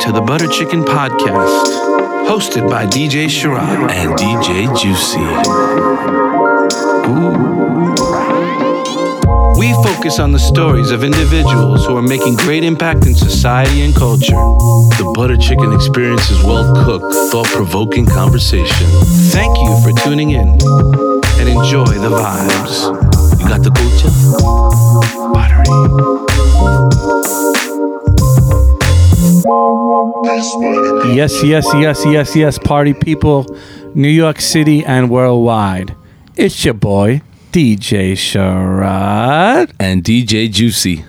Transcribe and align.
to 0.00 0.12
the 0.12 0.20
Butter 0.20 0.46
Chicken 0.46 0.84
Podcast, 0.84 1.66
hosted 2.28 2.68
by 2.70 2.86
DJ 2.86 3.26
Sharad. 3.26 3.90
and 3.90 4.12
DJ 4.16 4.68
Juicy. 4.78 5.18
We 9.58 9.72
focus 9.82 10.18
on 10.20 10.32
the 10.32 10.38
stories 10.38 10.90
of 10.92 11.02
individuals 11.02 11.84
who 11.86 11.96
are 11.96 12.02
making 12.02 12.36
great 12.36 12.62
impact 12.64 13.06
in 13.06 13.14
society 13.14 13.82
and 13.82 13.94
culture. 13.94 14.36
The 14.98 15.10
butter 15.14 15.36
chicken 15.36 15.72
experience 15.72 16.30
is 16.30 16.42
well 16.44 16.72
cooked, 16.84 17.12
thought 17.32 17.46
provoking 17.46 18.06
conversation. 18.06 18.86
Thank 19.32 19.58
you 19.58 19.80
for 19.82 19.92
tuning 20.04 20.30
in 20.30 20.48
and 20.48 21.48
enjoy 21.48 21.86
the 21.86 22.10
vibes. 22.10 22.88
You 23.40 23.48
got 23.48 23.62
the 23.62 23.70
culture? 23.72 24.08
Yes, 30.38 31.42
yes, 31.42 31.66
yes, 31.74 32.04
yes, 32.06 32.36
yes, 32.36 32.58
party 32.60 32.94
people, 32.94 33.44
New 33.96 34.08
York 34.08 34.40
City 34.40 34.84
and 34.84 35.10
worldwide. 35.10 35.96
It's 36.36 36.64
your 36.64 36.74
boy, 36.74 37.22
DJ 37.50 38.12
Sharad. 38.12 39.72
And 39.80 40.04
DJ 40.04 40.48
Juicy. 40.48 41.04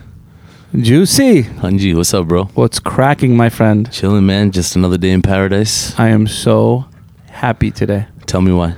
Juicy. 0.76 1.44
Hanji, 1.44 1.96
what's 1.96 2.12
up, 2.12 2.28
bro? 2.28 2.46
What's 2.56 2.80
cracking, 2.80 3.38
my 3.38 3.50
friend? 3.50 3.92
Chilling, 3.92 4.26
man. 4.26 4.50
Just 4.50 4.76
another 4.76 4.98
day 4.98 5.12
in 5.12 5.22
paradise. 5.22 5.98
I 6.00 6.08
am 6.08 6.26
so 6.26 6.86
happy 7.28 7.70
today. 7.70 8.08
Tell 8.26 8.42
me 8.42 8.52
why. 8.52 8.74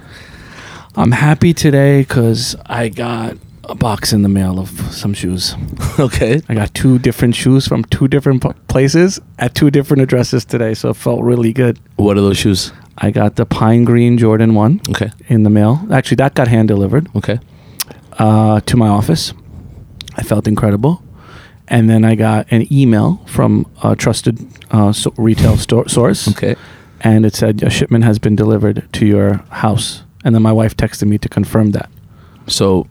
I'm 0.97 1.13
happy 1.13 1.53
today 1.53 2.01
because 2.01 2.57
I 2.65 2.89
got 2.89 3.37
a 3.71 3.75
box 3.75 4.13
in 4.13 4.21
the 4.21 4.29
mail 4.29 4.59
of 4.59 4.69
some 4.93 5.13
shoes. 5.13 5.55
okay. 5.99 6.41
I 6.49 6.53
got 6.53 6.73
two 6.73 6.99
different 6.99 7.35
shoes 7.35 7.67
from 7.67 7.83
two 7.85 8.07
different 8.07 8.43
p- 8.43 8.49
places 8.67 9.19
at 9.39 9.55
two 9.55 9.71
different 9.71 10.01
addresses 10.03 10.45
today, 10.45 10.73
so 10.73 10.89
it 10.89 10.95
felt 10.97 11.21
really 11.23 11.53
good. 11.53 11.79
What 11.95 12.17
are 12.17 12.21
those 12.21 12.37
shoes? 12.37 12.71
I 12.97 13.11
got 13.11 13.35
the 13.37 13.45
Pine 13.45 13.83
Green 13.85 14.17
Jordan 14.17 14.53
1 14.53 14.81
Okay. 14.89 15.11
in 15.27 15.43
the 15.43 15.49
mail. 15.49 15.79
Actually, 15.91 16.15
that 16.17 16.35
got 16.35 16.47
hand 16.47 16.67
delivered. 16.67 17.07
Okay. 17.15 17.39
uh, 18.19 18.59
to 18.61 18.77
my 18.77 18.87
office. 18.89 19.33
I 20.17 20.23
felt 20.23 20.47
incredible. 20.47 21.01
And 21.69 21.89
then 21.89 22.03
I 22.03 22.15
got 22.15 22.45
an 22.51 22.71
email 22.71 23.21
from 23.25 23.65
a 23.81 23.95
trusted 23.95 24.37
uh, 24.71 24.91
so- 24.91 25.13
retail 25.17 25.55
store 25.57 25.87
source. 25.87 26.27
Okay. 26.27 26.55
And 26.99 27.25
it 27.25 27.33
said, 27.33 27.63
a 27.63 27.69
shipment 27.69 28.03
has 28.03 28.19
been 28.19 28.35
delivered 28.35 28.87
to 28.93 29.05
your 29.05 29.35
house. 29.49 30.03
And 30.25 30.35
then 30.35 30.41
my 30.41 30.51
wife 30.51 30.75
texted 30.75 31.07
me 31.07 31.17
to 31.19 31.29
confirm 31.29 31.71
that. 31.71 31.89
So, 32.47 32.85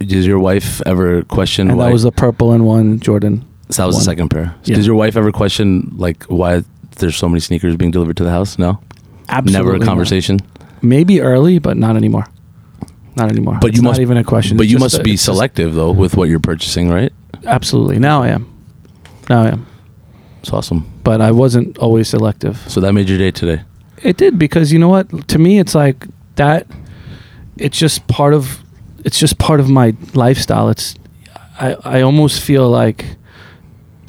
does 0.00 0.26
your 0.26 0.38
wife 0.38 0.80
ever 0.86 1.22
question 1.24 1.68
And 1.68 1.78
why? 1.78 1.86
that 1.86 1.92
was 1.92 2.02
the 2.02 2.12
purple 2.12 2.52
and 2.52 2.64
one 2.64 3.00
Jordan. 3.00 3.44
so 3.70 3.82
that 3.82 3.86
was 3.86 3.96
the 3.98 4.04
second 4.04 4.28
pair. 4.30 4.54
Yeah. 4.64 4.76
Does 4.76 4.86
your 4.86 4.96
wife 4.96 5.16
ever 5.16 5.30
question 5.32 5.92
like 5.96 6.24
why 6.24 6.62
there's 6.96 7.16
so 7.16 7.28
many 7.28 7.40
sneakers 7.40 7.76
being 7.76 7.90
delivered 7.90 8.16
to 8.18 8.24
the 8.24 8.30
house? 8.30 8.58
No. 8.58 8.80
Absolutely. 9.28 9.52
Never 9.52 9.74
a 9.74 9.78
not. 9.78 9.84
conversation. 9.86 10.40
Maybe 10.80 11.20
early, 11.20 11.58
but 11.58 11.76
not 11.76 11.96
anymore. 11.96 12.24
Not 13.16 13.30
anymore. 13.30 13.58
But 13.60 13.68
It's 13.70 13.76
you 13.76 13.82
not 13.82 13.90
must 13.90 14.00
even 14.00 14.16
a 14.16 14.24
question. 14.24 14.56
But 14.56 14.64
It's 14.64 14.72
you 14.72 14.78
must 14.78 14.98
a- 14.98 15.02
be 15.02 15.12
it's 15.12 15.22
just- 15.24 15.34
selective 15.36 15.74
though 15.74 15.90
with 15.92 16.16
what 16.16 16.28
you're 16.28 16.40
purchasing, 16.40 16.88
right? 16.88 17.12
absolutely. 17.44 17.98
Now 17.98 18.22
I 18.22 18.28
am. 18.28 18.46
Now 19.28 19.42
I 19.42 19.48
am. 19.48 19.66
It's 20.40 20.52
awesome. 20.52 20.86
But 21.04 21.20
I 21.20 21.30
wasn't 21.30 21.76
always 21.78 22.08
selective. 22.08 22.62
So 22.68 22.80
that 22.80 22.92
made 22.94 23.08
your 23.08 23.18
day 23.18 23.30
today. 23.30 23.62
It 24.02 24.16
did 24.16 24.38
because 24.38 24.72
you 24.72 24.78
know 24.78 24.88
what? 24.88 25.28
To 25.28 25.38
me, 25.38 25.58
it's 25.58 25.74
like 25.74 26.06
that. 26.36 26.66
It's 27.58 27.76
just 27.76 28.06
part 28.06 28.32
of. 28.34 28.62
It's 29.04 29.18
just 29.18 29.38
part 29.38 29.60
of 29.60 29.68
my 29.68 29.94
lifestyle. 30.14 30.68
It's. 30.68 30.94
I 31.60 31.76
I 31.84 32.00
almost 32.02 32.42
feel 32.42 32.68
like. 32.68 33.04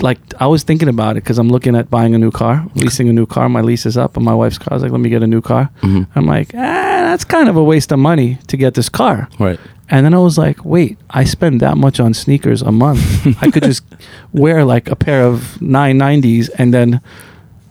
Like 0.01 0.17
I 0.39 0.47
was 0.47 0.63
thinking 0.63 0.87
about 0.87 1.17
it 1.17 1.23
because 1.23 1.37
I'm 1.37 1.49
looking 1.49 1.75
at 1.75 1.89
buying 1.89 2.15
a 2.15 2.17
new 2.17 2.31
car, 2.31 2.65
leasing 2.75 3.09
a 3.09 3.13
new 3.13 3.25
car. 3.25 3.49
My 3.49 3.59
lease 3.59 3.85
is 3.85 3.97
up, 3.97 4.15
and 4.15 4.23
my 4.25 4.33
wife's 4.33 4.57
car. 4.57 4.69
I 4.71 4.75
was 4.75 4.83
like, 4.83 4.93
"Let 4.93 5.01
me 5.01 5.09
get 5.09 5.21
a 5.23 5.27
new 5.27 5.41
car." 5.41 5.69
Mhm. 5.81 6.07
I'm 6.15 6.25
like, 6.25 6.53
ah, 6.55 7.01
that's 7.09 7.25
kind 7.25 7.49
of 7.49 7.57
a 7.57 7.63
waste 7.63 7.91
of 7.91 7.99
money 7.99 8.37
to 8.47 8.55
get 8.55 8.75
this 8.75 8.87
car. 8.87 9.27
Right. 9.39 9.59
And 9.89 10.05
then 10.05 10.13
I 10.13 10.19
was 10.19 10.37
like, 10.37 10.63
wait, 10.63 10.97
I 11.09 11.25
spend 11.25 11.59
that 11.61 11.75
much 11.75 11.99
on 11.99 12.13
sneakers 12.13 12.61
a 12.61 12.71
month. 12.71 13.01
I 13.43 13.49
could 13.51 13.63
just 13.63 13.83
wear 14.31 14.63
like 14.63 14.87
a 14.89 14.95
pair 14.95 15.23
of 15.25 15.57
990s 15.59 16.49
and 16.59 16.71
then 16.73 17.01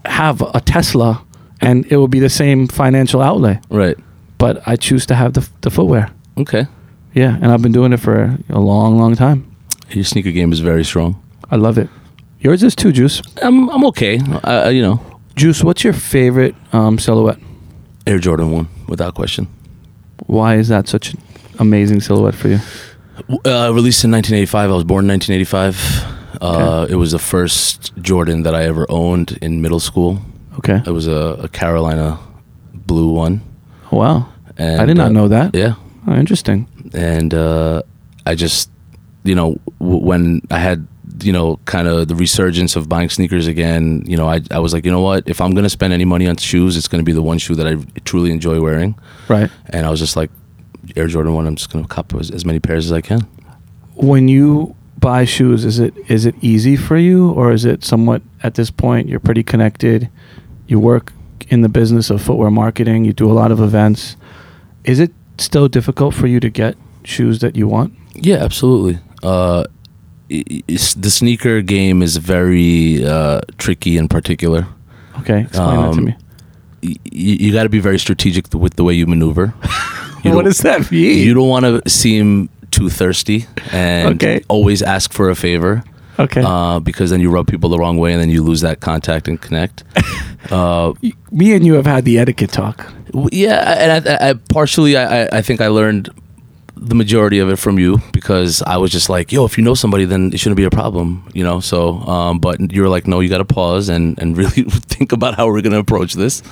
have 0.05 0.43
a 0.55 0.61
Tesla 0.61 1.23
and 1.61 1.87
it 1.93 1.97
will 1.97 2.09
be 2.09 2.19
the 2.21 2.29
same 2.29 2.67
financial 2.67 3.23
outlay. 3.23 3.61
Right. 3.71 3.97
But 4.37 4.61
I 4.67 4.75
choose 4.77 5.07
to 5.07 5.15
have 5.15 5.33
the, 5.35 5.49
the 5.61 5.71
footwear. 5.71 6.11
Okay. 6.37 6.67
Yeah. 7.19 7.35
And 7.43 7.47
I've 7.53 7.63
been 7.63 7.73
doing 7.73 7.93
it 7.93 8.01
for 8.01 8.37
a 8.49 8.61
long, 8.61 8.99
long 8.99 9.17
time. 9.17 9.45
Your 9.91 10.05
sneaker 10.05 10.31
game 10.33 10.53
is 10.53 10.61
very 10.61 10.85
strong. 10.85 11.15
I 11.51 11.57
love 11.57 11.79
it. 11.79 11.89
Yours 12.41 12.63
is 12.63 12.75
too, 12.77 12.93
Juice. 12.93 13.23
I'm 13.43 13.69
I'm 13.71 13.85
okay. 13.87 14.21
Uh, 14.45 14.69
you 14.73 14.83
know, 14.83 15.01
Juice, 15.35 15.65
what's 15.65 15.83
your 15.85 15.95
favorite 15.95 16.55
um, 16.73 16.99
silhouette? 16.99 17.39
Air 18.07 18.19
Jordan 18.19 18.53
one 18.53 18.69
without 18.87 19.15
question. 19.15 19.47
Why 20.27 20.59
is 20.59 20.69
that 20.69 20.89
such 20.89 21.15
an 21.15 21.21
amazing 21.59 22.01
silhouette 22.01 22.35
for 22.35 22.49
you? 22.49 22.59
Uh, 23.45 23.71
released 23.75 24.05
in 24.05 24.13
1985. 24.13 24.71
I 24.71 24.75
was 24.75 24.85
born 24.85 25.05
in 25.05 25.11
1985. 25.11 26.41
Uh, 26.41 26.87
It 26.91 26.97
was 26.97 27.11
the 27.11 27.19
first 27.19 27.93
Jordan 28.01 28.43
that 28.45 28.55
I 28.55 28.65
ever 28.69 28.87
owned 28.89 29.39
in 29.43 29.61
middle 29.61 29.81
school. 29.81 30.19
Okay. 30.59 30.81
It 30.87 30.93
was 30.93 31.07
a, 31.09 31.41
a 31.45 31.49
Carolina 31.49 32.19
blue 32.73 33.11
one. 33.11 33.41
Wow. 33.91 34.29
And 34.57 34.81
I 34.81 34.87
did 34.87 34.97
not 34.97 35.07
uh, 35.11 35.13
know 35.13 35.29
that. 35.29 35.55
Yeah, 35.55 35.75
Oh, 36.07 36.15
interesting. 36.15 36.67
And 36.95 37.33
uh, 37.35 37.83
I 38.27 38.35
just, 38.35 38.71
you 39.25 39.35
know, 39.35 39.59
w- 39.81 40.05
when 40.05 40.41
I 40.51 40.59
had, 40.59 40.87
you 41.23 41.33
know, 41.33 41.59
kind 41.65 41.89
of 41.89 42.09
the 42.09 42.15
resurgence 42.15 42.77
of 42.77 42.89
buying 42.89 43.09
sneakers 43.09 43.47
again, 43.47 44.03
you 44.07 44.17
know, 44.17 44.29
I, 44.29 44.41
I 44.51 44.59
was 44.59 44.73
like, 44.73 44.85
you 44.85 44.91
know 44.91 45.01
what? 45.03 45.29
If 45.29 45.41
I'm 45.41 45.55
gonna 45.55 45.71
spend 45.71 45.93
any 45.93 46.05
money 46.05 46.29
on 46.29 46.37
shoes, 46.37 46.77
it's 46.77 46.89
gonna 46.89 47.03
be 47.03 47.13
the 47.13 47.23
one 47.23 47.39
shoe 47.39 47.55
that 47.57 47.67
I 47.67 47.77
truly 48.05 48.31
enjoy 48.31 48.61
wearing. 48.61 48.95
Right. 49.29 49.51
And 49.71 49.87
I 49.87 49.91
was 49.91 50.01
just 50.01 50.17
like, 50.17 50.31
Air 50.97 51.07
Jordan 51.07 51.35
one. 51.35 51.47
I'm 51.47 51.57
just 51.57 51.71
gonna 51.71 51.87
cop 51.87 52.15
as, 52.15 52.31
as 52.31 52.45
many 52.45 52.61
pairs 52.61 52.87
as 52.87 52.93
I 52.93 53.01
can. 53.01 53.21
when 53.95 54.29
you 54.29 54.75
buy 54.99 55.25
shoes 55.25 55.65
is 55.65 55.79
it 55.79 55.95
is 56.09 56.27
it 56.27 56.35
easy 56.41 56.75
for 56.77 56.97
you 56.97 57.31
or 57.33 57.53
is 57.53 57.65
it 57.65 57.85
somewhat 57.85 58.21
at 58.43 58.55
this 58.55 58.69
point 58.71 59.09
you're 59.09 59.21
pretty 59.21 59.45
connected 59.45 60.09
you 60.67 60.81
work 60.81 61.13
in 61.51 61.61
the 61.61 61.69
business 61.69 62.11
of 62.11 62.21
footwear 62.21 62.51
marketing 62.51 63.05
you 63.05 63.13
do 63.13 63.31
a 63.31 63.33
lot 63.33 63.53
of 63.53 63.61
events 63.61 64.17
is 64.85 64.99
it 64.99 65.13
still 65.39 65.69
difficult 65.69 66.15
for 66.15 66.27
you 66.27 66.41
to 66.41 66.51
get 66.51 66.77
shoes 67.05 67.39
that 67.41 67.57
you 67.57 67.67
want 67.69 67.93
Yeah, 68.15 68.37
absolutely. 68.45 68.99
Uh, 69.23 69.65
the 70.29 71.11
sneaker 71.11 71.63
game 71.63 72.03
is 72.03 72.17
very 72.19 73.05
uh, 73.05 73.41
tricky 73.57 73.97
in 73.97 74.09
particular. 74.09 74.67
okay 75.21 75.43
explain 75.43 75.77
that 75.81 75.93
to 75.93 75.99
Um, 75.99 76.05
me 76.05 76.15
Y- 76.83 76.95
you, 77.11 77.35
you 77.47 77.53
got 77.53 77.65
to 77.65 77.69
be 77.69 77.81
very 77.81 77.99
strategic 77.99 78.55
with 78.55 78.75
the 78.77 78.85
way 78.85 78.95
you 78.95 79.07
maneuver. 79.07 79.53
You 80.25 80.33
what 80.35 80.45
does 80.47 80.59
that 80.59 80.91
mean 80.91 81.19
You 81.27 81.33
don't 81.35 81.49
want 81.49 81.65
to 81.65 81.89
seem 81.89 82.49
too 82.71 82.89
thirsty 82.91 83.47
and 83.73 84.15
Okay. 84.17 84.43
always 84.49 84.83
ask 84.83 85.13
for 85.13 85.31
a 85.31 85.35
favor. 85.37 85.83
Okay 86.19 86.43
Uh, 86.45 86.81
because 86.81 87.11
then 87.11 87.21
you 87.21 87.31
rub 87.31 87.47
people 87.47 87.69
the 87.71 87.79
wrong 87.79 87.97
way 87.99 88.13
and 88.13 88.21
then 88.21 88.31
you 88.31 88.43
lose 88.43 88.61
that 88.63 88.81
contact 88.81 89.29
and 89.29 89.41
connect. 89.41 89.85
uh, 90.51 90.93
me 91.33 91.53
and 91.55 91.65
you 91.67 91.75
have 91.75 91.87
had 91.87 92.05
the 92.05 92.19
etiquette 92.19 92.51
talk 92.53 92.87
w- 93.13 93.29
yeah, 93.33 93.75
and 93.83 94.09
I, 94.09 94.31
I, 94.31 94.33
partially, 94.53 94.97
I, 94.97 95.25
I- 95.25 95.29
I 95.39 95.43
think 95.43 95.61
I 95.61 95.69
learned 95.69 96.09
the 96.81 96.95
majority 96.95 97.41
of 97.41 97.49
it 97.51 97.57
from 97.59 97.79
you 97.79 97.99
because 98.13 98.63
I 98.63 98.77
was 98.77 98.93
just 98.93 99.09
like, 99.11 99.33
yo, 99.33 99.45
if 99.45 99.59
you 99.59 99.65
know 99.65 99.75
somebody, 99.75 100.05
then 100.05 100.31
it 100.33 100.39
shouldn't 100.39 100.57
be 100.59 100.65
a 100.65 100.71
problem, 100.71 101.29
you 101.35 101.43
know. 101.43 101.59
So, 101.61 101.99
um, 102.07 102.39
but 102.39 102.61
you 102.73 102.83
were 102.83 102.89
like, 102.89 103.09
no, 103.09 103.19
you 103.21 103.29
got 103.29 103.39
to 103.39 103.45
pause 103.55 103.89
and 103.89 104.17
and 104.23 104.37
really 104.37 104.63
think 104.95 105.11
about 105.13 105.35
how 105.35 105.49
we're 105.49 105.61
gonna 105.63 105.81
approach 105.81 106.15
this. 106.15 106.43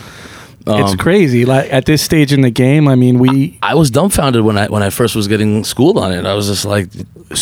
It's 0.68 0.92
Um, 0.92 0.96
crazy 0.98 1.44
like 1.44 1.72
at 1.72 1.84
this 1.86 2.02
stage 2.02 2.32
in 2.32 2.40
the 2.40 2.50
game 2.50 2.88
i 2.88 2.94
mean 2.96 3.18
we 3.20 3.56
I 3.62 3.74
was 3.74 3.90
dumbfounded 3.90 4.42
when 4.42 4.58
I 4.58 4.66
when 4.66 4.82
I 4.82 4.90
first 4.90 5.14
was 5.14 5.28
getting 5.28 5.62
schooled 5.64 5.96
on 5.98 6.12
it. 6.12 6.24
I 6.26 6.34
was 6.34 6.46
just 6.48 6.64
like, 6.64 6.88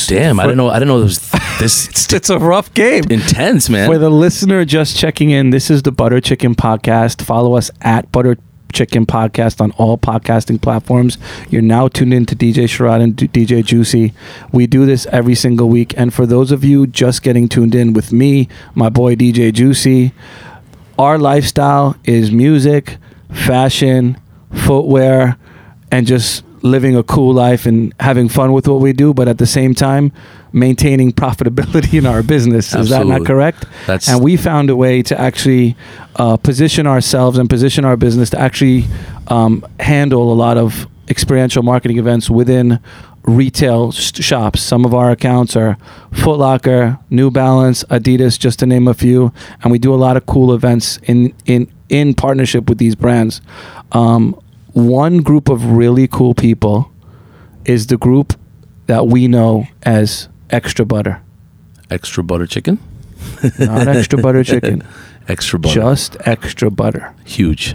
damn, 0.08 0.38
I 0.40 0.44
didn't 0.44 0.56
know, 0.58 0.68
I 0.70 0.74
didn't 0.78 0.88
know 0.88 1.00
it 1.00 1.04
was 1.04 1.18
this 1.58 1.88
it's, 1.90 2.12
it's 2.12 2.30
a 2.30 2.38
rough 2.38 2.72
game 2.74 3.04
intense, 3.10 3.68
man. 3.70 3.88
For 3.88 3.98
the 3.98 4.10
listener 4.10 4.64
just 4.64 4.96
checking 4.96 5.30
in, 5.30 5.50
this 5.50 5.70
is 5.70 5.82
the 5.82 5.92
Butter 5.92 6.20
Chicken 6.20 6.54
Podcast. 6.54 7.22
Follow 7.22 7.56
us 7.56 7.70
at 7.82 8.10
Butter 8.12 8.36
Chicken 8.72 9.04
Podcast 9.06 9.60
on 9.60 9.70
all 9.72 9.96
podcasting 9.98 10.60
platforms. 10.60 11.18
You're 11.50 11.62
now 11.62 11.88
tuned 11.88 12.12
in 12.14 12.26
to 12.26 12.34
DJ 12.36 12.64
Sharad 12.64 13.02
and 13.02 13.16
DJ 13.16 13.64
Juicy. 13.64 14.12
We 14.52 14.66
do 14.66 14.84
this 14.86 15.06
every 15.06 15.34
single 15.34 15.68
week. 15.68 15.92
And 15.96 16.12
for 16.12 16.26
those 16.26 16.50
of 16.52 16.64
you 16.64 16.86
just 16.86 17.22
getting 17.22 17.48
tuned 17.48 17.74
in 17.74 17.92
with 17.92 18.12
me, 18.12 18.48
my 18.74 18.88
boy 18.88 19.14
DJ 19.16 19.52
Juicy, 19.52 20.12
our 20.98 21.18
lifestyle 21.18 21.96
is 22.04 22.30
music, 22.32 22.96
fashion, 23.30 24.18
footwear, 24.52 25.36
and 25.90 26.06
just 26.06 26.44
living 26.62 26.96
a 26.96 27.02
cool 27.02 27.34
life 27.34 27.66
and 27.66 27.92
having 28.00 28.28
fun 28.28 28.52
with 28.52 28.66
what 28.66 28.80
we 28.80 28.92
do, 28.92 29.12
but 29.12 29.28
at 29.28 29.36
the 29.36 29.46
same 29.46 29.74
time, 29.74 30.10
maintaining 30.52 31.12
profitability 31.12 31.98
in 31.98 32.06
our 32.06 32.22
business. 32.22 32.74
Is 32.74 32.88
that 32.88 33.06
not 33.06 33.26
correct? 33.26 33.66
That's 33.86 34.08
and 34.08 34.22
we 34.22 34.36
found 34.36 34.70
a 34.70 34.76
way 34.76 35.02
to 35.02 35.20
actually 35.20 35.76
uh, 36.16 36.36
position 36.38 36.86
ourselves 36.86 37.36
and 37.38 37.50
position 37.50 37.84
our 37.84 37.96
business 37.96 38.30
to 38.30 38.40
actually 38.40 38.84
um, 39.28 39.64
handle 39.78 40.32
a 40.32 40.34
lot 40.34 40.56
of 40.56 40.86
experiential 41.08 41.62
marketing 41.62 41.98
events 41.98 42.30
within 42.30 42.80
retail 43.24 43.92
sh- 43.92 44.22
shops. 44.22 44.62
Some 44.62 44.84
of 44.86 44.94
our 44.94 45.10
accounts 45.10 45.56
are 45.56 45.76
Foot 46.12 46.38
Locker, 46.38 46.98
New 47.10 47.30
Balance, 47.30 47.84
Adidas, 47.84 48.38
just 48.38 48.58
to 48.60 48.66
name 48.66 48.88
a 48.88 48.94
few, 48.94 49.32
and 49.62 49.70
we 49.70 49.78
do 49.78 49.92
a 49.92 49.96
lot 49.96 50.16
of 50.16 50.24
cool 50.24 50.54
events 50.54 50.98
in 51.04 51.34
in 51.44 51.70
in 51.94 52.14
partnership 52.14 52.68
with 52.68 52.78
these 52.78 52.94
brands. 52.96 53.40
Um, 53.92 54.34
one 54.72 55.18
group 55.18 55.48
of 55.48 55.64
really 55.64 56.08
cool 56.08 56.34
people 56.34 56.90
is 57.64 57.86
the 57.86 57.96
group 57.96 58.32
that 58.86 59.06
we 59.06 59.28
know 59.28 59.66
as 59.84 60.28
Extra 60.50 60.84
Butter, 60.84 61.20
Extra 61.90 62.22
butter 62.24 62.46
chicken. 62.46 62.78
not 63.58 63.86
Extra 63.88 64.18
Butter 64.20 64.44
Chicken, 64.52 64.82
Extra 65.28 65.58
butter. 65.58 65.74
just 65.74 66.16
Extra 66.26 66.70
Butter. 66.70 67.14
huge. 67.24 67.74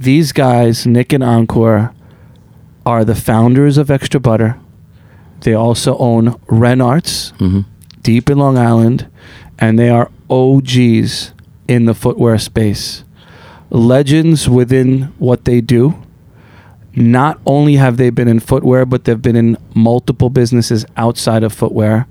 these 0.00 0.32
guys, 0.32 0.86
Nick 0.86 1.12
and 1.12 1.22
Ankur, 1.24 1.92
are 2.86 3.04
the 3.04 3.14
founders 3.14 3.76
of 3.78 3.90
Extra 3.90 4.20
Butter. 4.20 4.58
They 5.40 5.52
also 5.54 5.96
own 5.98 6.34
Renarts, 6.46 7.32
hmm 7.38 7.62
deep 8.02 8.28
in 8.28 8.36
Long 8.38 8.58
Island, 8.58 9.06
and 9.58 9.78
they 9.78 9.88
are 9.88 10.10
OGs 10.28 11.32
in 11.66 11.86
the 11.86 11.94
footwear 11.94 12.36
space. 12.38 13.03
Legends 13.74 14.48
within 14.48 15.12
what 15.18 15.44
they 15.46 15.60
do. 15.60 16.00
Not 16.94 17.40
only 17.44 17.74
have 17.74 17.96
they 17.96 18.10
been 18.10 18.28
in 18.28 18.38
footwear, 18.38 18.86
but 18.86 19.02
they've 19.02 19.20
been 19.20 19.34
in 19.34 19.56
multiple 19.74 20.30
businesses 20.30 20.86
outside 20.96 21.42
of 21.42 21.52
footwear. 21.52 22.06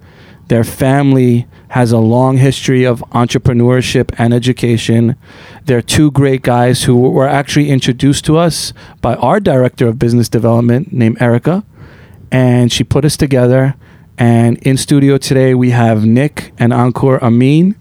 Their 0.50 0.66
family 0.66 1.48
has 1.70 1.94
a 1.94 2.00
long 2.00 2.36
history 2.36 2.84
of 2.84 3.00
entrepreneurship 3.12 4.14
and 4.18 4.34
education. 4.34 5.16
They're 5.64 5.82
two 5.82 6.12
great 6.12 6.42
guys 6.42 6.84
who 6.84 6.98
were 6.98 7.30
actually 7.30 7.70
introduced 7.70 8.26
to 8.26 8.38
us 8.38 8.74
by 9.00 9.16
our 9.16 9.40
director 9.40 9.88
of 9.88 9.98
business 9.98 10.28
development 10.28 10.92
named 10.92 11.22
Erica. 11.22 11.64
And 12.30 12.74
she 12.74 12.84
put 12.84 13.06
us 13.06 13.16
together. 13.16 13.76
And 14.18 14.58
in 14.58 14.76
studio 14.76 15.18
today, 15.18 15.54
we 15.54 15.70
have 15.70 16.06
Nick 16.06 16.52
and 16.60 16.74
Ankur 16.74 17.22
Amin 17.22 17.78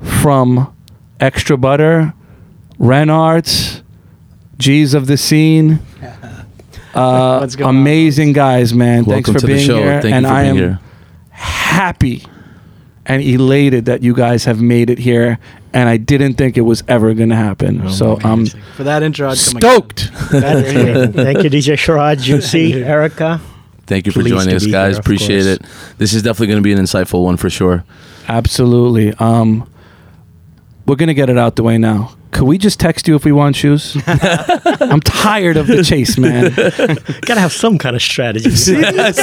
from 0.00 0.76
Extra 1.18 1.56
Butter, 1.56 2.12
Renarts, 2.80 3.82
G's 4.58 4.94
of 4.94 5.06
the 5.06 5.16
Scene. 5.16 5.80
Uh, 6.92 7.38
What's 7.38 7.54
going 7.54 7.68
on? 7.68 7.76
amazing 7.76 8.32
guys, 8.32 8.74
man. 8.74 9.04
Thanks 9.04 9.30
for 9.30 9.38
to 9.38 9.46
being 9.46 9.58
the 9.60 9.64
show. 9.64 9.78
here. 9.80 10.02
Thank 10.02 10.12
and 10.12 10.24
you 10.24 10.28
for 10.28 10.34
I 10.34 10.42
being 10.42 10.50
am 10.50 10.56
here. 10.56 10.80
happy 11.30 12.24
and 13.06 13.22
elated 13.22 13.84
that 13.84 14.02
you 14.02 14.12
guys 14.12 14.44
have 14.46 14.60
made 14.60 14.90
it 14.90 14.98
here. 14.98 15.38
And 15.72 15.88
I 15.88 15.98
didn't 15.98 16.34
think 16.34 16.56
it 16.56 16.62
was 16.62 16.82
ever 16.88 17.14
going 17.14 17.28
to 17.28 17.36
happen. 17.36 17.82
Oh 17.86 17.90
so 17.90 18.18
I'm 18.24 18.42
goodness. 18.42 18.64
for 18.76 18.82
that 18.82 19.04
intro, 19.04 19.28
I'd 19.30 19.38
come 19.38 19.56
again. 19.58 19.70
stoked. 19.70 20.00
Thank 20.30 21.44
you, 21.44 21.50
DJ 21.50 21.74
Sharad, 21.76 22.20
Juicy, 22.22 22.82
Erica. 22.82 23.40
Thank 23.86 24.06
you 24.06 24.10
for 24.12 24.22
Pleased 24.22 24.34
joining 24.36 24.56
us, 24.56 24.66
guys. 24.66 24.94
here, 24.94 25.00
Appreciate 25.00 25.44
course. 25.44 25.58
it. 25.58 25.96
This 25.98 26.12
is 26.12 26.22
definitely 26.24 26.48
going 26.48 26.58
to 26.58 26.62
be 26.62 26.72
an 26.72 26.80
insightful 26.80 27.22
one 27.22 27.36
for 27.36 27.48
sure. 27.48 27.84
Absolutely. 28.26 29.14
Um, 29.20 29.70
we're 30.86 30.96
gonna 30.96 31.14
get 31.14 31.30
it 31.30 31.38
out 31.38 31.54
the 31.54 31.62
way 31.62 31.78
now. 31.78 32.16
Could 32.32 32.44
we 32.44 32.58
just 32.58 32.78
text 32.78 33.08
you 33.08 33.16
if 33.16 33.24
we 33.24 33.32
want 33.32 33.56
shoes? 33.56 33.96
I'm 34.06 35.00
tired 35.00 35.56
of 35.56 35.66
the 35.66 35.82
chase, 35.82 36.16
man. 36.16 36.52
Gotta 37.26 37.40
have 37.40 37.52
some 37.52 37.76
kind 37.76 37.96
of 37.96 38.02
strategy. 38.02 38.48
these 38.50 38.70
guys, 38.70 39.16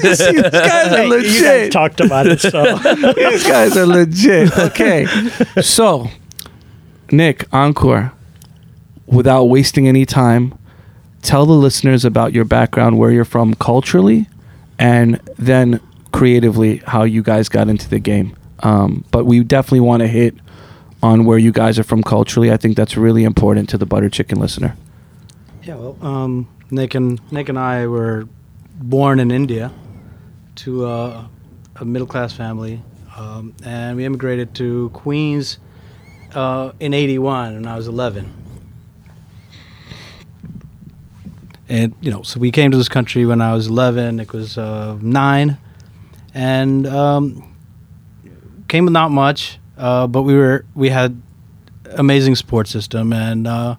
these 0.00 0.20
guys 0.20 0.20
are 0.20 0.96
Hey, 0.96 1.06
you 1.06 1.10
guys 1.12 1.40
legit. 1.40 1.72
talked 1.72 2.00
about 2.00 2.26
it, 2.26 2.40
so 2.40 2.76
These 3.14 3.46
guys 3.46 3.76
are 3.76 3.86
legit. 3.86 4.56
Okay, 4.58 5.06
so 5.62 6.08
Nick 7.12 7.48
Ankur, 7.50 8.12
without 9.06 9.44
wasting 9.44 9.86
any 9.86 10.04
time, 10.04 10.52
tell 11.22 11.46
the 11.46 11.52
listeners 11.54 12.04
about 12.04 12.32
your 12.32 12.44
background, 12.44 12.98
where 12.98 13.10
you're 13.12 13.24
from 13.24 13.54
culturally, 13.54 14.26
and 14.78 15.20
then 15.38 15.80
creatively 16.12 16.78
how 16.86 17.04
you 17.04 17.22
guys 17.22 17.48
got 17.48 17.68
into 17.68 17.88
the 17.88 17.98
game. 18.00 18.34
Um, 18.64 19.04
but 19.12 19.24
we 19.26 19.44
definitely 19.44 19.80
want 19.80 20.00
to 20.00 20.08
hit 20.08 20.34
on 21.02 21.24
where 21.24 21.38
you 21.38 21.52
guys 21.52 21.78
are 21.78 21.84
from 21.84 22.02
culturally. 22.02 22.50
I 22.50 22.56
think 22.56 22.76
that's 22.76 22.96
really 22.96 23.24
important 23.24 23.68
to 23.70 23.78
the 23.78 23.86
butter 23.86 24.10
chicken 24.10 24.40
listener. 24.40 24.76
Yeah, 25.62 25.76
well, 25.76 25.98
um, 26.00 26.48
Nick 26.70 26.94
and 26.94 27.20
Nick 27.32 27.48
and 27.48 27.58
I 27.58 27.86
were 27.86 28.28
born 28.74 29.20
in 29.20 29.30
India 29.30 29.72
to 30.56 30.86
uh, 30.86 31.26
a 31.76 31.84
middle 31.84 32.06
class 32.06 32.32
family, 32.32 32.82
um, 33.16 33.54
and 33.64 33.96
we 33.96 34.04
immigrated 34.04 34.54
to 34.56 34.90
Queens 34.90 35.58
uh, 36.34 36.72
in 36.80 36.94
'81 36.94 37.54
when 37.54 37.66
I 37.66 37.76
was 37.76 37.86
11. 37.86 38.34
And 41.68 41.94
you 42.00 42.10
know, 42.10 42.22
so 42.22 42.40
we 42.40 42.50
came 42.50 42.70
to 42.70 42.78
this 42.78 42.88
country 42.88 43.26
when 43.26 43.42
I 43.42 43.52
was 43.52 43.66
11. 43.66 44.16
Nick 44.16 44.32
was 44.32 44.56
uh, 44.56 44.96
nine, 45.02 45.58
and 46.32 46.86
um, 46.86 47.54
came 48.68 48.84
with 48.84 48.92
not 48.92 49.10
much, 49.10 49.58
uh, 49.78 50.06
but 50.06 50.22
we 50.22 50.34
were 50.34 50.64
we 50.74 50.88
had 50.90 51.20
amazing 51.96 52.34
support 52.36 52.68
system 52.68 53.12
and. 53.12 53.46
Uh, 53.46 53.76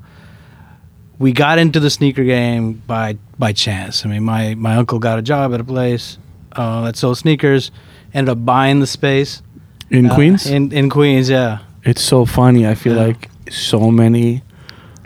we 1.19 1.34
got 1.34 1.60
into 1.60 1.81
the 1.81 1.90
sneaker 1.90 2.24
game 2.24 2.81
by 2.88 3.18
by 3.38 3.51
chance. 3.51 4.06
I 4.06 4.10
mean, 4.10 4.24
my 4.24 4.56
my 4.56 4.75
uncle 4.78 5.00
got 5.00 5.19
a 5.19 5.22
job 5.22 5.54
at 5.54 5.60
a 5.60 5.66
place 5.66 6.18
uh, 6.54 6.86
that 6.86 6.96
sold 6.96 7.18
sneakers, 7.18 7.72
ended 8.13 8.31
up 8.31 8.46
buying 8.46 8.80
the 8.80 8.88
space 8.88 9.42
In 9.90 10.06
uh, 10.10 10.16
Queens, 10.16 10.46
In 10.48 10.72
in 10.72 10.90
Queens, 10.90 11.30
yeah. 11.30 11.57
it's 11.84 12.02
so 12.02 12.25
funny. 12.25 12.66
I 12.66 12.74
feel 12.74 12.95
Yeah. 12.95 13.07
like 13.07 13.30
so 13.52 13.92
many 13.92 14.44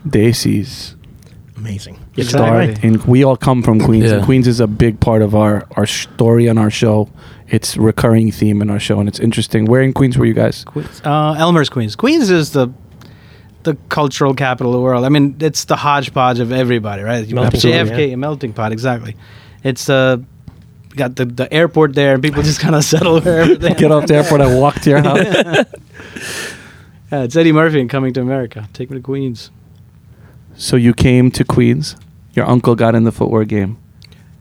Desis 0.08 0.96
amazing. 1.58 1.98
Exactly. 2.16 2.76
start 2.76 2.84
in 2.84 3.02
we 3.08 3.24
all 3.24 3.38
come 3.38 3.64
from 3.64 3.80
Queens 3.80 4.12
and 4.12 4.20
Yeah. 4.20 4.26
Queens 4.26 4.48
is 4.48 4.60
a 4.60 4.68
big 4.68 5.00
part 5.00 5.22
of 5.24 5.34
our 5.34 5.66
our 5.76 5.88
story 5.88 6.46
and 6.48 6.60
our 6.60 6.70
show 6.70 7.10
it's 7.54 7.78
recurring 7.78 8.32
theme 8.32 8.62
in 8.62 8.70
our 8.70 8.80
show 8.80 9.00
and 9.00 9.08
it's 9.08 9.20
interesting 9.20 9.66
where 9.66 9.82
in 9.82 9.94
Queens 9.94 10.18
were 10.18 10.26
you 10.26 10.34
guys 10.34 10.64
Queens, 10.66 11.02
uh, 11.06 11.36
Elmhurst 11.38 11.72
Queens. 11.72 11.96
Queens 11.96 12.30
is 12.30 12.52
the 12.52 12.70
the 13.64 13.76
cultural 13.88 14.34
capital 14.34 14.74
of 14.74 14.78
the 14.80 14.82
world. 14.82 15.06
I 15.06 15.10
mean, 15.10 15.38
it's 15.40 15.64
the 15.66 15.78
hodgepodge 15.78 16.40
of 16.42 16.52
everybody, 16.52 17.02
right? 17.02 17.26
You 17.26 17.36
Melting 17.36 17.62
pot, 17.62 17.70
JFK, 17.70 18.14
a 18.14 18.18
melting 18.18 18.52
pot, 18.52 18.72
exactly. 18.74 19.16
It's 19.64 19.90
uh, 19.90 20.18
got 20.98 21.16
the 21.16 21.26
the 21.26 21.54
airport 21.54 21.96
there, 21.96 22.14
and 22.16 22.22
people 22.24 22.44
just 22.44 22.60
kind 22.60 22.76
of 22.76 22.84
settle 22.94 23.22
wherever 23.22 23.56
they 23.56 23.74
get 23.74 23.92
off 23.92 24.08
the 24.08 24.16
airport 24.16 24.42
and 24.42 24.60
walk 24.60 24.82
to 24.82 24.90
your 24.90 25.02
house 25.08 25.66
Yeah, 27.12 27.24
it's 27.24 27.36
Eddie 27.36 27.52
Murphy 27.54 27.80
and 27.80 27.90
Coming 27.90 28.14
to 28.14 28.22
America. 28.22 28.68
Take 28.74 28.90
me 28.90 28.98
to 28.98 29.02
Queens. 29.04 29.52
so 30.56 30.76
you 30.76 30.94
came 30.94 31.32
to 31.32 31.44
Queens 31.44 31.96
your 32.34 32.50
uncle 32.50 32.76
got 32.76 32.96
in 32.96 33.04
the 33.04 33.12
footwear 33.12 33.46
game 33.46 33.78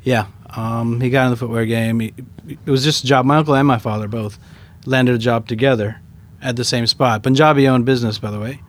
Yeah, 0.02 0.26
um, 0.56 1.00
he 1.00 1.10
got 1.10 1.24
in 1.24 1.30
the 1.30 1.36
footwear 1.36 1.66
game. 1.66 2.00
He, 2.00 2.14
it 2.48 2.70
was 2.70 2.84
just 2.84 3.04
a 3.04 3.06
job. 3.06 3.24
My 3.24 3.36
uncle 3.38 3.54
and 3.54 3.66
my 3.66 3.78
father 3.78 4.08
both 4.08 4.38
landed 4.86 5.14
a 5.14 5.18
job 5.18 5.48
together 5.48 6.00
at 6.42 6.56
the 6.56 6.64
same 6.64 6.86
spot. 6.86 7.22
Punjabi 7.22 7.68
owned 7.68 7.84
business, 7.86 8.18
by 8.18 8.30
the 8.30 8.40
way, 8.40 8.60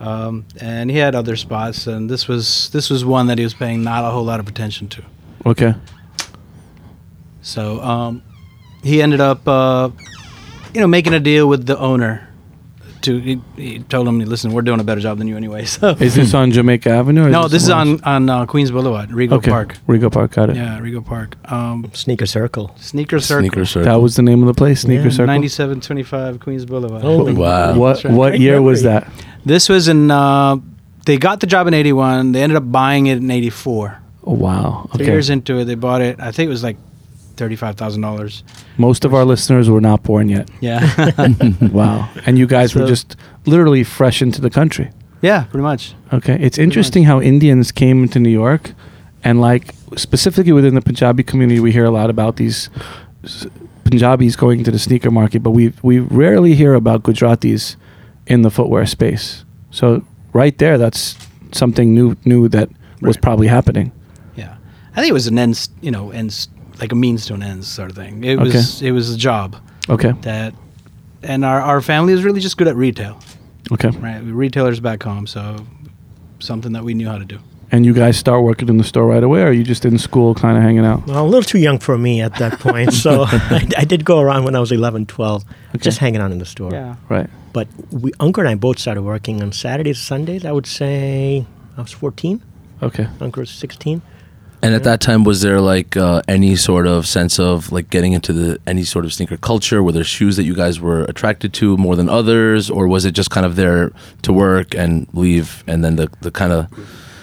um, 0.00 0.44
and 0.60 0.90
he 0.90 0.96
had 0.96 1.14
other 1.14 1.36
spots. 1.36 1.86
And 1.86 2.10
this 2.10 2.26
was 2.28 2.70
this 2.70 2.90
was 2.90 3.04
one 3.04 3.26
that 3.26 3.38
he 3.38 3.44
was 3.44 3.54
paying 3.54 3.82
not 3.82 4.04
a 4.04 4.10
whole 4.10 4.24
lot 4.24 4.40
of 4.40 4.48
attention 4.48 4.88
to. 4.88 5.02
okay 5.46 5.74
So 7.42 7.80
um, 7.80 8.22
he 8.82 9.02
ended 9.02 9.20
up, 9.20 9.46
uh, 9.46 9.90
you 10.74 10.80
know, 10.80 10.86
making 10.86 11.14
a 11.14 11.20
deal 11.20 11.46
with 11.48 11.66
the 11.66 11.78
owner. 11.78 12.26
To 13.02 13.18
he, 13.18 13.40
he 13.56 13.78
told 13.80 14.06
him, 14.06 14.18
listen, 14.20 14.52
we're 14.52 14.60
doing 14.62 14.78
a 14.80 14.84
better 14.84 15.00
job 15.00 15.18
than 15.18 15.26
you 15.28 15.36
anyway. 15.36 15.64
So 15.80 15.90
is 15.98 16.14
this 16.16 16.34
on 16.34 16.50
Jamaica 16.52 16.90
Avenue 16.90 17.24
or 17.26 17.30
no, 17.30 17.48
this 17.48 17.62
is 17.62 17.70
on 17.70 18.02
on 18.04 18.28
uh, 18.28 18.44
Queens 18.46 18.70
Boulevard, 18.70 19.08
Rego 19.10 19.32
else? 19.32 19.38
okay 19.38 19.50
Park. 19.50 19.76
Rego 19.88 20.12
Park 20.12 20.32
got 20.32 20.50
it 20.50 20.56
Yeah, 20.56 20.78
Rego 20.80 21.04
Park. 21.04 21.36
Um, 21.50 21.90
Sneaker 21.94 22.26
Circle. 22.26 22.74
Sneaker 22.78 23.18
Circle. 23.20 23.42
Sneaker 23.48 23.64
circle. 23.64 23.84
that 23.90 24.00
was 24.02 24.16
the 24.16 24.22
name 24.22 24.42
of 24.42 24.48
the 24.48 24.54
place 24.54 24.82
Sneaker 24.82 25.04
Yeah, 25.04 25.10
Circle 25.10 25.26
9725 25.26 26.40
Queens 26.40 26.64
Boulevard. 26.66 27.02
Holy 27.02 27.32
Wow. 27.32 27.76
what 27.76 28.04
right. 28.04 28.12
what 28.12 28.38
year 28.38 28.60
was 28.60 28.82
that 28.82 29.08
This 29.44 29.68
was 29.68 29.88
in. 29.88 30.10
Uh, 30.10 30.56
they 31.06 31.16
got 31.16 31.40
the 31.40 31.46
job 31.46 31.66
in 31.66 31.72
'81. 31.72 32.32
They 32.32 32.42
ended 32.42 32.56
up 32.56 32.70
buying 32.70 33.06
it 33.06 33.16
in 33.18 33.30
'84. 33.30 33.98
oh 34.24 34.34
wow 34.34 34.88
Three 34.92 35.04
okay 35.04 35.12
years 35.12 35.30
into 35.30 35.56
it, 35.58 35.64
they 35.64 35.74
bought 35.74 36.02
it. 36.02 36.20
I 36.20 36.30
think 36.32 36.48
it 36.48 36.50
was 36.50 36.62
like 36.62 36.76
thirty-five 37.40 37.74
thousand 37.82 38.02
dollars. 38.08 38.44
most 38.76 39.04
of 39.06 39.10
our 39.16 39.24
listeners 39.32 39.66
were 39.74 39.80
not 39.90 39.98
born 40.10 40.28
yet 40.36 40.46
Yeah, 40.60 40.80
wow 41.80 41.96
and 42.26 42.32
you 42.40 42.46
guys 42.56 42.68
were 42.74 42.82
So- 42.86 42.94
just 42.94 43.16
literally 43.46 43.84
fresh 43.84 44.18
into 44.26 44.40
the 44.46 44.50
country 44.60 44.88
yeah, 45.22 45.40
pretty 45.50 45.62
much. 45.72 45.82
Okay, 46.16 46.36
it's 46.46 46.56
interesting 46.66 47.04
how 47.10 47.20
Indians 47.20 47.72
came 47.72 47.96
into 48.04 48.18
New 48.18 48.32
York, 48.44 48.72
and 49.22 49.34
like 49.48 49.64
specifically 49.96 50.52
within 50.58 50.74
the 50.74 50.80
Punjabi 50.80 51.22
community, 51.30 51.60
we 51.60 51.72
hear 51.72 51.84
a 51.84 51.90
lot 52.00 52.08
about 52.08 52.36
these 52.36 52.70
s- 53.24 53.46
Punjabis 53.84 54.34
going 54.36 54.64
to 54.64 54.70
the 54.70 54.78
sneaker 54.78 55.10
market, 55.10 55.42
but 55.42 55.50
we 55.58 55.64
we 55.82 55.98
rarely 56.22 56.54
hear 56.54 56.72
about 56.74 57.02
Gujaratis 57.02 57.76
in 58.32 58.40
the 58.42 58.50
footwear 58.50 58.86
space. 58.86 59.44
So 59.70 59.86
right 60.32 60.56
there, 60.56 60.78
that's 60.78 61.16
something 61.52 61.92
new 61.94 62.16
new 62.24 62.48
that 62.48 62.68
was 63.02 63.16
Right. 63.16 63.22
probably 63.26 63.48
happening. 63.48 63.92
Yeah, 64.36 64.54
I 64.96 65.00
think 65.00 65.10
it 65.10 65.18
was 65.20 65.26
an 65.28 65.38
ends, 65.38 65.68
you 65.82 65.90
know, 65.90 66.10
ends 66.12 66.48
like 66.80 66.92
a 66.92 66.96
means 66.96 67.26
to 67.26 67.34
an 67.34 67.42
end 67.42 67.64
sort 67.64 67.90
of 67.90 67.96
thing. 67.96 68.24
It 68.24 68.38
was 68.38 68.82
it 68.82 68.92
was 68.92 69.12
a 69.14 69.16
job 69.16 69.56
Okay, 69.88 70.12
that, 70.22 70.54
and 71.22 71.44
our 71.44 71.60
our 71.60 71.80
family 71.80 72.12
is 72.12 72.24
really 72.24 72.40
just 72.40 72.56
good 72.56 72.68
at 72.68 72.76
retail. 72.76 73.18
okay, 73.72 73.90
Right, 73.90 74.22
we 74.22 74.32
retailers 74.32 74.80
back 74.80 75.02
home, 75.02 75.26
so 75.26 75.56
something 76.38 76.72
that 76.72 76.84
we 76.84 76.94
knew 76.94 77.08
how 77.08 77.18
to 77.18 77.24
do. 77.24 77.38
And 77.72 77.86
you 77.86 77.92
guys 77.94 78.16
start 78.16 78.42
working 78.42 78.68
in 78.68 78.78
the 78.78 78.84
store 78.84 79.06
right 79.06 79.22
away, 79.22 79.42
or 79.42 79.46
are 79.48 79.52
you 79.52 79.62
just 79.62 79.84
in 79.84 79.96
school, 79.98 80.34
kind 80.34 80.56
of 80.56 80.62
hanging 80.64 80.84
out? 80.84 81.06
Well, 81.06 81.24
a 81.24 81.28
little 81.28 81.42
too 81.42 81.58
young 81.60 81.78
for 81.78 81.96
me 81.96 82.20
at 82.20 82.34
that 82.36 82.58
point. 82.58 82.92
so 82.92 83.22
I, 83.30 83.68
I 83.78 83.84
did 83.84 84.04
go 84.04 84.18
around 84.18 84.42
when 84.44 84.56
I 84.56 84.60
was 84.60 84.72
11, 84.72 85.06
12, 85.06 85.44
just 85.78 85.98
hanging 85.98 86.20
out 86.20 86.32
in 86.32 86.38
the 86.38 86.44
store. 86.46 86.72
Yeah. 86.72 86.96
Right. 87.08 87.30
But 87.52 87.68
we, 87.92 88.10
Uncle 88.18 88.40
and 88.40 88.48
I 88.48 88.56
both 88.56 88.78
started 88.80 89.02
working 89.02 89.40
on 89.40 89.52
Saturdays, 89.52 90.00
Sundays. 90.00 90.44
I 90.44 90.50
would 90.50 90.66
say 90.66 91.46
I 91.76 91.80
was 91.82 91.92
14. 91.92 92.42
Okay. 92.82 93.06
Uncle 93.20 93.40
was 93.42 93.50
16. 93.50 94.02
And 94.62 94.74
at 94.74 94.84
that 94.84 95.00
time, 95.00 95.24
was 95.24 95.40
there 95.42 95.60
like 95.60 95.96
uh, 95.96 96.20
any 96.28 96.54
sort 96.56 96.86
of 96.86 97.06
sense 97.06 97.38
of 97.40 97.72
like 97.72 97.88
getting 97.88 98.12
into 98.12 98.32
the 98.32 98.58
any 98.66 98.84
sort 98.84 99.04
of 99.06 99.12
sneaker 99.12 99.36
culture? 99.38 99.82
Were 99.82 99.92
there 99.92 100.04
shoes 100.04 100.36
that 100.36 100.44
you 100.44 100.54
guys 100.54 100.78
were 100.80 101.04
attracted 101.04 101.52
to 101.54 101.76
more 101.78 101.96
than 101.96 102.08
others, 102.10 102.68
or 102.68 102.86
was 102.86 103.04
it 103.06 103.12
just 103.12 103.30
kind 103.30 103.46
of 103.46 103.56
there 103.56 103.90
to 104.22 104.32
work 104.32 104.74
and 104.74 105.06
leave, 105.14 105.64
and 105.66 105.82
then 105.82 105.96
the 105.96 106.10
the 106.20 106.30
kind 106.30 106.52
of 106.52 106.66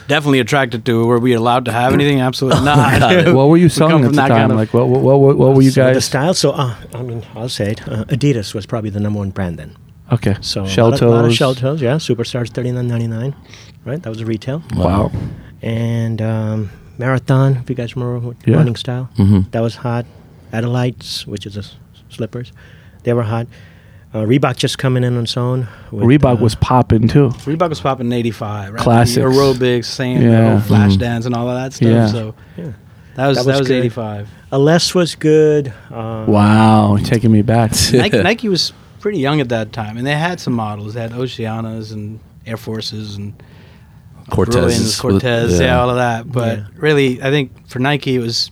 Definitely 0.08 0.40
attracted 0.40 0.86
to. 0.86 1.06
Were 1.06 1.20
we 1.20 1.34
allowed 1.34 1.66
to 1.66 1.72
have 1.74 1.92
anything? 1.94 2.22
Absolutely 2.22 2.64
not. 2.72 3.00
Got. 3.02 3.36
What 3.36 3.50
were 3.50 3.58
you 3.58 3.68
selling 3.68 4.04
come 4.04 4.06
at 4.06 4.12
the 4.14 4.18
time? 4.22 4.30
kind 4.30 4.52
of- 4.54 4.58
like, 4.58 4.74
what, 4.74 4.88
what, 4.88 5.20
what, 5.20 5.38
what 5.38 5.54
were 5.54 5.62
you 5.62 5.70
So 5.70 5.86
the 5.86 5.94
guys? 5.96 6.06
style, 6.06 6.34
so 6.34 6.52
uh, 6.52 6.76
I 6.94 7.02
mean, 7.04 7.26
I'll 7.36 7.50
say 7.50 7.72
it. 7.74 7.86
Uh, 7.86 8.06
Adidas 8.06 8.56
was 8.56 8.66
probably 8.66 8.90
the 8.90 9.02
number 9.02 9.20
one 9.20 9.32
brand 9.32 9.60
then. 9.60 9.76
Okay. 10.14 10.38
So 10.40 10.66
shell 10.66 10.88
a 10.88 10.90
lot, 10.92 10.94
of, 10.94 11.00
toes. 11.26 11.36
shell 11.36 11.56
toes, 11.56 11.82
yeah. 11.82 11.96
Superstars, 11.98 12.50
thirty 12.52 12.72
nine 12.72 12.88
ninety 12.88 13.08
nine, 13.08 13.36
right? 13.84 14.02
That 14.02 14.10
was 14.10 14.24
retail. 14.24 14.64
Wow. 14.78 15.12
And 15.62 16.22
um, 16.22 16.70
Marathon, 16.98 17.58
if 17.58 17.70
you 17.70 17.76
guys 17.76 17.96
remember 17.96 18.20
what 18.20 18.38
Yeah. 18.46 18.56
running 18.58 18.76
style, 18.76 19.10
Mhm. 19.18 19.52
that 19.52 19.62
was 19.62 19.76
hot. 19.78 20.06
Adilettes, 20.54 21.26
which 21.28 21.46
is 21.46 21.56
the 21.56 21.66
slippers, 22.10 22.52
they 23.04 23.14
were 23.14 23.24
hot. 23.24 23.48
Uh, 24.14 24.20
Reebok 24.20 24.56
just 24.56 24.78
coming 24.78 25.04
in 25.04 25.18
on 25.18 25.24
its 25.24 25.36
own. 25.38 25.68
with, 25.92 26.06
Reebok 26.06 26.40
uh, 26.40 26.42
was 26.42 26.56
popping 26.56 27.08
too. 27.08 27.30
Reebok 27.46 27.70
was 27.70 27.82
popping 27.82 28.08
in 28.08 28.14
'85. 28.14 28.74
Right? 28.74 28.82
Classics. 28.82 29.16
The 29.16 29.22
aerobics, 29.22 29.86
same 29.86 30.22
Yeah. 30.22 30.30
yeah. 30.56 30.62
flash 30.62 30.94
Mhm. 30.94 31.00
dance 31.00 31.26
and 31.26 31.36
all 31.36 31.50
of 31.50 31.56
that 31.56 31.74
stuff. 31.74 31.88
Yeah. 31.90 32.08
So 32.08 32.34
Yeah. 32.58 32.66
that 33.16 33.28
was 33.28 33.38
That 33.38 33.46
that 33.46 33.52
was 33.60 33.60
was, 33.60 33.72
'85. 33.72 34.30
A 34.52 34.58
Les 34.58 34.96
was 34.96 35.16
good. 35.16 35.74
Uh, 35.94 36.24
Wow, 36.26 36.98
taking 37.04 37.32
me 37.32 37.42
back. 37.42 37.72
Nike, 37.94 38.22
Nike 38.24 38.48
was 38.50 38.72
pretty 39.02 39.20
young 39.20 39.42
at 39.42 39.50
that 39.50 39.74
time, 39.74 39.98
and 39.98 40.08
they 40.08 40.16
had 40.16 40.40
some 40.40 40.54
models. 40.54 40.94
They 40.94 41.02
had 41.02 41.12
Oceanas 41.12 41.92
and 41.92 42.20
Air 42.46 42.58
Forces 42.58 43.18
and 43.18 43.34
Cortez? 44.30 44.56
Bruins, 44.56 45.00
Cortez, 45.00 45.60
yeah. 45.60 45.80
all 45.80 45.90
of 45.90 45.96
that. 45.98 46.32
But 46.32 46.58
Yeah. 46.60 46.66
really, 46.76 47.22
I 47.22 47.30
think 47.32 47.68
for 47.68 47.80
Nike, 47.80 48.16
it 48.16 48.20
was 48.20 48.52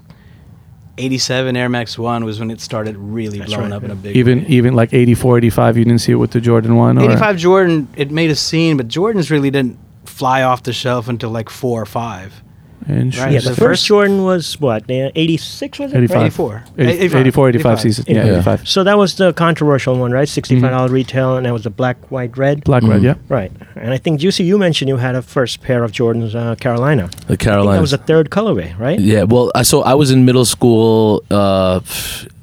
'87 0.97 1.57
Air 1.57 1.67
Max 1.69 1.97
One 1.97 2.23
was 2.23 2.39
when 2.39 2.49
it 2.51 2.61
started 2.61 2.95
really 2.97 3.39
That's 3.39 3.51
blowing 3.53 3.71
right, 3.71 3.75
up 3.77 3.83
in 3.83 3.91
a 3.91 3.95
big. 3.95 4.15
Even 4.15 4.39
way. 4.41 4.45
even 4.47 4.73
like 4.75 4.93
84, 4.93 5.37
85, 5.39 5.77
you 5.77 5.83
didn't 5.85 5.99
see 6.01 6.13
it 6.13 6.15
with 6.15 6.31
the 6.31 6.39
Jordan 6.39 6.75
one. 6.77 6.97
Or? 6.97 7.03
85 7.03 7.37
Jordan, 7.37 7.87
it 7.97 8.11
made 8.11 8.29
a 8.29 8.35
scene, 8.35 8.77
but 8.77 8.87
Jordans 8.87 9.29
really 9.29 9.51
didn't 9.51 9.77
fly 10.05 10.43
off 10.43 10.63
the 10.63 10.71
shelf 10.73 11.09
until 11.09 11.29
like 11.31 11.49
four 11.49 11.81
or 11.81 11.85
five. 11.85 12.41
Interesting. 12.87 13.33
Yeah, 13.33 13.39
The 13.39 13.49
the 13.49 13.55
first- 13.55 13.59
first 13.59 13.85
Jordan 13.87 14.23
was 14.23 14.59
what? 14.61 14.83
uh, 14.89 15.09
86 15.15 15.79
was 15.79 15.91
it? 15.93 15.97
85. 15.97 16.21
84. 16.21 16.63
80 16.77 16.91
85. 16.91 17.21
84, 17.21 17.49
85 17.49 17.71
85. 17.71 17.81
season. 17.81 18.05
Yeah, 18.07 18.25
Yeah. 18.25 18.31
85. 18.33 18.67
So 18.67 18.83
that 18.83 18.97
was 18.97 19.15
the 19.15 19.33
controversial 19.33 19.97
one, 19.97 20.11
right? 20.11 20.27
$65 20.27 20.91
retail, 20.91 21.37
and 21.37 21.45
that 21.45 21.53
was 21.53 21.63
the 21.63 21.69
black, 21.71 21.97
white, 22.11 22.37
red. 22.37 22.63
Black, 22.63 22.83
red, 22.83 23.01
Mhm. 23.01 23.03
yeah. 23.03 23.15
Right. 23.27 23.51
And 23.75 23.91
I 23.93 23.97
think, 23.97 24.19
Juicy, 24.19 24.43
you 24.43 24.57
mentioned 24.57 24.89
you 24.89 24.97
had 24.97 25.15
a 25.15 25.21
first 25.21 25.61
pair 25.61 25.83
of 25.83 25.91
Jordans, 25.91 26.35
uh, 26.35 26.55
Carolina. 26.55 27.09
the 27.27 27.37
Carolina? 27.37 27.77
that 27.77 27.81
was 27.81 27.93
a 27.93 27.97
third 27.97 28.29
colorway, 28.29 28.77
right? 28.79 28.99
Yeah, 28.99 29.23
well, 29.23 29.51
I 29.55 29.63
so 29.63 29.81
I 29.81 29.93
was 29.95 30.11
in 30.11 30.23
middle 30.25 30.45
school 30.45 31.23
uh, 31.31 31.79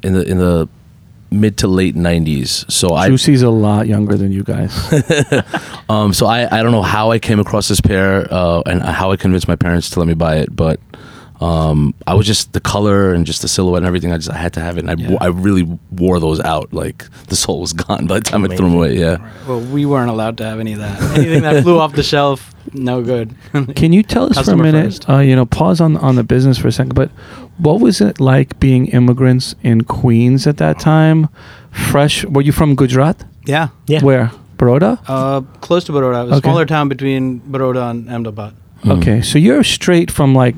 in 0.02 0.12
the 0.14 0.22
in 0.28 0.38
the 0.38 0.68
mid 1.32 1.56
to 1.58 1.66
late 1.68 1.94
'90s. 1.94 2.70
So 2.70 2.94
I 2.94 3.08
Juicy's 3.08 3.42
a 3.42 3.50
lot 3.50 3.86
younger 3.86 4.16
than 4.16 4.32
you 4.32 4.42
guys. 4.42 4.72
um 5.88 6.12
so 6.12 6.26
I 6.26 6.46
I 6.58 6.62
don't 6.62 6.72
know 6.72 6.82
how 6.82 7.10
I 7.10 7.18
came 7.18 7.40
across 7.40 7.68
this 7.68 7.80
pair 7.80 8.26
uh, 8.32 8.62
and 8.66 8.82
how 8.82 9.12
I 9.12 9.16
convinced 9.16 9.48
my 9.48 9.56
parents 9.56 9.90
to 9.90 9.98
let 9.98 10.08
me 10.08 10.14
buy 10.14 10.36
it, 10.36 10.54
but 10.54 10.80
um 11.42 11.94
I 12.06 12.14
was 12.14 12.26
just 12.26 12.52
the 12.52 12.60
color 12.60 13.12
and 13.14 13.26
just 13.26 13.42
the 13.42 13.48
silhouette 13.48 13.78
and 13.82 13.86
everything. 13.86 14.12
I 14.12 14.16
just 14.16 14.30
I 14.30 14.36
had 14.36 14.52
to 14.54 14.60
have 14.60 14.76
it, 14.78 14.84
and 14.86 14.90
I 14.90 14.94
Yeah. 15.02 15.16
I 15.20 15.26
really 15.28 15.64
wore 15.90 16.20
those 16.20 16.40
out. 16.40 16.72
Like 16.72 17.04
the 17.28 17.36
soul 17.36 17.60
was 17.60 17.72
gone 17.72 18.06
by 18.06 18.18
the 18.20 18.24
time 18.30 18.44
I 18.44 18.48
threw 18.48 18.66
them 18.68 18.74
away. 18.76 18.96
Yeah. 18.98 19.16
Well, 19.48 19.60
we 19.60 19.84
weren't 19.86 20.10
allowed 20.10 20.36
to 20.38 20.44
have 20.44 20.60
any 20.60 20.72
of 20.74 20.78
that. 20.80 21.00
Anything 21.18 21.42
that 21.42 21.62
flew 21.62 21.78
off 21.78 21.92
the 21.94 22.02
shelf, 22.02 22.54
no 22.72 23.02
good. 23.02 23.34
Can 23.74 23.92
you 23.92 24.02
tell 24.02 24.26
us 24.30 24.38
for 24.44 24.52
a 24.52 24.56
minute? 24.56 25.08
Uh, 25.08 25.18
you 25.18 25.34
know, 25.34 25.46
pause 25.46 25.80
on 25.80 25.96
on 25.96 26.14
the 26.16 26.24
business 26.24 26.58
for 26.58 26.68
a 26.68 26.72
second. 26.72 26.94
But 26.94 27.10
what 27.58 27.80
was 27.80 28.00
it 28.00 28.20
like 28.20 28.58
being 28.60 28.86
immigrants 28.88 29.54
in 29.62 29.82
Queens 29.84 30.46
at 30.46 30.56
that 30.58 30.78
time? 30.78 31.28
Fresh? 31.70 32.24
Were 32.26 32.42
you 32.42 32.52
from 32.52 32.74
Gujarat? 32.76 33.24
yeah. 33.46 33.68
Yeah. 33.86 34.02
Where? 34.04 34.30
Baroda. 34.58 35.00
Uh, 35.08 35.40
close 35.60 35.82
to 35.84 35.92
Baroda. 35.92 36.20
It 36.20 36.24
was 36.24 36.32
a 36.32 36.36
Okay. 36.36 36.46
smaller 36.48 36.66
town 36.66 36.88
between 36.88 37.40
Baroda 37.50 37.90
and 37.90 38.08
Ahmedabad. 38.08 38.52
Mm. 38.84 38.98
Okay, 38.98 39.20
so 39.22 39.38
you're 39.38 39.64
straight 39.64 40.08
from 40.10 40.34
like 40.36 40.54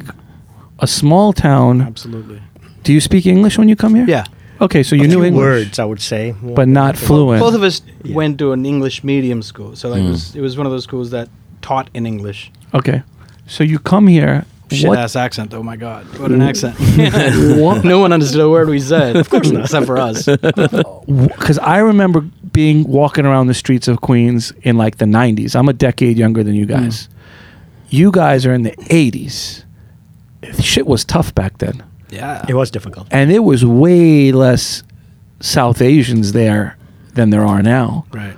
a 0.85 0.87
small 0.87 1.33
town. 1.33 1.81
Absolutely. 1.83 2.41
Do 2.85 2.93
you 2.93 3.01
speak 3.01 3.25
English 3.27 3.59
when 3.59 3.69
you 3.69 3.77
come 3.77 3.95
here? 3.99 4.07
Yeah. 4.17 4.25
Okay, 4.61 4.83
so 4.85 4.95
A 4.95 4.99
you 4.99 5.07
knew 5.09 5.17
few 5.21 5.25
English, 5.31 5.43
words, 5.45 5.79
I 5.79 5.85
would 5.85 6.01
say. 6.01 6.35
but 6.61 6.69
not 6.69 6.97
fluent. 6.97 7.41
Both 7.41 7.55
of 7.55 7.63
us 7.63 7.77
Yeah. 8.05 8.15
went 8.21 8.39
to 8.39 8.53
an 8.53 8.65
English 8.65 9.03
medium 9.03 9.43
school, 9.43 9.75
so 9.77 9.89
like 9.89 10.03
Mm. 10.03 10.07
it 10.09 10.11
was 10.13 10.37
it 10.37 10.43
was 10.47 10.57
one 10.57 10.67
of 10.67 10.73
those 10.75 10.85
schools 10.85 11.09
that 11.11 11.29
taught 11.61 11.87
in 11.95 12.07
English. 12.07 12.51
Okay, 12.73 13.03
so 13.47 13.65
you 13.65 13.79
come 13.79 14.07
here. 14.19 14.45
Shit 14.71 14.89
what? 14.89 14.99
ass 14.99 15.17
accent. 15.17 15.53
Oh 15.55 15.63
my 15.63 15.77
god, 15.77 16.03
what 16.21 16.31
an 16.31 16.43
accent! 16.43 16.75
What? 17.65 17.85
no 17.85 17.99
one 18.05 18.13
understood 18.15 18.41
a 18.41 18.49
word 18.49 18.69
we 18.69 18.81
said. 18.81 19.17
Of 19.17 19.29
course 19.29 19.51
not, 19.53 19.65
except 19.65 19.87
for 19.87 19.99
us. 20.09 20.19
Because 21.37 21.59
I 21.59 21.79
remember 21.79 22.21
being 22.53 22.85
walking 22.89 23.27
around 23.27 23.49
the 23.49 23.55
streets 23.55 23.89
of 23.89 23.97
Queens 24.01 24.53
in 24.63 24.77
like 24.85 24.97
the 24.97 25.05
'90s. 25.07 25.55
I'm 25.55 25.69
a 25.69 25.73
decade 25.89 26.17
younger 26.17 26.43
than 26.45 26.55
you 26.55 26.67
guys. 26.67 27.09
You 27.91 28.11
guys 28.11 28.47
are 28.47 28.55
in 28.55 28.63
the 28.63 28.75
'80s. 28.91 29.64
Shit 30.61 30.87
was 30.87 31.05
tough 31.05 31.35
back 31.35 31.59
then, 31.59 31.83
Yeah. 32.11 32.45
It 32.49 32.55
was 32.55 32.71
difficult. 32.71 33.07
and 33.11 33.31
there 33.31 33.43
was 33.43 33.65
way 33.65 34.33
less 34.33 34.83
South 35.41 35.81
Asians 35.83 36.33
there 36.33 36.77
than 37.15 37.31
there 37.31 37.45
are 37.45 37.63
now. 37.63 38.05
Right. 38.13 38.37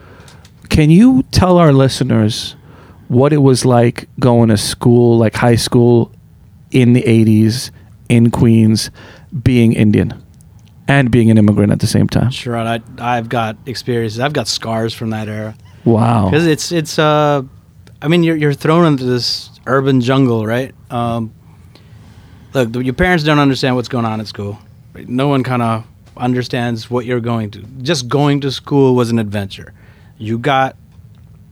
Can 0.69 0.91
you 0.91 1.23
tell 1.31 1.59
our 1.59 1.73
listeners 1.73 2.57
what 3.09 3.33
it 3.33 3.39
was 3.43 3.65
like 3.65 4.09
going 4.19 4.49
to 4.49 4.57
school, 4.57 5.17
like 5.19 5.35
high 5.37 5.57
school, 5.57 6.11
in 6.73 6.93
the 6.93 7.03
'80s 7.03 7.71
in 8.09 8.31
Queens, 8.31 8.91
being 9.43 9.73
Indian 9.73 10.13
and 10.89 11.11
being 11.11 11.31
an 11.31 11.39
immigrant 11.39 11.73
at 11.73 11.79
the 11.81 11.87
same 11.87 12.09
time? 12.09 12.31
Sure. 12.31 12.57
I 12.57 12.81
I've 12.99 13.29
got 13.29 13.57
experiences. 13.67 14.19
I've 14.21 14.33
got 14.33 14.49
scars 14.49 14.93
from 14.93 15.11
that 15.11 15.29
era. 15.29 15.55
Wow. 15.85 16.25
because 16.31 16.47
it's 16.49 16.73
it's 16.73 16.99
uh 16.99 17.43
i 18.03 18.09
mean 18.09 18.25
you're, 18.25 18.35
you're 18.37 18.53
thrown 18.53 18.85
into 18.87 19.05
this 19.05 19.51
urban 19.67 20.01
jungle 20.01 20.45
right 20.45 20.75
um 20.91 21.33
look 22.55 22.75
your 22.85 22.95
parents 22.95 23.25
don't 23.25 23.39
understand 23.39 23.75
what's 23.77 23.89
going 23.89 24.05
on 24.05 24.21
at 24.21 24.27
school 24.27 24.59
right? 24.95 25.09
no 25.09 25.29
one 25.29 25.43
kind 25.43 25.63
of 25.63 25.85
understands 26.17 26.91
what 26.91 27.05
you're 27.05 27.21
going 27.21 27.51
to 27.51 27.61
just 27.83 28.09
going 28.09 28.41
to 28.41 28.51
school 28.51 28.95
was 28.95 29.11
an 29.11 29.19
adventure 29.19 29.73
you 30.19 30.39
got 30.39 30.77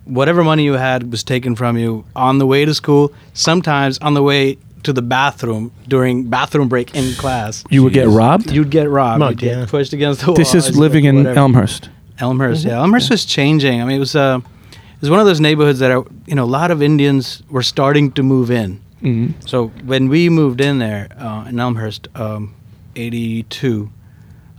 whatever 0.05 0.43
money 0.45 0.65
you 0.65 0.75
had 0.75 1.11
was 1.11 1.23
taken 1.23 1.55
from 1.55 1.77
you 1.79 2.05
on 2.17 2.39
the 2.39 2.47
way 2.47 2.65
to 2.65 2.75
school 2.75 3.13
sometimes 3.35 3.99
on 3.99 4.15
the 4.15 4.23
way 4.23 4.57
to 4.83 4.93
the 4.93 5.03
bathroom 5.03 5.73
during 5.89 6.25
bathroom 6.29 6.69
break 6.69 6.95
in 6.95 7.15
class 7.15 7.65
You 7.71 7.83
would 7.85 7.93
get 7.95 8.09
robbed. 8.09 8.51
you'd 8.51 8.71
get 8.71 8.89
robbed 8.89 9.21
Mugged, 9.21 9.43
you'd 9.43 9.49
get 9.49 9.59
yeah. 9.61 9.67
pushed 9.67 9.93
against 9.95 10.21
the 10.21 10.27
wall 10.29 10.37
This 10.37 10.55
is 10.55 10.77
living 10.77 11.05
in 11.07 11.17
whatever. 11.17 11.39
Elmhurst. 11.39 11.89
Elmhurst, 12.19 12.65
yeah. 12.65 12.79
Elmhurst 12.79 13.11
was 13.11 13.25
changing. 13.25 13.81
I 13.81 13.85
mean, 13.87 13.97
it 13.97 13.99
was 13.99 14.15
uh, 14.15 14.41
it 14.73 15.01
was 15.01 15.11
one 15.11 15.21
of 15.21 15.27
those 15.27 15.41
neighborhoods 15.41 15.79
that 15.81 15.91
are, 15.91 16.05
you 16.27 16.35
know 16.35 16.45
a 16.45 16.53
lot 16.61 16.71
of 16.71 16.83
Indians 16.83 17.43
were 17.51 17.63
starting 17.63 18.13
to 18.13 18.23
move 18.23 18.51
in. 18.51 18.81
Hmm 19.01 19.29
So 19.47 19.69
when 19.85 20.09
we 20.09 20.29
moved 20.29 20.61
in 20.61 20.79
there 20.79 21.09
uh, 21.19 21.47
in 21.49 21.59
Elmhurst, 21.59 22.09
um, 22.15 22.55
'82, 22.97 23.91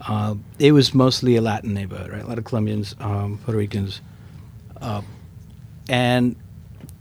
uh, 0.08 0.36
it 0.60 0.72
was 0.72 0.94
mostly 0.94 1.36
a 1.36 1.42
Latin 1.42 1.74
neighborhood, 1.74 2.12
right? 2.12 2.24
A 2.24 2.28
lot 2.28 2.38
of 2.38 2.44
Colombians, 2.44 2.96
um, 3.00 3.40
Puerto 3.44 3.58
Ricans, 3.58 4.02
uh, 4.82 5.02
and 5.90 6.36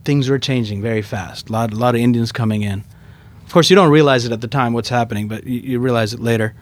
things 0.03 0.29
were 0.29 0.39
changing 0.39 0.81
very 0.81 1.01
fast. 1.01 1.49
A 1.49 1.51
lot, 1.51 1.73
a 1.73 1.75
lot 1.75 1.95
of 1.95 2.01
Indians 2.01 2.31
coming 2.31 2.61
in. 2.63 2.83
Of 3.45 3.51
course, 3.53 3.69
you 3.69 3.75
don't 3.75 3.91
realize 3.91 4.25
it 4.25 4.31
at 4.31 4.41
the 4.41 4.47
time 4.47 4.73
what's 4.73 4.89
happening, 4.89 5.27
but 5.27 5.45
you, 5.45 5.59
you 5.59 5.79
realize 5.79 6.13
it 6.13 6.19
later. 6.19 6.55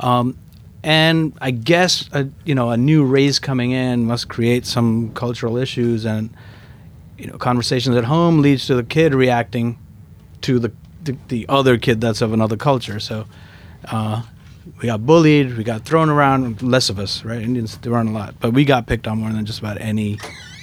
Um, 0.00 0.36
and 0.84 1.32
I 1.40 1.50
guess 1.50 2.08
a, 2.12 2.28
you 2.44 2.54
know 2.54 2.70
a 2.70 2.76
new 2.76 3.04
race 3.04 3.38
coming 3.40 3.72
in 3.72 4.04
must 4.04 4.28
create 4.28 4.66
some 4.66 5.12
cultural 5.14 5.56
issues, 5.56 6.04
and 6.06 6.30
you 7.18 7.26
know 7.26 7.36
conversations 7.38 7.96
at 7.96 8.04
home 8.04 8.40
leads 8.40 8.66
to 8.66 8.76
the 8.76 8.84
kid 8.84 9.14
reacting 9.14 9.78
to 10.42 10.58
the 10.58 10.72
the, 11.04 11.16
the 11.28 11.46
other 11.48 11.78
kid 11.78 12.00
that's 12.00 12.20
of 12.20 12.32
another 12.32 12.56
culture. 12.56 13.00
So 13.00 13.26
uh, 13.90 14.22
we 14.80 14.86
got 14.86 15.06
bullied, 15.06 15.56
we 15.56 15.64
got 15.64 15.84
thrown 15.84 16.10
around. 16.10 16.60
Less 16.62 16.90
of 16.90 16.98
us, 16.98 17.24
right? 17.24 17.40
Indians 17.40 17.78
there 17.78 17.92
weren't 17.92 18.10
a 18.10 18.12
lot, 18.12 18.34
but 18.40 18.52
we 18.52 18.64
got 18.64 18.86
picked 18.86 19.06
on 19.06 19.18
more 19.18 19.32
than 19.32 19.46
just 19.46 19.58
about 19.58 19.80
any 19.80 20.18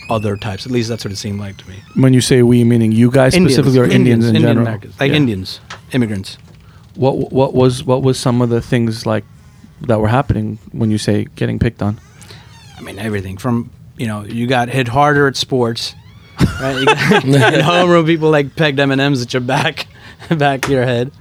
other 0.09 0.37
types. 0.37 0.65
At 0.65 0.71
least 0.71 0.89
that's 0.89 1.03
what 1.03 1.11
it 1.11 1.17
seemed 1.17 1.39
like 1.39 1.57
to 1.57 1.69
me. 1.69 1.75
When 1.95 2.13
you 2.13 2.21
say 2.21 2.43
we, 2.43 2.63
meaning 2.63 2.91
you 2.91 3.09
guys 3.09 3.33
specifically, 3.33 3.79
or 3.79 3.85
Indians, 3.85 4.25
in 4.25 4.35
Indian 4.35 4.49
general? 4.49 4.67
Americans, 4.67 4.99
like 4.99 5.11
Yeah. 5.11 5.17
Indians, 5.17 5.59
immigrants. 5.91 6.37
What 6.95 7.31
what 7.31 7.53
was 7.53 7.83
what 7.83 8.03
was 8.03 8.19
some 8.19 8.41
of 8.41 8.49
the 8.49 8.61
things 8.61 9.05
like 9.05 9.25
that 9.81 9.99
were 9.99 10.07
happening 10.07 10.59
when 10.71 10.91
you 10.91 10.97
say 10.97 11.25
getting 11.35 11.59
picked 11.59 11.81
on? 11.81 11.99
I 12.77 12.81
mean, 12.81 12.99
everything 12.99 13.37
from 13.37 13.71
you 13.97 14.07
know 14.07 14.23
you 14.23 14.47
got 14.47 14.69
hit 14.69 14.89
harder 14.89 15.27
at 15.27 15.35
sports. 15.35 15.95
Right? 16.61 16.77
You 16.79 16.85
got- 16.85 17.23
in 17.25 17.61
homeroom, 17.61 18.05
people 18.05 18.29
like 18.29 18.55
pegged 18.55 18.79
M 18.79 18.91
and 18.91 19.01
M's 19.01 19.21
at 19.21 19.33
your 19.33 19.41
back, 19.41 19.87
back 20.29 20.65
of 20.65 20.71
your 20.71 20.85
head. 20.85 21.11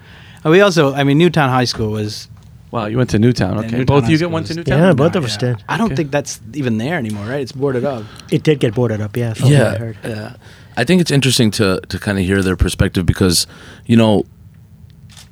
And 0.42 0.50
we 0.50 0.60
also, 0.60 0.92
I 0.94 1.04
mean, 1.04 1.18
Newtown 1.18 1.48
High 1.50 1.64
School 1.64 1.90
was. 1.92 2.28
Wow, 2.70 2.86
you 2.86 2.96
went 2.96 3.10
to 3.10 3.18
Newtown. 3.20 3.56
Okay, 3.58 3.68
Newtown 3.68 3.86
both 3.86 4.04
High 4.04 4.10
you 4.10 4.16
School 4.16 4.28
get 4.30 4.34
went 4.34 4.46
to 4.48 4.50
is- 4.52 4.56
Newtown. 4.58 4.78
Yeah, 4.80 4.92
both 4.92 5.14
of 5.14 5.24
us 5.24 5.36
did. 5.36 5.62
I 5.68 5.76
don't 5.76 5.86
Okay. 5.86 5.96
think 5.96 6.10
that's 6.10 6.40
even 6.54 6.78
there 6.78 6.98
anymore, 6.98 7.24
right? 7.26 7.40
It's 7.40 7.52
boarded 7.52 7.84
up. 7.84 8.04
It 8.32 8.42
did 8.42 8.58
get 8.60 8.74
boarded 8.74 9.00
up, 9.00 9.16
yeah. 9.16 9.32
from 9.34 9.44
what 9.44 9.52
I 9.54 9.58
yeah, 9.58 9.76
heard. 9.78 9.96
yeah. 10.04 10.36
I 10.76 10.82
think 10.84 11.00
it's 11.00 11.12
interesting 11.12 11.52
to 11.52 11.80
to 11.88 11.98
kind 12.00 12.18
of 12.18 12.24
hear 12.24 12.42
their 12.42 12.56
perspective 12.56 13.06
because, 13.06 13.46
you 13.86 13.96
know, 13.96 14.24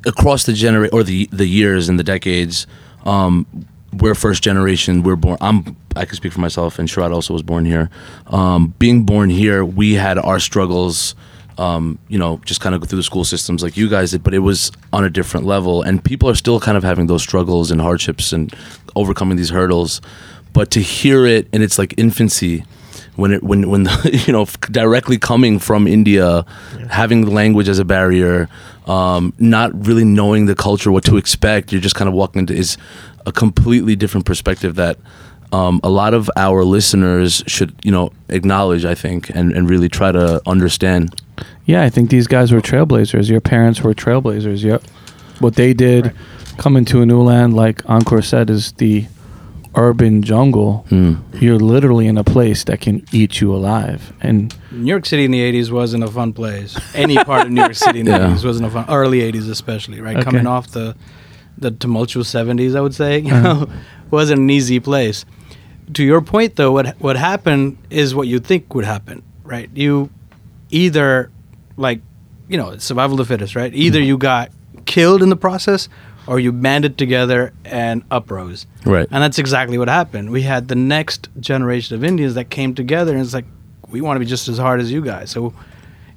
across 0.06 0.44
the 0.44 0.52
genera 0.52 0.88
or 0.92 1.02
the 1.02 1.28
the 1.32 1.46
years 1.46 1.88
and 1.88 1.98
the 1.98 2.04
decades, 2.04 2.66
um, 3.04 3.46
we're 3.92 4.14
first 4.14 4.42
generation. 4.42 5.02
We're 5.02 5.16
born. 5.16 5.38
I'm. 5.40 5.76
I 5.94 6.04
can 6.04 6.16
speak 6.16 6.32
for 6.32 6.40
myself, 6.40 6.78
and 6.78 6.88
Sharad 6.88 7.12
also 7.12 7.34
was 7.34 7.42
born 7.42 7.64
here. 7.64 7.90
Um, 8.28 8.74
being 8.78 9.04
born 9.04 9.30
here, 9.30 9.64
we 9.64 9.94
had 9.94 10.18
our 10.18 10.40
struggles. 10.40 11.14
Um, 11.58 11.98
you 12.08 12.18
know, 12.18 12.40
just 12.46 12.62
kind 12.62 12.74
of 12.74 12.80
go 12.80 12.86
through 12.86 12.96
the 12.96 13.02
school 13.02 13.24
systems 13.24 13.62
like 13.62 13.76
you 13.76 13.90
guys 13.90 14.12
did, 14.12 14.22
but 14.22 14.32
it 14.32 14.38
was 14.38 14.72
on 14.92 15.04
a 15.04 15.10
different 15.10 15.44
level, 15.44 15.82
and 15.82 16.02
people 16.02 16.28
are 16.28 16.34
still 16.34 16.58
kind 16.58 16.78
of 16.78 16.82
having 16.82 17.06
those 17.08 17.22
struggles 17.22 17.70
and 17.70 17.80
hardships 17.80 18.32
and 18.32 18.54
overcoming 18.96 19.36
these 19.36 19.50
hurdles. 19.50 20.00
But 20.54 20.70
to 20.72 20.80
hear 20.80 21.26
it 21.26 21.48
in 21.52 21.60
its 21.60 21.78
like 21.78 21.94
infancy, 21.98 22.64
when 23.16 23.32
it 23.32 23.42
when 23.42 23.68
when 23.68 23.88
you 24.04 24.32
know 24.32 24.46
directly 24.70 25.18
coming 25.18 25.58
from 25.58 25.86
India, 25.86 26.44
having 26.90 27.24
the 27.24 27.30
language 27.30 27.68
as 27.68 27.78
a 27.78 27.84
barrier, 27.84 28.48
um, 28.86 29.32
not 29.38 29.86
really 29.86 30.04
knowing 30.04 30.46
the 30.46 30.54
culture, 30.54 30.90
what 30.90 31.04
to 31.04 31.16
expect, 31.16 31.72
you're 31.72 31.80
just 31.80 31.94
kind 31.94 32.08
of 32.08 32.14
walking 32.14 32.40
into 32.40 32.54
is 32.54 32.76
a 33.26 33.32
completely 33.32 33.94
different 33.94 34.26
perspective 34.26 34.74
that 34.74 34.98
um, 35.52 35.80
a 35.84 35.90
lot 35.90 36.14
of 36.14 36.30
our 36.36 36.64
listeners 36.64 37.44
should 37.46 37.74
you 37.84 37.92
know 37.92 38.10
acknowledge. 38.28 38.84
I 38.84 38.94
think 38.94 39.30
and 39.30 39.52
and 39.52 39.68
really 39.68 39.88
try 39.88 40.12
to 40.12 40.40
understand. 40.46 41.20
Yeah, 41.64 41.82
I 41.82 41.90
think 41.90 42.10
these 42.10 42.26
guys 42.26 42.50
were 42.50 42.60
trailblazers. 42.60 43.28
Your 43.28 43.40
parents 43.40 43.82
were 43.82 43.94
trailblazers. 43.94 44.64
Yep. 44.64 44.82
What 45.38 45.54
they 45.56 45.74
did, 45.74 46.12
coming 46.56 46.84
to 46.86 47.02
a 47.02 47.06
new 47.06 47.22
land, 47.22 47.54
like 47.54 47.82
Ankur 47.84 48.24
said, 48.24 48.50
is 48.50 48.72
the 48.72 49.06
urban 49.74 50.22
jungle. 50.22 50.84
Mm. 50.90 51.40
You're 51.40 51.58
literally 51.58 52.06
in 52.06 52.18
a 52.18 52.24
place 52.24 52.64
that 52.64 52.80
can 52.80 53.04
eat 53.12 53.40
you 53.40 53.54
alive. 53.54 54.12
And 54.20 54.54
New 54.70 54.88
York 54.90 55.06
City 55.06 55.24
in 55.24 55.30
the 55.30 55.40
'80s 55.40 55.70
wasn't 55.70 56.04
a 56.04 56.08
fun 56.08 56.32
place. 56.32 56.78
Any 56.94 57.16
part 57.16 57.46
of 57.46 57.52
New 57.52 57.60
York 57.60 57.74
City 57.74 58.00
in 58.00 58.06
the 58.06 58.12
Yeah. 58.18 58.30
'80s 58.34 58.44
wasn't 58.44 58.66
a 58.66 58.70
fun. 58.70 58.84
Early 58.88 59.20
'80s, 59.20 59.48
especially, 59.50 60.00
right? 60.00 60.16
Okay. 60.16 60.24
Coming 60.24 60.46
off 60.46 60.68
the 60.68 60.94
the 61.58 61.70
tumultuous 61.70 62.32
'70s, 62.32 62.76
I 62.76 62.80
would 62.80 62.94
say, 62.94 63.18
you 63.20 63.32
Uh-huh. 63.32 63.54
know, 63.66 63.68
wasn't 64.10 64.40
an 64.40 64.50
easy 64.50 64.80
place. 64.80 65.24
To 65.94 66.02
your 66.04 66.20
point, 66.20 66.56
though, 66.56 66.72
what 66.72 66.96
what 67.00 67.16
happened 67.16 67.76
is 67.90 68.14
what 68.14 68.28
you 68.28 68.38
think 68.40 68.74
would 68.74 68.84
happen, 68.84 69.22
right? 69.44 69.68
You 69.74 70.10
either 70.70 71.30
like, 71.76 72.00
you 72.48 72.56
know, 72.56 72.76
survival 72.78 73.20
of 73.20 73.26
the 73.28 73.34
fittest, 73.34 73.56
right? 73.56 73.72
Either 73.74 73.98
Mm-hmm. 73.98 74.06
you 74.08 74.18
got 74.18 74.50
killed 74.86 75.22
in 75.22 75.28
the 75.28 75.36
process, 75.36 75.88
or 76.26 76.38
you 76.40 76.52
banded 76.52 76.96
together 76.98 77.52
and 77.64 78.02
uprose. 78.10 78.66
Right. 78.84 79.08
And 79.10 79.22
that's 79.22 79.38
exactly 79.38 79.78
what 79.78 79.88
happened. 79.88 80.30
We 80.30 80.42
had 80.42 80.68
the 80.68 80.74
next 80.76 81.28
generation 81.40 81.96
of 81.96 82.04
Indians 82.04 82.34
that 82.34 82.50
came 82.50 82.74
together, 82.74 83.12
and 83.12 83.20
it's 83.20 83.34
like 83.34 83.44
we 83.90 84.00
want 84.00 84.16
to 84.16 84.20
be 84.20 84.26
just 84.26 84.48
as 84.48 84.58
hard 84.58 84.80
as 84.80 84.90
you 84.92 85.02
guys. 85.02 85.30
So, 85.30 85.52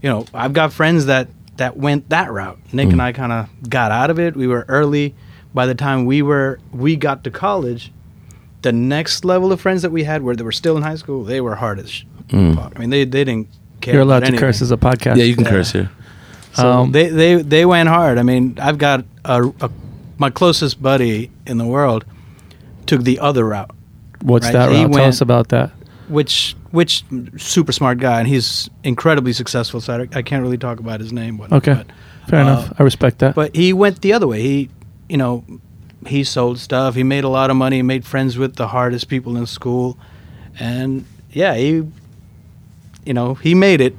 you 0.01 0.09
know, 0.09 0.25
I've 0.33 0.53
got 0.53 0.71
friends 0.73 1.05
that 1.07 1.27
that 1.57 1.77
went 1.77 2.09
that 2.09 2.31
route. 2.31 2.59
Nick 2.73 2.89
and 2.91 3.01
I 3.01 3.11
kind 3.13 3.31
of 3.31 3.69
got 3.69 3.91
out 3.91 4.09
of 4.09 4.19
it. 4.19 4.35
We 4.35 4.47
were 4.47 4.65
early. 4.67 5.15
By 5.53 5.65
the 5.67 5.75
time 5.75 6.05
we 6.05 6.21
were 6.21 6.59
we 6.73 6.97
got 6.97 7.23
to 7.23 7.31
college, 7.31 7.91
the 8.61 8.73
next 8.73 9.23
level 9.23 9.51
of 9.53 9.61
friends 9.61 9.81
that 9.83 9.91
we 9.91 10.03
had, 10.03 10.21
where 10.21 10.35
they 10.35 10.43
were 10.43 10.51
still 10.51 10.75
in 10.75 10.83
high 10.83 10.95
school, 10.95 11.23
they 11.23 11.39
were 11.39 11.55
hard 11.55 11.79
as 11.79 11.89
sh- 11.89 12.03
fuck. 12.29 12.73
I 12.75 12.79
mean, 12.79 12.89
they 12.89 13.05
they 13.05 13.23
didn't 13.23 13.47
care. 13.79 13.93
you're 13.93 14.03
allowed 14.03 14.23
about 14.23 14.31
to 14.31 14.37
curse 14.37 14.61
as 14.61 14.71
a 14.71 14.77
podcast. 14.77 15.15
Yeah, 15.15 15.23
you 15.23 15.33
can 15.35 15.45
Yeah. 15.45 15.49
curse 15.51 15.71
here. 15.71 15.89
So 16.53 16.69
Um, 16.71 16.91
they, 16.91 17.07
they 17.09 17.35
they 17.41 17.65
went 17.65 17.87
hard. 17.89 18.17
I 18.17 18.23
mean, 18.23 18.57
I've 18.61 18.77
got 18.77 19.05
a, 19.23 19.43
a 19.61 19.69
my 20.17 20.29
closest 20.29 20.81
buddy 20.81 21.29
in 21.45 21.57
the 21.57 21.65
world 21.65 22.05
took 22.85 23.03
the 23.03 23.19
other 23.19 23.45
route, 23.45 23.71
What's 24.21 24.45
right, 24.45 24.53
that 24.53 24.71
he 24.71 24.83
route? 24.85 24.93
Tell 24.93 25.05
us 25.07 25.21
about 25.21 25.49
that. 25.49 25.71
which 26.07 26.55
which 26.71 27.03
super 27.37 27.71
smart 27.71 27.99
guy, 27.99 28.19
and 28.19 28.27
he's 28.27 28.69
incredibly 28.83 29.33
successful. 29.33 29.79
So 29.81 30.01
I, 30.13 30.17
I 30.17 30.21
can't 30.21 30.43
really 30.43 30.57
talk 30.57 30.79
about 30.79 30.99
his 30.99 31.11
name. 31.13 31.37
But, 31.37 31.51
Okay. 31.53 31.73
but, 31.75 31.87
Fair 32.29 32.39
uh, 32.39 32.43
enough. 32.43 32.73
I 32.79 32.83
respect 32.83 33.19
that. 33.19 33.33
but 33.35 33.55
he 33.55 33.71
went 33.73 34.01
the 34.01 34.13
other 34.13 34.27
way. 34.27 34.41
He, 34.41 34.69
you 35.09 35.17
know, 35.17 35.43
he 36.05 36.23
sold 36.23 36.59
stuff. 36.59 36.95
He 36.95 37.03
made 37.03 37.23
a 37.23 37.29
lot 37.29 37.49
of 37.49 37.55
money. 37.55 37.77
He 37.77 37.81
made 37.81 38.05
friends 38.05 38.37
with 38.37 38.55
the 38.55 38.67
hardest 38.67 39.07
people 39.07 39.37
in 39.37 39.45
school, 39.45 39.97
and 40.59 41.05
yeah, 41.31 41.55
he, 41.55 41.83
you 43.05 43.13
know, 43.13 43.35
he 43.35 43.55
made 43.55 43.79
it 43.81 43.95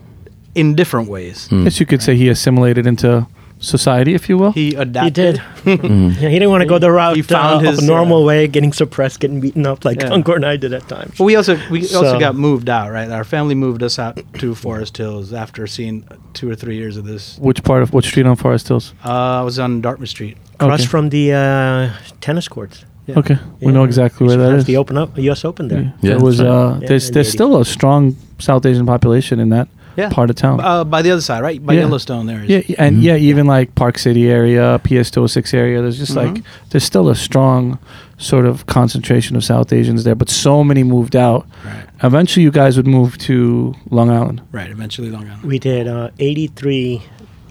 in 0.55 0.75
different 0.75 1.09
ways. 1.09 1.49
Mm. 1.51 1.65
guess 1.65 1.81
you 1.81 1.87
could 1.87 2.03
say 2.03 2.15
he 2.17 2.29
assimilated 2.29 2.87
into 2.87 3.27
society, 3.59 4.15
if 4.15 4.29
you 4.29 4.37
will. 4.39 4.53
He 4.53 4.71
He 4.71 4.75
adapted. 4.75 5.15
did. 5.15 5.43
Mm. 5.67 6.11
Yeah, 6.21 6.29
he 6.29 6.39
didn't 6.39 6.51
want 6.51 6.63
to 6.63 6.69
go 6.69 6.79
the 6.79 6.91
route 6.93 7.17
He 7.17 7.23
found 7.23 7.67
uh, 7.67 7.71
his, 7.71 7.83
a 7.83 7.87
normal 7.87 8.23
uh, 8.23 8.27
way, 8.27 8.47
getting 8.47 8.73
suppressed, 8.73 9.19
getting 9.19 9.41
beaten 9.41 9.67
up 9.67 9.85
like 9.85 10.01
Yeah. 10.01 10.11
Ankur 10.11 10.37
and 10.37 10.47
I 10.47 10.57
did 10.57 10.73
at 10.73 10.87
times. 10.89 11.15
But 11.19 11.25
we 11.25 11.35
also 11.35 11.59
we 11.71 11.81
also 11.83 12.21
got 12.21 12.37
moved 12.37 12.69
out, 12.69 12.93
right? 12.93 13.11
Our 13.11 13.25
family 13.25 13.57
moved 13.57 13.83
us 13.83 13.99
out 13.99 14.21
to 14.39 14.55
Forest 14.55 14.97
Hills 14.97 15.33
after 15.33 15.67
seeing 15.67 16.05
two 16.35 16.49
or 16.49 16.55
three 16.55 16.77
years 16.77 16.97
of 16.97 17.05
this. 17.05 17.37
Which 17.39 17.63
part 17.65 17.83
of 17.83 17.93
which 17.93 18.07
street 18.07 18.27
on 18.27 18.37
Forest 18.37 18.69
Hills? 18.69 18.95
Uh, 19.05 19.41
I 19.41 19.43
was 19.43 19.59
on 19.59 19.81
Dartmouth 19.81 20.09
Street. 20.11 20.37
Across 20.55 20.81
Okay. 20.81 20.87
from 20.89 21.09
the 21.11 21.33
uh, 21.33 21.91
tennis 22.21 22.47
courts. 22.49 22.85
Yeah. 23.09 23.19
Okay, 23.19 23.39
we 23.61 23.73
know 23.73 23.81
Yeah. 23.83 23.87
exactly 23.89 24.27
where 24.27 24.37
Used 24.37 24.45
to 24.47 24.51
that 24.51 24.57
have. 24.59 24.67
The 24.67 24.77
Open 24.77 24.97
Up, 24.97 25.19
U.S. 25.19 25.45
Open 25.45 25.69
there. 25.69 25.81
Yeah. 25.81 25.93
Yeah, 26.03 26.11
There 26.17 26.21
was 26.25 26.41
right. 26.41 26.49
uh, 26.49 26.79
Yeah, 26.81 26.89
there's 26.89 27.09
in 27.09 27.15
there's 27.15 27.27
the 27.27 27.33
still 27.33 27.57
a 27.61 27.65
strong 27.65 28.17
South 28.39 28.65
Asian 28.67 28.87
population 28.87 29.41
in 29.41 29.49
that 29.51 29.69
Yeah. 29.97 30.11
part 30.11 30.31
of 30.31 30.37
town. 30.37 30.61
Uh, 30.61 30.85
by 30.85 31.03
the 31.03 31.11
other 31.11 31.21
side, 31.23 31.43
right? 31.43 31.65
By 31.65 31.73
Yeah. 31.75 31.81
Yellowstone 31.81 32.27
there. 32.27 32.43
is- 32.45 32.49
yeah, 32.51 32.63
yeah, 32.67 32.77
and 32.85 32.97
Mhm. 32.99 33.03
yeah, 33.03 33.17
even 33.17 33.47
like 33.47 33.75
Park 33.75 33.99
City 33.99 34.29
area, 34.29 34.79
PS 34.85 35.11
206 35.11 35.55
area. 35.55 35.81
There's 35.83 35.99
just 35.99 36.15
like 36.17 36.35
Mhm. 36.35 36.43
there's 36.71 36.85
still 36.85 37.09
a 37.09 37.15
strong 37.15 37.79
sort 38.19 38.47
of 38.47 38.67
concentration 38.67 39.37
of 39.37 39.45
South 39.45 39.73
Asians 39.73 40.05
there, 40.05 40.15
but 40.15 40.29
so 40.31 40.63
many 40.65 40.83
moved 40.83 41.15
out. 41.17 41.47
Right. 41.65 41.85
Eventually, 42.03 42.45
you 42.45 42.51
guys 42.51 42.77
would 42.77 42.87
move 42.87 43.17
to 43.19 43.75
Long 43.91 44.11
Island. 44.11 44.41
Right. 44.53 44.71
Eventually, 44.71 45.11
Long 45.11 45.25
Island. 45.27 45.43
We 45.45 45.59
did 45.59 45.87
uh, 45.89 46.11
83 46.19 47.03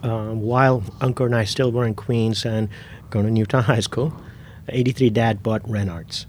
um, 0.03 0.41
while 0.41 0.83
Uncle 1.01 1.25
and 1.25 1.35
I 1.35 1.45
still 1.45 1.71
were 1.71 1.85
in 1.85 1.93
Queens 1.95 2.45
and 2.45 2.69
going 3.09 3.25
to 3.25 3.31
Newtown 3.31 3.63
High 3.63 3.79
School. 3.79 4.13
83 4.69 5.09
dad 5.09 5.41
bought 5.43 5.63
Renarts. 5.67 6.25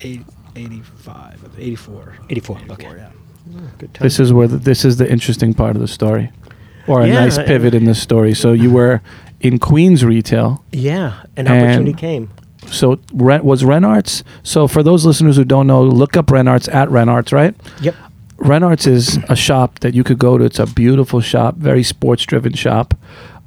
Eight, 0.00 0.22
85, 0.54 1.38
84. 1.58 2.14
84, 2.30 2.58
okay. 2.70 2.86
yeah. 2.96 3.08
Good 3.78 3.94
time. 3.94 4.02
This 4.04 4.18
is 4.20 4.32
where 4.32 4.48
the, 4.48 4.56
this 4.58 4.84
is 4.84 4.96
the 4.96 5.10
interesting 5.10 5.54
part 5.54 5.76
of 5.76 5.82
the 5.82 5.88
story, 5.88 6.30
or 6.86 7.02
a 7.02 7.06
Yeah, 7.08 7.20
nice 7.20 7.36
and- 7.38 7.46
pivot 7.46 7.74
in 7.74 7.84
the 7.84 7.94
story. 7.94 8.34
So 8.34 8.52
you 8.52 8.70
were 8.70 9.00
in 9.40 9.58
Queens 9.58 10.04
retail. 10.04 10.64
yeah, 10.72 11.12
an 11.36 11.46
And- 11.46 11.64
opportunity 11.64 11.92
came. 11.94 12.30
So 12.70 12.98
Ren, 13.12 13.44
was 13.44 13.62
Renarts. 13.62 14.22
So 14.42 14.66
for 14.66 14.82
those 14.82 15.04
listeners 15.06 15.36
who 15.36 15.44
don't 15.44 15.66
know, 15.68 15.84
look 15.84 16.16
up 16.16 16.26
Renarts 16.26 16.72
at 16.74 16.88
Renarts, 16.88 17.32
right? 17.32 17.54
Yep. 17.80 17.94
Renarts 18.38 18.86
is 18.88 19.18
a 19.28 19.36
shop 19.36 19.78
that 19.80 19.94
you 19.94 20.02
could 20.02 20.18
go 20.18 20.36
to. 20.36 20.44
It's 20.44 20.58
a 20.58 20.66
beautiful 20.66 21.20
shop, 21.20 21.56
very 21.56 21.82
sports 21.84 22.24
driven 22.24 22.54
shop. 22.54 22.94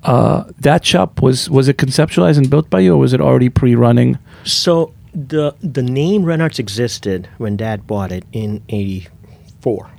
Uh, 0.03 0.45
that 0.59 0.85
shop 0.85 1.21
was 1.21 1.49
was 1.49 1.67
it 1.67 1.77
conceptualized 1.77 2.37
and 2.37 2.49
built 2.49 2.69
by 2.69 2.79
you, 2.79 2.93
or 2.93 2.97
was 2.97 3.11
it 3.13 3.19
already 3.19 3.49
pre 3.49 3.75
running? 3.75 4.17
So 4.45 4.93
the 5.13 5.53
the 5.61 5.83
name 5.83 6.23
Renarts 6.23 6.57
existed 6.57 7.27
when 7.37 7.57
Dad 7.57 7.85
bought 7.85 8.11
it 8.13 8.23
in 8.31 8.61
'84, 8.69 9.89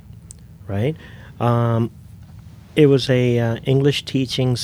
right? 0.71 0.95
Um, 1.39 1.91
it 2.75 2.87
was 2.87 3.09
a 3.09 3.37
uh, 3.39 3.55
English 3.65 4.05
teaching, 4.05 4.55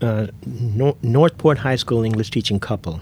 uh, 0.00 0.28
Nor- 0.46 0.96
Northport 1.02 1.58
High 1.58 1.76
School 1.76 2.04
English 2.04 2.30
teaching 2.30 2.60
couple 2.60 3.00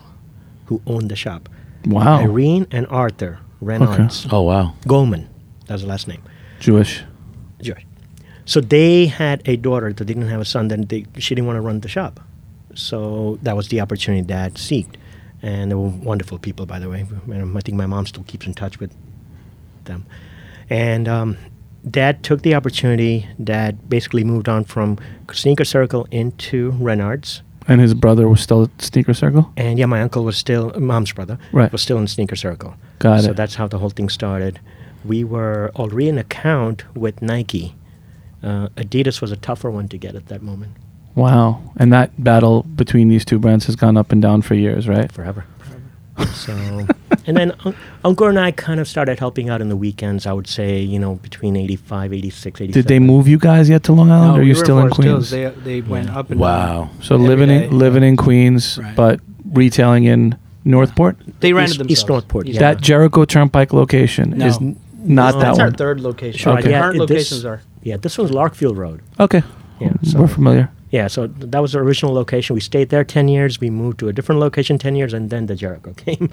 who 0.67 0.81
owned 0.87 1.11
the 1.11 1.17
shop. 1.17 1.49
Wow, 1.85 2.19
Irene 2.19 2.67
and 2.73 2.87
Arthur 2.89 3.39
Renards 3.63 4.27
Oh 4.33 4.43
wow. 4.43 4.75
Goldman. 4.87 5.29
That's 5.67 5.83
the 5.83 5.89
last 5.89 6.09
name. 6.09 6.23
Jewish. 6.61 7.03
Jewish. 7.61 7.87
So 8.45 8.61
they 8.61 9.07
had 9.07 9.43
a 9.49 9.57
daughter 9.57 9.93
that 9.93 10.05
didn't 10.05 10.29
have 10.29 10.41
a 10.41 10.45
son. 10.45 10.69
Then 10.69 10.83
they, 10.83 11.07
she 11.19 11.35
didn't 11.35 11.47
want 11.47 11.57
to 11.57 11.61
run 11.61 11.81
the 11.81 11.89
shop. 11.89 12.21
So 12.75 13.39
that 13.43 13.57
was 13.57 13.69
the 13.69 13.81
opportunity 13.81 14.23
Dad 14.23 14.55
seeked, 14.55 14.97
and 15.43 15.71
they 15.71 15.75
were 15.75 15.89
wonderful 15.89 16.39
people, 16.39 16.67
by 16.67 16.79
the 16.79 16.89
way. 16.89 17.07
I 17.57 17.61
think 17.61 17.77
my 17.77 17.87
mom 17.87 18.07
still 18.07 18.25
keeps 18.25 18.47
in 18.47 18.55
touch 18.55 18.79
with 18.79 18.93
them. 19.85 20.05
And 20.69 21.09
um, 21.09 21.39
Dad 21.91 22.23
took 22.23 22.43
the 22.43 22.55
opportunity. 22.55 23.29
Dad 23.43 23.89
basically 23.89 24.25
moved 24.25 24.49
on 24.49 24.65
from 24.65 24.99
Sneaker 25.33 25.65
Circle 25.65 26.07
into 26.11 26.73
Renarts. 26.73 27.43
And 27.69 27.81
his 27.81 27.95
brother 27.95 28.29
was 28.29 28.41
still 28.41 28.65
at 28.65 28.83
Sneaker 28.83 29.15
Circle. 29.15 29.53
And 29.57 29.79
yeah, 29.79 29.87
my 29.87 30.01
uncle 30.03 30.25
was 30.25 30.37
still, 30.37 30.73
mom's 30.79 31.13
brother, 31.13 31.39
Right. 31.53 31.71
was 31.73 31.83
still 31.83 31.99
in 31.99 32.07
Sneaker 32.07 32.37
Circle. 32.37 32.75
Got 33.01 33.23
so 33.25 33.31
it. 33.31 33.37
that's 33.37 33.57
how 33.57 33.67
the 33.67 33.79
whole 33.79 33.91
thing 33.91 34.09
started. 34.09 34.61
We 35.05 35.25
were 35.25 35.71
already 35.77 36.09
an 36.09 36.19
account 36.19 36.85
with 36.97 37.23
Nike. 37.23 37.75
Uh, 38.43 38.69
Adidas 38.77 39.21
was 39.21 39.33
a 39.33 39.37
tougher 39.37 39.71
one 39.71 39.89
to 39.89 39.99
get 39.99 40.15
at 40.15 40.27
that 40.27 40.43
moment. 40.43 40.73
Wow, 41.15 41.63
and 41.77 41.93
that 41.93 42.23
battle 42.23 42.63
between 42.63 43.09
these 43.09 43.25
two 43.25 43.39
brands 43.39 43.67
has 43.67 43.75
gone 43.77 43.97
up 43.97 44.13
and 44.13 44.21
down 44.21 44.43
for 44.43 44.55
years, 44.55 44.87
right? 44.87 45.11
Forever. 45.11 45.45
so 46.35 46.87
and 47.27 47.37
then 47.37 47.53
un- 47.65 47.75
Uncle 48.05 48.27
and 48.29 48.39
I 48.39 48.51
kind 48.53 48.79
of 48.81 48.87
started 48.89 49.19
helping 49.19 49.49
out 49.49 49.61
in 49.61 49.69
the 49.69 49.77
weekends. 49.77 50.27
I 50.27 50.33
would 50.33 50.47
say, 50.47 50.81
you 50.81 50.99
know, 50.99 51.17
between 51.17 51.57
85, 51.57 52.13
86, 52.13 52.61
87. 52.61 52.73
Did 52.83 52.89
they 52.89 52.99
move 52.99 53.27
you 53.29 53.39
guys 53.39 53.69
yet 53.69 53.83
to 53.85 53.93
Long 53.93 54.11
Island, 54.11 54.31
or 54.33 54.35
are 54.37 54.41
we 54.43 54.49
you 54.49 54.55
were 54.55 54.65
still 54.65 54.79
in 54.79 54.89
Forest 54.91 55.03
Hills. 55.03 55.31
Queens? 55.31 55.55
They, 55.65 55.81
they 55.81 55.81
went 55.81 56.11
up 56.11 56.31
and 56.31 56.39
Wow. 56.41 56.85
down. 56.93 57.03
So 57.03 57.15
every 57.17 57.29
living 57.29 57.49
day. 57.49 57.67
in 57.67 57.79
living 57.79 58.03
in 58.03 58.17
Queens, 58.17 58.79
Right. 58.79 58.95
but 58.97 59.21
retailing 59.53 60.05
in 60.05 60.37
Northport. 60.65 61.17
They 61.41 61.53
rented 61.53 61.71
East- 61.71 61.79
themselves. 61.79 61.93
East 62.01 62.09
Northport, 62.09 62.47
yeah. 62.49 62.59
That 62.61 62.81
Jericho 62.81 63.25
Turnpike 63.25 63.73
location 63.73 64.31
No. 64.39 64.47
is 64.47 64.61
not 64.61 64.75
No. 65.03 65.25
that 65.33 65.39
That's 65.41 65.59
one. 65.59 65.67
our 65.67 65.71
third 65.73 66.01
location. 66.01 66.39
Sure, 66.39 66.53
Our 66.55 66.59
Okay. 66.59 66.71
yeah, 66.71 66.81
current 66.81 66.97
it- 66.97 67.09
this- 67.09 67.31
locations 67.31 67.45
are. 67.45 67.61
Yeah, 67.83 67.97
this 67.97 68.19
one's 68.19 68.33
Larkfield 68.33 68.77
Road. 68.77 69.01
Okay, 69.21 69.43
Yeah, 69.81 69.93
so. 70.03 70.21
we're 70.21 70.27
familiar. 70.27 70.71
Yeah, 70.91 71.07
so 71.09 71.27
that 71.29 71.61
was 71.63 71.73
the 71.73 71.79
original 71.79 72.13
location. 72.15 72.55
We 72.55 72.61
stayed 72.61 72.89
there 72.89 73.05
10 73.05 73.29
years. 73.29 73.61
We 73.61 73.71
moved 73.71 73.99
to 73.99 74.09
a 74.09 74.13
different 74.13 74.41
location 74.41 74.79
10 74.79 74.97
years, 74.97 75.13
and 75.13 75.31
then 75.31 75.47
the 75.47 75.55
Jericho 75.55 75.93
came. 76.05 76.31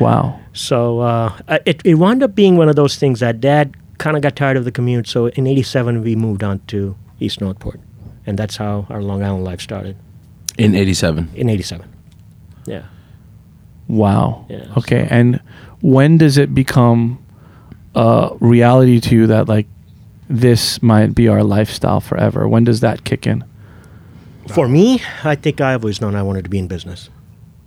Wow. 0.00 0.40
So 0.52 1.00
uh, 1.00 1.38
it, 1.66 1.80
it 1.84 1.94
wound 1.94 2.22
up 2.22 2.34
being 2.34 2.56
one 2.56 2.68
of 2.68 2.76
those 2.76 2.96
things 2.96 3.20
that 3.20 3.40
dad 3.40 3.74
kind 3.98 4.16
of 4.16 4.22
got 4.22 4.34
tired 4.36 4.56
of 4.56 4.64
the 4.64 4.72
commute. 4.72 5.06
So 5.06 5.26
in 5.28 5.46
87, 5.46 6.02
we 6.02 6.16
moved 6.16 6.42
on 6.42 6.60
to 6.68 6.96
East 7.20 7.40
Northport. 7.40 7.80
And 8.26 8.38
that's 8.38 8.56
how 8.56 8.86
our 8.90 9.02
Long 9.02 9.22
Island 9.22 9.44
life 9.44 9.60
started 9.60 9.96
In 10.58 10.74
'87. 10.74 11.30
in 11.34 11.48
87. 11.48 11.88
Yeah. 12.66 12.82
Wow. 13.88 14.46
Yeah, 14.48 14.66
okay. 14.76 15.08
And 15.10 15.40
when 15.80 16.18
does 16.18 16.38
it 16.38 16.54
become 16.54 17.18
a 17.94 18.30
reality 18.40 19.00
to 19.00 19.14
you 19.16 19.26
that 19.26 19.48
like 19.48 19.66
this 20.28 20.80
might 20.82 21.14
be 21.14 21.26
our 21.28 21.42
lifestyle 21.42 22.00
forever? 22.00 22.46
When 22.46 22.62
does 22.64 22.80
that 22.80 23.04
kick 23.04 23.26
in? 23.26 23.42
For 24.54 24.68
me, 24.68 25.00
I 25.24 25.34
think 25.34 25.60
I've 25.60 25.82
always 25.82 26.00
known 26.00 26.14
I 26.14 26.22
wanted 26.22 26.44
to 26.44 26.50
be 26.50 26.58
in 26.58 26.68
business. 26.68 27.08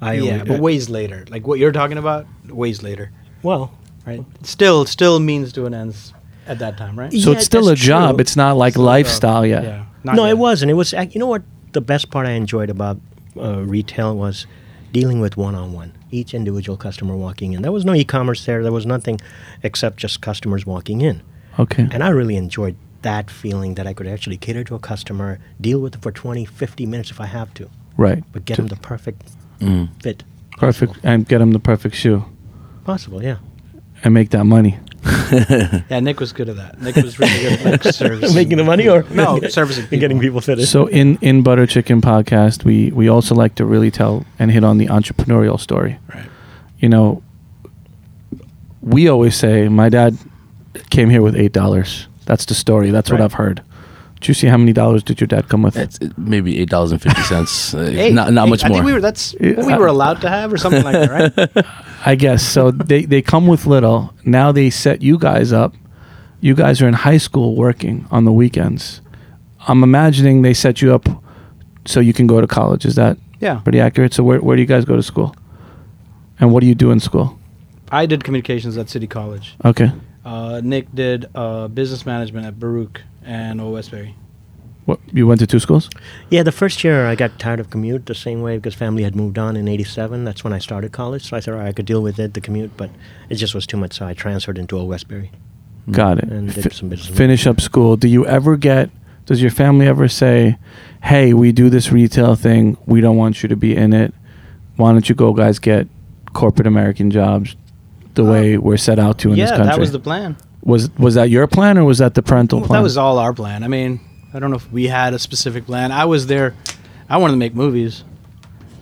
I 0.03 0.13
yeah, 0.13 0.31
always- 0.33 0.47
but 0.47 0.59
ways 0.59 0.89
later. 0.89 1.25
Like 1.29 1.47
what 1.47 1.59
you're 1.59 1.71
talking 1.71 1.97
about, 1.97 2.25
ways 2.47 2.83
later, 2.83 3.11
well, 3.41 3.71
right? 4.05 4.23
Still, 4.43 4.85
still 4.85 5.19
means 5.19 5.51
to 5.53 5.65
an 5.65 5.73
end 5.73 5.95
at 6.47 6.59
that 6.59 6.77
time, 6.77 6.97
right? 6.99 7.11
So 7.11 7.31
Yeah, 7.31 7.37
it's 7.37 7.45
still 7.45 7.69
a 7.69 7.75
job. 7.75 8.15
true. 8.15 8.21
It's 8.21 8.35
not 8.35 8.57
like 8.57 8.73
Still 8.73 8.83
lifestyle 8.83 9.45
yet. 9.45 9.63
Yeah. 9.63 9.85
No, 10.03 10.25
yet. 10.25 10.31
it 10.31 10.37
wasn't. 10.37 10.69
It 10.71 10.73
was. 10.75 10.93
ac- 10.93 11.11
You 11.13 11.19
know 11.19 11.27
what? 11.27 11.43
The 11.71 11.81
best 11.81 12.11
part 12.11 12.27
I 12.27 12.31
enjoyed 12.31 12.69
about 12.69 12.97
uh, 13.37 13.61
retail 13.63 14.15
was 14.15 14.45
dealing 14.91 15.19
with 15.21 15.37
one-on-one. 15.37 15.91
Each 16.11 16.33
individual 16.35 16.77
customer 16.77 17.15
walking 17.15 17.53
in. 17.53 17.61
There 17.63 17.71
was 17.71 17.83
no 17.85 17.93
e-commerce 17.95 18.45
there. 18.45 18.61
There 18.61 18.71
was 18.71 18.85
nothing 18.85 19.19
except 19.63 19.97
just 19.97 20.21
customers 20.21 20.65
walking 20.67 21.01
in. 21.01 21.21
Okay. 21.57 21.87
And 21.91 22.03
I 22.03 22.09
really 22.09 22.35
enjoyed 22.35 22.75
that 23.01 23.31
feeling 23.31 23.73
that 23.75 23.87
I 23.87 23.93
could 23.93 24.05
actually 24.07 24.37
cater 24.37 24.63
to 24.65 24.75
a 24.75 24.79
customer, 24.79 25.39
deal 25.59 25.79
with 25.79 25.93
them 25.93 26.01
for 26.01 26.11
20, 26.11 26.45
50 26.45 26.85
minutes 26.85 27.09
if 27.11 27.19
I 27.19 27.25
have 27.25 27.53
to, 27.55 27.69
right. 27.97 28.23
but 28.31 28.45
get 28.45 28.55
To- 28.55 28.61
them 28.61 28.67
the 28.69 28.75
perfect 28.77 29.23
Mm. 29.59 29.89
fit. 30.01 30.23
perfect 30.57 30.93
Possible. 30.93 31.09
and 31.09 31.27
get 31.27 31.41
him 31.41 31.51
the 31.51 31.59
perfect 31.59 31.95
shoe 31.95 32.25
Possible, 32.85 33.23
yeah. 33.23 33.37
and 34.03 34.13
make 34.13 34.29
that 34.31 34.45
money. 34.45 34.77
Yeah, 35.89 35.99
Nick 35.99 36.19
was 36.19 36.31
good 36.31 36.47
at 36.49 36.57
that. 36.57 36.79
Nick 36.81 36.95
was 36.95 37.17
really 37.17 37.39
good 37.41 37.53
at 37.65 37.85
like, 37.85 37.93
servicing. 37.93 38.35
Making 38.35 38.57
the 38.57 38.63
money 38.63 38.87
or 38.87 39.03
No, 39.09 39.39
servicing 39.49 39.87
and 39.91 39.99
getting 39.99 40.19
people. 40.19 40.39
people 40.39 40.41
fitted. 40.41 40.67
So 40.67 40.85
in 40.87 41.17
in 41.21 41.41
Butter 41.43 41.65
Chicken 41.65 42.01
podcast, 42.01 42.63
we 42.63 42.91
we 42.91 43.07
also 43.09 43.33
like 43.33 43.55
to 43.55 43.65
really 43.65 43.89
tell 43.89 44.25
and 44.37 44.51
hit 44.51 44.63
on 44.63 44.77
the 44.77 44.87
entrepreneurial 44.87 45.59
story. 45.59 45.97
Right. 46.13 46.25
You 46.77 46.89
know, 46.89 47.23
we 48.81 49.07
always 49.09 49.35
say 49.35 49.67
my 49.69 49.89
dad 49.89 50.17
came 50.89 51.09
here 51.09 51.21
with 51.21 51.35
eight 51.35 51.51
dollars. 51.53 52.07
That's 52.25 52.45
the 52.45 52.53
story. 52.53 52.91
That's 52.91 53.09
what 53.09 53.19
Right. 53.19 53.25
I've 53.25 53.33
heard. 53.33 53.61
Did 54.23 54.29
you 54.29 54.33
see 54.36 54.47
how 54.47 54.55
many 54.55 54.71
dollars 54.71 55.03
did 55.03 55.19
your 55.19 55.27
dad 55.27 55.49
come 55.49 55.63
with? 55.63 55.75
It's 55.75 55.99
uh, 56.01 56.07
maybe 56.15 56.57
eight 56.59 56.69
dollars 56.69 56.93
and 56.93 57.01
fifty 57.01 57.21
cents. 57.23 57.73
Uh, 57.75 57.88
Hey, 57.91 58.09
not 58.09 58.31
not 58.31 58.45
hey, 58.45 58.49
much 58.51 58.63
I 58.63 58.69
more. 58.69 58.77
think 58.77 58.86
we 58.86 58.93
were. 58.93 59.01
That's 59.01 59.33
what 59.33 59.65
we 59.65 59.73
were 59.75 59.88
allowed 59.88 60.21
to 60.21 60.29
have, 60.29 60.53
or 60.53 60.57
something 60.57 60.81
like 60.81 60.93
that, 60.95 61.09
right? 61.55 61.65
I 62.05 62.15
guess 62.15 62.41
so. 62.41 62.71
They 62.71 63.03
they 63.03 63.21
come 63.21 63.47
with 63.47 63.65
little. 63.65 64.13
Now 64.23 64.53
they 64.53 64.69
set 64.69 65.01
you 65.01 65.17
guys 65.17 65.51
up. 65.51 65.73
You 66.39 66.55
guys 66.55 66.81
are 66.81 66.88
in 66.88 66.93
high 66.93 67.17
school 67.19 67.55
working 67.57 68.05
on 68.12 68.23
the 68.23 68.31
weekends. 68.31 69.01
I'm 69.67 69.83
imagining 69.83 70.41
they 70.41 70.53
set 70.53 70.81
you 70.81 70.95
up 70.95 71.05
so 71.86 71.99
you 71.99 72.13
can 72.13 72.25
go 72.27 72.39
to 72.39 72.47
college. 72.47 72.86
Is 72.86 72.95
that 72.95 73.17
Yeah. 73.41 73.59
pretty 73.59 73.81
accurate? 73.81 74.13
So 74.13 74.23
where 74.23 74.39
where 74.39 74.55
do 74.55 74.62
you 74.62 74.67
guys 74.67 74.86
go 74.86 74.95
to 74.95 75.03
school? 75.03 75.36
And 76.39 76.51
what 76.53 76.62
do 76.62 76.67
you 76.67 76.75
do 76.75 76.91
in 76.91 76.99
school? 77.01 77.38
I 77.91 78.05
did 78.05 78.23
communications 78.23 78.77
at 78.77 78.89
City 78.89 79.07
College. 79.07 79.55
Okay. 79.65 79.91
Uh, 80.25 80.62
Nick 80.63 80.88
did 80.95 81.25
uh, 81.36 81.67
business 81.67 82.05
management 82.05 82.45
at 82.47 82.57
Baruch 82.57 83.01
and 83.25 83.59
Old 83.62 83.73
Westbury. 83.73 84.15
What 84.86 84.99
you 85.13 85.25
went 85.27 85.39
to 85.39 85.47
two 85.47 85.59
schools? 85.59 85.89
Yeah, 86.29 86.43
the 86.43 86.51
first 86.51 86.83
year 86.83 87.05
I 87.07 87.15
got 87.15 87.39
tired 87.39 87.62
of 87.62 87.69
commute 87.69 88.05
the 88.05 88.13
same 88.15 88.41
way 88.41 88.57
because 88.57 88.73
family 88.75 89.03
had 89.03 89.15
moved 89.15 89.38
on 89.39 89.55
in 89.55 89.67
'87. 89.69 90.25
That's 90.25 90.43
when 90.43 90.51
I 90.51 90.59
started 90.59 90.91
college. 90.91 91.23
So 91.29 91.38
I 91.38 91.39
thought 91.39 91.53
all 91.53 91.59
right, 91.62 91.69
I 91.69 91.71
could 91.71 91.86
deal 91.86 92.01
with 92.01 92.19
it, 92.19 92.33
the 92.33 92.41
commute, 92.41 92.75
but 92.75 92.89
it 93.29 93.36
just 93.36 93.55
was 93.55 93.65
too 93.65 93.77
much. 93.77 93.93
So 93.93 94.05
I 94.05 94.13
transferred 94.13 94.57
into 94.57 94.77
Old 94.77 94.89
Westbury. 94.89 95.31
Got 95.89 96.17
it. 96.19 96.25
And 96.25 96.53
did 96.53 96.63
Fi- 96.65 96.69
some 96.71 96.89
business. 96.89 97.15
finish 97.17 97.47
up 97.47 97.62
school. 97.62 97.95
Do 97.95 98.07
you 98.09 98.25
ever 98.25 98.57
get? 98.57 98.89
Does 99.25 99.41
your 99.41 99.51
family 99.51 99.88
ever 99.88 100.09
say, 100.09 100.57
"Hey, 101.01 101.33
we 101.33 101.53
do 101.53 101.69
this 101.69 101.89
retail 101.93 102.36
thing. 102.36 102.75
We 102.86 102.99
don't 102.99 103.15
want 103.15 103.41
you 103.41 103.47
to 103.49 103.55
be 103.55 103.73
in 103.75 103.93
it. 103.93 104.13
Why 104.75 104.91
don't 104.91 105.07
you 105.07 105.15
go, 105.15 105.31
guys, 105.31 105.59
get 105.59 105.88
corporate 106.33 106.67
American 106.67 107.09
jobs, 107.09 107.55
the 108.15 108.25
Uh, 108.25 108.31
way 108.31 108.57
we're 108.57 108.75
set 108.75 108.99
out 108.99 109.17
to 109.19 109.31
in 109.31 109.38
yeah, 109.38 109.45
this 109.45 109.51
country?" 109.51 109.65
Yeah, 109.67 109.71
that 109.71 109.79
was 109.79 109.91
the 109.93 109.99
plan. 109.99 110.36
Was 110.63 110.89
was 110.97 111.15
that 111.15 111.30
your 111.30 111.47
plan 111.47 111.78
or 111.78 111.84
was 111.84 111.97
that 111.99 112.13
the 112.13 112.21
parental 112.21 112.60
Well, 112.60 112.67
plan? 112.67 112.80
that 112.80 112.84
was 112.84 112.97
all 112.97 113.19
our 113.19 113.34
plan. 113.34 113.63
I 113.63 113.67
mean, 113.67 113.99
I 114.34 114.39
don't 114.39 114.49
know 114.49 114.56
if 114.58 114.71
we 114.71 114.88
had 114.88 115.13
a 115.13 115.19
specific 115.19 115.65
plan. 115.65 115.91
I 115.91 116.06
was 116.06 116.28
there. 116.28 116.56
I 117.10 117.17
wanted 117.17 117.34
to 117.34 117.38
make 117.39 117.54
movies. 117.56 118.04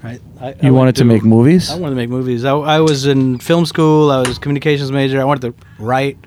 Right. 0.04 0.20
I, 0.39 0.48
I 0.48 0.50
you 0.50 0.56
went 0.63 0.76
wanted 0.76 0.96
to 0.98 1.06
make 1.06 1.24
movies. 1.24 1.70
I 1.70 1.76
wanted 1.76 1.91
to 1.91 1.96
make 1.96 2.10
movies. 2.10 2.44
I, 2.46 2.52
I 2.54 2.80
was 2.80 3.06
in 3.06 3.38
film 3.39 3.65
school. 3.65 4.10
I 4.12 4.20
was 4.20 4.38
a 4.38 4.39
communications 4.39 4.91
major. 4.91 5.22
I 5.22 5.24
wanted 5.26 5.54
to 5.56 5.65
write. 5.84 6.17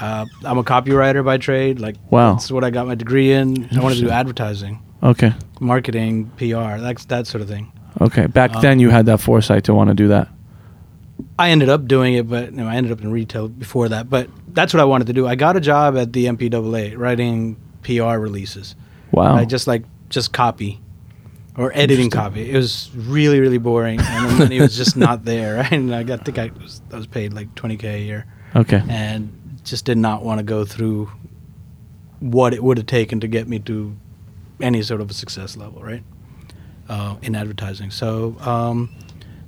Uh, 0.00 0.26
I'm 0.44 0.58
a 0.58 0.62
copywriter 0.64 1.24
by 1.24 1.38
trade. 1.38 1.80
Like 1.80 1.96
Wow. 2.10 2.34
that's 2.34 2.50
what 2.52 2.62
I 2.62 2.70
got 2.70 2.86
my 2.86 2.94
degree 2.94 3.32
in. 3.32 3.68
I 3.76 3.80
wanted 3.80 3.96
to 3.96 4.02
do 4.02 4.10
advertising, 4.10 4.80
Okay. 5.02 5.32
marketing, 5.58 6.30
PR, 6.36 6.78
that's 6.78 7.04
that 7.06 7.26
sort 7.26 7.42
of 7.42 7.48
thing. 7.48 7.72
Okay. 8.00 8.26
Back 8.28 8.54
Um, 8.54 8.62
then, 8.62 8.78
you 8.78 8.90
had 8.90 9.06
that 9.06 9.18
foresight 9.18 9.64
to 9.64 9.74
want 9.74 9.88
to 9.88 9.94
do 9.94 10.06
that. 10.08 10.28
I 11.36 11.50
ended 11.50 11.68
up 11.68 11.86
doing 11.88 12.14
it, 12.14 12.28
but 12.30 12.52
you 12.52 12.58
know, 12.58 12.68
I 12.68 12.76
ended 12.76 12.92
up 12.92 13.00
in 13.00 13.10
retail 13.10 13.48
before 13.48 13.88
that. 13.88 14.08
But 14.08 14.28
that's 14.52 14.72
what 14.74 14.80
I 14.80 14.84
wanted 14.84 15.06
to 15.08 15.12
do. 15.12 15.26
I 15.26 15.34
got 15.34 15.56
a 15.56 15.60
job 15.60 15.96
at 15.96 16.12
the 16.12 16.26
MPAA 16.26 16.96
writing 16.96 17.56
PR 17.82 18.18
releases. 18.18 18.74
Wow. 19.12 19.34
I 19.34 19.44
just 19.44 19.66
like 19.66 19.84
just 20.08 20.32
copy 20.32 20.80
or 21.56 21.72
editing 21.74 22.10
copy. 22.10 22.50
It 22.50 22.56
was 22.56 22.90
really 22.94 23.40
really 23.40 23.58
boring, 23.58 24.00
and 24.00 24.30
the 24.30 24.38
money 24.38 24.60
was 24.60 24.76
just 24.76 24.96
not 24.96 25.24
there. 25.24 25.56
Right? 25.58 25.72
And 25.72 25.94
I 25.94 26.02
got, 26.02 26.20
I 26.20 26.22
think 26.24 26.38
I 26.38 26.50
was, 26.60 26.80
I 26.92 26.96
was 26.96 27.06
paid 27.06 27.32
like 27.32 27.54
20k 27.54 27.84
a 27.84 28.00
year, 28.00 28.26
okay. 28.54 28.82
and 28.88 29.58
just 29.64 29.84
did 29.84 29.98
not 29.98 30.24
want 30.24 30.38
to 30.38 30.44
go 30.44 30.64
through 30.64 31.10
what 32.20 32.54
it 32.54 32.62
would 32.62 32.78
have 32.78 32.86
taken 32.86 33.20
to 33.20 33.28
get 33.28 33.48
me 33.48 33.58
to 33.60 33.96
any 34.60 34.82
sort 34.82 35.00
of 35.00 35.10
a 35.10 35.14
success 35.14 35.56
level, 35.56 35.82
right? 35.82 36.02
Uh, 36.88 37.16
in 37.22 37.34
advertising. 37.34 37.90
So, 37.90 38.36
um, 38.40 38.90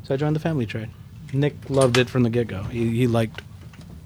so 0.03 0.15
I 0.15 0.17
joined 0.17 0.37
the 0.37 0.41
family 0.41 0.67
trade. 0.67 0.91
Nick 1.33 1.55
loved 1.69 1.97
it 1.97 2.11
from 2.11 2.23
the 2.23 2.31
get 2.31 2.49
go. 2.49 2.65
He, 2.65 2.91
he 2.91 3.07
liked 3.07 3.43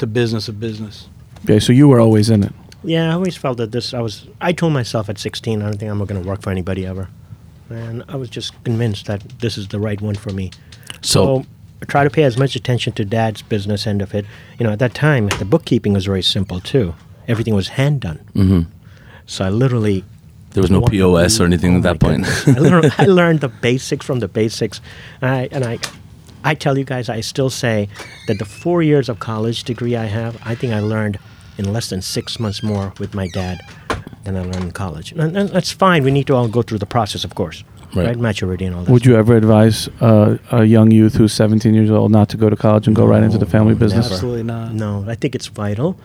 the 0.06 0.12
business 0.20 0.48
of 0.48 0.54
business. 0.60 1.08
Okay. 1.44 1.60
So 1.60 1.72
you 1.72 1.88
were 1.88 2.00
always 2.00 2.28
in 2.30 2.42
it. 2.44 2.52
Yeah, 2.86 3.10
I 3.10 3.12
always 3.14 3.36
felt 3.36 3.56
that 3.58 3.70
this. 3.72 3.94
I 3.94 4.00
was. 4.00 4.26
I 4.48 4.52
told 4.52 4.72
myself 4.72 5.08
at 5.08 5.18
16, 5.18 5.62
I 5.62 5.64
don't 5.64 5.78
think 5.78 5.90
I'm 5.90 5.98
going 6.04 6.22
to 6.22 6.28
work 6.28 6.42
for 6.42 6.50
anybody 6.50 6.84
ever, 6.86 7.08
and 7.70 8.02
I 8.08 8.16
was 8.16 8.28
just 8.36 8.52
convinced 8.64 9.06
that 9.06 9.20
this 9.40 9.56
is 9.56 9.68
the 9.68 9.78
right 9.88 10.00
one 10.02 10.14
for 10.16 10.32
me. 10.32 10.50
So- 11.00 11.24
So, 11.24 11.46
I 11.82 11.84
try 11.86 12.04
to 12.04 12.10
pay 12.10 12.24
as 12.24 12.36
much 12.38 12.56
attention 12.56 12.92
to 12.94 13.04
Dad's 13.04 13.42
business 13.42 13.86
end 13.86 14.00
of 14.02 14.14
it. 14.14 14.24
You 14.58 14.64
know, 14.66 14.72
at 14.72 14.78
that 14.78 14.94
time, 14.94 15.28
the 15.38 15.44
bookkeeping 15.44 15.92
was 15.94 16.04
very 16.06 16.22
simple 16.22 16.60
too. 16.60 16.94
Everything 17.26 17.54
was 17.54 17.68
hand 17.68 18.00
done. 18.00 18.18
hmm 18.34 18.62
So 19.26 19.44
I 19.44 19.50
literally. 19.50 20.04
There 20.50 20.62
was 20.62 20.70
no 20.70 20.80
POS 20.82 21.40
or 21.40 21.44
anything 21.46 21.72
Oh 21.74 21.76
at 21.78 21.82
that 21.88 21.98
point. 22.00 22.26
I, 22.46 22.60
learned, 22.60 22.92
I 22.98 23.06
learned 23.06 23.40
the 23.40 23.48
basics 23.48 24.06
from 24.06 24.20
the 24.20 24.28
basics, 24.28 24.80
I 25.22 25.48
and 25.50 25.64
I, 25.64 25.78
I 26.44 26.54
tell 26.54 26.76
you 26.76 26.84
guys, 26.84 27.08
I 27.08 27.20
still 27.20 27.50
say 27.50 27.88
that 28.28 28.38
the 28.38 28.44
four 28.44 28.82
years 28.82 29.08
of 29.08 29.18
college 29.18 29.64
degree 29.64 29.96
I 29.96 30.04
have, 30.04 30.38
I 30.44 30.54
think 30.54 30.74
I 30.74 30.80
learned 30.80 31.18
in 31.56 31.72
less 31.72 31.88
than 31.88 32.02
six 32.02 32.38
months 32.38 32.62
more 32.62 32.92
with 32.98 33.14
my 33.14 33.28
dad 33.28 33.60
than 34.24 34.36
I 34.36 34.40
learned 34.42 34.56
in 34.64 34.70
college. 34.72 35.12
And, 35.12 35.36
and 35.36 35.48
that's 35.48 35.72
fine. 35.72 36.04
We 36.04 36.10
need 36.10 36.26
to 36.26 36.34
all 36.34 36.48
go 36.48 36.62
through 36.62 36.78
the 36.78 36.86
process, 36.86 37.24
of 37.24 37.34
course, 37.34 37.64
Right. 37.94 38.06
right? 38.08 38.18
Maturity 38.18 38.64
and 38.64 38.74
all 38.76 38.82
that. 38.84 38.90
Would 38.90 39.06
you 39.06 39.16
ever 39.16 39.36
advise 39.36 39.88
uh, 40.00 40.36
a 40.50 40.64
young 40.64 40.90
youth 40.90 41.14
who's 41.14 41.32
17 41.32 41.74
years 41.74 41.90
old 41.90 42.10
not 42.10 42.28
to 42.30 42.36
go 42.36 42.50
to 42.50 42.56
college 42.56 42.86
and 42.86 42.94
go 42.96 43.06
right 43.06 43.22
into 43.22 43.38
the 43.38 43.46
family 43.46 43.74
no, 43.74 43.78
business? 43.78 44.10
Absolutely 44.10 44.42
not. 44.42 44.72
No, 44.74 45.04
I 45.08 45.14
think 45.14 45.34
it's 45.34 45.46
vital 45.46 45.96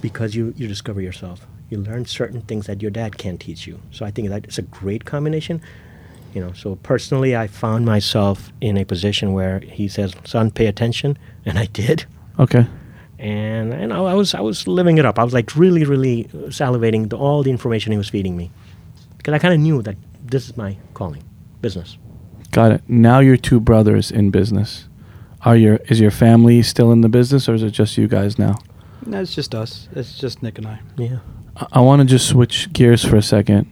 because 0.00 0.34
you, 0.34 0.54
you 0.56 0.66
discover 0.66 1.00
yourself. 1.00 1.46
You 1.70 1.78
learn 1.78 2.06
certain 2.06 2.40
things 2.42 2.66
that 2.66 2.82
your 2.82 2.90
dad 2.90 3.18
can't 3.18 3.40
teach 3.40 3.66
you. 3.66 3.80
So 3.90 4.04
I 4.04 4.10
think 4.10 4.28
that 4.28 4.44
it's 4.44 4.58
a 4.58 4.62
great 4.62 5.04
combination. 5.04 5.60
You 6.34 6.40
know, 6.40 6.52
so 6.52 6.74
personally, 6.76 7.36
I 7.36 7.46
found 7.46 7.86
myself 7.86 8.52
in 8.60 8.76
a 8.76 8.84
position 8.84 9.32
where 9.32 9.60
he 9.60 9.86
says, 9.88 10.12
"Son, 10.24 10.50
pay 10.50 10.66
attention," 10.66 11.16
and 11.46 11.58
I 11.58 11.66
did. 11.66 12.04
Okay. 12.38 12.66
And 13.18 13.72
and 13.72 13.92
I 13.92 13.98
I 13.98 14.14
was 14.14 14.34
I 14.34 14.40
was 14.40 14.66
living 14.66 14.98
it 14.98 15.06
up. 15.06 15.18
I 15.18 15.24
was 15.24 15.32
like 15.32 15.54
really 15.56 15.84
really 15.84 16.24
salivating 16.48 17.08
to 17.10 17.16
all 17.16 17.42
the 17.42 17.50
information 17.50 17.92
he 17.92 17.98
was 17.98 18.08
feeding 18.08 18.36
me 18.36 18.50
because 19.16 19.32
I 19.32 19.38
kind 19.38 19.54
of 19.54 19.60
knew 19.60 19.80
that 19.82 19.96
this 20.22 20.48
is 20.48 20.56
my 20.56 20.76
calling, 20.92 21.22
business. 21.60 21.96
Got 22.50 22.72
it. 22.72 22.82
Now 22.88 23.20
you're 23.20 23.36
two 23.36 23.60
brothers 23.60 24.10
in 24.10 24.30
business. 24.30 24.88
Are 25.42 25.56
your 25.56 25.76
is 25.88 26.00
your 26.00 26.10
family 26.10 26.62
still 26.62 26.92
in 26.92 27.00
the 27.00 27.08
business, 27.08 27.48
or 27.48 27.54
is 27.54 27.62
it 27.62 27.70
just 27.70 27.96
you 27.96 28.08
guys 28.08 28.38
now? 28.38 28.56
No, 29.06 29.20
it's 29.20 29.34
just 29.34 29.54
us. 29.54 29.88
It's 29.92 30.18
just 30.18 30.42
Nick 30.42 30.58
and 30.58 30.66
I. 30.66 30.80
Yeah. 30.96 31.18
I, 31.56 31.66
I 31.72 31.80
want 31.80 32.00
to 32.00 32.06
just 32.06 32.28
switch 32.28 32.72
gears 32.72 33.04
for 33.04 33.16
a 33.16 33.22
second. 33.22 33.70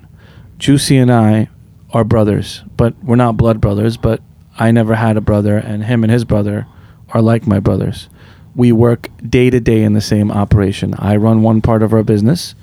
Juicy 0.59 0.97
and 0.97 1.11
I 1.11 1.49
are 1.93 2.05
brothers, 2.05 2.63
but 2.77 2.95
we're 3.03 3.17
not 3.17 3.37
blood 3.37 3.61
brothers. 3.61 3.97
But 3.97 4.21
I 4.59 4.71
never 4.71 4.95
had 4.95 5.17
a 5.17 5.21
brother, 5.21 5.57
and 5.57 5.85
him 5.85 6.05
and 6.05 6.13
his 6.13 6.25
brother 6.25 6.67
are 7.11 7.23
like 7.23 7.47
my 7.47 7.61
brothers. 7.61 8.09
We 8.55 8.73
work 8.73 9.09
day 9.29 9.51
to 9.51 9.61
day 9.61 9.83
in 9.83 9.95
the 9.95 10.01
same 10.01 10.31
operation. 10.31 10.95
I 10.99 11.17
run 11.17 11.43
one 11.43 11.61
part 11.63 11.83
of 11.83 11.93
our 11.93 12.03
business. 12.03 12.55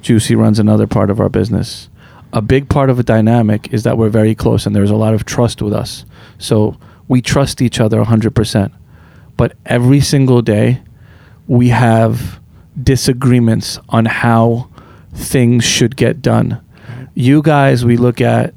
Juicy 0.00 0.34
runs 0.34 0.58
another 0.58 0.86
part 0.86 1.10
of 1.10 1.20
our 1.20 1.28
business. 1.28 1.88
A 2.32 2.40
big 2.40 2.68
part 2.68 2.90
of 2.90 2.98
a 2.98 3.02
dynamic 3.02 3.72
is 3.72 3.82
that 3.82 3.98
we're 3.98 4.08
very 4.08 4.34
close 4.34 4.66
and 4.66 4.74
there's 4.74 4.90
a 4.90 4.96
lot 4.96 5.14
of 5.14 5.24
trust 5.24 5.62
with 5.62 5.72
us. 5.72 6.04
So 6.38 6.76
we 7.08 7.22
trust 7.22 7.60
each 7.60 7.80
other 7.80 8.02
100%. 8.02 8.72
But 9.36 9.56
every 9.66 10.00
single 10.00 10.42
day, 10.42 10.82
we 11.46 11.68
have 11.68 12.40
disagreements 12.82 13.78
on 13.88 14.06
how 14.06 14.68
things 15.12 15.64
should 15.64 15.96
get 15.96 16.22
done. 16.22 16.60
You 17.14 17.42
guys, 17.42 17.84
we 17.84 17.96
look 17.96 18.20
at 18.20 18.54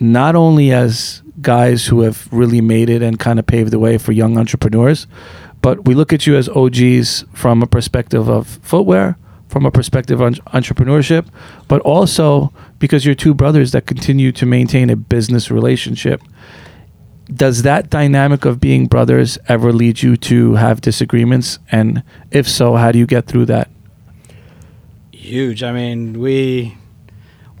not 0.00 0.34
only 0.34 0.72
as 0.72 1.22
guys 1.40 1.86
who 1.86 2.00
have 2.00 2.26
really 2.32 2.60
made 2.60 2.88
it 2.88 3.02
and 3.02 3.18
kind 3.18 3.38
of 3.38 3.46
paved 3.46 3.70
the 3.70 3.78
way 3.78 3.98
for 3.98 4.12
young 4.12 4.38
entrepreneurs, 4.38 5.06
but 5.62 5.84
we 5.84 5.94
look 5.94 6.12
at 6.12 6.26
you 6.26 6.36
as 6.36 6.48
OGs 6.48 7.24
from 7.34 7.62
a 7.62 7.66
perspective 7.66 8.28
of 8.28 8.46
footwear, 8.46 9.16
from 9.48 9.66
a 9.66 9.70
perspective 9.70 10.20
of 10.20 10.34
entrepreneurship, 10.52 11.26
but 11.68 11.80
also 11.82 12.52
because 12.78 13.04
you're 13.04 13.14
two 13.14 13.34
brothers 13.34 13.72
that 13.72 13.86
continue 13.86 14.32
to 14.32 14.46
maintain 14.46 14.88
a 14.88 14.96
business 14.96 15.50
relationship. 15.50 16.22
Does 17.32 17.62
that 17.62 17.90
dynamic 17.90 18.44
of 18.44 18.58
being 18.58 18.86
brothers 18.86 19.38
ever 19.48 19.72
lead 19.72 20.02
you 20.02 20.16
to 20.16 20.54
have 20.54 20.80
disagreements? 20.80 21.58
And 21.70 22.02
if 22.30 22.48
so, 22.48 22.76
how 22.76 22.90
do 22.90 22.98
you 22.98 23.06
get 23.06 23.26
through 23.26 23.46
that? 23.46 23.70
Huge. 25.12 25.62
I 25.62 25.72
mean, 25.72 26.18
we 26.18 26.76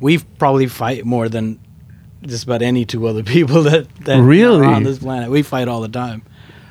we 0.00 0.18
probably 0.18 0.66
fight 0.66 1.04
more 1.04 1.28
than 1.28 1.60
just 2.22 2.44
about 2.44 2.62
any 2.62 2.84
two 2.84 3.06
other 3.06 3.22
people 3.34 3.62
that 3.64 3.88
that 4.04 4.20
Really? 4.20 4.66
are 4.66 4.74
on 4.74 4.82
this 4.84 4.98
planet. 4.98 5.30
We 5.30 5.42
fight 5.42 5.68
all 5.68 5.80
the 5.80 5.88
time. 5.88 6.22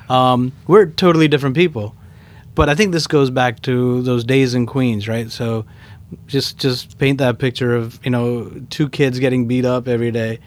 Um, 0.08 0.52
we're 0.66 0.86
totally 0.86 1.28
different 1.28 1.54
people, 1.54 1.94
but 2.54 2.68
I 2.68 2.74
think 2.74 2.92
this 2.92 3.06
goes 3.06 3.30
back 3.30 3.62
to 3.62 4.02
those 4.02 4.24
days 4.24 4.54
in 4.54 4.66
Queens, 4.66 5.06
right? 5.06 5.30
So 5.30 5.64
just 6.26 6.58
just 6.58 6.98
paint 6.98 7.18
that 7.18 7.38
picture 7.38 7.74
of 7.76 8.00
you 8.04 8.10
know 8.10 8.50
two 8.70 8.88
kids 8.88 9.18
getting 9.20 9.46
beat 9.46 9.64
up 9.64 9.86
every 9.86 10.10
day, 10.10 10.40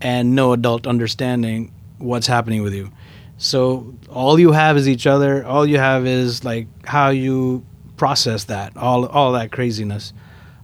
and 0.00 0.34
no 0.34 0.52
adult 0.52 0.86
understanding 0.86 1.72
what's 1.98 2.26
happening 2.26 2.62
with 2.62 2.72
you. 2.74 2.90
So 3.36 3.94
all 4.08 4.38
you 4.38 4.52
have 4.52 4.76
is 4.76 4.88
each 4.88 5.06
other. 5.06 5.44
All 5.46 5.66
you 5.66 5.78
have 5.78 6.06
is 6.06 6.42
like 6.44 6.66
how 6.86 7.10
you 7.10 7.64
process 7.98 8.44
that, 8.44 8.74
all 8.76 9.04
all 9.06 9.32
that 9.32 9.52
craziness. 9.52 10.14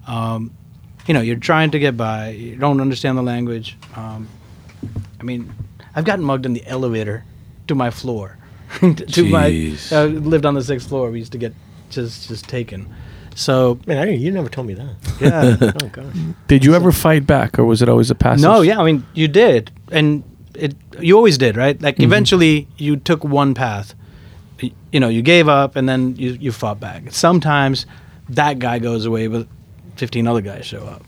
Um, 0.06 0.52
you 1.06 1.14
know, 1.14 1.20
you're 1.20 1.36
trying 1.36 1.70
to 1.70 1.78
get 1.78 1.96
by. 1.96 2.30
You 2.30 2.56
don't 2.56 2.80
understand 2.80 3.16
the 3.16 3.22
language. 3.22 3.76
Um, 3.94 4.28
I 5.20 5.22
mean, 5.22 5.52
I've 5.94 6.04
gotten 6.04 6.24
mugged 6.24 6.46
in 6.46 6.52
the 6.52 6.66
elevator 6.66 7.24
to 7.68 7.74
my 7.74 7.90
floor. 7.90 8.38
to 8.80 9.24
my 9.28 9.50
Jeez. 9.50 9.92
uh, 9.92 10.06
lived 10.06 10.44
on 10.44 10.54
the 10.54 10.62
sixth 10.62 10.88
floor. 10.88 11.10
We 11.10 11.20
used 11.20 11.32
to 11.32 11.38
get 11.38 11.54
just 11.90 12.28
just 12.28 12.48
taken. 12.48 12.92
So 13.36 13.78
Man, 13.86 13.98
I 13.98 14.06
didn't, 14.06 14.20
you 14.20 14.32
never 14.32 14.48
told 14.48 14.66
me 14.66 14.74
that. 14.74 14.94
yeah. 15.20 15.72
oh 15.82 15.88
god. 15.88 16.12
Did 16.48 16.64
you 16.64 16.74
ever 16.74 16.90
fight 16.90 17.26
back, 17.26 17.58
or 17.58 17.64
was 17.64 17.82
it 17.82 17.88
always 17.88 18.10
a 18.10 18.14
passive? 18.14 18.42
No, 18.42 18.62
yeah, 18.62 18.80
I 18.80 18.84
mean, 18.84 19.06
you 19.14 19.28
did, 19.28 19.70
and 19.92 20.24
it 20.54 20.74
you 21.00 21.16
always 21.16 21.38
did, 21.38 21.56
right? 21.56 21.80
Like 21.80 22.00
eventually, 22.00 22.66
you 22.76 22.96
took 22.96 23.24
one 23.24 23.54
path. 23.54 23.94
You 24.90 25.00
know, 25.00 25.08
you 25.08 25.22
gave 25.22 25.48
up, 25.48 25.76
and 25.76 25.88
then 25.88 26.16
you 26.16 26.32
you 26.32 26.50
fought 26.50 26.80
back. 26.80 27.12
Sometimes 27.12 27.86
that 28.30 28.58
guy 28.58 28.78
goes 28.78 29.04
away, 29.04 29.26
but 29.28 29.46
fifteen 29.96 30.26
other 30.26 30.40
guys 30.40 30.66
show 30.66 30.84
up. 30.84 31.02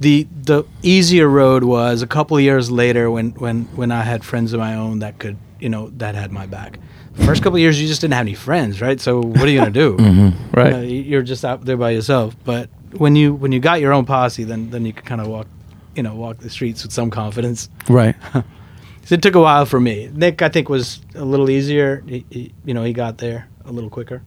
The 0.00 0.26
the 0.42 0.64
easier 0.82 1.28
road 1.28 1.64
was 1.64 2.02
a 2.02 2.06
couple 2.06 2.36
of 2.36 2.42
years 2.42 2.70
later 2.70 3.10
when 3.10 3.30
when 3.30 3.64
when 3.76 3.90
I 3.92 4.02
had 4.02 4.24
friends 4.24 4.52
of 4.52 4.60
my 4.60 4.74
own 4.74 4.98
that 5.00 5.18
could 5.18 5.36
you 5.60 5.68
know 5.68 5.90
that 5.96 6.14
had 6.14 6.30
my 6.32 6.46
back. 6.46 6.78
First 7.24 7.42
couple 7.42 7.56
of 7.56 7.60
years, 7.60 7.80
you 7.80 7.88
just 7.88 8.02
didn't 8.02 8.12
have 8.12 8.26
any 8.26 8.34
friends, 8.34 8.82
right? 8.82 9.00
So 9.00 9.22
what 9.22 9.40
are 9.42 9.48
you 9.48 9.58
gonna 9.58 9.70
do? 9.70 9.96
Right. 10.52 10.72
Uh, 10.74 10.78
you're 10.80 11.22
just 11.22 11.44
out 11.44 11.64
there 11.64 11.76
by 11.76 11.90
yourself. 11.90 12.34
But 12.44 12.68
when 12.92 13.16
you 13.16 13.34
when 13.34 13.52
you 13.52 13.60
got 13.60 13.80
your 13.80 13.92
own 13.92 14.04
posse, 14.04 14.44
then 14.44 14.70
then 14.70 14.84
you 14.84 14.92
can 14.92 15.04
kind 15.04 15.20
of 15.20 15.26
walk, 15.28 15.46
you 15.94 16.02
know, 16.02 16.14
walk 16.14 16.38
the 16.38 16.50
streets 16.50 16.82
with 16.82 16.92
some 16.92 17.10
confidence. 17.10 17.68
Right. 17.88 18.16
So 19.06 19.14
it 19.14 19.22
took 19.22 19.36
a 19.36 19.40
while 19.40 19.66
for 19.66 19.78
me. 19.78 20.10
Nick, 20.12 20.42
I 20.42 20.48
think, 20.48 20.68
was 20.68 21.00
a 21.14 21.24
little 21.24 21.48
easier. 21.48 22.02
He, 22.08 22.26
he, 22.28 22.52
you 22.64 22.74
know, 22.74 22.82
he 22.82 22.92
got 22.92 23.18
there 23.18 23.46
a 23.64 23.70
little 23.70 23.88
quicker. 23.88 24.20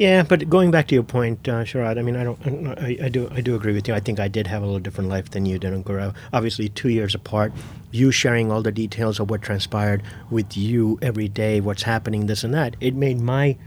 Yeah, 0.00 0.22
but 0.22 0.48
going 0.48 0.70
back 0.70 0.86
to 0.88 0.94
your 0.94 1.04
point, 1.04 1.46
uh, 1.46 1.62
Sharad, 1.62 1.98
I 1.98 2.02
mean, 2.02 2.16
I 2.16 2.24
don't, 2.24 2.38
I, 2.46 2.48
don't 2.50 2.68
I, 2.78 2.96
I 3.04 3.08
do, 3.10 3.28
I 3.32 3.42
do 3.42 3.54
agree 3.54 3.74
with 3.74 3.86
you. 3.86 3.92
I 3.92 4.00
think 4.00 4.18
I 4.18 4.28
did 4.28 4.46
have 4.46 4.62
a 4.62 4.64
little 4.64 4.80
different 4.80 5.10
life 5.10 5.28
than 5.30 5.44
you 5.44 5.58
did, 5.58 5.74
Ankura. 5.74 6.14
Obviously, 6.32 6.70
two 6.70 6.88
years 6.88 7.14
apart. 7.14 7.52
You 7.90 8.10
sharing 8.10 8.50
all 8.50 8.62
the 8.62 8.72
details 8.72 9.20
of 9.20 9.28
what 9.28 9.42
transpired 9.42 10.02
with 10.30 10.56
you 10.56 10.98
every 11.02 11.28
day, 11.28 11.60
what's 11.60 11.82
happening, 11.82 12.26
this 12.26 12.42
and 12.44 12.54
that. 12.54 12.76
It 12.80 12.94
made 12.94 13.20
my 13.20 13.58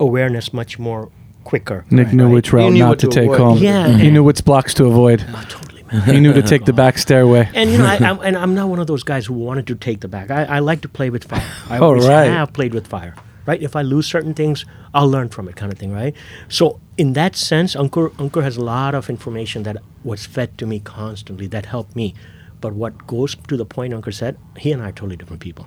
awareness 0.00 0.54
much 0.54 0.78
more 0.78 1.10
quicker. 1.44 1.84
Nick 1.90 2.14
knew 2.14 2.24
right? 2.28 2.32
which 2.32 2.52
You 2.52 2.58
route 2.58 2.72
knew 2.72 2.78
not 2.78 2.98
to 3.00 3.08
to 3.08 3.12
take 3.20 3.30
home. 3.30 3.58
Yeah. 3.58 3.88
He 3.98 4.10
knew 4.10 4.24
which 4.24 4.42
blocks 4.42 4.72
to 4.74 4.86
avoid. 4.86 5.22
Oh, 5.28 5.44
totally. 5.50 5.84
He 6.14 6.18
knew 6.18 6.32
to 6.32 6.42
take 6.42 6.64
the 6.64 6.72
back 6.72 6.96
stairway. 6.96 7.46
And 7.54 7.70
you 7.70 7.76
know, 7.76 7.84
I, 7.84 7.96
I'm, 8.10 8.18
and 8.20 8.36
I'm 8.38 8.54
not 8.54 8.70
one 8.70 8.78
of 8.78 8.86
those 8.86 9.02
guys 9.02 9.26
who 9.26 9.34
wanted 9.34 9.66
to 9.66 9.74
take 9.74 10.00
the 10.00 10.08
back. 10.08 10.30
I, 10.30 10.44
I 10.44 10.58
like 10.60 10.80
to 10.80 10.88
play 10.88 11.10
with 11.10 11.24
fire. 11.24 11.46
I 11.68 11.76
Oh, 11.78 11.88
always 11.88 12.08
right. 12.08 12.24
have 12.24 12.54
played 12.54 12.72
with 12.72 12.86
fire. 12.86 13.14
Right? 13.46 13.62
If 13.62 13.76
I 13.76 13.82
lose 13.82 14.06
certain 14.06 14.34
things, 14.34 14.64
I'll 14.94 15.08
learn 15.08 15.28
from 15.28 15.48
it, 15.48 15.56
kind 15.56 15.70
of 15.72 15.78
thing. 15.78 15.92
Right? 15.92 16.14
So 16.48 16.80
in 16.96 17.12
that 17.14 17.36
sense, 17.36 17.74
Ankur 17.74 18.10
Ankur 18.12 18.42
has 18.42 18.56
a 18.56 18.64
lot 18.64 18.94
of 18.94 19.10
information 19.10 19.62
that 19.64 19.76
was 20.02 20.26
fed 20.26 20.56
to 20.58 20.66
me 20.66 20.80
constantly 20.80 21.46
that 21.48 21.66
helped 21.66 21.94
me. 21.96 22.14
But 22.60 22.72
what 22.72 23.06
goes 23.06 23.34
to 23.34 23.56
the 23.56 23.66
point 23.66 23.92
Ankur 23.92 24.14
said, 24.14 24.38
he 24.56 24.72
and 24.72 24.82
I 24.82 24.88
are 24.88 24.92
totally 24.92 25.16
different 25.16 25.42
people, 25.42 25.66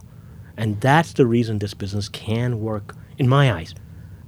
and 0.57 0.81
that's 0.81 1.13
the 1.13 1.27
reason 1.27 1.59
this 1.59 1.75
business 1.75 2.09
can 2.09 2.59
work 2.59 2.95
in 3.19 3.27
my 3.27 3.51
eyes, 3.51 3.75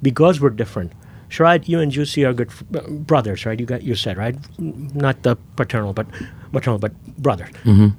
because 0.03 0.39
we're 0.39 0.51
different. 0.51 0.91
Sharad, 1.29 1.67
you 1.67 1.79
and 1.79 1.91
Juicy 1.91 2.25
are 2.25 2.33
good 2.33 2.49
f- 2.49 2.63
uh, 2.75 2.87
brothers, 2.89 3.45
right? 3.45 3.59
You 3.59 3.65
got 3.65 3.81
you 3.83 3.95
said 3.95 4.17
right, 4.17 4.35
not 4.59 5.23
the 5.23 5.35
paternal, 5.55 5.93
but 5.93 6.07
maternal, 6.51 6.79
but 6.79 6.91
brothers. 7.17 7.49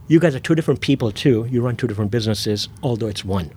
You 0.09 0.21
guys 0.21 0.35
are 0.35 0.41
two 0.41 0.55
different 0.55 0.81
people 0.81 1.11
too. 1.13 1.47
You 1.51 1.63
run 1.63 1.77
two 1.77 1.87
different 1.87 2.11
businesses, 2.11 2.69
although 2.83 3.07
it's 3.09 3.25
one. 3.25 3.51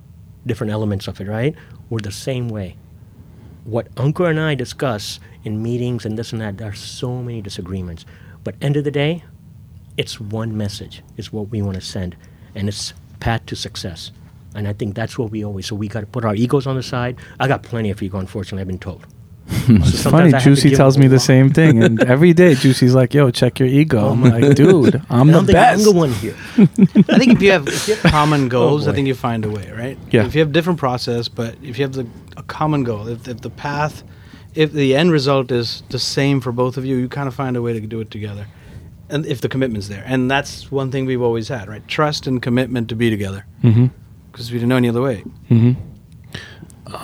Different 0.46 0.72
elements 0.74 1.08
of 1.08 1.20
it, 1.22 1.28
right? 1.28 1.56
We're 1.94 2.00
the 2.00 2.12
same 2.12 2.50
way. 2.50 2.76
What 3.66 3.94
Ankur 3.94 4.28
and 4.28 4.40
I 4.40 4.56
discuss 4.56 5.20
in 5.44 5.62
meetings 5.62 6.08
and 6.08 6.18
this 6.18 6.32
and 6.32 6.42
that, 6.42 6.58
there 6.58 6.70
are 6.70 6.74
so 6.74 7.22
many 7.22 7.40
disagreements. 7.40 8.04
But 8.44 8.56
end 8.62 8.78
of 8.78 8.84
the 8.84 8.90
day, 8.90 9.24
it's 9.96 10.20
one 10.20 10.58
message. 10.58 11.04
It's 11.18 11.32
what 11.32 11.50
we 11.50 11.62
want 11.62 11.76
to 11.76 11.82
send, 11.82 12.16
and 12.56 12.68
it's 12.68 12.96
path 13.20 13.46
to 13.46 13.56
success. 13.56 14.12
And 14.56 14.68
I 14.68 14.74
think 14.74 14.96
that's 14.96 15.20
what 15.20 15.30
we 15.30 15.46
always. 15.46 15.68
So 15.68 15.76
we 15.76 15.88
got 15.88 16.00
to 16.00 16.08
put 16.08 16.26
our 16.26 16.34
egos 16.34 16.66
on 16.66 16.78
the 16.78 16.82
side. 16.82 17.18
I 17.40 17.48
got 17.48 17.62
plenty 17.62 17.92
of 17.92 18.02
ego, 18.02 18.18
unfortunately. 18.18 18.62
I've 18.62 18.68
been 18.68 18.80
told. 18.80 19.06
It's 19.48 20.04
funny. 20.04 20.32
Juicy 20.40 20.72
tells 20.76 20.98
me 20.98 21.08
the 21.08 21.20
same 21.20 21.50
thing, 21.50 21.84
and 21.84 22.02
every 22.14 22.34
day 22.34 22.56
Juicy's 22.56 22.96
like, 22.96 23.14
"Yo, 23.14 23.30
check 23.32 23.60
your 23.60 23.68
ego." 23.68 24.10
I'm 24.10 24.24
like, 24.24 24.56
"Dude, 24.56 24.96
I'm 25.10 25.28
the 25.28 25.38
I'm 25.40 25.46
the 25.46 25.54
best." 25.54 25.84
younger 25.86 25.98
one 25.98 26.12
here. 26.14 26.36
I 26.58 27.18
think 27.18 27.34
if 27.34 27.42
you 27.42 27.52
have, 27.52 27.68
if 27.68 27.88
you 27.88 27.96
have 27.96 28.12
common 28.12 28.50
goals, 28.58 28.88
I 28.88 28.94
think 28.94 29.08
you 29.08 29.16
find 29.16 29.46
a 29.46 29.50
way, 29.50 29.70
right? 29.72 29.98
Yeah. 30.12 30.26
If 30.26 30.34
you 30.36 30.40
have 30.42 30.52
different 30.54 30.80
process, 30.80 31.28
but 31.28 31.56
if 31.62 31.78
you 31.78 31.84
have 31.84 31.94
the 31.94 32.08
a 32.38 32.44
common 32.44 32.84
goal, 32.84 33.08
if, 33.08 33.28
if 33.28 33.42
the 33.42 33.50
path, 33.50 34.04
if 34.56 34.72
the 34.72 34.96
end 34.96 35.12
result 35.12 35.52
is 35.52 35.84
the 35.90 36.00
same 36.00 36.42
for 36.42 36.52
both 36.52 36.78
of 36.78 36.86
you, 36.86 36.96
you 36.98 37.08
kind 37.10 37.28
of 37.28 37.36
find 37.36 37.56
a 37.58 37.62
way 37.62 37.74
to 37.74 37.80
do 37.82 38.00
it 38.00 38.10
together. 38.12 38.48
And 39.10 39.26
if 39.26 39.42
the 39.42 39.50
commitment's 39.50 39.88
there, 39.90 40.04
and 40.08 40.32
that's 40.32 40.72
one 40.72 40.90
thing 40.90 41.06
we've 41.06 41.22
always 41.22 41.48
had, 41.50 41.68
right? 41.68 41.86
Trust 41.88 42.28
and 42.28 42.42
commitment 42.42 42.90
to 42.90 42.96
be 42.96 43.10
together, 43.10 43.46
Mm-hmm. 43.64 43.88
because 44.32 44.52
we 44.52 44.58
didn't 44.58 44.70
know 44.70 44.78
any 44.78 44.90
other 44.90 45.02
way. 45.02 45.24
Mm-hmm. 45.52 45.74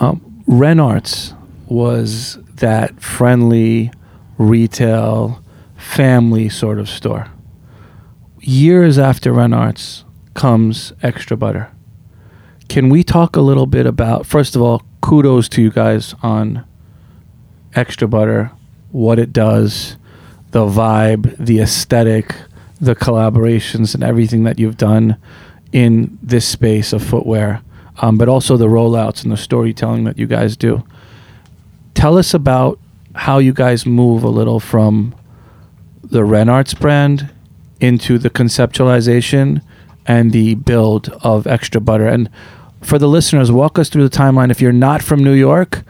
Um, 0.04 0.44
Renarts 0.48 1.36
was 1.70 2.40
that 2.56 3.02
friendly 3.02 3.92
retail 4.38 5.44
family 5.78 6.50
sort 6.50 6.80
of 6.80 6.90
store. 6.90 7.28
Years 8.42 8.98
after 8.98 9.32
Renarts 9.32 10.04
comes 10.34 10.94
Extra 11.02 11.38
Butter. 11.38 11.72
Can 12.68 12.90
we 12.90 13.04
talk 13.04 13.36
a 13.36 13.42
little 13.42 13.66
bit 13.66 13.86
about, 13.86 14.26
first 14.26 14.56
of 14.56 14.62
all, 14.62 14.84
kudos 15.02 15.50
to 15.50 15.62
you 15.62 15.72
guys 15.72 16.16
on 16.22 16.66
Extra 17.76 18.08
Butter, 18.08 18.52
what 18.92 19.20
it 19.20 19.34
does, 19.34 19.98
the 20.52 20.66
vibe, 20.66 21.36
the 21.38 21.60
aesthetic, 21.60 22.36
the 22.80 22.96
collaborations, 22.96 23.94
and 23.94 24.04
everything 24.04 24.44
that 24.44 24.60
you've 24.60 24.78
done 24.78 25.18
in 25.72 26.18
this 26.22 26.48
space 26.48 26.94
of 26.94 27.04
footwear, 27.04 27.62
um, 27.98 28.18
but 28.18 28.30
also 28.30 28.58
the 28.58 28.68
rollouts 28.68 29.24
and 29.24 29.32
the 29.32 29.38
storytelling 29.38 30.04
that 30.06 30.18
you 30.18 30.26
guys 30.26 30.58
do. 30.58 30.84
Tell 32.00 32.18
us 32.18 32.34
about 32.34 32.80
how 33.14 33.40
you 33.40 33.52
guys 33.52 33.86
move 33.86 34.24
a 34.24 34.30
little 34.30 34.62
from 34.62 35.14
the 36.02 36.22
Renarts 36.22 36.74
brand 36.80 37.30
into 37.82 38.18
the 38.18 38.30
conceptualization 38.30 39.62
and 40.06 40.32
the 40.32 40.56
build 40.56 41.10
of 41.24 41.46
Extra 41.46 41.82
Butter. 41.82 42.08
And 42.08 42.30
for 42.80 43.00
the 43.00 43.10
listeners, 43.10 43.52
walk 43.52 43.78
us 43.78 43.90
through 43.90 44.08
the 44.08 44.18
timeline. 44.18 44.50
If 44.50 44.62
you're 44.62 44.72
not 44.72 45.04
from 45.04 45.22
New 45.22 45.34
York, 45.34 45.84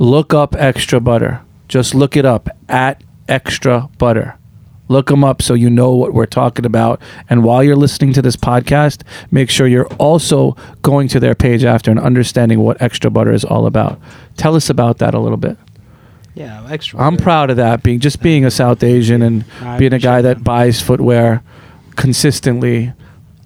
look 0.00 0.34
up 0.34 0.56
Extra 0.56 0.98
Butter. 0.98 1.40
Just 1.68 1.94
look 1.94 2.16
it 2.16 2.24
up 2.24 2.48
at 2.68 3.04
Extra 3.28 3.88
Butter. 3.98 4.36
Look 4.88 5.06
them 5.06 5.24
up 5.24 5.40
so 5.40 5.54
you 5.54 5.70
know 5.70 5.94
what 5.94 6.12
we're 6.12 6.26
talking 6.26 6.66
about. 6.66 7.00
And 7.30 7.44
while 7.44 7.62
you're 7.62 7.76
listening 7.76 8.12
to 8.14 8.22
this 8.22 8.36
podcast, 8.36 9.02
make 9.30 9.48
sure 9.48 9.66
you're 9.66 9.86
also 9.94 10.56
going 10.82 11.08
to 11.08 11.20
their 11.20 11.34
page 11.34 11.64
after 11.64 11.90
and 11.90 12.00
understanding 12.00 12.60
what 12.60 12.80
Extra 12.82 13.10
Butter 13.10 13.32
is 13.32 13.44
all 13.44 13.66
about. 13.66 14.00
Tell 14.36 14.54
us 14.54 14.68
about 14.68 14.98
that 14.98 15.14
a 15.14 15.20
little 15.20 15.38
bit. 15.38 15.56
Yeah, 16.34 16.66
extra. 16.70 16.98
I'm 16.98 17.16
proud 17.16 17.50
of 17.50 17.56
that. 17.58 17.82
Being 17.82 18.00
just 18.00 18.22
being 18.22 18.44
a 18.44 18.50
South 18.50 18.82
Asian 18.82 19.22
and 19.22 19.44
I 19.60 19.78
being 19.78 19.92
a 19.92 19.98
guy 19.98 20.22
that 20.22 20.38
that. 20.38 20.44
buys 20.44 20.80
footwear 20.80 21.42
consistently. 21.96 22.92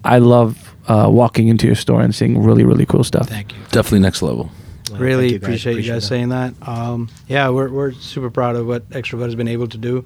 I 0.03 0.19
love 0.19 0.73
uh, 0.87 1.09
walking 1.11 1.49
into 1.49 1.67
your 1.67 1.75
store 1.75 2.01
and 2.01 2.15
seeing 2.15 2.41
really 2.41 2.63
really 2.63 2.85
cool 2.85 3.03
stuff. 3.03 3.27
Thank 3.27 3.53
you. 3.53 3.59
Definitely 3.71 3.99
next 3.99 4.21
level. 4.21 4.49
Well, 4.89 5.01
really 5.01 5.25
you 5.25 5.39
guys. 5.39 5.43
appreciate, 5.43 5.75
you 5.75 5.91
guys 5.91 6.03
that. 6.03 6.07
saying 6.07 6.29
that. 6.29 6.53
Um, 6.65 7.09
yeah, 7.27 7.49
we're, 7.49 7.69
we're 7.69 7.91
super 7.91 8.29
proud 8.29 8.55
of 8.55 8.67
what 8.67 8.83
Extra 8.93 9.17
Butter 9.17 9.27
has 9.27 9.35
been 9.35 9.49
able 9.49 9.67
to 9.67 9.77
do. 9.77 10.05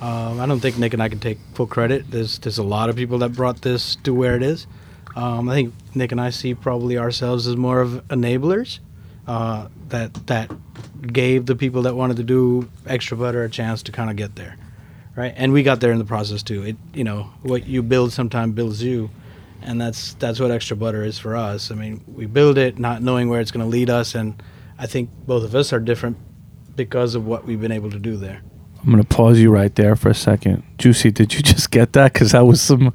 Um, 0.00 0.40
I 0.40 0.46
don't 0.46 0.60
think 0.60 0.78
Nick 0.78 0.94
and 0.94 1.02
I 1.02 1.08
can 1.08 1.18
take 1.18 1.38
full 1.54 1.66
credit. 1.66 2.10
There's 2.10 2.38
there's 2.38 2.58
a 2.58 2.62
lot 2.62 2.88
of 2.88 2.96
people 2.96 3.18
that 3.18 3.30
brought 3.30 3.62
this 3.62 3.96
to 4.04 4.14
where 4.14 4.36
it 4.36 4.42
is. 4.42 4.66
Um, 5.16 5.48
I 5.48 5.54
think 5.54 5.74
Nick 5.94 6.12
and 6.12 6.20
I 6.20 6.30
see 6.30 6.54
probably 6.54 6.96
ourselves 6.98 7.48
as 7.48 7.56
more 7.56 7.80
of 7.80 8.06
enablers 8.08 8.78
uh, 9.26 9.68
that 9.88 10.14
that 10.28 10.50
gave 11.02 11.46
the 11.46 11.56
people 11.56 11.82
that 11.82 11.96
wanted 11.96 12.16
to 12.18 12.22
do 12.22 12.68
Extra 12.86 13.16
Butter 13.16 13.42
a 13.42 13.50
chance 13.50 13.82
to 13.84 13.92
kind 13.92 14.10
of 14.10 14.16
get 14.16 14.36
there, 14.36 14.56
right? 15.16 15.34
And 15.36 15.52
we 15.52 15.64
got 15.64 15.80
there 15.80 15.90
in 15.90 15.98
the 15.98 16.04
process 16.04 16.44
too. 16.44 16.62
It 16.62 16.76
you 16.94 17.02
know 17.02 17.30
what 17.42 17.66
you 17.66 17.82
build 17.82 18.12
sometimes 18.12 18.54
builds 18.54 18.80
you, 18.80 19.10
and 19.62 19.80
that's 19.80 20.14
that's 20.14 20.38
what 20.38 20.52
Extra 20.52 20.76
Butter 20.76 21.02
is 21.02 21.18
for 21.18 21.34
us. 21.34 21.72
I 21.72 21.74
mean, 21.74 22.04
we 22.06 22.26
build 22.26 22.56
it 22.56 22.78
not 22.78 23.02
knowing 23.02 23.28
where 23.28 23.40
it's 23.40 23.50
going 23.50 23.66
to 23.66 23.70
lead 23.70 23.90
us, 23.90 24.14
and 24.14 24.40
I 24.78 24.86
think 24.86 25.10
both 25.26 25.42
of 25.42 25.56
us 25.56 25.72
are 25.72 25.80
different 25.80 26.16
because 26.76 27.16
of 27.16 27.26
what 27.26 27.44
we've 27.44 27.60
been 27.60 27.72
able 27.72 27.90
to 27.90 27.98
do 27.98 28.16
there. 28.16 28.42
I'm 28.82 28.90
gonna 28.90 29.04
pause 29.04 29.38
you 29.38 29.50
right 29.50 29.74
there 29.74 29.96
for 29.96 30.08
a 30.08 30.14
second. 30.14 30.62
Juicy, 30.78 31.10
did 31.10 31.34
you 31.34 31.42
just 31.52 31.70
get 31.70 31.92
that? 31.94 32.12
Because 32.12 32.32
that 32.32 32.46
was 32.46 32.60
some 32.62 32.92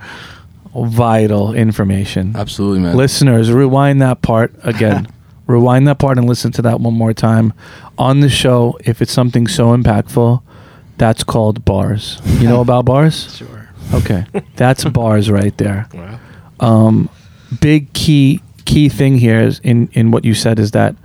vital 0.75 1.53
information. 1.53 2.35
Absolutely, 2.35 2.79
man. 2.79 2.95
Listeners, 2.97 3.51
rewind 3.51 4.01
that 4.01 4.21
part 4.21 4.53
again. 4.63 5.07
rewind 5.47 5.87
that 5.87 5.99
part 5.99 6.17
and 6.17 6.27
listen 6.27 6.51
to 6.53 6.61
that 6.63 6.79
one 6.79 6.93
more 6.93 7.13
time. 7.13 7.53
On 7.97 8.21
the 8.21 8.29
show, 8.29 8.77
if 8.85 9.01
it's 9.01 9.11
something 9.11 9.47
so 9.47 9.75
impactful, 9.75 10.41
that's 10.97 11.23
called 11.23 11.63
bars. 11.65 12.19
You 12.39 12.47
know 12.47 12.61
about 12.61 12.85
bars? 12.85 13.35
Sure. 13.43 13.69
Okay, 13.93 14.25
that's 14.55 14.85
bars 14.85 15.29
right 15.29 15.55
there. 15.57 15.87
Wow. 15.93 16.19
um, 16.61 17.09
big 17.59 17.91
key 17.93 18.41
key 18.65 18.87
thing 18.87 19.17
here 19.17 19.41
is 19.41 19.59
in 19.59 19.89
in 19.91 20.09
what 20.09 20.23
you 20.23 20.33
said 20.33 20.57
is 20.57 20.71
that 20.71 20.95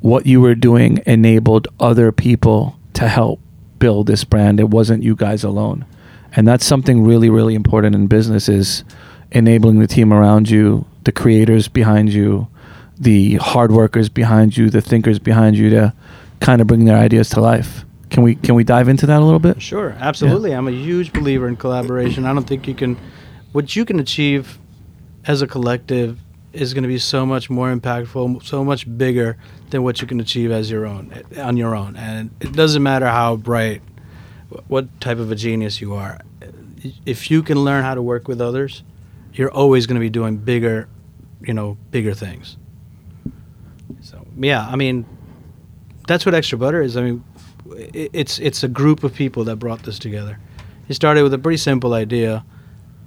what 0.00 0.26
you 0.26 0.40
were 0.40 0.54
doing 0.54 1.00
enabled 1.06 1.66
other 1.80 2.12
people 2.12 2.76
to 2.92 3.08
help 3.08 3.40
build 3.82 4.06
this 4.06 4.22
brand. 4.22 4.60
It 4.60 4.70
wasn't 4.70 5.02
you 5.02 5.16
guys 5.16 5.42
alone, 5.42 5.84
and 6.36 6.46
that's 6.46 6.64
something 6.64 7.02
really 7.02 7.28
really 7.28 7.56
important 7.56 7.96
in 7.96 8.06
business 8.06 8.48
is 8.48 8.84
enabling 9.32 9.80
the 9.80 9.88
team 9.88 10.12
around 10.12 10.48
you, 10.48 10.86
the 11.04 11.10
creators 11.10 11.66
behind 11.66 12.12
you, 12.12 12.46
the 12.96 13.34
hard 13.36 13.72
workers 13.72 14.08
behind 14.08 14.56
you, 14.56 14.70
the 14.70 14.80
thinkers 14.80 15.18
behind 15.18 15.56
you 15.56 15.68
to 15.70 15.92
kind 16.38 16.60
of 16.60 16.66
bring 16.68 16.84
their 16.84 16.96
ideas 16.96 17.28
to 17.30 17.40
life. 17.40 17.84
Can 18.10 18.22
we 18.22 18.36
can 18.36 18.54
we 18.54 18.62
dive 18.62 18.88
into 18.88 19.06
that 19.06 19.20
a 19.20 19.24
little 19.24 19.40
bit? 19.40 19.60
Sure, 19.60 19.96
absolutely. 19.98 20.52
I'm 20.54 20.68
a 20.68 20.72
huge 20.72 21.12
believer 21.12 21.48
in 21.48 21.56
collaboration. 21.56 22.24
I 22.24 22.32
don't 22.34 22.46
think 22.46 22.68
you 22.68 22.74
can, 22.74 22.96
what 23.52 23.74
you 23.74 23.84
can 23.84 23.98
achieve 23.98 24.58
as 25.24 25.42
a 25.42 25.46
collective 25.46 26.18
is 26.52 26.74
going 26.74 26.82
to 26.82 26.88
be 26.88 26.98
so 26.98 27.24
much 27.24 27.48
more 27.48 27.74
impactful, 27.74 28.44
so 28.44 28.64
much 28.64 28.86
bigger 28.96 29.36
than 29.70 29.82
what 29.82 30.00
you 30.00 30.06
can 30.06 30.20
achieve 30.20 30.50
as 30.50 30.70
your 30.70 30.86
own, 30.86 31.12
on 31.38 31.56
your 31.56 31.74
own. 31.74 31.96
And 31.96 32.30
it 32.40 32.52
doesn't 32.52 32.82
matter 32.82 33.06
how 33.06 33.36
bright, 33.36 33.82
what 34.68 35.00
type 35.00 35.18
of 35.18 35.30
a 35.30 35.34
genius 35.34 35.80
you 35.80 35.94
are. 35.94 36.20
If 37.06 37.30
you 37.30 37.42
can 37.42 37.58
learn 37.58 37.84
how 37.84 37.94
to 37.94 38.02
work 38.02 38.28
with 38.28 38.40
others, 38.40 38.82
you're 39.34 39.50
always 39.50 39.86
going 39.86 39.96
to 39.96 40.00
be 40.00 40.10
doing 40.10 40.36
bigger, 40.36 40.88
you 41.40 41.54
know, 41.54 41.78
bigger 41.90 42.14
things. 42.14 42.56
So 44.00 44.26
yeah, 44.36 44.66
I 44.68 44.76
mean, 44.76 45.06
that's 46.06 46.26
what 46.26 46.34
extra 46.34 46.58
butter 46.58 46.82
is. 46.82 46.96
I 46.96 47.02
mean, 47.02 47.24
it's 47.74 48.38
it's 48.38 48.62
a 48.64 48.68
group 48.68 49.04
of 49.04 49.14
people 49.14 49.44
that 49.44 49.56
brought 49.56 49.84
this 49.84 49.98
together. 49.98 50.38
It 50.88 50.94
started 50.94 51.22
with 51.22 51.32
a 51.32 51.38
pretty 51.38 51.58
simple 51.58 51.94
idea, 51.94 52.44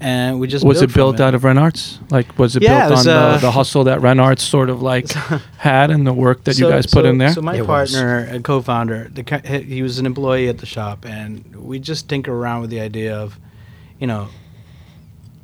and 0.02 0.40
we 0.40 0.48
just 0.48 0.66
was 0.66 0.80
built 0.80 0.92
it 0.92 0.94
built 0.96 1.18
from 1.18 1.26
out 1.28 1.36
of 1.36 1.42
Renarts? 1.44 2.00
Like, 2.12 2.38
was 2.38 2.56
it 2.56 2.64
Yeah, 2.64 2.88
built 2.88 2.92
it 2.92 2.96
was, 2.96 3.08
on 3.08 3.16
uh, 3.18 3.34
the, 3.34 3.38
the 3.40 3.52
hustle 3.52 3.84
that 3.86 4.00
Renarts 4.02 4.42
sort 4.42 4.70
of 4.70 4.82
like 4.82 5.10
had 5.58 5.90
and 5.92 6.06
the 6.06 6.14
work 6.14 6.44
that 6.46 6.58
you 6.58 6.66
So- 6.66 6.70
guys 6.72 6.86
put 6.86 7.04
so- 7.04 7.10
in 7.10 7.18
there? 7.18 7.32
So 7.34 7.42
my 7.42 7.56
It 7.56 7.62
was. 7.62 7.68
partner 7.94 8.20
and 8.20 8.44
co-founder, 8.44 9.10
the, 9.14 9.42
he 9.46 9.76
he 9.76 9.82
was 9.82 9.98
an 10.00 10.06
employee 10.06 10.48
at 10.50 10.58
the 10.58 10.66
shop, 10.66 11.06
and 11.06 11.56
we 11.56 11.80
just 11.80 12.08
tinker 12.10 12.34
around 12.34 12.62
with 12.62 12.70
the 12.70 12.80
idea 12.82 13.16
of, 13.18 13.40
you 14.00 14.08
know, 14.08 14.28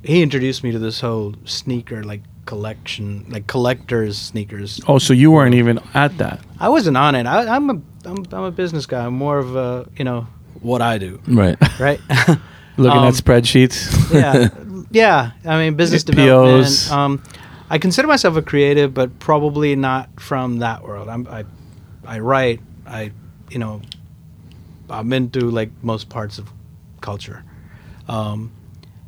he 0.04 0.22
introduced 0.24 0.64
me 0.64 0.72
to 0.72 0.80
this 0.80 1.00
whole 1.02 1.36
sneaker 1.46 2.04
like 2.04 2.22
collection, 2.46 3.26
like 3.30 3.46
collectors 3.48 4.18
sneakers. 4.18 4.82
oh, 4.88 4.98
so 4.98 5.14
you 5.14 5.30
weren't 5.32 5.54
even 5.56 5.80
at 5.94 6.18
that. 6.18 6.40
I 6.60 6.70
wasn't 6.70 6.98
on 6.98 7.16
it. 7.16 7.26
I, 7.28 7.56
I'm 7.56 7.70
a 7.70 7.74
I'm, 8.04 8.26
I'm 8.32 8.44
a 8.46 8.52
business 8.52 8.86
guy. 8.88 9.06
I'm 9.06 9.14
more 9.14 9.38
of 9.38 9.56
a 9.56 9.88
you 9.96 10.04
know 10.04 10.26
what 10.62 10.82
I 10.82 10.98
do, 10.98 11.20
Right. 11.28 11.56
right? 11.80 12.00
Looking 12.78 13.00
Um, 13.00 13.08
at 13.08 13.14
spreadsheets. 13.16 14.12
yeah, 14.14 14.50
yeah. 14.92 15.32
I 15.46 15.58
mean, 15.64 15.76
business 15.76 16.04
POs. 16.06 16.16
development. 16.86 16.92
Um, 16.92 17.24
I 17.70 17.78
consider 17.78 18.08
myself 18.08 18.36
a 18.36 18.42
creative, 18.42 18.94
but 18.94 19.20
probably 19.20 19.76
not 19.76 20.20
from 20.20 20.58
that 20.60 20.84
world. 20.84 21.08
I'm, 21.10 21.28
I, 21.28 21.46
I 22.06 22.20
write. 22.20 22.60
I, 22.86 23.12
you 23.50 23.60
know, 23.60 23.82
I'm 24.90 25.14
into 25.14 25.50
like 25.50 25.72
most 25.82 26.10
parts 26.10 26.38
of 26.38 26.52
culture, 27.02 27.44
um, 28.08 28.52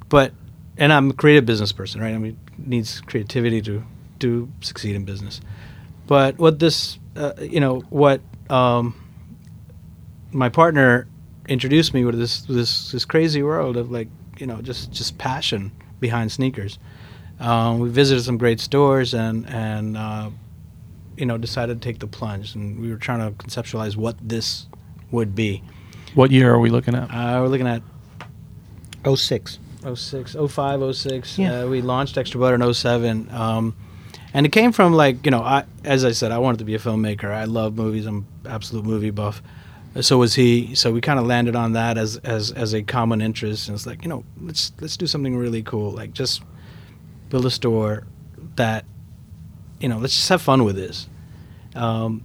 but 0.09 0.31
and 0.77 0.91
I'm 0.93 1.11
a 1.11 1.13
creative 1.13 1.45
business 1.45 1.71
person, 1.71 1.99
right? 2.01 2.13
I 2.13 2.17
mean, 2.17 2.37
needs 2.57 3.01
creativity 3.01 3.61
to 3.63 3.83
to 4.19 4.49
succeed 4.61 4.95
in 4.95 5.03
business. 5.05 5.41
But 6.07 6.37
what 6.37 6.59
this, 6.59 6.99
uh, 7.15 7.33
you 7.39 7.59
know, 7.59 7.79
what 7.89 8.21
um, 8.49 8.95
my 10.31 10.49
partner 10.49 11.07
introduced 11.47 11.93
me 11.93 12.05
with 12.05 12.17
this 12.17 12.41
this 12.41 12.91
this 12.91 13.05
crazy 13.05 13.43
world 13.43 13.77
of 13.77 13.91
like 13.91 14.07
you 14.37 14.47
know 14.47 14.61
just 14.61 14.91
just 14.91 15.17
passion 15.17 15.71
behind 15.99 16.31
sneakers. 16.31 16.79
Um, 17.39 17.79
we 17.79 17.89
visited 17.89 18.23
some 18.23 18.37
great 18.37 18.59
stores 18.59 19.13
and 19.13 19.47
and 19.49 19.97
uh, 19.97 20.29
you 21.17 21.25
know 21.25 21.37
decided 21.37 21.81
to 21.81 21.85
take 21.87 21.99
the 21.99 22.07
plunge 22.07 22.55
and 22.55 22.79
we 22.79 22.89
were 22.89 22.97
trying 22.97 23.19
to 23.19 23.43
conceptualize 23.43 23.95
what 23.95 24.17
this 24.21 24.67
would 25.11 25.35
be. 25.35 25.63
what 26.15 26.31
year 26.31 26.53
are 26.53 26.59
we 26.59 26.69
looking 26.69 26.95
at? 26.95 27.03
Uh, 27.09 27.39
we're 27.41 27.47
looking 27.47 27.67
at 27.67 27.83
06. 29.05 29.59
06, 29.95 30.35
05, 30.49 30.95
06. 30.95 31.37
Yeah. 31.37 31.61
Uh, 31.61 31.67
we 31.67 31.81
launched 31.81 32.17
Extra 32.17 32.39
Butter 32.39 32.55
in 32.55 32.73
07. 32.73 33.29
Um, 33.31 33.75
and 34.33 34.45
it 34.45 34.51
came 34.51 34.71
from 34.71 34.93
like, 34.93 35.25
you 35.25 35.31
know, 35.31 35.41
I, 35.41 35.65
as 35.83 36.05
I 36.05 36.11
said, 36.11 36.31
I 36.31 36.39
wanted 36.39 36.59
to 36.59 36.63
be 36.63 36.73
a 36.73 36.79
filmmaker. 36.79 37.25
I 37.25 37.43
love 37.43 37.75
movies. 37.75 38.05
I'm 38.05 38.25
absolute 38.45 38.85
movie 38.85 39.11
buff. 39.11 39.43
So 40.01 40.17
was 40.17 40.35
he. 40.35 40.73
So 40.75 40.91
we 40.91 41.01
kind 41.01 41.19
of 41.19 41.25
landed 41.25 41.55
on 41.55 41.73
that 41.73 41.97
as, 41.97 42.17
as, 42.17 42.51
as 42.51 42.73
a 42.73 42.81
common 42.81 43.21
interest. 43.21 43.67
And 43.67 43.75
it's 43.75 43.85
like, 43.85 44.03
you 44.03 44.09
know, 44.09 44.23
let's, 44.41 44.71
let's 44.79 44.97
do 44.97 45.05
something 45.05 45.37
really 45.37 45.61
cool. 45.61 45.91
Like 45.91 46.13
just 46.13 46.41
build 47.29 47.45
a 47.45 47.51
store 47.51 48.03
that, 48.55 48.85
you 49.79 49.89
know, 49.89 49.97
let's 49.97 50.15
just 50.15 50.29
have 50.29 50.41
fun 50.41 50.63
with 50.63 50.75
this. 50.75 51.07
Um, 51.75 52.23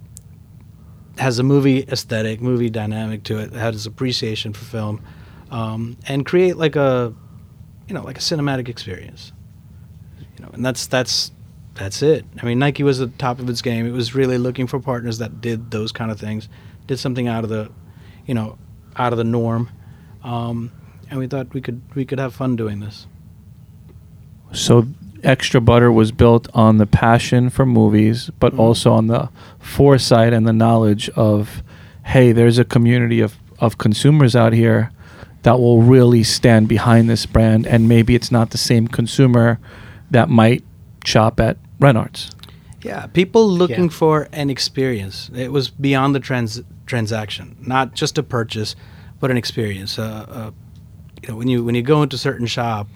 has 1.18 1.38
a 1.38 1.42
movie 1.42 1.82
aesthetic, 1.88 2.40
movie 2.40 2.70
dynamic 2.70 3.24
to 3.24 3.38
it. 3.38 3.52
Has 3.52 3.86
appreciation 3.86 4.52
for 4.52 4.64
film, 4.64 5.02
um, 5.50 5.96
and 6.06 6.24
create 6.24 6.56
like 6.56 6.76
a, 6.76 7.12
you 7.88 7.94
know, 7.94 8.02
like 8.02 8.18
a 8.18 8.20
cinematic 8.20 8.68
experience. 8.68 9.32
You 10.36 10.44
know, 10.44 10.50
and 10.52 10.64
that's 10.64 10.86
that's 10.86 11.32
that's 11.74 12.02
it. 12.02 12.24
I 12.40 12.46
mean, 12.46 12.58
Nike 12.58 12.82
was 12.82 13.00
at 13.00 13.12
the 13.12 13.18
top 13.18 13.38
of 13.38 13.48
its 13.48 13.62
game. 13.62 13.86
It 13.86 13.92
was 13.92 14.14
really 14.14 14.38
looking 14.38 14.66
for 14.66 14.78
partners 14.78 15.18
that 15.18 15.40
did 15.40 15.70
those 15.70 15.92
kind 15.92 16.10
of 16.10 16.20
things, 16.20 16.48
did 16.88 16.98
something 16.98 17.28
out 17.28 17.44
of 17.44 17.50
the, 17.50 17.70
you 18.26 18.34
know, 18.34 18.58
out 18.96 19.12
of 19.12 19.18
the 19.18 19.24
norm, 19.24 19.68
um, 20.24 20.72
and 21.08 21.20
we 21.20 21.28
thought 21.28 21.54
we 21.54 21.60
could 21.60 21.80
we 21.94 22.04
could 22.04 22.18
have 22.18 22.34
fun 22.34 22.56
doing 22.56 22.80
this. 22.80 23.06
So 24.52 24.86
extra 25.22 25.60
butter 25.60 25.92
was 25.92 26.10
built 26.10 26.48
on 26.54 26.78
the 26.78 26.86
passion 26.86 27.50
for 27.50 27.66
movies, 27.66 28.30
but 28.40 28.54
Mhm. 28.54 28.58
also 28.58 28.92
on 28.92 29.06
the 29.08 29.28
foresight 29.58 30.32
and 30.32 30.46
the 30.46 30.52
knowledge 30.52 31.08
of, 31.10 31.62
hey, 32.04 32.32
there's 32.32 32.58
a 32.58 32.64
community 32.64 33.20
of, 33.20 33.36
of 33.58 33.78
consumers 33.78 34.34
out 34.34 34.52
here 34.52 34.90
that 35.42 35.60
will 35.60 35.82
really 35.82 36.22
stand 36.22 36.68
behind 36.68 37.08
this 37.10 37.26
brand, 37.26 37.66
and 37.66 37.88
maybe 37.88 38.14
it's 38.14 38.32
not 38.32 38.50
the 38.50 38.58
same 38.58 38.88
consumer 38.88 39.58
that 40.10 40.28
might 40.28 40.64
shop 41.04 41.38
at 41.40 41.56
Renarts. 41.80 42.30
Yeah, 42.88 43.06
people 43.06 43.48
looking 43.48 43.84
Yeah. 43.84 43.90
for 43.90 44.28
an 44.32 44.50
experience. 44.50 45.30
It 45.34 45.52
was 45.52 45.68
beyond 45.68 46.14
the 46.14 46.20
trans- 46.20 46.62
transaction, 46.86 47.56
not 47.60 47.94
just 47.94 48.16
a 48.18 48.22
purchase, 48.22 48.74
but 49.20 49.30
an 49.30 49.36
experience. 49.36 49.98
Uh, 49.98 50.26
uh, 50.28 50.50
you 51.22 51.28
know, 51.28 51.36
when 51.36 51.48
you 51.48 51.62
when 51.64 51.74
you 51.74 51.82
go 51.82 52.02
into 52.02 52.14
a 52.16 52.18
certain 52.18 52.46
shop, 52.46 52.88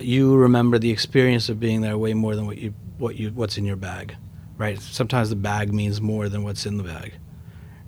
you 0.00 0.34
remember 0.36 0.78
the 0.78 0.90
experience 0.90 1.48
of 1.48 1.58
being 1.58 1.80
there 1.80 1.96
way 1.96 2.12
more 2.14 2.36
than 2.36 2.46
what 2.46 2.58
you 2.58 2.74
what 2.98 3.16
you 3.16 3.30
what's 3.30 3.56
in 3.56 3.64
your 3.64 3.76
bag, 3.76 4.14
right? 4.58 4.80
Sometimes 4.80 5.30
the 5.30 5.36
bag 5.36 5.72
means 5.72 6.00
more 6.00 6.28
than 6.28 6.42
what's 6.44 6.66
in 6.66 6.76
the 6.76 6.82
bag, 6.84 7.14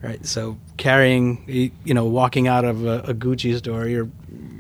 right? 0.02 0.24
So 0.24 0.56
carrying, 0.76 1.44
you 1.84 1.94
know, 1.94 2.04
walking 2.06 2.48
out 2.48 2.64
of 2.64 2.84
a, 2.86 3.00
a 3.00 3.14
Gucci 3.14 3.56
store, 3.58 3.86
you're 3.88 4.08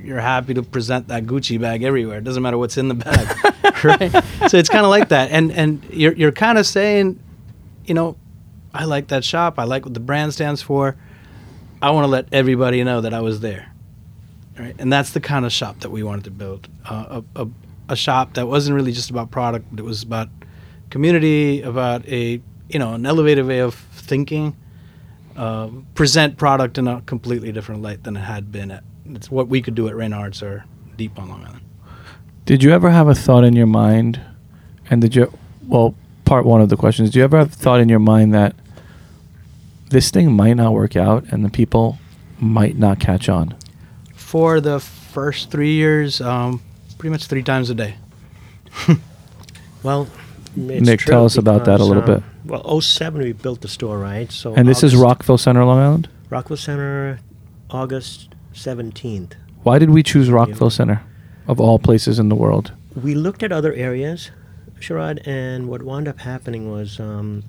you're 0.02 0.20
happy 0.20 0.54
to 0.54 0.62
present 0.62 1.08
that 1.08 1.24
Gucci 1.26 1.60
bag 1.60 1.82
everywhere. 1.82 2.18
It 2.18 2.24
doesn't 2.24 2.42
matter 2.42 2.58
what's 2.58 2.76
in 2.76 2.88
the 2.88 2.94
bag, 2.94 3.54
right? 3.84 4.10
So 4.48 4.56
it's 4.56 4.68
kind 4.68 4.84
of 4.84 4.90
like 4.90 5.08
that, 5.08 5.30
and 5.30 5.52
and 5.52 5.84
you're 5.90 6.12
you're 6.14 6.32
kind 6.32 6.58
of 6.58 6.66
saying, 6.66 7.18
you 7.84 7.94
know, 7.94 8.16
I 8.74 8.84
like 8.84 9.08
that 9.08 9.24
shop. 9.24 9.58
I 9.58 9.64
like 9.64 9.84
what 9.84 9.94
the 9.94 10.00
brand 10.00 10.34
stands 10.34 10.62
for. 10.62 10.96
I 11.80 11.90
want 11.90 12.04
to 12.04 12.08
let 12.08 12.26
everybody 12.32 12.82
know 12.82 13.00
that 13.00 13.14
I 13.14 13.20
was 13.20 13.40
there 13.40 13.72
right? 14.58 14.74
And 14.78 14.92
that's 14.92 15.12
the 15.12 15.20
kind 15.20 15.46
of 15.46 15.52
shop 15.52 15.80
that 15.80 15.90
we 15.90 16.02
wanted 16.02 16.24
to 16.24 16.30
build. 16.30 16.68
Uh, 16.84 17.22
a, 17.34 17.42
a, 17.42 17.48
a 17.90 17.96
shop 17.96 18.34
that 18.34 18.48
wasn't 18.48 18.74
really 18.74 18.92
just 18.92 19.10
about 19.10 19.30
product, 19.30 19.66
but 19.70 19.80
it 19.80 19.84
was 19.84 20.02
about 20.02 20.28
community, 20.90 21.62
about 21.62 22.06
a 22.06 22.40
you 22.68 22.78
know 22.78 22.94
an 22.94 23.06
elevated 23.06 23.46
way 23.46 23.60
of 23.60 23.74
thinking. 23.74 24.56
Uh, 25.36 25.70
present 25.94 26.36
product 26.36 26.78
in 26.78 26.88
a 26.88 27.00
completely 27.02 27.52
different 27.52 27.80
light 27.80 28.02
than 28.02 28.16
it 28.16 28.20
had 28.20 28.50
been. 28.50 28.72
At, 28.72 28.82
it's 29.06 29.30
what 29.30 29.48
we 29.48 29.62
could 29.62 29.76
do 29.76 29.86
at 29.86 29.94
Renarts 29.94 30.42
or 30.42 30.64
Deep 30.96 31.16
on 31.18 31.28
Long 31.28 31.44
Island. 31.44 31.67
Did 32.48 32.62
you 32.62 32.72
ever 32.72 32.88
have 32.88 33.08
a 33.08 33.14
thought 33.14 33.44
in 33.44 33.54
your 33.54 33.66
mind? 33.66 34.22
And 34.88 35.02
did 35.02 35.14
you, 35.14 35.30
well, 35.66 35.94
part 36.24 36.46
one 36.46 36.62
of 36.62 36.70
the 36.70 36.78
question 36.78 37.04
is, 37.04 37.10
do 37.10 37.18
you 37.18 37.24
ever 37.26 37.36
have 37.36 37.52
a 37.52 37.54
thought 37.54 37.78
in 37.78 37.90
your 37.90 37.98
mind 37.98 38.32
that 38.32 38.56
this 39.90 40.10
thing 40.10 40.32
might 40.32 40.54
not 40.54 40.72
work 40.72 40.96
out 40.96 41.24
and 41.24 41.44
the 41.44 41.50
people 41.50 41.98
might 42.38 42.78
not 42.78 43.00
catch 43.00 43.28
on? 43.28 43.54
For 44.14 44.62
the 44.62 44.80
first 44.80 45.50
three 45.50 45.72
years, 45.72 46.22
um, 46.22 46.62
pretty 46.96 47.10
much 47.10 47.26
three 47.26 47.42
times 47.42 47.68
a 47.68 47.74
day. 47.74 47.96
Well, 49.82 50.08
Nick, 50.56 51.00
tell 51.00 51.24
us 51.24 51.36
about 51.36 51.66
that 51.66 51.80
a 51.80 51.84
little 51.84 52.02
um, 52.02 52.20
bit. 52.20 52.22
Well, 52.44 52.80
07 52.80 53.22
we 53.22 53.32
built 53.32 53.60
the 53.60 53.68
store, 53.68 53.96
right? 53.96 54.32
So 54.32 54.54
And 54.54 54.66
this 54.66 54.82
is 54.82 54.96
Rockville 54.96 55.38
Center, 55.38 55.64
Long 55.64 55.78
Island? 55.78 56.08
Rockville 56.30 56.56
Center, 56.56 57.20
August 57.70 58.34
17th. 58.54 59.34
Why 59.62 59.78
did 59.78 59.90
we 59.90 60.02
choose 60.02 60.30
Rockville 60.30 60.70
Center 60.70 61.02
of 61.48 61.58
all 61.58 61.78
places 61.78 62.18
in 62.18 62.28
the 62.28 62.36
world? 62.36 62.72
We 62.94 63.14
looked 63.14 63.42
at 63.42 63.50
other 63.50 63.72
areas, 63.72 64.30
Sharad, 64.78 65.26
and 65.26 65.68
what 65.68 65.82
wound 65.82 66.06
up 66.06 66.20
happening 66.20 66.70
was 66.70 67.00
um, 67.00 67.42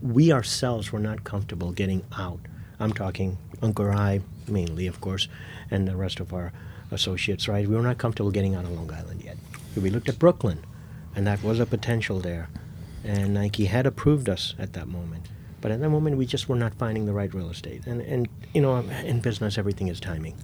we 0.00 0.32
ourselves 0.32 0.92
were 0.92 0.98
not 0.98 1.24
comfortable 1.24 1.72
getting 1.72 2.04
out. 2.16 2.40
I'm 2.80 2.92
talking 2.92 3.36
Ankur 3.60 3.94
I 3.94 4.20
mainly, 4.48 4.86
of 4.86 5.00
course, 5.00 5.28
and 5.70 5.86
the 5.86 5.96
rest 5.96 6.20
of 6.20 6.32
our 6.32 6.52
associates, 6.90 7.48
right? 7.48 7.68
We 7.68 7.76
were 7.76 7.82
not 7.82 7.98
comfortable 7.98 8.30
getting 8.30 8.54
out 8.54 8.64
of 8.64 8.72
Long 8.72 8.92
Island 8.92 9.22
yet. 9.22 9.36
We 9.76 9.90
looked 9.90 10.08
at 10.08 10.18
Brooklyn, 10.18 10.64
and 11.14 11.26
that 11.26 11.42
was 11.42 11.60
a 11.60 11.66
potential 11.66 12.20
there. 12.20 12.50
And 13.04 13.34
Nike 13.34 13.66
had 13.66 13.86
approved 13.86 14.28
us 14.28 14.54
at 14.58 14.74
that 14.74 14.88
moment. 14.88 15.26
But 15.60 15.70
at 15.70 15.80
that 15.80 15.90
moment, 15.90 16.16
we 16.16 16.26
just 16.26 16.48
were 16.48 16.56
not 16.56 16.74
finding 16.74 17.06
the 17.06 17.12
right 17.12 17.32
real 17.32 17.50
estate. 17.50 17.86
And, 17.86 18.00
and 18.02 18.28
you 18.52 18.60
know, 18.60 18.78
in 19.04 19.20
business, 19.20 19.58
everything 19.58 19.88
is 19.88 20.00
timing. 20.00 20.34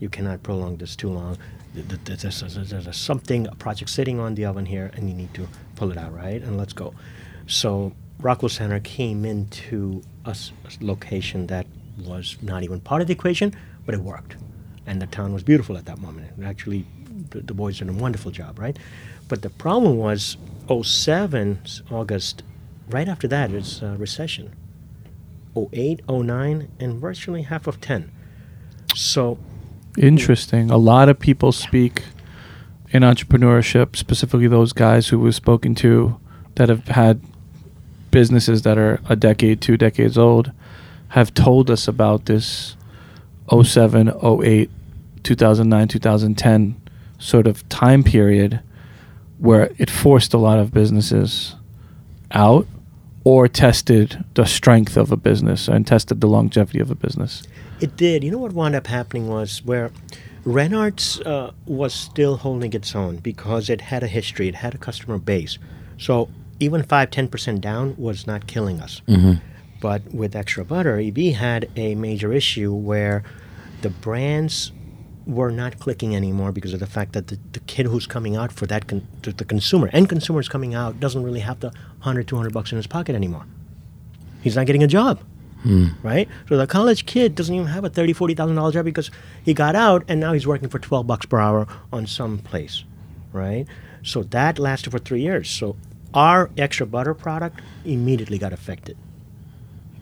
You 0.00 0.08
cannot 0.08 0.42
prolong 0.42 0.76
this 0.76 0.96
too 0.96 1.10
long. 1.10 1.38
Th- 1.74 1.88
th- 1.88 2.04
th- 2.04 2.20
There's, 2.22 2.40
there's, 2.54 2.70
there's 2.70 2.96
something, 2.96 3.46
a 3.48 3.54
project 3.54 3.90
sitting 3.90 4.20
on 4.20 4.34
the 4.34 4.44
oven 4.44 4.66
here, 4.66 4.90
and 4.94 5.08
you 5.08 5.14
need 5.14 5.34
to 5.34 5.48
pull 5.76 5.90
it 5.90 5.98
out, 5.98 6.14
right? 6.14 6.40
And 6.40 6.56
let's 6.56 6.72
go. 6.72 6.94
So 7.46 7.92
Rockville 8.20 8.48
Center 8.48 8.80
came 8.80 9.24
into 9.24 10.02
a 10.24 10.36
location 10.80 11.46
that 11.48 11.66
was 11.98 12.36
not 12.42 12.62
even 12.62 12.80
part 12.80 13.02
of 13.02 13.08
the 13.08 13.12
equation, 13.12 13.54
but 13.84 13.94
it 13.94 14.00
worked. 14.00 14.36
And 14.86 15.02
the 15.02 15.06
town 15.06 15.32
was 15.32 15.42
beautiful 15.42 15.76
at 15.76 15.86
that 15.86 15.98
moment. 15.98 16.30
And 16.36 16.46
actually, 16.46 16.86
the, 17.30 17.40
the 17.40 17.54
boys 17.54 17.78
did 17.78 17.88
a 17.88 17.92
wonderful 17.92 18.30
job, 18.30 18.58
right? 18.58 18.78
But 19.28 19.42
the 19.42 19.50
problem 19.50 19.96
was 19.96 20.36
07, 20.68 21.60
August, 21.90 22.42
right 22.88 23.08
after 23.08 23.26
that, 23.28 23.50
it's 23.50 23.82
uh, 23.82 23.96
recession. 23.98 24.54
08, 25.56 26.08
09, 26.08 26.68
and 26.80 27.00
virtually 27.00 27.42
half 27.42 27.66
of 27.66 27.80
10. 27.80 28.10
So 28.94 29.38
Interesting. 29.96 30.70
A 30.70 30.76
lot 30.76 31.08
of 31.08 31.18
people 31.18 31.52
speak 31.52 32.02
in 32.90 33.02
entrepreneurship, 33.02 33.96
specifically 33.96 34.48
those 34.48 34.72
guys 34.72 35.08
who 35.08 35.18
we've 35.18 35.34
spoken 35.34 35.74
to 35.76 36.18
that 36.56 36.68
have 36.68 36.88
had 36.88 37.20
businesses 38.10 38.62
that 38.62 38.78
are 38.78 39.00
a 39.08 39.16
decade, 39.16 39.60
two 39.60 39.76
decades 39.76 40.16
old, 40.16 40.52
have 41.08 41.34
told 41.34 41.70
us 41.70 41.88
about 41.88 42.26
this 42.26 42.76
07, 43.50 44.08
08, 44.22 44.70
2009, 45.22 45.88
2010 45.88 46.80
sort 47.18 47.46
of 47.46 47.68
time 47.68 48.02
period 48.02 48.60
where 49.38 49.70
it 49.78 49.90
forced 49.90 50.34
a 50.34 50.38
lot 50.38 50.58
of 50.58 50.72
businesses 50.72 51.56
out 52.30 52.66
or 53.24 53.48
tested 53.48 54.24
the 54.34 54.44
strength 54.44 54.96
of 54.96 55.10
a 55.10 55.16
business 55.16 55.66
and 55.66 55.86
tested 55.86 56.20
the 56.20 56.26
longevity 56.26 56.78
of 56.78 56.90
a 56.90 56.94
business. 56.94 57.42
It 57.80 57.96
did. 57.96 58.24
You 58.24 58.30
know 58.30 58.38
what 58.38 58.52
wound 58.52 58.74
up 58.74 58.86
happening 58.86 59.28
was 59.28 59.64
where 59.64 59.90
Renarts 60.44 61.24
uh, 61.26 61.52
was 61.66 61.92
still 61.94 62.36
holding 62.36 62.72
its 62.72 62.94
own 62.94 63.16
because 63.16 63.68
it 63.70 63.80
had 63.80 64.02
a 64.02 64.06
history, 64.06 64.48
it 64.48 64.54
had 64.56 64.74
a 64.74 64.78
customer 64.78 65.18
base. 65.18 65.58
So 65.98 66.28
even 66.60 66.82
5 66.82 67.10
10% 67.10 67.60
down 67.60 67.94
was 67.96 68.26
not 68.26 68.46
killing 68.46 68.80
us. 68.80 69.02
But 69.80 70.14
with 70.14 70.34
Extra 70.36 70.64
Butter, 70.64 70.98
EB 70.98 71.34
had 71.34 71.68
a 71.76 71.94
major 71.94 72.32
issue 72.32 72.72
where 72.72 73.22
the 73.82 73.90
brands 73.90 74.72
were 75.26 75.50
not 75.50 75.78
clicking 75.78 76.14
anymore 76.14 76.52
because 76.52 76.72
of 76.74 76.80
the 76.80 76.86
fact 76.86 77.12
that 77.14 77.28
the, 77.28 77.38
the 77.52 77.60
kid 77.60 77.86
who's 77.86 78.06
coming 78.06 78.36
out 78.36 78.52
for 78.52 78.66
that, 78.66 78.86
con- 78.86 79.06
the, 79.22 79.32
the 79.32 79.44
consumer, 79.44 79.88
end 79.92 80.08
consumer 80.08 80.40
is 80.40 80.48
coming 80.48 80.74
out, 80.74 81.00
doesn't 81.00 81.22
really 81.22 81.40
have 81.40 81.60
the 81.60 81.68
100, 81.68 82.28
200 82.28 82.52
bucks 82.52 82.72
in 82.72 82.76
his 82.76 82.86
pocket 82.86 83.14
anymore. 83.14 83.46
He's 84.42 84.56
not 84.56 84.66
getting 84.66 84.82
a 84.82 84.86
job 84.86 85.20
Hmm. 85.64 85.88
right? 86.02 86.28
So 86.48 86.56
the 86.56 86.66
college 86.66 87.06
kid 87.06 87.34
doesn't 87.34 87.54
even 87.54 87.66
have 87.68 87.84
a 87.84 87.88
thirty, 87.90 88.12
forty 88.12 88.34
thousand 88.34 88.56
dollar 88.56 88.70
job 88.70 88.84
because 88.84 89.10
he 89.44 89.52
got 89.54 89.74
out 89.74 90.04
and 90.08 90.20
now 90.20 90.32
he's 90.34 90.46
working 90.46 90.68
for 90.68 90.78
twelve 90.78 91.06
bucks 91.06 91.26
per 91.26 91.40
hour 91.40 91.66
on 91.92 92.06
some 92.06 92.38
place, 92.38 92.84
right? 93.32 93.66
So 94.02 94.22
that 94.24 94.58
lasted 94.58 94.90
for 94.90 94.98
three 94.98 95.22
years. 95.22 95.48
So 95.50 95.74
our 96.12 96.50
extra 96.58 96.86
butter 96.86 97.14
product 97.14 97.60
immediately 97.84 98.38
got 98.38 98.52
affected. 98.52 98.96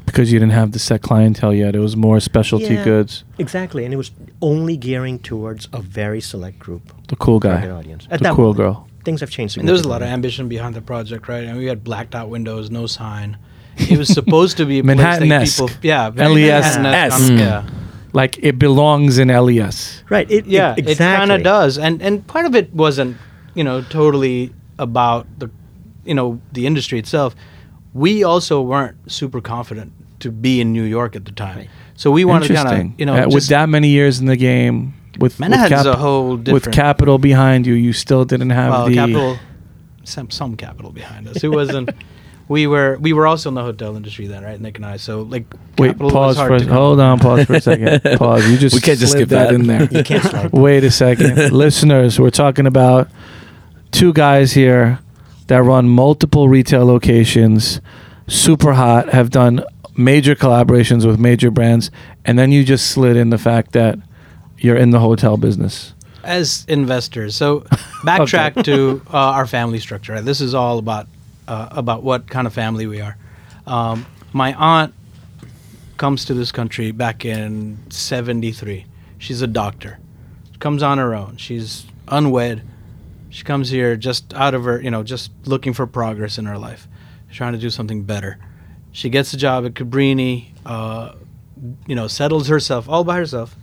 because 0.05 0.33
you 0.33 0.39
didn't 0.39 0.53
have 0.53 0.73
the 0.73 0.79
set 0.79 1.01
clientele 1.01 1.55
yet. 1.55 1.75
It 1.75 1.79
was 1.79 1.97
more 1.97 2.19
specialty 2.21 2.75
Yeah, 2.75 2.85
goods. 2.85 3.25
Exactly, 3.39 3.85
and 3.85 3.95
it 3.95 3.97
was 3.97 4.11
only 4.43 4.77
gearing 4.77 5.19
towards 5.21 5.69
a 5.73 5.81
very 5.81 6.21
select 6.21 6.59
group, 6.59 6.93
The 7.09 7.17
cool 7.17 7.39
guy, 7.39 7.53
target 7.53 7.71
audience. 7.71 8.09
At 8.11 8.19
the 8.19 8.25
that 8.25 8.35
cool 8.35 8.47
moment, 8.53 8.57
girl. 8.59 8.89
Things 9.05 9.21
have 9.21 9.31
changed. 9.31 9.57
And 9.59 9.67
there 9.67 9.73
was 9.73 9.83
a 9.85 9.89
lot 9.89 10.03
of 10.03 10.09
ambition 10.09 10.49
behind 10.49 10.75
the 10.75 10.83
project, 10.83 11.29
right? 11.29 11.45
And 11.45 11.57
we 11.57 11.67
had 11.67 11.83
blacked 11.83 12.15
out 12.15 12.29
windows, 12.29 12.71
no 12.71 12.87
sign. 12.87 13.37
It 13.77 13.99
was 13.99 14.09
supposed 14.09 14.57
to 14.59 14.66
be 14.66 14.79
a 14.81 14.83
Manhattan-esque. 14.85 15.57
people, 15.59 15.70
yeah, 15.83 16.09
LES-esque. 16.14 16.81
Manhattan-esque, 16.81 17.33
Mm. 17.33 17.39
yeah. 17.39 17.62
Like 18.12 18.39
it 18.43 18.59
belongs 18.59 19.18
in 19.18 19.29
LES. 19.29 20.03
right. 20.11 20.31
It, 20.31 20.47
yeah, 20.47 20.73
it, 20.73 20.81
it, 20.81 20.91
exactly. 20.91 21.18
kind 21.18 21.33
of 21.33 21.43
does, 21.43 21.79
and 21.79 22.03
and 22.03 22.27
part 22.27 22.45
of 22.47 22.55
it 22.55 22.73
wasn't, 22.75 23.16
you 23.55 23.64
know, 23.64 23.81
totally 23.83 24.53
about 24.79 25.27
the, 25.39 25.49
you 26.05 26.14
know, 26.14 26.39
the 26.53 26.66
industry 26.66 26.99
itself. 26.99 27.35
We 27.95 28.23
also 28.25 28.61
weren't 28.61 28.97
super 29.11 29.41
confident 29.41 29.93
to 30.20 30.31
be 30.31 30.61
in 30.61 30.73
New 30.73 30.85
York 30.85 31.16
at 31.16 31.25
the 31.25 31.33
time, 31.33 31.57
Right. 31.57 31.68
so 31.97 32.11
we 32.11 32.25
wanted 32.27 32.49
to 32.49 32.55
kind 32.55 32.93
of, 32.93 33.01
you 33.01 33.07
know, 33.07 33.14
Uh, 33.25 33.29
with 33.31 33.49
that 33.49 33.68
many 33.68 33.89
years 33.89 34.20
in 34.20 34.27
the 34.27 34.37
game, 34.37 34.93
with 35.18 35.23
with, 35.23 35.41
Manhattan's 35.41 35.85
cap- 35.85 35.95
a 35.95 35.99
whole 35.99 36.37
different. 36.37 36.66
with 36.66 36.75
capital 36.75 37.18
behind 37.18 37.66
you, 37.66 37.75
you 37.75 37.93
still 37.95 38.25
didn't 38.25 38.51
have 38.51 38.70
well, 38.73 38.87
the 38.89 38.95
capital, 38.95 39.39
some 40.05 40.29
some 40.31 40.57
capital 40.57 40.91
behind 40.93 41.27
us. 41.29 41.43
It 41.43 41.49
wasn't. 41.51 41.89
we 42.53 42.66
were 42.66 42.96
we 43.00 43.12
were 43.12 43.26
also 43.26 43.48
in 43.48 43.55
the 43.55 43.62
hotel 43.62 43.96
industry 43.96 44.26
then, 44.28 44.44
right, 44.44 44.61
Nick 44.61 44.76
and 44.76 44.86
I. 44.86 44.96
So 44.98 45.22
like, 45.22 45.46
Wait, 45.78 45.88
capital 45.88 46.07
was 46.07 46.12
pause 46.12 46.36
hard 46.36 46.48
for 46.50 46.55
a 46.57 46.61
to 46.61 46.72
hold 46.72 47.00
on, 47.00 47.18
pause 47.18 47.44
for 47.46 47.55
a 47.55 47.61
second. 47.61 48.03
Pause. 48.18 48.50
You 48.50 48.59
just 48.59 48.74
We 48.74 48.80
can't 48.80 48.98
just 48.98 49.12
slid 49.12 49.28
skip 49.28 49.28
that. 49.30 49.53
in 49.55 49.66
there. 49.66 49.84
You 49.90 50.05
can't 50.05 50.22
slide. 50.22 50.53
Wait 50.53 50.84
a 50.84 50.90
second, 50.90 51.53
listeners. 51.64 52.20
We're 52.20 52.30
talking 52.30 52.66
about 52.66 53.09
two 53.90 54.12
guys 54.12 54.53
here 54.53 54.98
that 55.48 55.62
run 55.64 55.88
multiple 55.88 56.48
retail 56.48 56.84
locations, 56.86 57.80
super 58.28 58.74
hot, 58.74 59.09
have 59.11 59.30
done 59.30 59.64
major 59.96 60.34
collaborations 60.34 61.05
with 61.07 61.18
major 61.18 61.50
brands, 61.50 61.90
and 62.24 62.38
then 62.38 62.53
you 62.53 62.64
just 62.64 62.90
slid 62.90 63.16
in 63.16 63.30
the 63.30 63.38
fact 63.38 63.72
that 63.72 63.98
you're 64.59 64.76
in 64.76 64.90
the 64.90 65.00
hotel 65.00 65.36
business. 65.36 65.92
as 66.24 66.64
investors. 66.68 67.34
So 67.34 67.61
backtrack 68.05 68.64
to 68.64 69.03
uh, 69.12 69.16
our 69.16 69.46
family 69.46 69.78
structure. 69.80 70.20
This 70.20 70.40
is 70.40 70.55
all 70.55 70.78
about 70.78 71.09
uh, 71.49 71.68
about 71.70 72.03
what 72.03 72.28
kind 72.28 72.47
of 72.47 72.53
family 72.53 72.86
we 72.86 73.01
are. 73.01 73.16
Um, 73.66 74.07
my 74.32 74.55
aunt 74.55 74.95
comes 75.97 76.24
to 76.26 76.34
this 76.34 76.53
country 76.53 76.90
back 76.90 77.24
in 77.24 77.78
'73. 77.90 78.86
She's 79.18 79.43
a 79.43 79.47
doctor. 79.47 79.99
Comes 80.59 80.82
on 80.82 80.99
her 80.99 81.14
own. 81.14 81.36
She's 81.36 81.86
unwed. 82.09 82.62
She 83.30 83.45
comes 83.45 83.70
here 83.70 83.97
just 83.97 84.34
out 84.34 84.55
of 84.55 84.64
her, 84.64 84.80
you 84.80 84.90
know, 84.90 85.03
just 85.03 85.30
looking 85.45 85.72
for 85.72 85.86
progress 85.86 86.38
in 86.38 86.45
her 86.47 86.59
life, 86.59 86.86
trying 87.30 87.53
to 87.53 87.59
do 87.59 87.70
something 87.70 88.05
better. 88.05 88.38
She 88.93 89.09
gets 89.09 89.32
a 89.32 89.36
job 89.36 89.64
at 89.64 89.74
Cabrini. 89.74 90.51
Uh, 90.64 91.14
you 91.86 91.95
know, 91.95 92.09
settles 92.09 92.49
herself 92.49 92.88
all 92.88 93.05
by 93.05 93.16
herself 93.16 93.57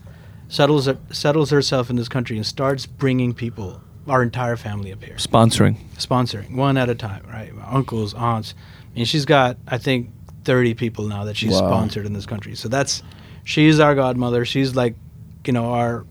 settles 0.49 0.89
settles 1.11 1.51
herself 1.51 1.89
in 1.89 1.95
this 1.95 2.09
country 2.09 2.35
and 2.35 2.45
starts 2.45 2.85
bringing 2.85 3.33
people 3.33 3.81
our 4.09 4.23
entire 4.23 4.55
family 4.57 4.91
up 4.91 5.03
here, 5.03 5.15
Sponsoring. 5.15 5.77
sponsoring 5.97 6.55
one 6.55 6.77
at 6.77 6.89
a 6.89 6.95
time. 6.95 7.23
Right, 7.29 7.53
my 7.55 7.63
uncles, 7.65 8.13
aunts. 8.13 8.53
I 8.91 8.95
mean, 8.97 9.05
she's 9.05 9.25
got 9.25 9.57
I 9.67 9.77
think 9.77 10.09
thirty 10.43 10.73
people 10.73 11.07
now 11.07 11.23
that 11.25 11.37
she's 11.37 11.51
Wow. 11.53 11.69
sponsored 11.69 12.05
in 12.05 12.13
this 12.13 12.25
country. 12.25 12.55
So 12.55 12.67
that's 12.69 13.03
she's 13.43 13.79
our 13.79 13.95
godmother. 13.95 14.45
She's 14.45 14.75
like, 14.75 14.95
you 15.45 15.53
know, 15.53 15.71
our 15.73 16.05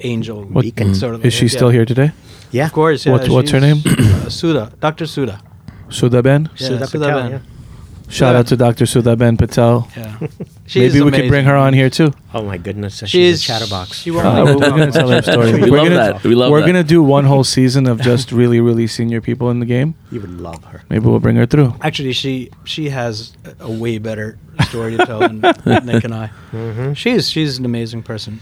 angel. 0.00 0.44
What- 0.44 0.62
Beacon. 0.62 0.94
sort 0.94 1.14
of. 1.14 1.24
Is 1.24 1.32
she 1.34 1.46
yeah. 1.46 1.50
still 1.56 1.68
here 1.70 1.84
today? 1.84 2.10
Yeah. 2.50 2.66
Of 2.66 2.72
course. 2.72 3.06
Yeah, 3.06 3.12
What's- 3.12 3.28
what's 3.28 3.50
her 3.50 3.60
name? 3.60 3.82
uh, 3.86 4.28
Sudha, 4.28 4.72
Dr. 4.80 5.06
Suda. 5.06 5.40
Sudha 5.88 6.22
Ben? 6.22 6.48
Yeah, 6.56 6.68
Sudha 6.68 6.86
Sudha 6.86 7.04
Patel, 7.06 7.22
Ben. 7.22 7.30
yeah. 7.32 7.38
Shout 8.12 8.34
Yeah. 8.34 8.40
out 8.40 8.46
to 8.48 8.56
Dr. 8.58 8.84
Sudha 8.84 9.16
Ben 9.16 9.36
Patel. 9.38 9.88
Yeah. 9.96 10.18
Maybe 10.74 11.00
we 11.00 11.10
could 11.10 11.28
bring 11.28 11.46
her 11.46 11.56
on 11.56 11.72
here 11.72 11.88
too. 11.88 12.12
Oh 12.34 12.42
my 12.42 12.58
goodness, 12.58 12.98
she's, 12.98 13.08
She's 13.10 13.42
a 13.42 13.44
chatterbox. 13.44 13.98
She 14.02 14.10
won't 14.10 14.26
Uh, 14.26 14.44
we're 14.54 14.70
gonna 14.70 14.92
tell 14.92 15.08
her 15.08 15.22
story. 15.22 15.54
We 15.54 15.70
We're 15.70 15.78
love 15.78 15.88
gonna- 15.88 15.96
that. 15.96 16.22
We 16.24 16.34
love 16.34 16.50
We're 16.50 16.60
that. 16.60 16.66
gonna 16.66 16.84
do 16.84 17.02
one 17.02 17.24
whole 17.24 17.42
season 17.44 17.86
of 17.86 18.00
just 18.02 18.30
really, 18.30 18.60
really 18.60 18.86
senior 18.86 19.20
people 19.22 19.50
in 19.50 19.60
the 19.60 19.66
game. 19.66 19.94
you 20.10 20.20
would 20.20 20.38
love 20.40 20.62
her. 20.64 20.82
Maybe 20.90 21.06
we'll 21.06 21.20
bring 21.20 21.36
her 21.36 21.46
through. 21.46 21.74
Actually, 21.80 22.12
she 22.12 22.50
she 22.64 22.90
has 22.90 23.32
a- 23.44 23.64
a 23.64 23.70
way 23.70 23.96
better 23.98 24.38
story 24.68 24.96
to 24.96 25.06
tell 25.06 25.20
than 25.20 25.40
Nick 25.86 26.04
and 26.04 26.14
I. 26.14 26.30
Mm-hmm. 26.52 26.92
She's 26.92 27.30
she's 27.30 27.58
an 27.58 27.64
amazing 27.64 28.02
person. 28.02 28.40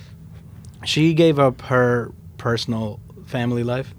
She 0.84 1.14
gave 1.14 1.38
up 1.38 1.60
her 1.62 2.12
personal 2.38 2.98
family 3.26 3.62
life 3.62 3.94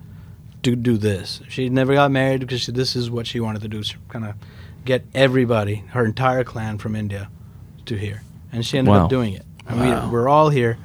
to 0.64 0.76
do 0.76 0.98
this. 0.98 1.42
She 1.48 1.70
never 1.70 1.94
got 1.94 2.12
married 2.12 2.42
because 2.42 2.62
she, 2.62 2.72
this 2.74 2.96
is 2.96 3.10
what 3.10 3.26
she 3.26 3.40
wanted 3.40 3.62
to 3.62 3.68
do. 3.70 3.82
She 3.84 3.96
kind 4.10 4.26
of 4.26 4.36
get 4.86 5.06
everybody, 5.14 5.84
her 5.90 6.06
entire 6.06 6.44
clan 6.44 6.78
from 6.78 6.96
India, 6.96 7.30
to 7.86 7.96
here, 7.98 8.22
and 8.52 8.66
she 8.66 8.78
ended 8.78 8.94
Wow. 8.94 9.04
up 9.06 9.10
doing 9.10 9.34
it. 9.34 9.46
And 9.68 9.80
Wow. 9.80 10.06
we, 10.08 10.12
we're 10.14 10.28
all 10.30 10.50
here, 10.50 10.78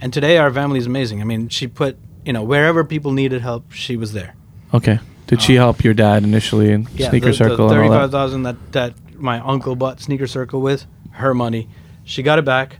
and 0.00 0.12
today 0.12 0.38
our 0.38 0.52
family 0.52 0.78
is 0.78 0.86
amazing. 0.86 1.20
I 1.20 1.24
mean, 1.24 1.48
she 1.48 1.66
put 1.66 1.96
you 2.24 2.32
know 2.32 2.42
wherever 2.42 2.84
people 2.84 3.12
needed 3.12 3.42
help, 3.42 3.72
she 3.72 3.96
was 3.96 4.12
there. 4.12 4.34
Okay. 4.72 4.98
Did 5.26 5.40
she 5.42 5.56
Uh, 5.58 5.62
help 5.62 5.84
your 5.84 5.94
dad 5.94 6.24
initially 6.24 6.70
in 6.72 6.86
Sneaker 6.86 7.26
the, 7.28 7.32
Circle 7.34 7.56
the 7.68 7.74
and 7.74 7.82
all 7.84 7.88
thirty-five 7.88 8.10
that? 8.10 8.16
thousand 8.16 8.42
that 8.44 8.56
that 8.72 8.94
my 9.18 9.38
uncle 9.40 9.76
bought 9.76 10.00
Sneaker 10.00 10.26
Circle 10.26 10.60
with 10.60 10.86
her 11.12 11.32
money. 11.34 11.68
She 12.04 12.22
got 12.22 12.38
it 12.38 12.44
back. 12.44 12.78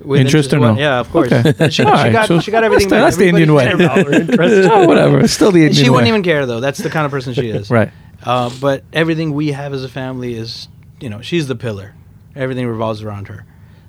with 0.00 0.20
Interest 0.20 0.52
or 0.52 0.58
no? 0.58 0.74
Yeah, 0.76 0.98
of 1.00 1.10
course. 1.10 1.30
Okay. 1.32 1.68
She, 1.68 1.70
she 1.70 1.82
All 1.84 1.92
right, 1.92 2.12
got 2.12 2.28
so 2.28 2.40
she 2.40 2.50
got 2.50 2.62
everything 2.64 2.88
that's 2.88 2.90
back. 2.90 2.98
the- 3.00 3.04
that's 3.04 3.16
the 3.16 3.28
Indian 3.28 3.54
way. 3.54 3.66
Everybody 3.68 4.02
cared 4.02 4.06
about 4.06 4.14
her 4.14 4.20
interest. 4.50 4.70
Oh, 4.72 4.86
whatever. 4.86 5.20
It's 5.20 5.32
still 5.32 5.50
the 5.52 5.64
And 5.66 5.74
she 5.74 5.80
Indian 5.82 5.92
wouldn't 5.92 6.08
even 6.08 6.22
care 6.22 6.46
though. 6.46 6.60
That's 6.60 6.78
the 6.78 6.90
kind 6.90 7.06
of 7.06 7.10
person 7.12 7.32
she 7.34 7.48
is. 7.48 7.70
Right. 7.78 7.90
Uh, 8.22 8.50
but 8.60 8.84
everything 8.92 9.32
we 9.34 9.52
have 9.52 9.72
as 9.72 9.84
a 9.84 9.88
family 9.88 10.34
is, 10.34 10.68
you 11.00 11.08
know, 11.10 11.20
she's 11.20 11.46
the 11.48 11.56
pillar. 11.56 11.94
Everything 12.36 12.66
revolves 12.66 13.02
around 13.02 13.28
her. 13.28 13.44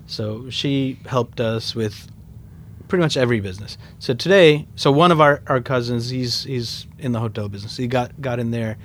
So 0.07 0.49
she 0.49 0.99
helped 1.05 1.39
us 1.39 1.73
with 1.76 2.07
pretty 2.88 3.01
much 3.01 3.17
every 3.17 3.39
business. 3.39 3.78
So 3.99 4.13
today, 4.13 4.67
so 4.76 4.91
one 4.91 5.11
of 5.11 5.19
our, 5.19 5.41
our 5.47 5.61
cousins, 5.61 6.09
he's 6.09 6.43
he's 6.43 6.86
in 6.99 7.11
the 7.11 7.19
hotel 7.19 7.49
business. 7.49 7.78
He 7.78 7.88
got 7.88 8.19
got 8.21 8.39
in 8.39 8.51
there. 8.51 8.78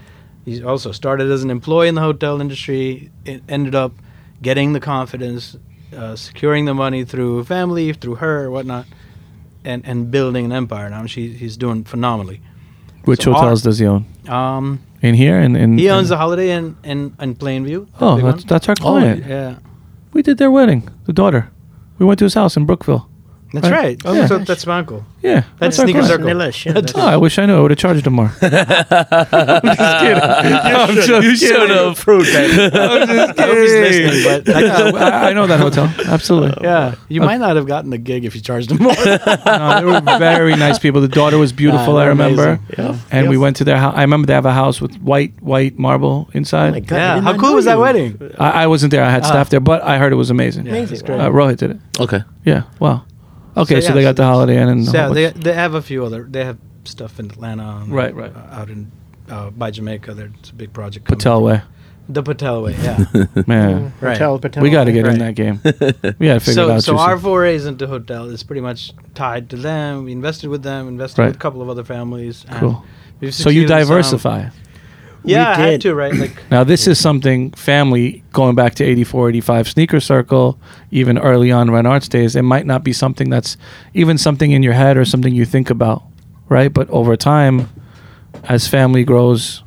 He 0.44 0.62
also 0.62 0.92
started 0.92 1.30
as 1.30 1.42
an 1.42 1.50
employee 1.50 1.88
in 1.88 1.94
the 1.94 2.00
hotel 2.00 2.40
industry. 2.40 3.10
It 3.26 3.42
ended 3.48 3.74
up 3.74 3.92
getting 4.40 4.72
the 4.72 4.80
confidence, 4.80 5.56
uh, 5.94 6.16
securing 6.16 6.64
the 6.64 6.72
money 6.74 7.04
through 7.04 7.44
family, 7.44 7.92
through 7.92 8.14
her, 8.16 8.50
whatnot, 8.50 8.86
and 9.64 9.84
and 9.84 10.10
building 10.10 10.46
an 10.46 10.52
empire. 10.52 10.88
Now 10.88 11.04
she 11.06 11.32
he's 11.34 11.56
doing 11.58 11.84
phenomenally. 11.84 12.40
Which 13.04 13.24
So 13.24 13.32
our- 13.34 13.42
hotels 13.42 13.62
does 13.62 13.78
he 13.78 13.86
own? 13.86 14.06
Um, 14.28 14.80
In 15.02 15.14
here 15.14 15.38
and 15.38 15.56
in. 15.56 15.78
he 15.78 15.88
owns 15.90 16.08
in- 16.10 16.14
the 16.14 16.18
Holiday 16.18 16.50
in 16.50 16.76
in, 16.84 17.14
in 17.20 17.34
Plainview. 17.34 17.86
the 17.98 18.04
Oh, 18.04 18.16
big 18.16 18.24
that's, 18.24 18.36
one. 18.42 18.46
that's 18.48 18.68
our 18.68 18.74
oh, 18.80 18.82
client. 18.82 19.26
yeah. 19.26 19.56
We 20.12 20.22
did 20.22 20.38
their 20.38 20.50
wedding. 20.50 20.88
The 21.06 21.12
daughter. 21.12 21.50
We 21.98 22.06
went 22.06 22.18
to 22.20 22.24
his 22.24 22.34
house 22.34 22.56
in 22.56 22.66
Brookville. 22.66 23.08
That's 23.52 23.68
Right. 23.68 23.72
right. 23.82 24.02
Oh, 24.04 24.12
Yeah. 24.14 24.26
so 24.26 24.38
that's 24.38 24.64
my 24.66 24.78
uncle. 24.78 25.04
Yeah, 25.22 25.42
That's 25.58 25.78
our 25.78 25.84
Sneaker 25.84 26.00
client. 26.00 26.22
Circle. 26.22 26.26
Nilesh, 26.40 26.64
yeah, 26.66 26.72
that's- 26.72 26.92
Oh, 26.94 27.06
I 27.06 27.16
wish 27.16 27.38
I 27.38 27.46
knew. 27.46 27.56
I 27.58 27.60
would 27.60 27.72
have 27.72 27.78
charged 27.78 28.06
him 28.06 28.12
more. 28.14 28.32
I'm 28.42 28.50
just 28.50 30.00
kidding. 30.00 30.22
I'm 30.22 30.94
just 30.94 31.08
You 31.08 31.36
should 31.36 31.56
kidding. 31.56 31.76
have. 31.76 31.98
Fruit, 31.98 32.24
babe. 32.24 32.70
I'm 32.74 33.08
just 33.08 33.38
I 33.38 33.42
hope 33.46 33.56
he's 33.58 33.72
kidding. 33.72 34.06
listening, 34.06 34.44
but 34.44 34.48
Yeah, 34.94 35.04
I, 35.24 35.30
I 35.30 35.32
know 35.32 35.46
that 35.46 35.60
hotel. 35.60 35.92
Absolutely. 36.06 36.58
yeah, 36.62 36.94
you 37.08 37.20
might 37.20 37.38
not 37.38 37.56
have 37.56 37.66
gotten 37.66 37.90
the 37.90 37.98
gig 37.98 38.24
if 38.24 38.34
you 38.34 38.40
charged 38.40 38.70
him 38.70 38.78
more. 38.82 38.94
No, 38.94 39.80
they 39.80 39.84
were 39.84 40.00
very 40.18 40.56
nice 40.56 40.78
people. 40.78 41.00
The 41.00 41.08
daughter 41.08 41.36
was 41.38 41.52
beautiful. 41.52 41.94
Nah, 41.94 42.00
I 42.00 42.06
remember. 42.06 42.42
amazing. 42.48 42.66
Yeah. 42.78 42.96
And 43.10 43.28
we 43.28 43.36
went 43.36 43.56
to 43.56 43.64
their 43.64 43.76
house. 43.78 43.94
I 43.96 44.02
remember 44.02 44.26
they 44.26 44.34
have 44.34 44.46
a 44.46 44.52
house 44.54 44.80
with 44.80 44.96
white 45.02 45.34
white 45.42 45.78
marble 45.78 46.28
Oh 46.28 46.30
inside. 46.32 46.72
my 46.72 46.80
God, 46.80 46.96
I 46.96 46.98
yeah, 47.00 47.14
did 47.16 47.24
how 47.24 47.30
not 47.32 47.40
cool 47.40 47.48
know 47.50 47.54
was 47.56 47.64
that 47.66 47.74
you. 47.74 47.80
wedding? 47.80 48.32
I, 48.38 48.50
I 48.64 48.66
wasn't 48.68 48.90
there. 48.92 49.04
I 49.04 49.10
had 49.10 49.22
Ah. 49.24 49.26
staff 49.26 49.50
there, 49.50 49.60
but 49.60 49.82
I 49.82 49.98
heard 49.98 50.12
it 50.12 50.16
was 50.16 50.30
amazing. 50.30 50.66
Yeah, 50.66 50.84
that's 50.84 51.02
great. 51.02 51.20
Uh, 51.20 51.30
Rohit 51.30 51.56
did 51.58 51.72
it. 51.72 51.78
Okay. 51.98 52.22
Yeah. 52.44 52.62
Wow. 52.78 53.02
Okay, 53.56 53.80
so, 53.80 53.88
yeah, 53.88 53.94
they 53.94 54.02
got 54.02 54.16
the 54.16 54.24
Holiday 54.24 54.60
Inn 54.62 54.68
and 54.68 54.86
So, 54.86 54.92
yeah, 54.96 55.08
they 55.12 55.30
they 55.30 55.52
have 55.52 55.74
a 55.74 55.82
few 55.82 56.04
other. 56.04 56.26
They 56.28 56.44
have 56.44 56.58
stuff 56.84 57.18
in 57.20 57.26
Atlanta. 57.30 57.80
and, 57.82 57.92
Right, 57.92 58.14
right. 58.14 58.32
uh, 58.34 58.60
out 58.60 58.70
in 58.70 58.90
uh, 59.28 59.50
by 59.50 59.70
Jamaica. 59.70 60.14
There's 60.14 60.30
a 60.50 60.54
big 60.54 60.72
project. 60.72 61.06
coming. 61.06 61.18
Patel 61.18 61.42
way. 61.42 61.62
The 62.08 62.22
Patel 62.24 62.62
way. 62.62 62.74
Yeah. 62.82 63.04
Man, 63.46 63.92
Right. 64.00 64.14
Patel, 64.14 64.38
Patel. 64.40 64.62
we 64.62 64.70
got 64.70 64.84
to 64.84 64.92
get 64.92 65.06
in 65.06 65.18
that 65.20 65.34
game. 65.36 65.60
We 66.18 66.26
got 66.26 66.34
to 66.34 66.40
figure 66.40 66.52
it 66.52 66.54
so 66.54 66.70
out. 66.72 66.82
so 66.82 66.92
Juicy. 66.94 67.04
our 67.04 67.18
forays 67.18 67.66
into 67.66 67.86
hotel 67.86 68.28
is 68.30 68.42
pretty 68.42 68.60
much 68.62 68.92
tied 69.14 69.48
to 69.50 69.56
them. 69.56 70.04
We 70.06 70.12
invested 70.12 70.48
with 70.50 70.62
them. 70.64 70.88
Invested 70.88 71.20
Right. 71.22 71.26
with 71.28 71.36
a 71.36 71.38
couple 71.38 71.62
of 71.62 71.68
other 71.68 71.84
families. 71.84 72.44
and 72.48 72.58
Cool. 72.58 72.84
we've 73.20 73.32
So 73.34 73.48
you 73.50 73.66
diversify. 73.66 74.42
some. 74.48 74.52
Diversify. 75.24 75.40
Yeah, 75.40 75.56
I 75.62 75.66
We 75.66 75.72
had 75.72 75.80
to 75.82 75.94
right. 75.94 76.14
Like 76.14 76.36
Now, 76.50 76.64
this 76.64 76.86
is 76.86 76.98
something 77.00 77.50
family 77.52 78.22
going 78.32 78.54
back 78.54 78.74
to 78.76 78.84
84, 78.84 79.28
85 79.30 79.68
sneaker 79.68 80.00
circle, 80.00 80.58
even 80.90 81.18
early 81.18 81.52
on 81.52 81.68
Renarts 81.68 82.08
days. 82.08 82.36
It 82.36 82.42
might 82.42 82.66
not 82.66 82.82
be 82.84 82.92
something 82.92 83.30
that's 83.30 83.56
even 83.94 84.18
something 84.18 84.50
in 84.52 84.62
your 84.62 84.72
head 84.74 84.96
or 84.96 85.04
something 85.04 85.34
you 85.34 85.44
think 85.44 85.70
about, 85.70 86.02
right? 86.48 86.72
But 86.72 86.88
over 86.90 87.16
time, 87.16 87.68
as 88.44 88.66
family 88.68 89.04
grows, 89.04 89.62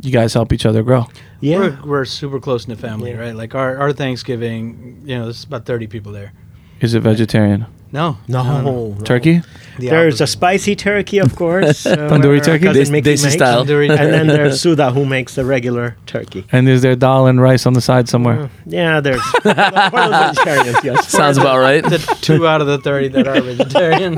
you 0.00 0.10
guys 0.12 0.32
help 0.34 0.52
each 0.52 0.64
other 0.66 0.82
grow. 0.82 1.06
Yeah. 1.40 1.58
we're, 1.58 1.78
we're 1.84 2.04
super 2.04 2.40
close 2.40 2.64
in 2.64 2.70
the 2.70 2.76
family, 2.80 3.10
Yeah. 3.10 3.18
right? 3.18 3.34
Like 3.34 3.54
our, 3.54 3.76
our 3.76 3.92
Thanksgiving, 3.92 5.02
you 5.04 5.16
know, 5.18 5.24
there's 5.24 5.44
about 5.44 5.66
thirty 5.66 5.86
people 5.86 6.12
there. 6.12 6.32
Is 6.80 6.94
it 6.94 7.00
vegetarian? 7.00 7.66
No, 7.90 8.18
No, 8.28 8.42
no. 8.42 8.60
no. 8.92 9.04
Turkey? 9.04 9.40
The 9.78 9.88
There's 9.88 10.20
a 10.20 10.26
spicy 10.26 10.76
turkey, 10.76 11.18
of 11.18 11.34
course. 11.36 11.86
uh, 11.86 11.96
Tandoori 11.96 12.24
where 12.28 12.40
turkey? 12.40 12.64
cousin 12.66 12.84
Des- 12.84 12.90
Mickey 12.90 13.10
desi 13.12 13.22
makes. 13.24 13.34
style. 13.34 13.60
And 13.62 14.12
then 14.12 14.26
there's 14.36 14.60
Sudha, 14.60 14.90
who 14.90 15.06
makes 15.06 15.36
the 15.36 15.44
regular 15.46 15.96
turkey. 16.04 16.44
And 16.52 16.68
is 16.68 16.82
there 16.82 16.96
dal 16.96 17.26
and 17.28 17.40
rice 17.40 17.64
on 17.64 17.72
the 17.72 17.80
side 17.80 18.06
somewhere? 18.08 18.40
Uh, 18.42 18.48
yeah, 18.66 19.00
there's 19.00 19.22
the 19.42 19.54
vegetarians, 19.54 20.84
yes. 20.84 21.08
Sounds 21.08 21.38
about 21.38 21.58
right. 21.58 21.82
the 21.82 21.98
two 22.20 22.46
out 22.46 22.60
of 22.60 22.66
the 22.66 22.78
thirty 22.78 23.08
that 23.08 23.26
are 23.26 23.40
vegetarian. 23.40 24.16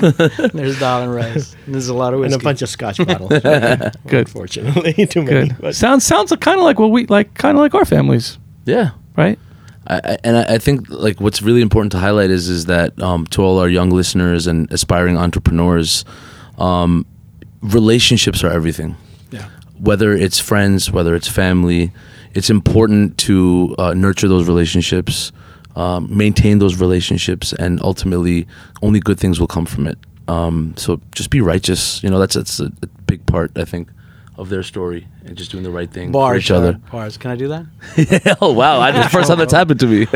there's 0.53 0.79
dal 0.81 1.03
and 1.03 1.15
rice. 1.15 1.55
And 1.67 1.75
there's 1.75 1.89
a 1.89 1.95
lot 1.95 2.13
of 2.15 2.21
whiskey. 2.21 2.35
and 2.35 2.43
a 2.43 2.45
bunch 2.45 2.63
of 2.63 2.69
scotch 2.71 2.97
bottles. 2.99 3.29
Good. 4.07 4.27
Unfortunately, 4.27 5.07
too 5.07 5.23
many. 5.23 5.49
Good. 5.51 5.57
But 5.61 5.75
Sounds 5.77 6.05
sounds 6.05 6.33
kind 6.41 6.59
of 6.59 6.65
like 6.65 6.79
what 6.81 6.91
we 6.91 7.07
like, 7.07 7.35
kind 7.35 7.57
of 7.57 7.61
like 7.61 7.75
our 7.75 7.85
families, 7.85 8.39
Yeah. 8.65 8.91
right? 9.17 9.39
I, 9.91 10.19
and 10.23 10.37
I, 10.37 10.55
I 10.55 10.59
think 10.59 10.89
like 10.89 11.21
what's 11.21 11.43
really 11.43 11.63
important 11.63 11.93
to 11.93 11.99
highlight 11.99 12.31
is 12.31 12.49
is 12.49 12.67
that 12.67 13.01
um, 13.03 13.27
to 13.29 13.43
all 13.43 13.59
our 13.59 13.69
young 13.69 13.91
listeners 13.91 14.47
and 14.47 14.71
aspiring 14.73 15.17
entrepreneurs, 15.17 16.05
um, 16.59 17.05
relationships 17.61 18.45
are 18.45 18.51
everything. 18.51 18.97
Yeah. 19.31 19.49
Whether 19.79 20.13
it's 20.13 20.39
friends, 20.39 20.91
whether 20.91 21.15
it's 21.15 21.29
family, 21.29 21.91
it's 22.35 22.51
important 22.51 23.19
to 23.19 23.75
uh, 23.79 23.95
nurture 23.95 24.29
those 24.29 24.47
relationships, 24.47 25.33
um, 25.75 26.09
maintain 26.17 26.59
those 26.59 26.77
relationships, 26.77 27.53
and 27.53 27.83
ultimately, 27.83 28.47
only 28.83 29.01
good 29.01 29.19
things 29.19 29.41
will 29.41 29.49
come 29.49 29.67
from 29.67 29.87
it. 29.89 29.99
Um, 30.29 30.75
so 30.77 31.01
just 31.13 31.31
be 31.31 31.41
righteous. 31.41 32.03
You 32.05 32.11
know, 32.11 32.21
that's 32.21 32.35
that's 32.35 32.61
a, 32.61 32.67
a 32.83 32.87
big 33.07 33.27
part 33.27 33.51
I 33.59 33.65
think 33.65 33.89
of 34.41 34.49
their 34.49 34.63
story 34.63 35.07
and 35.27 35.37
just 35.37 35.51
doing 35.51 35.63
the 35.63 35.71
right 35.71 35.91
thing 35.91 36.09
for 36.09 36.13
Bars, 36.13 36.45
each 36.45 36.51
other. 36.51 36.73
Bars. 36.91 37.19
Can 37.19 37.31
I 37.31 37.37
do 37.37 37.49
that? 37.49 38.39
oh 38.41 38.53
wow! 38.55 38.81
I, 38.81 38.91
the 38.91 39.07
first 39.11 39.29
time 39.29 39.39
that's 39.39 39.53
happened 39.53 39.79
to 39.81 39.87
me. 39.87 40.07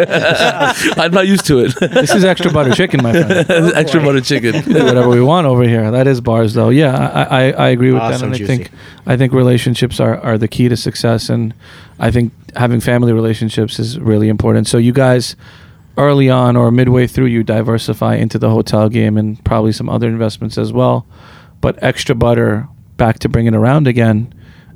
I'm 0.96 1.12
not 1.12 1.26
used 1.26 1.44
to 1.46 1.58
it. 1.58 1.78
This 1.78 2.14
is 2.14 2.24
extra 2.24 2.50
butter 2.50 2.72
chicken, 2.72 3.02
my 3.02 3.12
friend. 3.12 3.30
Extra 3.74 4.00
oh, 4.00 4.06
butter 4.06 4.22
chicken. 4.22 4.54
whatever 4.64 5.10
we 5.10 5.20
want 5.20 5.46
over 5.46 5.62
here. 5.64 5.90
That 5.90 6.06
is 6.06 6.22
bars, 6.22 6.54
though. 6.54 6.70
Yeah, 6.70 6.96
I, 6.96 7.22
I, 7.22 7.50
I 7.50 7.68
agree 7.68 7.92
with 7.92 8.00
that, 8.00 8.14
Awesome, 8.14 8.28
and 8.28 8.34
I 8.34 8.38
Juicy. 8.38 8.56
think 8.56 8.70
I 9.06 9.16
think 9.18 9.34
relationships 9.34 10.00
are, 10.00 10.18
are 10.20 10.38
the 10.38 10.48
key 10.48 10.70
to 10.70 10.76
success, 10.76 11.28
and 11.28 11.52
I 11.98 12.10
think 12.10 12.32
having 12.56 12.80
family 12.80 13.12
relationships 13.12 13.78
is 13.78 13.98
really 13.98 14.30
important. 14.30 14.68
So 14.68 14.78
you 14.78 14.92
guys, 14.92 15.36
early 15.98 16.30
on 16.30 16.56
or 16.56 16.70
midway 16.70 17.06
through, 17.06 17.26
you 17.26 17.44
diversify 17.44 18.14
into 18.14 18.38
the 18.38 18.48
hotel 18.48 18.88
game 18.88 19.18
and 19.18 19.44
probably 19.44 19.72
some 19.72 19.90
other 19.90 20.08
investments 20.08 20.56
as 20.56 20.72
well. 20.72 21.06
But 21.60 21.82
extra 21.82 22.14
butter, 22.14 22.68
back 22.96 23.18
to 23.20 23.28
bring 23.28 23.46
it 23.46 23.54
around 23.54 23.86
again. 23.86 24.32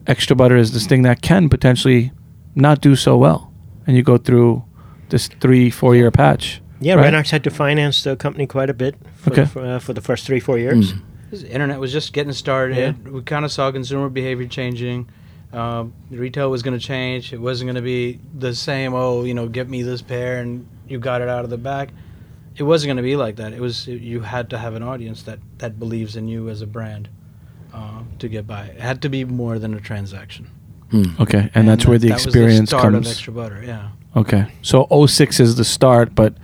Extra 0.06 0.34
butter 0.36 0.56
is 0.56 0.72
this 0.72 0.86
thing 0.86 1.02
that 1.02 1.22
can 1.22 1.48
potentially 1.48 2.12
not 2.54 2.80
do 2.80 2.96
so 2.96 3.16
well, 3.16 3.52
and 3.86 3.96
you 3.96 4.02
go 4.02 4.16
through 4.18 4.64
this 5.10 5.28
three 5.28 5.70
four 5.70 5.94
year 5.94 6.10
patch. 6.10 6.60
yeah, 6.80 6.94
right? 6.94 7.12
Renarts 7.12 7.30
had 7.30 7.44
to 7.44 7.50
finance 7.50 8.02
the 8.04 8.16
company 8.16 8.46
quite 8.46 8.70
a 8.70 8.74
bit 8.74 8.94
for, 9.16 9.30
Okay. 9.32 9.42
the, 9.42 9.48
for, 9.48 9.64
uh, 9.64 9.78
for 9.78 9.92
the 9.92 10.00
first 10.00 10.26
three, 10.26 10.40
four 10.40 10.58
years. 10.58 10.92
Mm. 10.92 11.02
This 11.30 11.42
internet 11.42 11.78
was 11.78 11.92
just 11.92 12.12
getting 12.14 12.32
started. 12.32 13.06
We 13.06 13.20
kind 13.22 13.44
of 13.44 13.52
saw 13.52 13.70
consumer 13.70 14.08
behavior 14.08 14.46
changing. 14.46 15.08
Um, 15.52 15.92
retail 16.10 16.50
was 16.50 16.62
going 16.62 16.78
to 16.78 16.84
change. 16.84 17.32
It 17.32 17.40
wasn't 17.40 17.66
going 17.68 17.76
to 17.76 17.82
be 17.82 18.18
the 18.38 18.54
same. 18.54 18.94
Oh, 18.94 19.24
you 19.24 19.34
know, 19.34 19.46
get 19.48 19.68
me 19.68 19.82
this 19.82 20.00
pair 20.02 20.40
and 20.40 20.66
you 20.88 20.98
got 20.98 21.20
it 21.20 21.28
out 21.28 21.44
of 21.44 21.50
the 21.50 21.58
bag. 21.58 21.90
It 22.56 22.62
wasn't 22.62 22.88
going 22.88 22.96
to 22.98 23.02
be 23.02 23.16
like 23.16 23.36
that. 23.36 23.52
It 23.52 23.60
was 23.60 23.86
you 23.86 24.20
had 24.20 24.48
to 24.50 24.58
have 24.58 24.74
an 24.74 24.82
audience 24.82 25.22
that 25.24 25.38
that 25.58 25.78
believes 25.78 26.16
in 26.16 26.28
you 26.28 26.48
as 26.48 26.60
a 26.62 26.66
brand, 26.66 27.08
uh, 27.72 28.02
to 28.18 28.28
get 28.28 28.46
by. 28.46 28.64
It 28.66 28.80
had 28.80 29.02
to 29.02 29.08
be 29.08 29.24
more 29.24 29.58
than 29.58 29.74
a 29.74 29.80
transaction. 29.80 30.50
Okay, 31.20 31.50
and, 31.54 31.68
that's 31.68 31.84
where 31.84 31.98
the 31.98 32.08
that 32.08 32.14
was 32.14 32.24
experience 32.26 32.70
start 32.70 32.84
comes. 32.94 33.06
Of 33.06 33.12
extra 33.12 33.32
butter, 33.32 33.62
yeah. 33.62 33.90
Okay, 34.16 34.46
so 34.62 34.86
06 35.06 35.38
is 35.38 35.56
the 35.56 35.64
start, 35.64 36.14
but 36.14 36.34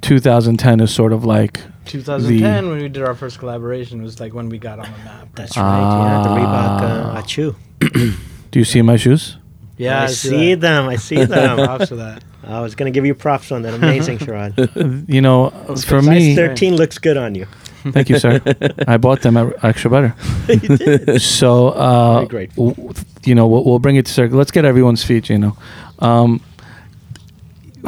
2010 0.00 0.80
is 0.80 0.92
sort 0.92 1.12
of 1.12 1.24
like 1.24 1.60
2010 1.86 2.68
when 2.68 2.78
we 2.78 2.88
did 2.88 3.02
our 3.02 3.14
first 3.14 3.38
collaboration 3.38 4.02
was 4.02 4.18
like 4.18 4.34
when 4.34 4.48
we 4.48 4.58
got 4.58 4.78
on 4.80 4.90
the 4.90 4.98
map. 4.98 5.28
That's 5.34 5.56
right. 5.56 5.80
Yeah, 5.80 6.22
the 6.22 6.28
Reebok 6.30 6.80
uh, 6.80 7.12
Ah. 7.14 7.22
Ahchoo. 7.22 7.54
Do 8.50 8.58
you 8.58 8.64
see 8.64 8.82
my 8.82 8.96
shoes? 8.96 9.36
yeah, 9.76 10.02
I 10.02 10.06
see 10.06 10.54
that. 10.54 10.60
them. 10.60 10.88
I 10.88 10.96
see 10.96 11.24
them. 11.24 11.56
Props 11.58 11.88
for 11.88 11.96
that. 11.96 12.22
I 12.46 12.60
was 12.60 12.74
gonna 12.74 12.90
give 12.90 13.06
you 13.06 13.14
props 13.14 13.52
on 13.52 13.62
that. 13.62 13.74
Amazing, 13.74 14.18
Sharad. 14.18 15.08
You 15.08 15.20
know, 15.20 15.50
for 15.50 16.02
Size 16.02 16.06
me, 16.08 16.34
13 16.34 16.76
looks 16.76 16.98
good 16.98 17.16
on 17.16 17.34
you. 17.34 17.46
Thank 17.92 18.08
you, 18.08 18.18
sir. 18.18 18.40
I 18.88 18.96
bought 18.96 19.22
them 19.22 19.36
at 19.36 19.64
Extra 19.64 19.90
Butter. 19.90 20.14
you 20.48 20.76
did. 20.76 21.20
So, 21.22 21.68
uh, 21.68 22.24
Very 22.26 22.46
w- 22.48 22.92
you 23.24 23.34
know, 23.34 23.46
we'll, 23.46 23.64
we'll 23.64 23.78
bring 23.78 23.96
it 23.96 24.06
to 24.06 24.12
circle. 24.12 24.38
Let's 24.38 24.50
get 24.50 24.64
everyone's 24.64 25.04
feet. 25.04 25.28
You 25.30 25.38
know, 25.38 25.56
um, 26.00 26.40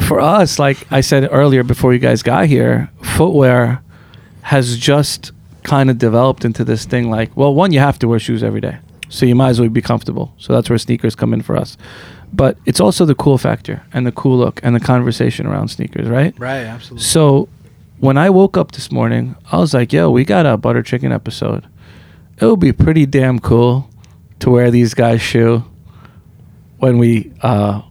for 0.07 0.19
us, 0.19 0.59
like 0.59 0.91
I 0.91 1.01
said 1.01 1.27
earlier, 1.31 1.63
before 1.63 1.93
you 1.93 1.99
guys 1.99 2.21
got 2.23 2.45
here, 2.47 2.89
footwear 3.01 3.81
has 4.43 4.77
just 4.77 5.31
kind 5.63 5.89
of 5.89 5.97
developed 5.97 6.45
into 6.45 6.63
this 6.63 6.85
thing. 6.85 7.09
Like, 7.09 7.35
well, 7.35 7.53
one, 7.53 7.73
you 7.73 7.79
have 7.79 7.99
to 7.99 8.07
wear 8.07 8.19
shoes 8.19 8.43
every 8.43 8.61
day, 8.61 8.77
so 9.09 9.25
you 9.25 9.35
might 9.35 9.49
as 9.49 9.59
well 9.59 9.69
be 9.69 9.81
comfortable. 9.81 10.33
So 10.37 10.53
that's 10.53 10.69
where 10.69 10.77
sneakers 10.77 11.15
come 11.15 11.33
in 11.33 11.41
for 11.41 11.55
us. 11.57 11.77
But 12.33 12.57
it's 12.65 12.79
also 12.79 13.05
the 13.05 13.15
cool 13.15 13.37
factor 13.37 13.83
and 13.93 14.05
the 14.05 14.11
cool 14.11 14.37
look 14.37 14.59
and 14.61 14.75
the 14.75 14.79
conversation 14.81 15.45
around 15.45 15.69
sneakers, 15.69 16.09
right? 16.09 16.37
Right, 16.37 16.65
absolutely. 16.65 17.03
So 17.03 17.47
when 17.99 18.17
I 18.17 18.29
woke 18.29 18.57
up 18.57 18.71
this 18.73 18.91
morning, 18.91 19.35
I 19.51 19.57
was 19.57 19.73
like, 19.73 19.91
yo, 19.93 20.09
we 20.09 20.23
got 20.25 20.45
a 20.45 20.57
butter 20.57 20.83
chicken 20.83 21.11
episode. 21.11 21.67
It 22.39 22.45
would 22.45 22.59
be 22.59 22.71
pretty 22.73 23.05
damn 23.05 23.39
cool 23.39 23.89
to 24.39 24.49
wear 24.51 24.69
these 24.69 24.93
guys' 24.93 25.21
shoe 25.21 25.63
when 26.77 26.99
we 26.99 27.33
uh, 27.41 27.81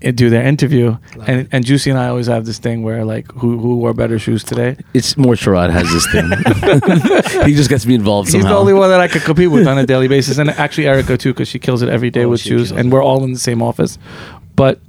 do 0.00 0.28
their 0.30 0.42
interview. 0.42 0.96
Love 1.14 1.28
And, 1.28 1.40
it. 1.42 1.48
and 1.52 1.64
Juicy 1.64 1.90
and 1.90 1.98
I 1.98 2.08
always 2.08 2.26
have 2.26 2.44
this 2.44 2.58
thing 2.58 2.82
where, 2.82 3.04
like, 3.04 3.30
who, 3.32 3.58
who 3.58 3.76
wore 3.76 3.94
better 3.94 4.18
shoes 4.18 4.42
today? 4.42 4.76
It's 4.94 5.16
more 5.16 5.34
Sharad 5.34 5.70
has 5.70 5.88
this 5.92 6.10
thing. 6.10 7.44
he 7.46 7.54
just 7.54 7.70
gets 7.70 7.86
me 7.86 7.94
involved 7.94 8.30
somehow. 8.30 8.46
He's 8.48 8.52
the 8.52 8.58
only 8.58 8.72
one 8.74 8.90
that 8.90 8.98
I 8.98 9.06
could 9.06 9.22
compete 9.22 9.52
with 9.52 9.68
on 9.68 9.78
a 9.78 9.86
daily 9.86 10.08
basis. 10.08 10.38
And 10.38 10.50
actually, 10.50 10.88
Erica, 10.88 11.16
too, 11.16 11.32
because 11.32 11.46
she 11.46 11.60
kills 11.60 11.82
it 11.82 11.88
every 11.88 12.10
day 12.10 12.24
Oh, 12.24 12.30
with 12.30 12.40
shoes. 12.40 12.72
And 12.72 12.88
it. 12.88 12.92
we're 12.92 13.04
all 13.04 13.22
in 13.22 13.32
the 13.32 13.38
same 13.38 13.62
office. 13.62 13.96
But 14.56 14.80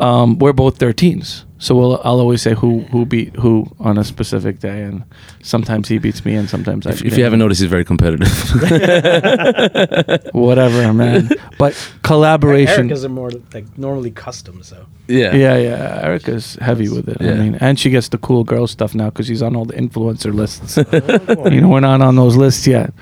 um, 0.00 0.38
we're 0.38 0.54
both 0.54 0.78
13s. 0.78 1.44
So 1.62 1.76
we'll, 1.76 2.00
I'll 2.02 2.18
always 2.18 2.42
say 2.42 2.54
who 2.54 2.80
who 2.90 3.06
beat 3.06 3.36
who 3.36 3.70
on 3.78 3.96
a 3.96 4.02
specific 4.02 4.58
day, 4.58 4.82
and 4.82 5.04
sometimes 5.42 5.86
he 5.86 5.98
beats 5.98 6.24
me, 6.24 6.34
and 6.34 6.50
sometimes 6.50 6.88
I. 6.88 6.90
if, 6.90 6.96
beat 6.98 7.06
if 7.06 7.12
him. 7.12 7.18
you 7.18 7.24
haven't 7.24 7.38
noticed, 7.38 7.60
he's 7.60 7.70
very 7.70 7.84
competitive. 7.84 8.26
whatever, 10.32 10.92
man. 10.92 11.28
But 11.58 11.74
collaboration. 12.02 12.80
Erica's 12.86 13.04
are 13.04 13.08
more 13.08 13.30
like 13.54 13.78
normally 13.78 14.10
custom, 14.10 14.62
so 14.64 14.86
yeah. 15.06 15.34
yeah, 15.36 15.56
yeah. 15.56 16.00
Erica's 16.02 16.56
heavy 16.56 16.88
with 16.88 17.08
it. 17.08 17.18
I 17.20 17.24
Yeah. 17.26 17.34
mean, 17.36 17.54
and 17.60 17.78
she 17.78 17.90
gets 17.90 18.08
the 18.08 18.18
cool 18.18 18.42
girl 18.44 18.66
stuff 18.66 18.92
now 18.94 19.10
because 19.10 19.26
she's 19.28 19.42
on 19.42 19.54
all 19.54 19.64
the 19.64 19.74
influencer 19.74 20.34
lists. 20.34 20.78
Oh, 20.78 21.48
you 21.50 21.60
know, 21.60 21.68
we're 21.68 21.78
not 21.80 22.00
on 22.00 22.16
those 22.16 22.34
lists 22.36 22.66
yet, 22.66 22.92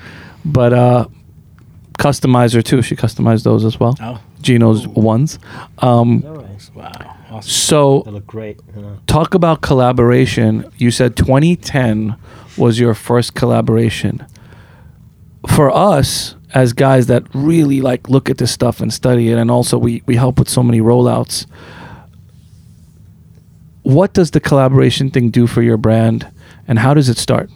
but 0.45 0.71
uh, 0.71 1.07
customizer 1.97 2.63
too. 2.63 2.83
She 2.83 2.95
customized 2.95 3.43
those 3.43 3.65
as 3.65 3.79
well. 3.79 3.97
Oh. 4.01 4.19
Gino's 4.41 4.87
ones. 4.87 5.39
Um, 5.79 6.19
Nice. 6.21 6.69
wow, 6.75 7.15
awesome. 7.31 7.49
so 7.49 8.03
They 8.05 8.11
look 8.11 8.27
great. 8.27 8.59
Yeah. 8.75 8.95
talk 9.07 9.33
about 9.33 9.61
collaboration. 9.61 10.71
You 10.77 10.91
said 10.91 11.15
2010 11.15 12.15
was 12.57 12.79
your 12.79 12.93
first 12.93 13.33
collaboration. 13.33 14.25
For 15.47 15.71
us, 15.71 16.35
as 16.53 16.73
guys 16.73 17.07
that 17.07 17.23
really 17.33 17.81
like 17.81 18.09
look 18.09 18.29
at 18.29 18.37
this 18.37 18.51
stuff 18.51 18.81
and 18.81 18.93
study 18.93 19.31
it, 19.31 19.37
and 19.37 19.49
also 19.49 19.77
we 19.77 20.03
we 20.05 20.15
help 20.15 20.37
with 20.37 20.49
so 20.49 20.61
many 20.61 20.81
rollouts. 20.81 21.45
What 23.83 24.13
does 24.13 24.31
the 24.31 24.39
collaboration 24.39 25.09
thing 25.09 25.31
do 25.31 25.47
for 25.47 25.61
your 25.61 25.77
brand, 25.77 26.27
and 26.67 26.77
how 26.77 26.93
does 26.93 27.09
it 27.09 27.17
start? 27.17 27.49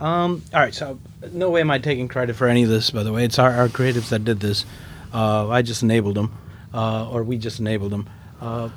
Um, 0.00 0.42
all 0.54 0.60
right, 0.60 0.74
so 0.74 0.98
no 1.32 1.50
way 1.50 1.60
am 1.60 1.70
I 1.70 1.78
taking 1.78 2.06
credit 2.06 2.36
for 2.36 2.46
any 2.46 2.62
of 2.62 2.68
this. 2.68 2.90
By 2.90 3.02
the 3.02 3.12
way, 3.12 3.24
it's 3.24 3.38
our, 3.38 3.50
our 3.50 3.68
creatives 3.68 4.10
that 4.10 4.24
did 4.24 4.38
this. 4.38 4.64
Uh, 5.12 5.48
I 5.48 5.62
just 5.62 5.82
enabled 5.82 6.14
them, 6.14 6.32
uh, 6.72 7.10
or 7.10 7.24
we 7.24 7.36
just 7.36 7.58
enabled 7.58 7.90
them. 7.90 8.08
Uh, 8.40 8.68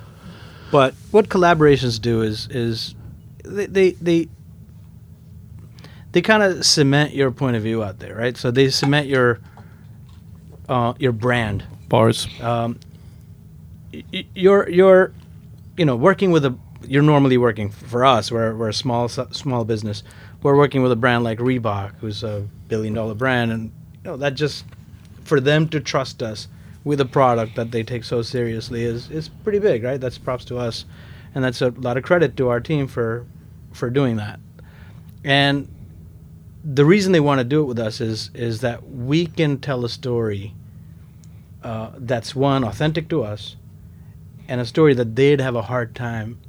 but 0.71 0.93
what 1.11 1.29
collaborations 1.29 1.99
do 2.01 2.21
is 2.21 2.47
is 2.49 2.95
they 3.43 3.65
they 3.65 3.91
they, 3.91 4.27
they 6.11 6.21
kind 6.21 6.43
of 6.43 6.65
cement 6.65 7.13
your 7.13 7.31
point 7.31 7.55
of 7.55 7.63
view 7.63 7.83
out 7.83 7.99
there, 7.99 8.15
right? 8.15 8.35
So 8.37 8.51
they 8.51 8.69
cement 8.69 9.07
your 9.07 9.39
uh, 10.69 10.93
your 10.99 11.11
brand. 11.11 11.63
Bars. 11.89 12.27
Um, 12.41 12.79
y- 13.93 14.25
you're 14.33 14.69
you're 14.69 15.11
you 15.77 15.85
know 15.85 15.95
working 15.95 16.31
with 16.31 16.45
a 16.45 16.55
you're 16.87 17.03
normally 17.03 17.37
working 17.37 17.69
for 17.69 18.03
us 18.03 18.31
we're, 18.31 18.55
we're 18.55 18.69
a 18.69 18.73
small 18.73 19.07
small 19.07 19.63
business 19.65 20.03
we're 20.41 20.55
working 20.55 20.81
with 20.81 20.91
a 20.91 20.95
brand 20.95 21.23
like 21.23 21.37
Reebok 21.37 21.93
who's 21.99 22.23
a 22.23 22.47
billion 22.69 22.93
dollar 22.93 23.13
brand 23.13 23.51
and 23.51 23.65
you 24.03 24.11
know 24.11 24.17
that 24.17 24.33
just 24.33 24.65
for 25.23 25.39
them 25.39 25.67
to 25.69 25.79
trust 25.79 26.23
us 26.23 26.47
with 26.83 26.99
a 26.99 27.05
product 27.05 27.55
that 27.55 27.71
they 27.71 27.83
take 27.83 28.03
so 28.03 28.21
seriously 28.21 28.83
is 28.83 29.09
is 29.09 29.29
pretty 29.29 29.59
big 29.59 29.83
right? 29.83 29.99
That's 29.99 30.17
props 30.17 30.45
to 30.45 30.57
us. 30.57 30.85
And 31.33 31.43
that's 31.43 31.61
a 31.61 31.69
lot 31.69 31.97
of 31.97 32.03
credit 32.03 32.35
to 32.37 32.49
our 32.49 32.59
team 32.59 32.87
for 32.87 33.25
for 33.71 33.89
doing 33.89 34.17
that. 34.17 34.39
And 35.23 35.67
the 36.63 36.85
reason 36.85 37.11
they 37.11 37.19
want 37.19 37.39
to 37.39 37.43
do 37.43 37.61
it 37.61 37.65
with 37.65 37.79
us 37.79 38.01
is 38.01 38.31
is 38.33 38.61
that 38.61 38.87
we 38.87 39.25
can 39.25 39.59
tell 39.59 39.85
a 39.85 39.89
story 39.89 40.53
uh, 41.63 41.91
that's 41.97 42.35
one 42.35 42.63
authentic 42.63 43.07
to 43.09 43.23
us, 43.23 43.55
and 44.47 44.59
a 44.59 44.65
story 44.65 44.93
that 44.95 45.15
they'd 45.15 45.39
have 45.39 45.55
a 45.55 45.61
hard 45.61 45.95
time 45.95 46.39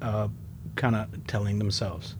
uh, 0.00 0.28
kind 0.76 0.94
of 0.94 1.26
telling 1.26 1.58
themselves. 1.58 2.14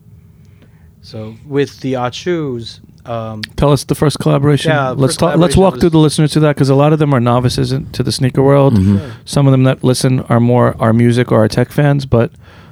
So 1.03 1.37
with 1.47 1.81
the 1.81 1.95
Ahchoos, 1.95 2.81
um, 3.09 3.43
Tell 3.57 3.73
us 3.73 3.85
the 3.85 3.95
first 3.95 4.19
collaboration. 4.19 4.71
Yeah, 4.71 4.91
let's 4.91 5.13
first 5.15 5.19
talk. 5.21 5.37
Let's 5.37 5.57
walk 5.57 5.75
was- 5.75 5.81
through 5.81 5.91
the 5.91 5.99
listeners 5.99 6.33
to 6.33 6.41
that 6.41 6.55
because 6.57 6.69
a 6.69 6.75
lot 6.75 6.93
of 6.93 6.99
them 6.99 7.15
are 7.15 7.21
novices 7.21 7.73
into 7.73 8.03
the 8.03 8.13
sneaker 8.13 8.43
world. 8.43 8.75
Mhm. 8.75 9.13
Some 9.25 9.47
of 9.47 9.53
them 9.53 9.65
that 9.65 9.83
listen 9.85 10.21
are 10.29 10.41
more 10.41 10.75
our 10.81 10.93
music 10.93 11.31
or 11.33 11.39
our 11.39 11.49
tech 11.49 11.71
fans, 11.73 12.07
but 12.07 12.31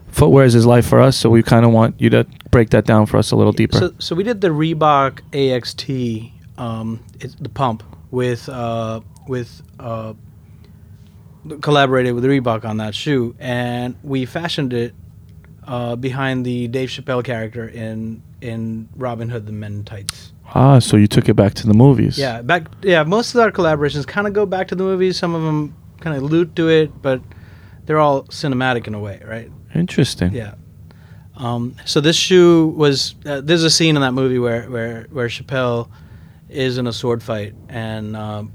footwear 0.09 0.45
is 0.45 0.53
his 0.53 0.66
life 0.66 0.87
for 0.87 1.01
us. 1.01 1.16
So 1.16 1.30
we 1.30 1.43
kind 1.43 1.64
of 1.64 1.72
want 1.72 1.95
you 1.99 2.11
to 2.11 2.26
break 2.51 2.70
that 2.70 2.85
down 2.85 3.07
for 3.07 3.16
us 3.16 3.30
a 3.30 3.37
little 3.37 3.53
deeper. 3.53 3.78
so 3.78 3.93
so 3.99 4.14
we 4.14 4.22
did 4.22 4.41
the 4.41 4.49
Reebok 4.49 5.20
AXT, 5.32 6.32
um, 6.59 7.01
it's 7.20 7.35
the 7.37 7.49
pump 7.49 7.82
with 8.11 8.49
uh, 8.49 9.01
with 9.26 9.62
uh, 9.80 10.12
collaborated 11.61 12.14
with 12.14 12.24
Reebok 12.24 12.64
on 12.64 12.78
that 12.78 12.95
shoe, 12.95 13.35
and 13.39 13.97
we 14.03 14.24
fashioned 14.24 14.72
it 14.72 14.95
uh, 15.66 15.97
behind 15.97 16.45
the 16.45 16.68
Dave 16.68 16.89
Chappelle 16.89 17.24
character 17.24 17.66
in 17.68 18.22
in 18.45 18.89
Robin 18.95 19.31
Hood: 19.31 19.47
The 19.47 19.53
Men 19.53 19.73
in 19.73 19.85
Tights. 19.85 20.33
ah, 20.55 20.79
so 20.79 20.97
you 20.99 21.07
took 21.07 21.29
it 21.29 21.35
back 21.35 21.55
to 21.55 21.67
the 21.67 21.73
movies. 21.75 22.19
Yeah, 22.19 22.43
back. 22.43 22.67
Yeah, 22.83 23.03
most 23.03 23.35
of 23.35 23.41
our 23.41 23.51
collaborations 23.51 24.07
kind 24.07 24.27
of 24.27 24.35
go 24.35 24.45
back 24.45 24.69
to 24.69 24.75
the 24.75 24.85
movies. 24.85 25.17
Some 25.17 25.35
of 25.35 25.43
them 25.43 25.75
kind 26.01 26.15
of 26.17 26.23
allude 26.23 26.55
to 26.57 26.69
it, 26.69 27.03
but 27.03 27.23
they're 27.87 27.99
all 27.99 28.25
cinematic 28.25 28.87
in 28.87 28.95
a 28.95 29.01
way, 29.01 29.23
right? 29.25 29.51
Interesting. 29.75 30.33
Yeah. 30.33 30.55
Um, 31.37 31.75
so 31.87 32.01
this 32.01 32.17
shoe 32.17 32.69
was. 32.77 33.15
Uh, 33.25 33.41
there's 33.41 33.65
a 33.65 33.71
scene 33.71 33.97
in 33.97 34.03
that 34.03 34.13
movie 34.13 34.39
where 34.39 34.71
where 34.71 35.07
where 35.11 35.29
Chappelle 35.29 35.89
is 36.51 36.77
in 36.77 36.87
a 36.87 36.93
sword 36.93 37.23
fight, 37.23 37.55
and 37.71 38.15
um, 38.15 38.53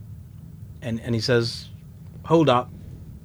and 0.83 1.01
and 1.01 1.15
he 1.15 1.19
says, 1.21 1.67
"Hold 2.25 2.47
up, 2.47 2.69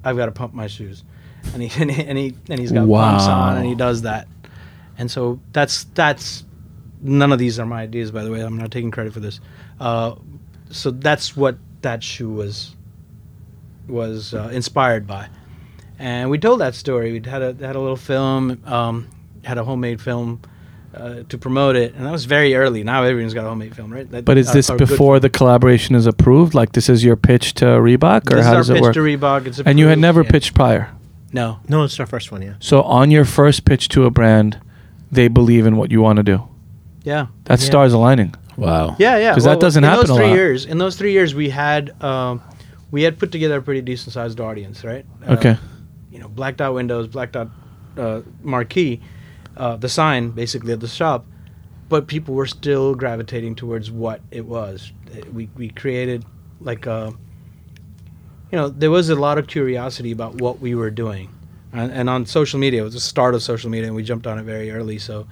I've 0.02 0.16
got 0.16 0.26
to 0.26 0.32
pump 0.32 0.54
my 0.54 0.66
shoes," 0.66 1.04
and 1.52 1.62
he 1.62 1.82
and 1.82 1.90
he 1.96 2.02
and, 2.04 2.18
he, 2.18 2.34
and 2.48 2.58
he's 2.58 2.72
got 2.72 2.88
pumps 2.88 3.26
on, 3.26 3.58
and 3.58 3.66
he 3.66 3.74
does 3.74 4.02
that, 4.02 4.26
and 4.96 5.10
so 5.10 5.38
that's 5.52 5.84
that's 5.94 6.44
none 7.04 7.30
of 7.32 7.38
these 7.38 7.60
are 7.60 7.66
my 7.66 7.82
ideas, 7.82 8.10
by 8.10 8.24
the 8.24 8.30
way. 8.32 8.40
I'm 8.40 8.56
not 8.58 8.72
taking 8.72 8.90
credit 8.90 9.12
for 9.12 9.20
this. 9.20 9.38
Uh, 9.78 10.16
so 10.70 10.90
that's 10.90 11.36
what 11.36 11.56
that 11.82 12.02
shoe 12.02 12.30
was 12.30 12.74
was 13.86 14.32
uh, 14.34 14.48
inspired 14.52 15.06
by, 15.06 15.28
and 15.98 16.30
we 16.30 16.38
told 16.38 16.60
that 16.60 16.74
story. 16.74 17.12
We 17.12 17.30
had 17.30 17.42
a 17.42 17.54
had 17.64 17.76
a 17.76 17.80
little 17.80 17.96
film, 17.96 18.60
um, 18.64 19.08
had 19.44 19.58
a 19.58 19.64
homemade 19.64 20.00
film 20.00 20.40
uh, 20.94 21.22
to 21.28 21.38
promote 21.38 21.76
it, 21.76 21.94
and 21.94 22.06
that 22.06 22.10
was 22.12 22.24
very 22.24 22.54
early. 22.54 22.82
Now 22.82 23.02
everyone's 23.04 23.34
got 23.34 23.44
a 23.44 23.48
homemade 23.48 23.76
film, 23.76 23.92
right? 23.92 24.10
That- 24.10 24.24
But 24.24 24.38
is 24.38 24.48
uh, 24.48 24.54
this 24.54 24.70
or 24.70 24.78
good 24.78 24.88
before 24.88 25.20
the 25.20 25.30
collaboration 25.30 25.94
is 25.94 26.06
approved? 26.06 26.54
Like 26.54 26.72
this 26.72 26.88
is 26.88 27.04
your 27.04 27.16
pitch 27.16 27.54
to 27.54 27.66
Reebok, 27.66 28.30
or 28.32 28.36
This 28.36 28.40
is 28.40 28.46
how 28.46 28.52
our 28.52 28.56
does 28.58 28.70
it 28.70 28.80
work? 28.80 28.94
to 28.94 29.00
Reebok. 29.00 29.46
It's 29.46 29.60
and 29.60 29.78
you 29.78 29.88
had 29.88 29.98
never 29.98 30.22
yeah. 30.22 30.30
pitched 30.30 30.54
prior. 30.54 30.90
No, 31.32 31.58
No, 31.68 31.82
it's 31.82 31.98
our 31.98 32.06
first 32.06 32.30
one. 32.30 32.42
Yeah. 32.42 32.54
So 32.60 32.82
on 32.82 33.10
your 33.10 33.24
first 33.24 33.64
pitch 33.64 33.88
to 33.88 34.04
a 34.04 34.10
brand, 34.10 34.60
they 35.10 35.26
believe 35.26 35.66
in 35.66 35.76
what 35.76 35.90
you 35.90 36.00
want 36.00 36.18
to 36.18 36.22
do. 36.22 36.48
Yeah, 37.04 37.26
That's 37.44 37.62
Yeah. 37.62 37.66
stars 37.70 37.92
aligning. 37.92 38.34
Wow. 38.56 38.96
yeah, 38.98 39.16
yeah. 39.18 39.34
'Cause 39.34 39.44
that 39.44 39.60
doesn't 39.60 39.82
in 39.84 39.88
happen 39.90 40.06
those 40.06 40.16
a 40.16 40.18
three 40.20 40.28
lot. 40.28 40.34
years. 40.36 40.64
In 40.64 40.78
those 40.78 40.96
three 40.96 41.12
years, 41.12 41.34
we 41.34 41.48
had 41.50 41.90
um, 42.02 42.40
we 42.90 43.02
had 43.02 43.18
put 43.18 43.30
together 43.32 43.56
a 43.58 43.62
pretty 43.62 43.80
decent 43.82 44.12
sized 44.12 44.40
audience, 44.40 44.84
right? 44.84 45.04
Uh, 45.26 45.32
Okay. 45.34 45.56
you 46.12 46.18
know, 46.20 46.28
blacked 46.28 46.60
out 46.60 46.74
windows, 46.74 47.06
blacked 47.08 47.36
out 47.36 47.50
uh, 47.98 48.20
marquee, 48.42 49.00
uh, 49.56 49.76
the 49.76 49.88
sign 49.88 50.30
basically 50.30 50.72
at 50.72 50.80
the 50.80 50.86
shop, 50.88 51.26
but 51.88 52.06
people 52.06 52.34
were 52.34 52.46
still 52.46 52.94
gravitating 52.94 53.54
towards 53.56 53.90
what 53.90 54.20
it 54.30 54.46
was. 54.46 54.92
Uh, 55.12 55.20
We 55.32 55.48
we 55.56 55.68
created 55.70 56.24
like 56.60 56.86
a, 56.86 57.12
you 58.52 58.58
know, 58.58 58.68
there 58.68 58.90
was 58.90 59.10
a 59.10 59.16
lot 59.16 59.36
of 59.38 59.46
curiosity 59.48 60.12
about 60.12 60.40
what 60.40 60.60
we 60.60 60.74
were 60.76 60.90
doing, 60.90 61.28
and, 61.72 61.90
and 61.92 62.08
on 62.08 62.24
social 62.26 62.60
media, 62.60 62.82
it 62.82 62.84
was 62.84 62.94
the 62.94 63.00
start 63.00 63.34
of 63.34 63.42
social 63.42 63.68
media, 63.70 63.88
and 63.88 63.96
we 63.96 64.02
jumped 64.04 64.26
on 64.28 64.38
it 64.38 64.44
very 64.44 64.70
early. 64.70 64.98
So, 64.98 65.26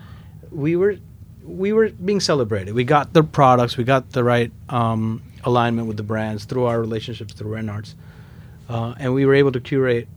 we 0.50 0.74
were 0.76 0.96
we 1.44 1.72
were 1.72 1.90
being 1.90 2.20
celebrated. 2.20 2.74
We 2.74 2.84
got 2.84 3.12
the 3.12 3.22
products, 3.22 3.76
we 3.76 3.84
got 3.84 4.10
the 4.12 4.24
right 4.24 4.52
um, 4.68 5.22
alignment 5.44 5.88
with 5.88 5.96
the 5.96 6.02
brands 6.02 6.44
through 6.44 6.64
our 6.66 6.80
relationships 6.80 7.32
through 7.34 7.50
Renarts, 7.52 7.94
uh, 8.68 8.94
and 8.98 9.14
we 9.14 9.26
were 9.26 9.34
able 9.34 9.52
to 9.52 9.60
curate, 9.60 10.08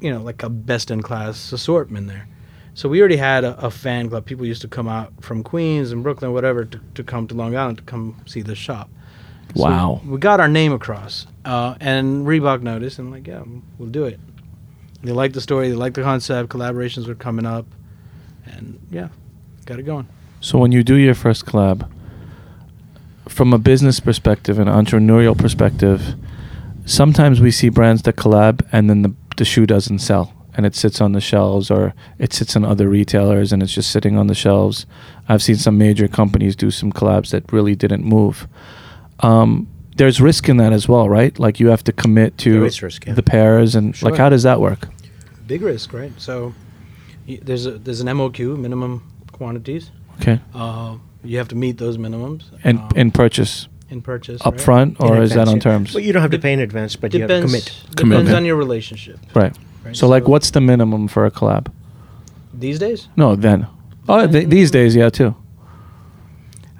you 0.00 0.10
know, 0.12 0.22
like 0.22 0.42
a 0.42 0.48
best 0.48 0.90
in 0.90 1.02
class 1.02 1.52
assortment 1.52 2.08
there. 2.08 2.28
So 2.74 2.88
we 2.90 3.00
already 3.00 3.16
had 3.16 3.44
a, 3.44 3.58
a 3.64 3.70
fan 3.70 4.10
club. 4.10 4.26
People 4.26 4.44
used 4.44 4.60
to 4.62 4.68
come 4.68 4.86
out 4.86 5.12
from 5.24 5.42
Queens 5.42 5.92
and 5.92 6.02
Brooklyn, 6.02 6.32
whatever, 6.34 6.64
to, 6.66 6.80
to 6.94 7.02
come 7.02 7.26
to 7.28 7.34
Long 7.34 7.56
Island 7.56 7.78
to 7.78 7.84
come 7.84 8.16
see 8.26 8.42
the 8.42 8.54
shop. 8.54 8.90
So 9.54 9.62
Wow. 9.62 10.00
we 10.04 10.18
got 10.18 10.40
our 10.40 10.48
name 10.48 10.72
across, 10.72 11.26
uh, 11.44 11.76
and 11.80 12.26
Reebok 12.26 12.60
noticed, 12.62 12.98
and 12.98 13.10
like, 13.10 13.26
yeah, 13.26 13.42
we'll 13.78 13.88
do 13.88 14.04
it. 14.04 14.20
They 15.02 15.12
liked 15.12 15.34
the 15.34 15.40
story, 15.40 15.68
they 15.70 15.74
liked 15.76 15.94
the 15.94 16.02
concept. 16.02 16.48
Collaborations 16.50 17.06
were 17.06 17.14
coming 17.14 17.46
up, 17.46 17.64
and 18.44 18.78
yeah, 18.90 19.08
got 19.64 19.78
it 19.78 19.84
going. 19.84 20.08
So 20.46 20.60
when 20.60 20.70
you 20.70 20.84
do 20.84 20.94
your 20.94 21.16
first 21.16 21.44
collab, 21.44 21.90
from 23.28 23.52
a 23.52 23.58
business 23.58 23.98
perspective 23.98 24.60
and 24.60 24.70
entrepreneurial 24.70 25.36
perspective, 25.36 26.14
sometimes 26.84 27.40
we 27.40 27.50
see 27.50 27.68
brands 27.68 28.02
that 28.02 28.14
collab 28.14 28.64
and 28.70 28.88
then 28.88 29.02
the, 29.02 29.12
the 29.38 29.44
shoe 29.44 29.66
doesn't 29.66 29.98
sell 29.98 30.32
and 30.56 30.64
it 30.64 30.76
sits 30.76 31.00
on 31.00 31.10
the 31.14 31.20
shelves 31.20 31.68
or 31.68 31.94
it 32.20 32.32
sits 32.32 32.54
on 32.54 32.64
other 32.64 32.88
retailers 32.88 33.52
and 33.52 33.60
it's 33.60 33.74
just 33.74 33.90
sitting 33.90 34.16
on 34.16 34.28
the 34.28 34.36
shelves. 34.36 34.86
I've 35.28 35.42
seen 35.42 35.56
some 35.56 35.78
major 35.78 36.06
companies 36.06 36.54
do 36.54 36.70
some 36.70 36.92
collabs 36.92 37.30
that 37.30 37.52
really 37.52 37.74
didn't 37.74 38.04
move. 38.04 38.46
Um, 39.18 39.66
there's 39.96 40.20
risk 40.20 40.48
in 40.48 40.58
that 40.58 40.72
as 40.72 40.86
well, 40.86 41.08
right? 41.08 41.36
Like 41.40 41.58
you 41.58 41.70
have 41.70 41.82
to 41.82 41.92
commit 41.92 42.38
to 42.38 42.60
risk, 42.60 43.04
yeah. 43.04 43.14
the 43.14 43.22
pairs 43.24 43.74
and 43.74 44.00
like 44.00 44.14
how 44.14 44.28
does 44.28 44.44
that 44.44 44.60
work? 44.60 44.90
Big 45.48 45.62
risk, 45.62 45.92
right? 45.92 46.12
So 46.18 46.54
y- 47.26 47.40
there's 47.42 47.66
a 47.66 47.72
there's 47.72 48.00
an 48.00 48.06
MOQ, 48.06 48.56
minimum 48.56 49.02
quantities. 49.32 49.90
Okay. 50.20 50.40
Uh, 50.54 50.96
you 51.24 51.38
have 51.38 51.48
to 51.48 51.56
meet 51.56 51.78
those 51.78 51.98
minimums 51.98 52.44
And 52.64 52.78
um, 52.78 52.88
in 52.96 53.10
purchase 53.10 53.68
in 53.90 54.02
purchase 54.02 54.40
up 54.44 54.54
right? 54.54 54.60
front 54.60 54.96
or 55.00 55.16
In 55.16 55.22
is 55.22 55.30
that 55.34 55.46
on 55.48 55.54
yeah. 55.56 55.60
terms? 55.60 55.94
Well, 55.94 56.02
you 56.02 56.12
don't 56.12 56.22
have 56.22 56.32
to 56.32 56.38
pay 56.40 56.52
in 56.52 56.58
advance, 56.60 56.96
but 56.96 57.14
you 57.14 57.20
have 57.20 57.28
to 57.28 57.34
Depends, 57.36 57.52
commit. 57.52 57.64
depends 57.64 57.94
Commitment. 57.96 58.36
on 58.36 58.44
your 58.44 58.56
relationship. 58.56 59.18
Right. 59.34 59.56
right? 59.84 59.96
So 59.96 60.08
like 60.08 60.26
what's 60.28 60.50
the 60.50 60.60
minimum 60.60 61.08
for 61.08 61.24
a 61.26 61.30
collab? 61.30 61.68
these 62.52 62.78
days? 62.78 63.08
No, 63.16 63.36
then. 63.36 63.66
Oh, 64.08 64.26
th- 64.26 64.48
these 64.48 64.70
days, 64.70 64.96
yeah, 64.96 65.10
too. 65.10 65.34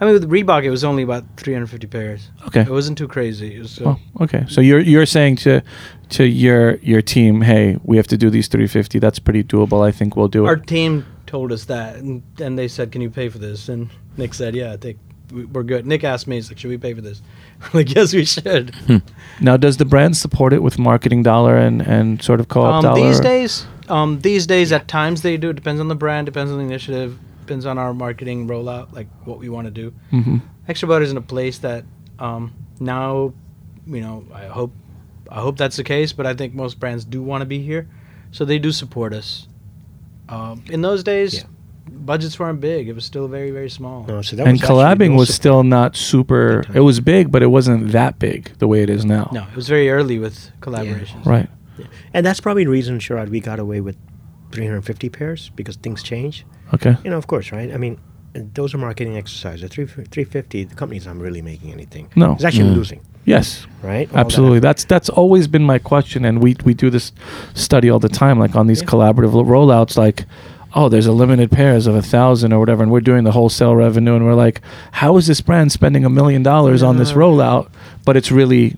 I 0.00 0.04
mean, 0.04 0.14
with 0.14 0.28
Reebok, 0.30 0.64
it 0.64 0.70
was 0.70 0.84
only 0.84 1.02
about 1.02 1.24
350 1.36 1.86
pairs. 1.86 2.30
Okay. 2.48 2.60
It 2.62 2.70
wasn't 2.70 2.98
too 2.98 3.08
crazy. 3.08 3.56
It 3.56 3.60
was, 3.60 3.80
uh, 3.80 3.84
Oh, 3.90 3.98
okay. 4.24 4.44
So 4.48 4.60
you're 4.60 4.80
you're 4.80 5.06
saying 5.06 5.36
to 5.36 5.62
to 6.10 6.24
your 6.24 6.76
your 6.76 7.00
team, 7.02 7.40
hey, 7.42 7.78
we 7.82 7.96
have 7.96 8.06
to 8.08 8.16
do 8.16 8.28
these 8.30 8.48
350. 8.48 8.98
That's 8.98 9.18
pretty 9.18 9.42
doable. 9.42 9.86
I 9.86 9.92
think 9.92 10.14
we'll 10.16 10.28
do 10.28 10.44
our 10.46 10.54
it. 10.54 10.58
Our 10.60 10.64
team 10.64 11.04
told 11.26 11.52
us 11.52 11.64
that, 11.66 11.96
and, 11.96 12.22
and 12.40 12.58
they 12.58 12.68
said, 12.68 12.92
"Can 12.92 13.00
you 13.02 13.10
pay 13.10 13.28
for 13.28 13.38
this?" 13.38 13.68
And 13.68 13.90
Nick 14.16 14.34
said, 14.34 14.54
"Yeah, 14.54 14.72
I 14.72 14.76
think 14.76 14.98
we- 15.32 15.44
we're 15.44 15.62
good." 15.62 15.86
Nick 15.86 16.04
asked 16.04 16.26
me, 16.26 16.36
"He's 16.36 16.50
like, 16.50 16.58
should 16.58 16.70
we 16.70 16.78
pay 16.78 16.94
for 16.94 17.00
this?" 17.00 17.20
We're 17.72 17.80
like, 17.80 17.94
"Yes, 17.94 18.12
we 18.14 18.24
should." 18.24 18.74
Now, 19.40 19.56
does 19.56 19.76
the 19.78 19.84
brand 19.84 20.16
support 20.16 20.52
it 20.52 20.62
with 20.62 20.78
marketing 20.78 21.22
dollar 21.22 21.56
and 21.56 21.80
and 21.82 22.22
sort 22.22 22.40
of 22.40 22.48
co-op 22.48 22.74
Um, 22.74 22.82
dollar? 22.84 23.08
these 23.08 23.20
days, 23.20 23.66
um, 23.88 24.20
these 24.20 24.46
days, 24.46 24.72
at 24.72 24.88
times 24.88 25.22
they 25.22 25.36
do. 25.36 25.50
It 25.50 25.56
depends 25.56 25.80
on 25.80 25.88
the 25.88 25.94
brand, 25.94 26.26
depends 26.26 26.50
on 26.52 26.58
the 26.58 26.64
initiative, 26.64 27.18
depends 27.40 27.64
on 27.66 27.78
our 27.78 27.94
marketing 27.94 28.46
rollout, 28.48 28.92
like 28.92 29.08
what 29.24 29.38
we 29.38 29.48
want 29.48 29.66
to 29.66 29.70
do. 29.70 29.92
hmm 30.10 30.38
Extra 30.68 30.88
Butter 30.88 31.04
is 31.04 31.10
in 31.12 31.16
a 31.16 31.22
place 31.22 31.58
that 31.58 31.84
um, 32.18 32.52
now, 32.80 33.32
you 33.86 34.00
know, 34.00 34.24
I 34.34 34.46
hope, 34.46 34.72
I 35.30 35.40
hope 35.40 35.56
that's 35.56 35.76
the 35.76 35.84
case. 35.84 36.12
But 36.12 36.26
I 36.26 36.34
think 36.34 36.54
most 36.54 36.78
brands 36.80 37.04
do 37.04 37.22
want 37.22 37.40
to 37.42 37.46
be 37.46 37.60
here, 37.60 37.88
so 38.32 38.44
they 38.44 38.58
do 38.58 38.72
support 38.72 39.12
us. 39.14 39.46
Um, 40.28 40.62
in 40.70 40.82
those 40.82 41.02
days, 41.04 41.34
Yeah. 41.34 41.42
budgets 41.88 42.38
weren't 42.38 42.60
big; 42.60 42.88
it 42.88 42.94
was 42.94 43.04
still 43.04 43.28
very, 43.28 43.50
very 43.50 43.70
small. 43.70 44.04
No, 44.08 44.22
so 44.22 44.36
that 44.36 44.46
And 44.46 44.60
was 44.60 44.68
collabing 44.68 45.16
was 45.16 45.32
still 45.34 45.62
not 45.62 45.96
super. 45.96 46.64
It 46.74 46.80
was 46.80 47.00
big, 47.00 47.30
but 47.30 47.42
it 47.42 47.46
wasn't 47.48 47.92
that 47.92 48.18
big 48.18 48.50
the 48.58 48.66
way 48.66 48.82
it 48.82 48.90
is 48.90 49.04
now. 49.04 49.30
No, 49.32 49.42
it 49.42 49.54
was 49.56 49.68
very 49.68 49.88
early 49.90 50.18
with 50.18 50.50
collaborations. 50.60 51.24
Right. 51.24 51.48
And 52.14 52.24
that's 52.24 52.40
probably 52.40 52.64
the 52.64 52.70
reason, 52.70 52.98
Sharad, 52.98 53.28
we 53.28 53.38
got 53.40 53.58
away 53.58 53.80
with 53.82 53.96
350 54.52 55.08
pairs 55.10 55.50
because 55.54 55.76
things 55.76 56.02
change. 56.02 56.46
Okay. 56.72 56.96
You 57.04 57.10
know, 57.10 57.18
of 57.18 57.26
course, 57.26 57.52
right? 57.52 57.72
I 57.72 57.76
mean, 57.76 57.98
those 58.32 58.74
are 58.74 58.78
marketing 58.78 59.16
exercises. 59.16 59.62
At 59.62 59.70
3, 59.70 59.84
350, 59.86 60.64
the 60.64 60.74
company's 60.74 61.06
not 61.06 61.16
really 61.18 61.42
making 61.42 61.72
anything. 61.72 62.08
No. 62.16 62.32
It's 62.32 62.44
actually 62.44 62.70
Mm. 62.70 62.76
losing, 62.76 63.00
Yes. 63.26 63.66
right? 63.82 64.10
All 64.12 64.18
Absolutely. 64.18 64.56
effort. 64.56 64.62
That's 64.62 64.84
that's 64.84 65.08
always 65.10 65.46
been 65.48 65.64
my 65.64 65.78
question, 65.78 66.24
and 66.24 66.42
we 66.42 66.56
we 66.64 66.72
do 66.74 66.88
this 66.90 67.12
study 67.54 67.90
all 67.90 67.98
the 68.00 68.08
time, 68.08 68.38
like 68.38 68.56
on 68.56 68.66
these 68.66 68.80
Yeah. 68.82 68.88
collaborative 68.88 69.32
rollouts. 69.46 69.96
Like, 69.98 70.24
oh, 70.74 70.88
there's 70.88 71.06
a 71.06 71.12
limited 71.12 71.50
pairs 71.50 71.86
of 71.86 71.94
a 71.94 72.02
thousand 72.02 72.52
or 72.52 72.58
whatever, 72.60 72.82
and 72.82 72.90
we're 72.90 73.00
doing 73.12 73.24
the 73.24 73.32
wholesale 73.32 73.76
revenue, 73.76 74.14
and 74.16 74.24
we're 74.24 74.34
like, 74.46 74.60
how 74.92 75.16
is 75.18 75.26
this 75.26 75.40
brand 75.40 75.70
spending 75.72 76.04
a 76.04 76.10
million 76.10 76.42
dollars 76.42 76.82
on 76.82 76.96
this 76.98 77.12
rollout? 77.12 77.68
But 78.04 78.16
it's 78.16 78.30
really 78.32 78.76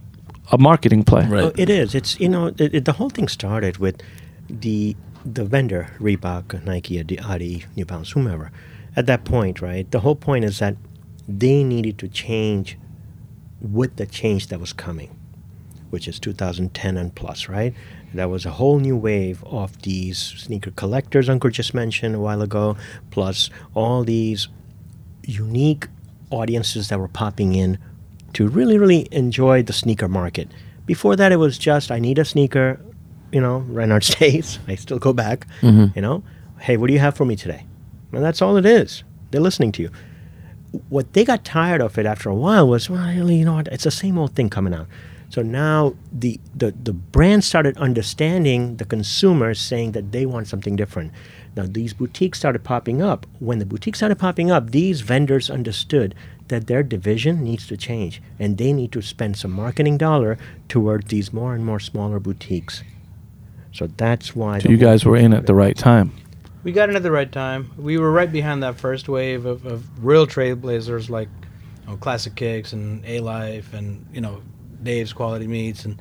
a 0.50 0.58
marketing 0.58 1.04
play. 1.04 1.26
Right. 1.26 1.44
Oh, 1.44 1.52
it 1.56 1.70
is. 1.70 1.94
It's 1.94 2.18
you 2.18 2.28
know 2.28 2.46
it, 2.46 2.74
it, 2.74 2.84
the 2.84 2.92
whole 2.94 3.10
thing 3.10 3.28
started 3.28 3.76
with 3.78 4.02
the 4.48 4.96
the 5.24 5.44
vendor 5.44 5.90
Reebok, 6.00 6.64
Nike, 6.64 6.98
Adi- 6.98 7.18
Adi, 7.20 7.64
New 7.76 7.84
Balance, 7.84 8.12
whomever. 8.12 8.50
At 8.96 9.06
that 9.06 9.24
point, 9.24 9.60
right? 9.60 9.88
The 9.90 10.00
whole 10.00 10.16
point 10.16 10.44
is 10.44 10.58
that 10.58 10.76
they 11.28 11.62
needed 11.62 11.98
to 11.98 12.08
change 12.08 12.78
with 13.60 13.96
the 13.96 14.06
change 14.06 14.48
that 14.48 14.60
was 14.60 14.72
coming, 14.72 15.10
which 15.90 16.06
is 16.08 16.18
2010 16.20 16.96
and 16.96 17.14
plus, 17.14 17.48
right? 17.48 17.74
That 18.14 18.30
was 18.30 18.46
a 18.46 18.50
whole 18.50 18.78
new 18.78 18.96
wave 18.96 19.42
of 19.44 19.82
these 19.82 20.18
sneaker 20.18 20.70
collectors 20.70 21.28
Ankur 21.28 21.52
just 21.52 21.74
mentioned 21.74 22.14
a 22.14 22.20
while 22.20 22.40
ago, 22.42 22.76
plus 23.10 23.50
all 23.74 24.04
these 24.04 24.48
unique 25.24 25.88
audiences 26.30 26.88
that 26.88 26.98
were 26.98 27.08
popping 27.08 27.54
in 27.54 27.78
to 28.34 28.46
really, 28.46 28.78
really 28.78 29.08
enjoy 29.12 29.62
the 29.62 29.72
sneaker 29.72 30.08
market. 30.08 30.48
Before 30.86 31.16
that, 31.16 31.32
it 31.32 31.36
was 31.36 31.58
just 31.58 31.90
I 31.90 31.98
need 31.98 32.18
a 32.18 32.24
sneaker, 32.24 32.80
you 33.32 33.40
know, 33.40 33.58
Reinhard 33.58 34.04
stays. 34.12 34.58
I 34.68 34.74
still 34.76 34.98
go 34.98 35.12
back, 35.12 35.46
Mhm. 35.60 35.94
you 35.96 36.02
know. 36.02 36.22
Hey, 36.60 36.76
what 36.76 36.86
do 36.88 36.92
you 36.92 36.98
have 36.98 37.14
for 37.16 37.24
me 37.24 37.36
today? 37.36 37.64
And 38.12 38.24
that's 38.24 38.40
all 38.42 38.56
it 38.56 38.66
is. 38.66 39.04
They're 39.30 39.40
listening 39.40 39.72
to 39.72 39.82
you. 39.82 39.90
What 40.88 41.12
they 41.12 41.24
got 41.24 41.44
tired 41.44 41.80
of 41.80 41.98
it 41.98 42.06
after 42.06 42.28
a 42.28 42.34
while 42.34 42.68
was, 42.68 42.90
well, 42.90 43.06
really, 43.08 43.36
you 43.36 43.44
know 43.44 43.54
what? 43.54 43.68
It's 43.68 43.84
the 43.84 43.90
same 43.90 44.18
old 44.18 44.34
thing 44.34 44.50
coming 44.50 44.74
out. 44.74 44.86
So 45.30 45.42
now 45.42 45.94
the, 46.10 46.40
the, 46.54 46.70
the 46.70 46.92
brand 46.92 47.44
started 47.44 47.76
understanding 47.76 48.76
the 48.76 48.84
consumers 48.84 49.60
saying 49.60 49.92
that 49.92 50.12
they 50.12 50.24
want 50.24 50.48
something 50.48 50.74
different. 50.74 51.12
Now 51.54 51.66
these 51.68 51.92
boutiques 51.92 52.38
started 52.38 52.64
popping 52.64 53.02
up. 53.02 53.26
When 53.38 53.58
the 53.58 53.66
boutiques 53.66 53.98
started 53.98 54.18
popping 54.18 54.50
up, 54.50 54.70
these 54.70 55.02
vendors 55.02 55.50
understood 55.50 56.14
that 56.48 56.66
their 56.66 56.82
division 56.82 57.44
needs 57.44 57.66
to 57.66 57.76
change 57.76 58.22
and 58.38 58.56
they 58.56 58.72
need 58.72 58.90
to 58.92 59.02
spend 59.02 59.36
some 59.36 59.50
marketing 59.50 59.98
dollar 59.98 60.38
toward 60.68 61.08
these 61.08 61.32
more 61.32 61.54
and 61.54 61.64
more 61.64 61.80
smaller 61.80 62.18
boutiques. 62.18 62.82
So 63.72 63.86
that's 63.86 64.34
why 64.34 64.60
So 64.60 64.70
you 64.70 64.78
guys 64.78 65.04
were 65.04 65.16
in 65.16 65.34
at 65.34 65.46
the 65.46 65.54
right 65.54 65.76
time. 65.76 66.12
We 66.68 66.72
got 66.72 66.90
in 66.90 66.96
at 66.96 67.02
the 67.02 67.10
right 67.10 67.32
time. 67.32 67.70
We 67.78 67.96
were 67.96 68.12
right 68.12 68.30
behind 68.30 68.62
that 68.62 68.78
first 68.78 69.08
wave 69.08 69.46
of, 69.46 69.64
of 69.64 70.04
real 70.04 70.26
trailblazers 70.26 71.08
like 71.08 71.30
you 71.86 71.92
know, 71.92 71.96
Classic 71.96 72.34
Kicks 72.34 72.74
and 72.74 73.02
Alife 73.06 73.72
and 73.72 74.04
you 74.12 74.20
know 74.20 74.42
Dave's 74.82 75.14
Quality 75.14 75.46
Meats 75.46 75.86
and 75.86 75.98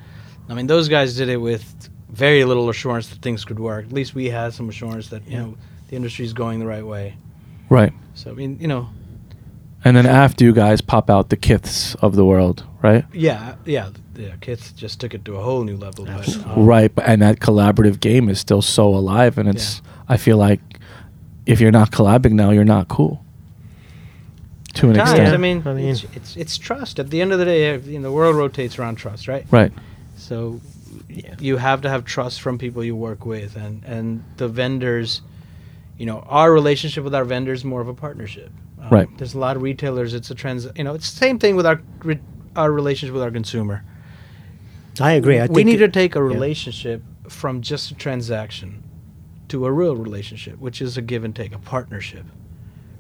I 0.50 0.56
mean 0.56 0.68
those 0.68 0.90
guys 0.90 1.16
did 1.16 1.30
it 1.30 1.38
with 1.38 1.64
very 2.10 2.44
little 2.44 2.68
assurance 2.70 3.08
that 3.08 3.22
things 3.22 3.46
could 3.46 3.60
work. 3.60 3.86
At 3.86 3.94
least 3.94 4.14
we 4.14 4.26
had 4.26 4.54
some 4.54 4.68
assurance 4.68 5.08
that 5.08 5.26
you 5.26 5.32
Yeah. 5.32 5.40
know 5.44 5.58
the 5.88 5.96
industry's 5.96 6.34
going 6.34 6.60
the 6.60 6.68
right 6.68 6.86
way. 6.86 7.16
Right. 7.70 7.94
So 8.14 8.32
I 8.32 8.34
mean 8.34 8.58
you 8.60 8.68
know 8.68 8.90
And 9.86 9.96
then 9.96 10.06
after 10.06 10.44
you 10.44 10.52
guys 10.52 10.82
pop 10.82 11.10
out 11.10 11.30
the 11.30 11.38
Kiths 11.38 11.96
of 12.02 12.18
the 12.18 12.26
world, 12.26 12.66
right? 12.84 13.06
yeah 13.14 13.56
yeah 13.64 13.92
yeah 14.18 14.36
Kith 14.42 14.76
just 14.76 15.00
took 15.00 15.14
it 15.14 15.24
to 15.24 15.38
a 15.38 15.42
whole 15.42 15.64
new 15.64 15.78
level. 15.78 16.04
But, 16.04 16.28
um, 16.46 16.66
right. 16.66 16.94
But 16.94 17.06
and 17.08 17.22
that 17.22 17.40
collaborative 17.40 18.02
game 18.02 18.28
is 18.28 18.38
still 18.38 18.62
so 18.62 18.94
alive, 18.94 19.38
and 19.38 19.48
it's. 19.48 19.82
I 20.10 20.18
feel 20.18 20.38
like 20.38 20.60
if 21.46 21.60
you're 21.62 21.72
not 21.72 21.92
collabing 21.92 22.32
now, 22.34 22.52
you're 22.52 22.64
not 22.64 22.88
cool. 22.88 23.24
To 24.76 24.90
an 24.90 24.96
Times, 24.96 25.10
extent. 25.12 25.34
I 25.34 25.38
mean, 25.38 25.64
I 25.66 25.74
mean- 25.74 25.86
it's, 25.90 26.04
it's 26.16 26.36
it's 26.38 26.58
trust. 26.58 27.00
At 27.00 27.10
the 27.10 27.22
end 27.22 27.32
of 27.34 27.40
the 27.40 27.46
day, 27.46 27.78
you 27.80 28.00
know, 28.00 28.10
the 28.10 28.12
world 28.12 28.36
rotates 28.36 28.78
around 28.78 28.96
trust, 28.98 29.28
right? 29.28 29.46
right. 29.50 29.72
So 30.18 30.60
Yeah. 31.10 31.34
you 31.40 31.58
have 31.58 31.82
to 31.82 31.90
have 31.90 32.06
trust 32.06 32.42
from 32.42 32.58
people 32.58 32.84
you 32.84 32.96
work 32.96 33.26
with, 33.26 33.56
and 33.56 33.84
and 33.86 34.24
the 34.38 34.48
vendors. 34.48 35.22
You 35.98 36.06
know, 36.06 36.20
our 36.28 36.54
relationship 36.54 37.04
with 37.04 37.16
our 37.16 37.26
vendors 37.26 37.66
more 37.66 37.82
of 37.82 37.88
a 37.88 37.94
partnership. 37.94 38.52
Um, 38.80 38.90
Right. 38.92 39.18
There's 39.18 39.34
a 39.34 39.40
lot 39.40 39.56
of 39.56 39.64
retailers. 39.64 40.14
It's 40.14 40.30
a 40.30 40.36
trans. 40.36 40.68
You 40.76 40.84
know, 40.84 40.94
it's 40.94 41.10
the 41.10 41.18
same 41.18 41.40
thing 41.40 41.56
with 41.56 41.66
our 41.66 41.82
re- 42.04 42.20
our 42.56 42.72
relationship 42.72 43.14
with 43.16 43.24
our 43.24 43.32
consumer. 43.32 43.84
I 45.00 45.14
agree. 45.14 45.40
I 45.40 45.48
we 45.48 45.56
think 45.56 45.66
need 45.66 45.82
it- 45.82 45.88
to 45.88 45.92
take 45.92 46.16
a 46.16 46.20
yeah. 46.20 46.26
relationship 46.26 47.02
from 47.30 47.62
just 47.62 47.90
a 47.92 47.96
transaction 47.96 48.84
to 49.50 49.66
a 49.66 49.72
real 49.72 49.96
relationship, 49.96 50.60
which 50.60 50.82
is 50.82 50.98
a 50.98 51.02
give 51.02 51.24
and 51.24 51.36
take, 51.36 51.54
a 51.54 51.60
partnership. 51.60 52.26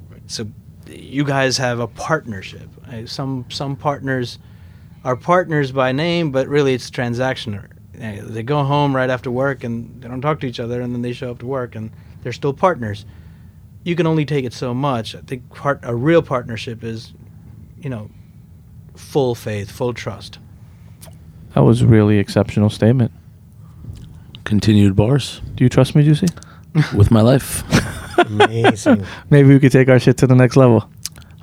Right. 0.09 0.21
So 0.27 0.47
you 0.87 1.23
guys 1.23 1.57
have 1.57 1.79
a 1.79 1.87
partnership. 1.87 2.69
Some 3.05 3.45
some 3.49 3.75
partners 3.75 4.39
are 5.03 5.15
partners 5.15 5.71
by 5.71 5.91
name, 5.91 6.31
but 6.31 6.47
really 6.47 6.73
it's 6.73 6.89
transactional. 6.89 7.69
They 7.93 8.43
go 8.43 8.63
home 8.63 8.95
right 8.95 9.09
after 9.09 9.31
work 9.31 9.63
and 9.63 10.01
they 10.01 10.07
don't 10.07 10.21
talk 10.21 10.39
to 10.41 10.47
each 10.47 10.59
other, 10.59 10.81
and 10.81 10.93
then 10.93 11.01
they 11.01 11.13
show 11.13 11.31
up 11.31 11.39
to 11.39 11.47
work 11.47 11.75
and 11.75 11.91
they're 12.21 12.31
still 12.31 12.53
partners. 12.53 13.05
You 13.83 13.95
can 13.95 14.05
only 14.05 14.25
take 14.25 14.45
it 14.45 14.53
so 14.53 14.73
much. 14.73 15.15
I 15.15 15.21
think 15.21 15.49
part 15.49 15.79
a 15.83 15.95
real 15.95 16.21
partnership 16.21 16.83
is, 16.83 17.13
you 17.81 17.89
know, 17.89 18.09
full 18.95 19.33
faith, 19.35 19.71
full 19.71 19.93
trust. 19.93 20.39
That 21.53 21.63
was 21.63 21.81
a 21.81 21.87
really 21.87 22.19
exceptional 22.19 22.69
statement. 22.69 23.11
Continued 24.47 24.95
bars 24.95 25.41
Do 25.55 25.63
you 25.65 25.69
trust 25.69 25.93
me, 25.95 26.03
Juicy? 26.03 26.27
with 26.95 27.11
my 27.11 27.21
life. 27.21 27.63
Amazing. 28.17 29.03
Maybe 29.29 29.49
we 29.49 29.59
could 29.59 29.71
take 29.71 29.89
our 29.89 29.99
shit 29.99 30.17
to 30.17 30.27
the 30.27 30.35
next 30.35 30.55
level. 30.55 30.89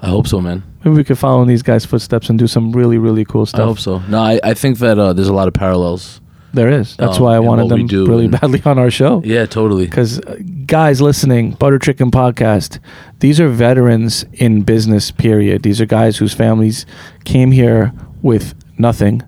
I 0.00 0.08
hope 0.08 0.26
so, 0.26 0.40
man. 0.40 0.62
Maybe 0.84 0.96
we 0.96 1.04
could 1.04 1.18
follow 1.18 1.42
in 1.42 1.48
these 1.48 1.62
guys' 1.62 1.84
footsteps 1.84 2.28
and 2.30 2.38
do 2.38 2.46
some 2.46 2.72
really, 2.72 2.98
really 2.98 3.24
cool 3.24 3.46
stuff. 3.46 3.60
I 3.60 3.64
hope 3.64 3.78
so. 3.78 3.98
No, 4.08 4.20
I, 4.20 4.38
I 4.44 4.54
think 4.54 4.78
that 4.78 4.98
uh, 4.98 5.12
there's 5.12 5.28
a 5.28 5.32
lot 5.32 5.48
of 5.48 5.54
parallels. 5.54 6.20
There 6.52 6.68
is. 6.70 6.96
That's 6.96 7.16
Um, 7.18 7.24
why 7.24 7.34
I 7.34 7.38
in 7.38 7.44
wanted 7.44 7.64
what 7.64 7.72
we 7.74 7.78
them 7.80 7.86
do 7.88 8.06
really 8.06 8.24
and- 8.26 8.32
badly 8.40 8.62
on 8.64 8.78
our 8.78 8.90
show. 8.90 9.22
Yeah, 9.24 9.44
totally. 9.46 9.86
Because 9.86 10.20
uh, 10.20 10.36
guys 10.66 11.00
listening, 11.00 11.52
Butter 11.52 11.78
Chicken 11.80 12.10
Podcast, 12.10 12.78
these 13.20 13.40
are 13.40 13.48
veterans 13.48 14.24
in 14.34 14.62
business. 14.62 15.10
Period. 15.10 15.62
These 15.62 15.80
are 15.80 15.86
guys 15.86 16.18
whose 16.18 16.32
families 16.32 16.86
came 17.24 17.50
here 17.50 17.92
with 18.22 18.54
nothing, 18.78 19.22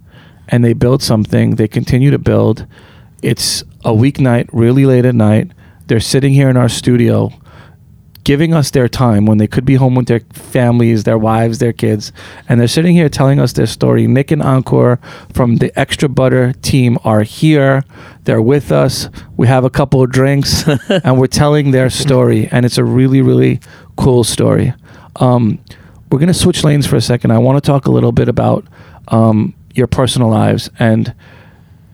and 0.49 0.65
they 0.65 0.73
built 0.73 1.03
something. 1.03 1.57
They 1.57 1.69
continue 1.69 2.11
to 2.11 2.19
build. 2.19 2.67
It's 3.23 3.63
a 3.85 3.91
weeknight, 3.91 4.49
really 4.53 4.87
late 4.87 5.05
at 5.05 5.15
night. 5.15 5.53
They're 5.87 6.01
sitting 6.01 6.33
here 6.33 6.51
in 6.51 6.57
our 6.57 6.69
studio, 6.69 7.33
giving 8.25 8.53
us 8.53 8.71
their 8.73 8.89
time 8.89 9.25
when 9.25 9.39
they 9.39 9.47
could 9.47 9.65
be 9.65 9.77
home 9.77 9.95
with 9.95 10.07
their 10.07 10.21
families, 10.33 11.05
their 11.05 11.17
wives, 11.17 11.59
their 11.59 11.73
kids, 11.73 12.13
and 12.49 12.61
they're 12.61 12.69
sitting 12.69 12.95
here 12.95 13.09
telling 13.09 13.39
us 13.39 13.53
their 13.53 13.67
story. 13.67 14.07
Nick 14.07 14.31
and 14.33 14.43
Ankur 14.43 14.99
from 15.33 15.57
the 15.57 15.77
Extra 15.79 16.09
Butter 16.09 16.53
team 16.55 16.99
are 17.05 17.23
here. 17.23 17.85
They're 18.25 18.43
with 18.43 18.73
us. 18.73 19.09
We 19.37 19.47
have 19.47 19.65
a 19.65 19.71
couple 19.71 20.03
of 20.03 20.11
drinks, 20.11 20.67
and 20.89 21.19
we're 21.19 21.29
telling 21.29 21.71
their 21.71 21.89
story, 21.89 22.49
and 22.51 22.67
it's 22.67 22.79
a 22.79 22.85
really, 22.85 23.23
really 23.23 23.61
cool 23.97 24.25
story. 24.25 24.75
Um, 25.17 25.61
we're 26.11 26.19
gonna 26.19 26.35
switch 26.35 26.65
lanes 26.65 26.87
for 26.87 26.97
a 26.97 27.01
second. 27.01 27.31
I 27.31 27.39
want 27.39 27.63
to 27.63 27.67
talk 27.67 27.87
a 27.87 27.91
little 27.91 28.13
bit 28.13 28.29
about 28.29 28.67
um, 29.09 29.55
your 29.75 29.87
personal 29.87 30.29
lives 30.29 30.69
and 30.79 31.15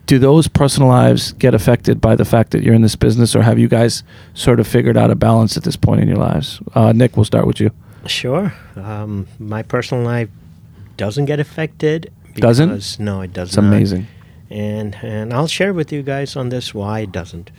do 0.05 0.19
those 0.19 0.47
personal 0.47 0.89
lives 0.89 1.31
get 1.33 1.53
affected 1.53 2.01
by 2.01 2.15
the 2.15 2.25
fact 2.25 2.51
that 2.51 2.61
you're 2.63 2.73
in 2.75 2.81
this 2.81 2.95
business, 2.95 3.35
or 3.35 3.41
have 3.41 3.57
you 3.57 3.67
guys 3.67 4.03
sort 4.33 4.59
of 4.59 4.67
figured 4.67 4.97
out 4.97 5.09
a 5.11 5.15
balance 5.15 5.55
at 5.57 5.63
this 5.63 5.75
point 5.77 6.01
in 6.01 6.07
your 6.07 6.17
lives? 6.17 6.59
Uh, 6.75 6.91
Nick, 6.91 7.15
we'll 7.15 7.25
start 7.25 7.47
with 7.47 7.59
you. 7.59 7.71
Sure. 8.05 8.53
Um, 8.75 9.27
my 9.39 9.63
personal 9.63 10.03
life 10.03 10.29
doesn't 10.97 11.25
get 11.25 11.39
affected. 11.39 12.11
Doesn't? 12.35 12.99
No, 12.99 13.21
it 13.21 13.31
doesn't. 13.31 13.49
It's 13.49 13.55
not. 13.57 13.65
amazing. 13.65 14.07
And 14.49 14.95
and 15.01 15.33
I'll 15.33 15.47
share 15.47 15.73
with 15.73 15.91
you 15.91 16.03
guys 16.03 16.35
on 16.35 16.49
this 16.49 16.73
why 16.73 17.01
it 17.01 17.11
doesn't. 17.11 17.49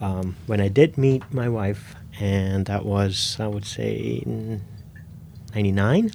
Um, 0.00 0.34
when 0.46 0.60
I 0.60 0.68
did 0.68 0.96
meet 0.98 1.22
my 1.32 1.48
wife, 1.48 1.94
and 2.18 2.66
that 2.66 2.84
was 2.84 3.36
I 3.38 3.46
would 3.46 3.64
say 3.66 4.22
'99, 5.54 6.10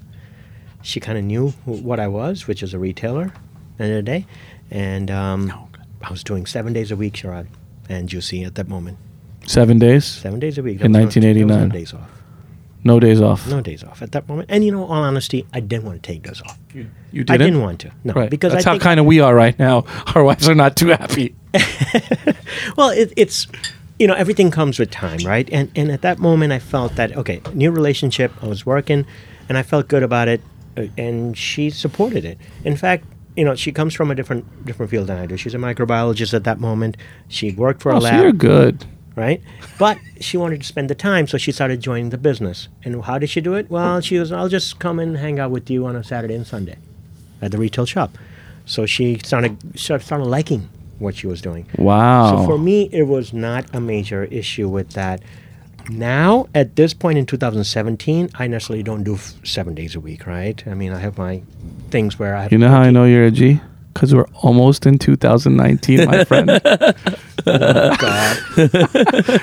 she 0.82 1.00
kind 1.00 1.18
of 1.18 1.24
knew 1.24 1.50
wh- 1.66 1.84
what 1.84 2.00
I 2.00 2.08
was, 2.08 2.48
which 2.48 2.64
is 2.64 2.74
a 2.74 2.80
retailer, 2.80 3.26
at 3.26 3.78
the 3.78 3.84
end 3.84 3.94
of 3.94 4.06
the 4.06 4.12
day, 4.12 4.26
and 4.72 5.12
um, 5.12 5.54
I 6.08 6.12
was 6.12 6.24
doing 6.24 6.46
seven 6.46 6.74
days 6.74 6.90
a 6.92 6.96
week, 6.96 7.14
Sharad, 7.16 7.48
and 7.90 8.08
Juicy 8.10 8.44
at 8.44 8.56
that 8.56 8.68
moment, 8.68 8.98
Seven 9.46 9.78
days, 9.80 10.06
seven 10.06 10.40
days 10.40 10.58
a 10.58 10.64
week. 10.64 10.82
In 10.82 10.92
That 10.94 11.06
was 11.06 11.16
no- 11.16 11.22
that 11.22 11.36
was 11.36 11.48
1989. 11.54 11.68
No 11.70 11.70
days 11.74 11.94
off. 11.94 12.10
no 12.84 13.00
days 13.00 13.22
off. 13.22 13.48
No 13.50 13.62
days 13.62 13.84
off 13.84 14.02
at 14.02 14.12
that 14.14 14.28
moment. 14.28 14.50
And 14.52 14.64
you 14.66 14.72
know, 14.72 14.84
all 14.84 15.04
honesty, 15.04 15.46
I 15.54 15.60
didn't 15.62 15.86
want 15.86 16.02
to 16.04 16.08
take 16.14 16.24
those 16.24 16.42
off. 16.42 16.58
You 16.74 16.88
didn't. 17.14 17.32
I 17.32 17.38
didn't 17.38 17.62
want 17.62 17.80
to. 17.82 17.92
No, 18.04 18.14
Right. 18.14 18.30
because 18.30 18.52
that's 18.54 18.66
how 18.66 18.78
kind 18.78 19.00
of 19.00 19.06
we 19.06 19.20
are 19.20 19.34
right 19.36 19.58
now. 19.60 19.86
Our 20.16 20.24
wives 20.24 20.48
are 20.50 20.56
not 20.56 20.76
too 20.76 20.88
happy. 20.90 21.34
well, 22.78 22.90
it, 22.90 23.12
it's 23.16 23.48
you 24.00 24.08
know 24.08 24.14
everything 24.14 24.52
comes 24.52 24.80
with 24.80 24.92
time, 24.92 25.20
right? 25.26 25.50
And 25.52 25.72
and 25.76 25.92
at 25.92 26.02
that 26.02 26.20
moment, 26.20 26.52
I 26.54 26.60
felt 26.60 26.96
that 26.96 27.16
okay, 27.18 27.42
new 27.54 27.72
relationship. 27.72 28.32
I 28.42 28.48
was 28.48 28.66
working, 28.66 29.06
and 29.50 29.58
I 29.58 29.64
felt 29.64 29.88
good 29.88 30.04
about 30.04 30.28
it, 30.28 30.42
uh, 30.78 30.88
and 30.98 31.38
she 31.38 31.70
supported 31.70 32.24
it. 32.26 32.38
In 32.64 32.76
fact. 32.78 33.06
You 33.38 33.46
know, 33.46 33.56
she 33.56 33.72
comes 33.72 33.94
from 33.94 34.10
a 34.12 34.16
different 34.16 34.66
different 34.66 34.90
field 34.92 35.08
than 35.08 35.18
I 35.18 35.26
do. 35.28 35.38
She's 35.38 35.54
a 35.54 35.58
microbiologist 35.60 36.34
at 36.34 36.44
that 36.46 36.60
moment. 36.60 36.98
She 37.30 37.52
worked 37.52 37.82
for 37.84 37.94
Oh, 37.94 37.98
a 37.98 38.02
so 38.02 38.06
lab. 38.06 38.22
you're 38.24 38.32
good. 38.34 38.86
right? 39.16 39.42
But 39.80 39.98
she 40.20 40.38
wanted 40.38 40.62
to 40.62 40.68
spend 40.68 40.90
the 40.90 40.96
time, 40.96 41.28
so 41.28 41.38
she 41.38 41.52
started 41.52 41.80
joining 41.80 42.10
the 42.10 42.18
business. 42.18 42.68
And 42.84 43.04
how 43.04 43.18
did 43.20 43.30
she 43.30 43.40
do 43.42 43.54
it? 43.56 43.70
Well, 43.70 44.02
she 44.02 44.18
was, 44.20 44.32
I'll 44.32 44.50
just 44.50 44.80
come 44.80 45.00
and 45.00 45.18
hang 45.18 45.40
out 45.40 45.52
with 45.52 45.70
you 45.70 45.86
on 45.88 45.96
a 45.96 46.04
Saturday 46.04 46.36
and 46.36 46.46
Sunday 46.46 46.78
at 47.42 47.52
the 47.52 47.58
retail 47.58 47.86
shop. 47.86 48.18
So 48.66 48.86
she 48.86 49.18
started 49.24 49.54
started 49.80 50.06
started 50.08 50.26
liking 50.26 50.68
what 51.00 51.16
she 51.16 51.28
was 51.28 51.40
doing. 51.42 51.66
Wow. 51.78 52.38
So 52.42 52.46
for 52.48 52.58
me, 52.58 52.90
it 52.92 53.04
was 53.04 53.34
not 53.34 53.64
a 53.74 53.80
major 53.80 54.24
issue 54.26 54.68
with 54.68 54.90
that. 54.94 55.22
Now, 55.90 56.48
at 56.54 56.76
this 56.76 56.94
point 56.94 57.18
in 57.18 57.26
2017, 57.26 58.30
I 58.36 58.48
necessarily 58.48 58.84
don't 58.84 59.04
do 59.04 59.16
f- 59.16 59.34
seven 59.44 59.74
days 59.74 59.96
a 59.96 60.00
week, 60.00 60.28
right? 60.28 60.62
I 60.68 60.74
mean, 60.74 60.92
I 60.92 61.00
have 61.00 61.18
my 61.18 61.42
things 61.90 62.20
where 62.20 62.36
I 62.36 62.44
have. 62.44 62.52
you 62.52 62.58
know 62.58 62.70
how 62.70 62.82
I 62.82 62.90
know 62.92 63.06
you're 63.06 63.26
a 63.26 63.32
G? 63.32 63.62
Because 63.94 64.14
we're 64.14 64.28
almost 64.44 64.86
in 64.86 65.00
2019, 65.00 66.06
my 66.06 66.24
friend. 66.26 66.50
God. 67.48 68.38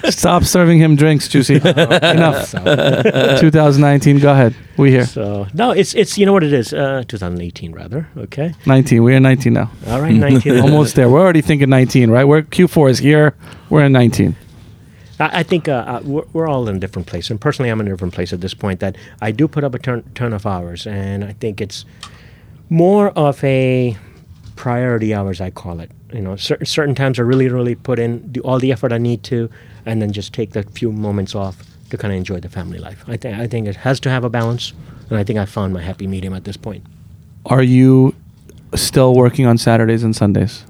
Stop 0.12 0.44
serving 0.44 0.78
him 0.78 0.94
drinks, 0.94 1.26
Juicy. 1.26 1.56
Enough. 1.56 2.52
2019, 2.52 4.20
go 4.20 4.30
ahead. 4.30 4.54
We 4.76 4.90
here. 4.90 5.06
So 5.06 5.46
no, 5.54 5.72
it's 5.72 5.94
it's 5.94 6.16
you 6.18 6.26
know 6.26 6.32
what 6.32 6.44
it 6.44 6.52
is. 6.52 6.72
Uh, 6.72 7.02
2018 7.08 7.72
rather. 7.72 8.08
Okay. 8.16 8.54
19. 8.66 9.02
We're 9.02 9.16
in 9.16 9.22
19 9.24 9.52
now. 9.52 9.70
All 9.88 10.00
right, 10.00 10.14
19. 10.14 10.60
Almost 10.60 10.94
there. 10.94 11.08
We're 11.08 11.20
already 11.20 11.40
thinking 11.42 11.68
19, 11.70 12.10
right? 12.10 12.24
We're 12.24 12.42
Q4 12.42 12.90
is 12.90 12.98
here. 12.98 13.34
We're 13.70 13.84
in 13.84 13.92
19. 13.92 14.36
I, 15.20 15.42
think 15.42 15.68
uh, 15.68 15.72
uh, 15.86 16.00
we're, 16.04 16.24
we're 16.32 16.48
all 16.48 16.68
in 16.68 16.76
a 16.76 16.78
different 16.78 17.06
place, 17.06 17.30
and 17.30 17.40
personally, 17.40 17.70
I'm 17.70 17.80
in 17.80 17.86
a 17.86 17.90
different 17.90 18.14
place 18.14 18.32
at 18.32 18.40
this 18.40 18.54
point. 18.54 18.80
That 18.80 18.96
I 19.20 19.30
do 19.30 19.46
put 19.46 19.64
up 19.64 19.74
a 19.74 19.78
ton, 19.78 20.02
turn 20.14 20.32
of 20.32 20.46
hours, 20.46 20.86
and 20.86 21.24
I 21.24 21.32
think 21.34 21.60
it's 21.60 21.84
more 22.68 23.10
of 23.10 23.42
a 23.44 23.96
priority 24.56 25.14
hours, 25.14 25.40
I 25.40 25.50
call 25.50 25.80
it. 25.80 25.90
You 26.12 26.20
know, 26.20 26.36
cer- 26.36 26.64
certain 26.64 26.94
times 26.94 27.18
I 27.18 27.22
really, 27.22 27.48
really 27.48 27.74
put 27.74 27.98
in 27.98 28.32
the, 28.32 28.40
all 28.40 28.58
the 28.58 28.72
effort 28.72 28.92
I 28.92 28.98
need 28.98 29.22
to, 29.24 29.50
and 29.86 30.00
then 30.02 30.12
just 30.12 30.32
take 30.32 30.52
the 30.52 30.62
few 30.62 30.90
moments 30.90 31.34
off 31.34 31.62
to 31.90 31.96
kind 31.96 32.12
of 32.12 32.18
enjoy 32.18 32.40
the 32.40 32.48
family 32.48 32.78
life. 32.78 33.04
I 33.06 33.16
think 33.16 33.38
I 33.38 33.46
think 33.46 33.68
it 33.68 33.76
has 33.76 34.00
to 34.00 34.10
have 34.10 34.24
a 34.24 34.30
balance, 34.30 34.72
and 35.10 35.18
I 35.18 35.24
think 35.24 35.38
I 35.38 35.44
found 35.44 35.72
my 35.72 35.82
happy 35.82 36.06
medium 36.06 36.34
at 36.34 36.44
this 36.44 36.56
point. 36.56 36.84
Are 37.46 37.62
you 37.62 38.14
still 38.74 39.14
working 39.14 39.46
on 39.46 39.58
Saturdays 39.58 40.02
and 40.02 40.16
Sundays? 40.16 40.64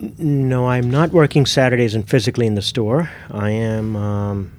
No, 0.00 0.66
I'm 0.66 0.90
not 0.90 1.10
working 1.10 1.44
Saturdays 1.44 1.94
and 1.94 2.08
physically 2.08 2.46
in 2.46 2.54
the 2.54 2.62
store. 2.62 3.10
I 3.30 3.50
am 3.50 3.96
um, 3.96 4.52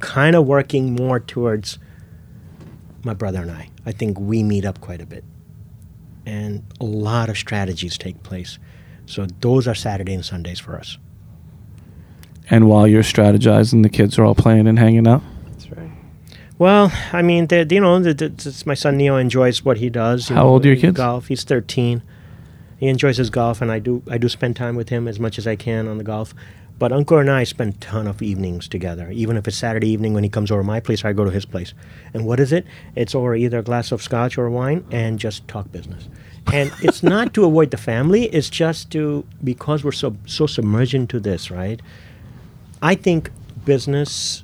kind 0.00 0.34
of 0.34 0.46
working 0.46 0.94
more 0.94 1.20
towards 1.20 1.78
my 3.04 3.12
brother 3.12 3.42
and 3.42 3.50
I. 3.50 3.68
I 3.84 3.92
think 3.92 4.18
we 4.18 4.42
meet 4.42 4.64
up 4.64 4.80
quite 4.80 5.02
a 5.02 5.06
bit. 5.06 5.24
And 6.24 6.62
a 6.80 6.84
lot 6.84 7.28
of 7.28 7.36
strategies 7.36 7.98
take 7.98 8.22
place. 8.22 8.58
So 9.06 9.26
those 9.40 9.68
are 9.68 9.74
Saturday 9.74 10.14
and 10.14 10.24
Sundays 10.24 10.60
for 10.60 10.78
us. 10.78 10.96
And 12.48 12.68
while 12.68 12.86
you're 12.86 13.02
strategizing, 13.02 13.82
the 13.82 13.88
kids 13.88 14.18
are 14.18 14.24
all 14.24 14.34
playing 14.34 14.66
and 14.66 14.78
hanging 14.78 15.06
out? 15.06 15.22
That's 15.50 15.70
right. 15.70 15.90
Well, 16.58 16.92
I 17.12 17.22
mean, 17.22 17.48
you 17.50 17.80
know, 17.80 17.98
the, 17.98 18.14
the, 18.14 18.26
it's 18.26 18.64
my 18.64 18.74
son 18.74 18.96
Neo 18.96 19.16
enjoys 19.16 19.64
what 19.64 19.78
he 19.78 19.90
does. 19.90 20.30
you 20.30 20.36
How 20.36 20.42
know, 20.44 20.48
old 20.50 20.64
are 20.64 20.68
your 20.68 20.76
kids? 20.76 20.96
Golf. 20.96 21.26
He's 21.28 21.44
13. 21.44 22.02
He 22.82 22.88
enjoys 22.88 23.16
his 23.16 23.30
golf, 23.30 23.62
and 23.62 23.70
I 23.70 23.78
do. 23.78 24.02
I 24.10 24.18
do 24.18 24.28
spend 24.28 24.56
time 24.56 24.74
with 24.74 24.88
him 24.88 25.06
as 25.06 25.20
much 25.20 25.38
as 25.38 25.46
I 25.46 25.54
can 25.54 25.86
on 25.86 25.98
the 25.98 26.02
golf. 26.02 26.34
But 26.80 26.90
Ankur 26.90 27.20
and 27.20 27.30
I 27.30 27.44
spend 27.44 27.74
a 27.74 27.76
ton 27.76 28.08
of 28.08 28.20
evenings 28.20 28.66
together. 28.66 29.08
Even 29.12 29.36
if 29.36 29.46
it's 29.46 29.56
Saturday 29.56 29.88
evening 29.88 30.14
when 30.14 30.24
he 30.24 30.28
comes 30.28 30.50
over 30.50 30.62
to 30.62 30.66
my 30.66 30.80
place, 30.80 31.04
I 31.04 31.12
go 31.12 31.24
to 31.24 31.30
his 31.30 31.44
place. 31.44 31.74
And 32.12 32.26
what 32.26 32.40
is 32.40 32.52
it? 32.52 32.66
It's 32.96 33.14
over 33.14 33.36
either 33.36 33.60
a 33.60 33.62
glass 33.62 33.92
of 33.92 34.02
scotch 34.02 34.36
or 34.36 34.50
wine 34.50 34.84
and 34.90 35.20
just 35.20 35.46
talk 35.46 35.70
business. 35.70 36.08
And 36.52 36.72
it's 36.82 37.02
not 37.14 37.34
to 37.34 37.44
avoid 37.44 37.70
the 37.70 37.76
family. 37.76 38.24
It's 38.24 38.50
just 38.50 38.90
to 38.90 39.24
because 39.44 39.84
we're 39.84 39.92
so 39.92 40.16
so 40.26 40.48
submerged 40.48 40.94
into 40.94 41.20
this, 41.20 41.52
right? 41.52 41.80
I 42.82 42.96
think 42.96 43.30
business 43.64 44.42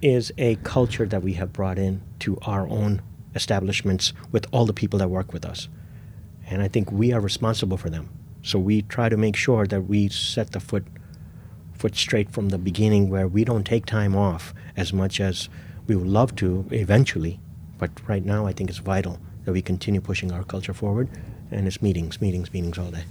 is 0.00 0.32
a 0.38 0.54
culture 0.62 1.06
that 1.06 1.24
we 1.24 1.32
have 1.32 1.52
brought 1.52 1.80
in 1.80 2.02
to 2.20 2.38
our 2.42 2.68
own 2.68 3.02
establishments 3.34 4.12
with 4.30 4.46
all 4.52 4.64
the 4.64 4.72
people 4.72 5.00
that 5.00 5.08
work 5.08 5.32
with 5.32 5.44
us. 5.44 5.68
And 6.52 6.60
I 6.62 6.68
think 6.68 6.92
we 6.92 7.12
are 7.14 7.20
responsible 7.20 7.78
for 7.78 7.88
them. 7.88 8.10
So 8.42 8.58
we 8.58 8.82
try 8.82 9.08
to 9.08 9.16
make 9.16 9.36
sure 9.36 9.66
that 9.66 9.80
we 9.82 10.08
set 10.10 10.50
the 10.50 10.60
foot 10.60 10.84
foot 11.72 11.96
straight 11.96 12.30
from 12.30 12.50
the 12.50 12.58
beginning 12.58 13.08
where 13.08 13.26
we 13.26 13.42
don't 13.44 13.64
take 13.64 13.86
time 13.86 14.14
off 14.14 14.52
as 14.76 14.92
much 14.92 15.18
as 15.20 15.48
we 15.86 15.96
would 15.96 16.06
love 16.06 16.36
to 16.36 16.66
eventually. 16.70 17.40
But 17.78 17.90
right 18.06 18.24
now 18.24 18.46
I 18.46 18.52
think 18.52 18.68
it's 18.68 18.78
vital 18.80 19.18
that 19.44 19.52
we 19.52 19.62
continue 19.62 20.00
pushing 20.02 20.30
our 20.30 20.44
culture 20.44 20.74
forward 20.74 21.08
and 21.50 21.66
it's 21.66 21.80
meetings, 21.80 22.20
meetings, 22.20 22.52
meetings 22.52 22.76
all 22.78 22.90
day. 22.90 23.04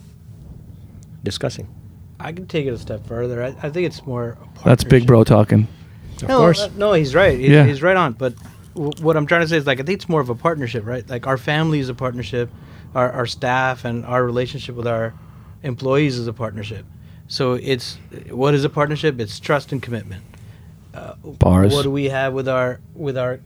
Discussing. 1.24 1.68
I 2.20 2.32
can 2.32 2.46
take 2.46 2.68
it 2.68 2.74
a 2.74 2.78
step 2.78 3.06
further. 3.08 3.42
I, 3.44 3.48
I 3.64 3.70
think 3.72 3.88
it's 3.88 4.06
more. 4.06 4.38
a 4.62 4.64
That's 4.64 4.84
big 4.84 5.08
bro 5.08 5.24
talking. 5.24 5.68
Of 6.22 6.28
no, 6.30 6.38
course. 6.38 6.62
uh, 6.62 6.70
no, 6.78 6.94
he's 6.94 7.16
right. 7.16 7.38
He's, 7.40 7.50
Yeah. 7.50 7.66
he's 7.66 7.82
right 7.82 7.98
on. 7.98 8.14
But 8.14 8.36
w- 8.76 8.92
what 9.02 9.18
I'm 9.18 9.26
trying 9.26 9.42
to 9.42 9.48
say 9.48 9.58
is, 9.58 9.66
like, 9.66 9.80
I 9.80 9.84
think 9.84 9.98
it's 9.98 10.08
more 10.10 10.22
of 10.22 10.30
a 10.30 10.36
partnership, 10.36 10.86
right? 10.86 11.08
Like, 11.10 11.26
our 11.26 11.38
family 11.38 11.80
is 11.80 11.90
a 11.90 11.96
partnership, 11.96 12.50
our, 12.96 13.12
our 13.12 13.26
staff 13.26 13.86
and 13.86 14.06
our 14.06 14.24
relationship 14.24 14.76
with 14.76 14.88
our 14.88 15.14
employees 15.64 16.18
is 16.18 16.28
a 16.28 16.34
partnership. 16.34 16.86
So 17.28 17.54
it's 17.54 17.98
what 18.30 18.54
is 18.54 18.64
a 18.66 18.70
partnership? 18.70 19.20
It's 19.20 19.40
trust 19.40 19.72
and 19.72 19.82
commitment. 19.82 20.24
Uh, 20.94 21.14
Bars. 21.24 21.74
What 21.74 21.84
do 21.84 21.92
we 21.92 22.06
have 22.06 22.34
with 22.34 22.48
our 22.48 22.82
with 22.94 23.18
our 23.18 23.40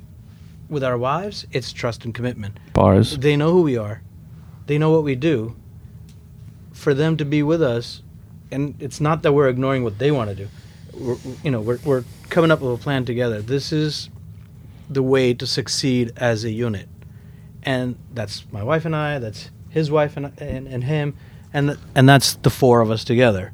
with 0.69 0.83
our 0.83 0.97
wives? 0.97 1.45
It's 1.51 1.71
trust 1.71 2.05
and 2.05 2.13
commitment. 2.13 2.59
Bars. 2.73 3.17
They 3.17 3.35
know 3.35 3.51
who 3.51 3.61
we 3.61 3.77
are. 3.77 4.01
They 4.65 4.77
know 4.77 4.91
what 4.91 5.03
we 5.03 5.15
do. 5.15 5.55
For 6.73 6.93
them 6.93 7.17
to 7.17 7.25
be 7.25 7.43
with 7.43 7.61
us, 7.61 8.01
and 8.51 8.75
it's 8.79 8.99
not 8.99 9.21
that 9.23 9.33
we're 9.33 9.47
ignoring 9.49 9.83
what 9.83 9.99
they 9.99 10.11
want 10.11 10.29
to 10.29 10.35
do. 10.35 10.47
We're, 10.93 11.17
you 11.43 11.51
know, 11.51 11.61
we're, 11.61 11.79
we're 11.85 12.03
coming 12.29 12.51
up 12.51 12.61
with 12.61 12.79
a 12.79 12.83
plan 12.83 13.05
together. 13.05 13.41
This 13.41 13.71
is 13.71 14.09
the 14.89 15.03
way 15.03 15.33
to 15.33 15.47
succeed 15.47 16.11
as 16.17 16.43
a 16.43 16.51
unit, 16.51 16.87
and 17.65 17.97
that's 18.13 18.45
my 18.51 18.63
wife 18.63 18.85
and 18.85 18.95
I. 18.95 19.19
That's 19.19 19.49
his 19.69 19.91
wife 19.91 20.15
and 20.15 20.31
and, 20.37 20.67
and 20.67 20.83
him, 20.83 21.15
and 21.51 21.77
and 21.95 22.07
that's 22.07 22.35
the 22.35 22.49
four 22.49 22.81
of 22.81 22.91
us 22.91 23.03
together, 23.03 23.51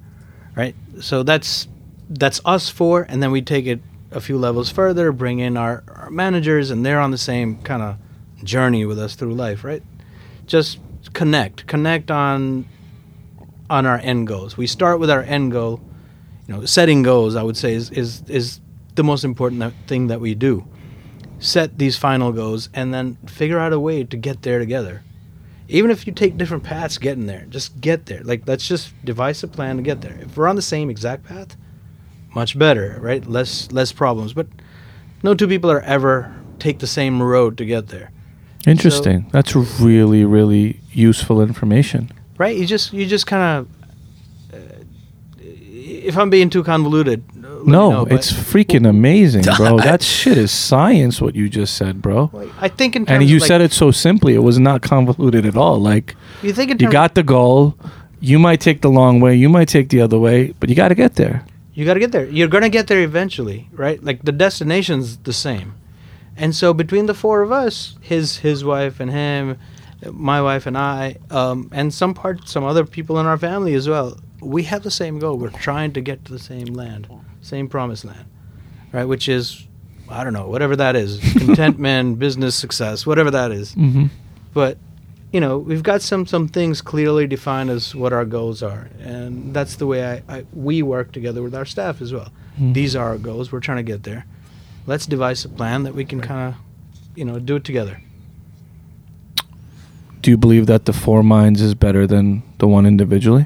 right? 0.56 0.76
So 1.00 1.24
that's 1.24 1.68
that's 2.10 2.42
us 2.46 2.70
four, 2.70 3.04
and 3.08 3.24
then 3.24 3.32
we 3.32 3.42
take 3.42 3.66
it 3.66 3.80
a 4.12 4.20
few 4.20 4.38
levels 4.38 4.70
further, 4.70 5.12
bring 5.14 5.40
in 5.40 5.56
our, 5.56 5.84
our 5.88 6.10
managers, 6.10 6.70
and 6.70 6.86
they're 6.86 7.00
on 7.00 7.12
the 7.12 7.18
same 7.18 7.62
kind 7.62 7.82
of 7.82 7.98
journey 8.44 8.86
with 8.86 9.00
us 9.00 9.16
through 9.16 9.34
life, 9.34 9.64
right? 9.64 9.82
Just 10.46 10.80
connect, 11.14 11.66
connect 11.66 12.12
on 12.12 12.66
on 13.70 13.86
our 13.86 13.98
end 14.00 14.28
goals. 14.28 14.58
We 14.58 14.68
start 14.68 15.00
with 15.00 15.10
our 15.10 15.22
end 15.24 15.54
goal. 15.54 15.82
You 16.48 16.56
know, 16.56 16.66
setting 16.66 17.04
goals, 17.04 17.38
I 17.38 17.44
would 17.44 17.56
say, 17.56 17.74
is 17.74 17.90
is 17.92 18.24
is 18.28 18.60
the 18.96 19.04
most 19.04 19.24
important 19.24 19.74
thing 19.88 20.08
that 20.08 20.20
we 20.20 20.36
do. 20.36 20.68
Set 21.42 21.78
these 21.78 21.98
final 21.98 22.32
goals, 22.32 22.70
and 22.74 22.94
then 22.94 23.18
figure 23.28 23.60
out 23.60 23.74
a 23.74 23.80
way 23.80 24.04
to 24.06 24.16
get 24.16 24.44
there 24.44 24.60
together. 24.60 25.04
Even 25.68 25.92
if 25.92 26.06
you 26.06 26.14
take 26.14 26.38
different 26.38 26.64
paths 26.64 26.98
getting 26.98 27.26
there, 27.26 27.46
just 27.50 27.82
get 27.82 28.06
there. 28.06 28.22
Like 28.24 28.44
let's 28.48 28.68
just 28.68 28.94
devise 29.04 29.44
a 29.44 29.48
plan 29.48 29.78
to 29.78 29.82
get 29.84 30.02
there. 30.02 30.18
If 30.22 30.38
we're 30.38 30.48
on 30.48 30.56
the 30.56 30.62
same 30.62 30.90
exact 30.90 31.26
path, 31.26 31.58
much 32.36 32.58
better, 32.58 32.98
right? 33.02 33.26
Less 33.26 33.72
less 33.72 33.92
problems. 33.92 34.34
But 34.34 34.48
no 35.24 35.34
two 35.34 35.48
people 35.48 35.72
are 35.72 35.82
ever 35.82 36.34
take 36.60 36.80
the 36.80 36.88
same 36.88 37.22
road 37.24 37.58
to 37.58 37.66
get 37.66 37.88
there. 37.88 38.12
Interesting. 38.68 39.28
That's 39.32 39.56
really, 39.56 40.24
really 40.24 40.80
useful 40.92 41.42
information. 41.42 42.12
right? 42.38 42.56
You 42.56 42.66
just 42.68 42.94
you 42.94 43.06
just 43.08 43.26
kind 43.26 43.44
of. 43.44 43.68
Uh, 44.54 44.84
if 45.40 46.18
I'm 46.18 46.30
being 46.30 46.50
too 46.50 46.64
convoluted, 46.64 47.24
No, 47.66 47.90
know, 47.92 48.06
it's 48.06 48.32
freaking 48.32 48.88
amazing, 48.88 49.44
bro. 49.58 49.78
that 49.90 50.02
shit 50.02 50.38
is 50.38 50.52
science. 50.52 51.22
What 51.22 51.36
you 51.36 51.50
just 51.50 51.76
said, 51.76 52.02
bro. 52.02 52.32
I 52.60 52.68
think 52.68 52.96
in 52.96 53.06
terms 53.06 53.22
And 53.22 53.30
you 53.30 53.40
like, 53.40 53.48
said 53.48 53.62
it 53.62 53.72
so 53.72 53.92
simply. 53.92 54.34
It 54.34 54.40
was 54.40 54.60
not 54.60 54.82
convoluted 54.82 55.46
at 55.46 55.56
all. 55.56 55.80
Like 55.80 56.16
You 56.42 56.54
think 56.54 56.72
in 56.72 56.80
you 56.80 56.90
got 56.90 57.16
the 57.16 57.24
goal. 57.24 57.76
You 58.20 58.38
might 58.38 58.62
take 58.62 58.82
the 58.82 58.90
long 58.90 59.20
way. 59.20 59.36
You 59.36 59.50
might 59.50 59.68
take 59.68 59.90
the 59.90 60.02
other 60.02 60.20
way, 60.20 60.54
but 60.60 60.70
you 60.70 60.76
got 60.76 60.90
to 60.90 60.96
get 60.96 61.16
there. 61.16 61.44
you 61.74 61.86
got 61.86 61.96
to 61.96 62.00
get 62.00 62.12
there. 62.12 62.26
You're 62.26 62.48
gonna 62.48 62.70
get 62.70 62.88
there 62.88 63.02
eventually, 63.02 63.70
right? 63.72 64.04
Like 64.04 64.24
the 64.24 64.32
destination's 64.32 65.18
the 65.18 65.34
same, 65.34 65.74
and 66.38 66.56
so 66.56 66.74
between 66.74 67.08
the 67.08 67.14
four 67.14 67.42
of 67.42 67.52
us, 67.52 67.98
his 68.02 68.38
his 68.38 68.64
wife 68.64 69.00
and 69.00 69.10
him, 69.10 69.58
my 70.12 70.42
wife 70.42 70.66
and 70.66 70.78
I, 70.78 71.18
um, 71.30 71.70
and 71.72 71.94
some 71.94 72.14
part 72.14 72.48
some 72.48 72.64
other 72.64 72.86
people 72.86 73.20
in 73.20 73.26
our 73.26 73.38
family 73.38 73.74
as 73.74 73.88
well, 73.88 74.18
we 74.42 74.64
have 74.64 74.84
the 74.84 74.92
same 74.92 75.20
goal. 75.20 75.38
We're 75.38 75.50
trying 75.50 75.94
to 75.94 76.02
get 76.02 76.26
to 76.26 76.32
the 76.32 76.40
same 76.40 76.68
land, 76.68 77.08
same 77.42 77.68
promised 77.68 78.06
land, 78.06 78.26
right? 78.92 79.06
Which 79.06 79.28
is, 79.30 79.68
I 80.10 80.24
don't 80.24 80.34
know, 80.34 80.48
whatever 80.48 80.76
that 80.78 80.96
is, 80.96 81.20
contentment, 81.38 82.20
business 82.20 82.56
success, 82.56 83.06
whatever 83.06 83.32
that 83.32 83.52
is. 83.52 83.76
Mm-hmm. 83.76 84.06
but 84.54 84.78
you 85.34 85.40
know 85.40 85.58
we've 85.60 85.82
got 85.84 86.02
some 86.02 86.26
some 86.28 86.48
things 86.50 86.82
clearly 86.82 87.26
defined 87.26 87.70
as 87.70 87.96
what 87.96 88.12
our 88.12 88.26
goals 88.26 88.62
are 88.62 88.90
and 89.00 89.54
that's 89.54 89.78
the 89.78 89.88
way 89.88 90.06
I, 90.06 90.24
I 90.28 90.46
we 90.54 90.82
work 90.84 91.14
together 91.14 91.42
with 91.42 91.56
our 91.56 91.64
staff 91.66 92.02
as 92.02 92.12
well 92.12 92.30
Hmm. 92.58 92.74
these 92.74 92.98
are 92.98 93.08
our 93.08 93.18
goals 93.18 93.50
we're 93.50 93.62
trying 93.62 93.78
to 93.78 93.84
get 93.94 94.04
there 94.04 94.26
let's 94.88 95.06
devise 95.06 95.46
a 95.46 95.50
plan 95.50 95.84
that 95.84 95.96
we 95.96 96.04
can 96.04 96.20
kind 96.20 96.54
of 96.54 96.60
you 97.16 97.24
know 97.24 97.40
do 97.40 97.56
it 97.56 97.64
together 97.64 98.02
Do 100.22 100.30
you 100.32 100.38
believe 100.38 100.66
that 100.68 100.84
the 100.84 100.92
four 100.92 101.24
minds 101.24 101.62
is 101.62 101.74
better 101.76 102.06
than 102.06 102.44
the 102.58 102.68
one 102.68 102.86
individually? 102.86 103.46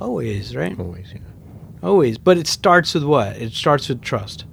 always 0.00 0.56
right 0.56 0.78
Always, 0.80 1.12
yeah. 1.12 1.20
Always. 1.82 2.18
But 2.18 2.38
it 2.38 2.46
starts 2.46 2.94
with 2.94 3.04
what? 3.04 3.36
It 3.36 3.52
starts 3.52 3.88
with 3.88 4.02
trust. 4.02 4.44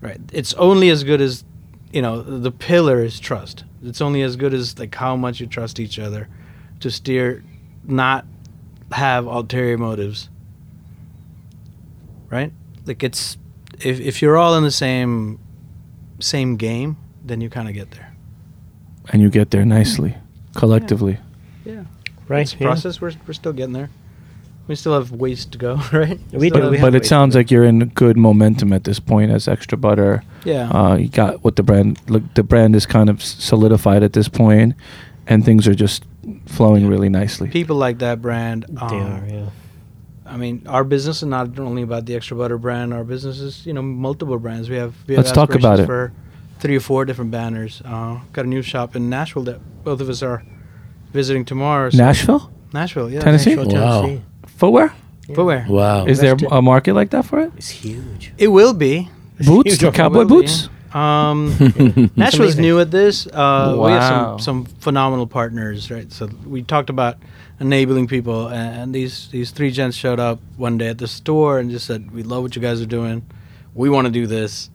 Right. 0.00 0.20
It's 0.32 0.54
only 0.54 0.90
as 0.90 1.04
good 1.04 1.20
as 1.20 1.44
you 1.92 2.02
know 2.02 2.22
the 2.22 2.50
pillar 2.50 3.02
is 3.02 3.20
trust. 3.20 3.64
It's 3.82 4.00
only 4.00 4.22
as 4.22 4.36
good 4.36 4.54
as 4.54 4.78
like 4.78 4.94
how 4.94 5.16
much 5.16 5.40
you 5.40 5.46
trust 5.46 5.80
each 5.80 5.98
other 5.98 6.28
to 6.80 6.90
steer 6.90 7.42
not 7.84 8.26
have 8.92 9.26
ulterior 9.26 9.78
motives. 9.78 10.28
Right? 12.30 12.52
Like 12.86 13.02
it's 13.02 13.38
if, 13.80 14.00
if 14.00 14.20
you're 14.20 14.36
all 14.36 14.56
in 14.56 14.64
the 14.64 14.70
same 14.70 15.38
same 16.20 16.56
game 16.56 16.96
then 17.24 17.40
you 17.40 17.48
kind 17.48 17.68
of 17.68 17.74
get 17.74 17.90
there. 17.92 18.14
And 19.08 19.22
you 19.22 19.30
get 19.30 19.50
there 19.50 19.64
nicely, 19.64 20.14
collectively. 20.54 21.18
yeah. 21.64 21.84
Right. 22.28 22.42
it's 22.42 22.54
a 22.54 22.56
yeah. 22.56 22.66
process. 22.66 23.00
We're, 23.00 23.12
we're 23.26 23.34
still 23.34 23.52
getting 23.52 23.72
there 23.72 23.90
we 24.66 24.74
still 24.74 24.94
have 24.94 25.10
ways 25.12 25.44
to 25.46 25.58
go 25.58 25.74
right 25.92 26.18
We 26.32 26.50
do, 26.50 26.70
we 26.70 26.80
But, 26.80 26.94
it 26.94 27.06
sounds 27.06 27.34
like 27.34 27.50
you're 27.50 27.64
in 27.64 27.88
good 27.94 28.16
momentum 28.16 28.72
at 28.72 28.84
this 28.84 28.98
point 29.00 29.30
as 29.30 29.48
extra 29.48 29.76
butter. 29.78 30.22
yeah 30.44 30.70
Uh, 30.70 30.96
you 30.96 31.08
got 31.08 31.42
what 31.44 31.56
the 31.56 31.62
brand 31.62 31.98
look. 32.08 32.22
The 32.34 32.42
brand 32.42 32.74
is 32.76 32.86
kind 32.86 33.08
of 33.10 33.22
solidified 33.22 34.02
at 34.02 34.12
this 34.12 34.28
point, 34.28 34.74
and 35.26 35.44
things 35.44 35.66
are 35.68 35.74
just 35.74 36.04
flowing 36.46 36.86
really 36.86 37.08
nicely. 37.08 37.48
people 37.48 37.76
like 37.76 37.98
that 37.98 38.20
brand 38.22 38.64
They 38.68 38.80
um, 38.80 39.12
are, 39.12 39.26
yeah. 39.28 39.46
I 40.26 40.36
mean, 40.38 40.62
our 40.66 40.84
business 40.84 41.18
is 41.18 41.28
not 41.28 41.58
only 41.58 41.82
about 41.82 42.06
the 42.06 42.16
extra 42.16 42.34
butter 42.36 42.56
brand. 42.56 42.94
Our 42.94 43.04
business 43.04 43.40
is, 43.40 43.66
you 43.66 43.74
know, 43.74 43.82
multiple 43.82 44.38
brands. 44.38 44.70
We 44.70 44.76
have. 44.76 44.94
We 45.06 45.14
have 45.14 45.24
Let's 45.24 45.34
talk 45.34 45.54
about 45.54 45.80
it. 45.80 45.86
For 45.86 46.12
three 46.60 46.76
or 46.76 46.80
four 46.80 47.04
different 47.04 47.30
banners. 47.30 47.82
Uh, 47.84 48.20
got 48.32 48.46
a 48.46 48.48
new 48.48 48.62
shop 48.62 48.96
in 48.96 49.10
Nashville 49.10 49.42
that 49.44 49.60
both 49.84 50.00
of 50.00 50.08
us 50.08 50.22
are 50.22 50.42
visiting 51.12 51.44
tomorrow. 51.44 51.90
so- 51.90 51.98
Nashville 51.98 52.50
Nashville, 52.72 53.10
yeah. 53.10 53.20
Tennessee? 53.20 53.54
Nashville, 53.54 53.74
Wow. 53.80 54.00
Tennessee. 54.02 54.22
Footwear. 54.56 54.92
Yeah. 55.28 55.34
Footwear. 55.36 55.66
Wow. 55.68 56.04
Is 56.06 56.18
there 56.20 56.32
Invested- 56.32 56.56
a 56.56 56.62
market 56.62 56.94
like 56.94 57.10
that 57.10 57.24
for 57.24 57.40
it? 57.40 57.52
It's 57.56 57.70
huge. 57.70 58.32
It 58.38 58.48
will 58.48 58.74
be. 58.74 59.08
Boots, 59.44 59.74
huge. 59.80 59.94
Cowboy 59.94 60.24
boots. 60.24 60.68
Um, 60.92 61.50
Nashville's 62.16 62.56
new 62.56 62.78
at 62.78 62.90
this. 62.90 63.26
Uh, 63.26 63.74
We 63.78 63.90
have 63.90 64.06
some, 64.06 64.38
some 64.38 64.64
phenomenal 64.80 65.26
partners, 65.26 65.90
right? 65.90 66.10
So 66.12 66.28
we 66.46 66.62
talked 66.62 66.88
about 66.88 67.16
enabling 67.58 68.06
people, 68.06 68.46
and, 68.48 68.76
and 68.82 68.94
these 68.94 69.28
these 69.32 69.50
three 69.50 69.70
gents 69.72 69.96
showed 69.96 70.20
up 70.20 70.38
one 70.56 70.78
day 70.78 70.88
at 70.88 70.98
the 70.98 71.08
store 71.08 71.58
and 71.58 71.68
just 71.70 71.86
said, 71.86 72.12
"We 72.12 72.22
love 72.22 72.42
what 72.44 72.54
you 72.54 72.62
guys 72.62 72.80
are 72.80 72.86
doing. 72.86 73.26
We 73.74 73.90
want 73.90 74.06
to 74.06 74.12
do 74.12 74.26
this." 74.28 74.70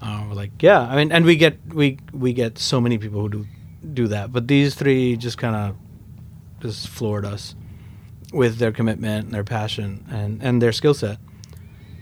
Uh, 0.00 0.26
we're 0.28 0.34
like, 0.34 0.52
"Yeah." 0.62 0.80
I 0.86 0.94
mean, 0.94 1.10
and 1.10 1.24
we 1.24 1.34
get 1.34 1.58
we 1.74 1.98
we 2.12 2.32
get 2.32 2.58
so 2.58 2.80
many 2.80 2.96
people 2.98 3.20
who 3.22 3.28
do 3.28 3.46
do 3.92 4.06
that, 4.08 4.32
but 4.32 4.46
these 4.46 4.76
three 4.76 5.16
just 5.16 5.36
kind 5.36 5.56
of 5.56 5.74
just 6.60 6.86
floored 6.88 7.24
us 7.24 7.56
with 8.32 8.58
their 8.58 8.72
commitment, 8.72 9.26
and 9.26 9.34
their 9.34 9.44
passion, 9.44 10.04
and 10.10 10.42
and 10.42 10.60
their 10.62 10.72
skill 10.72 10.94
set. 10.94 11.18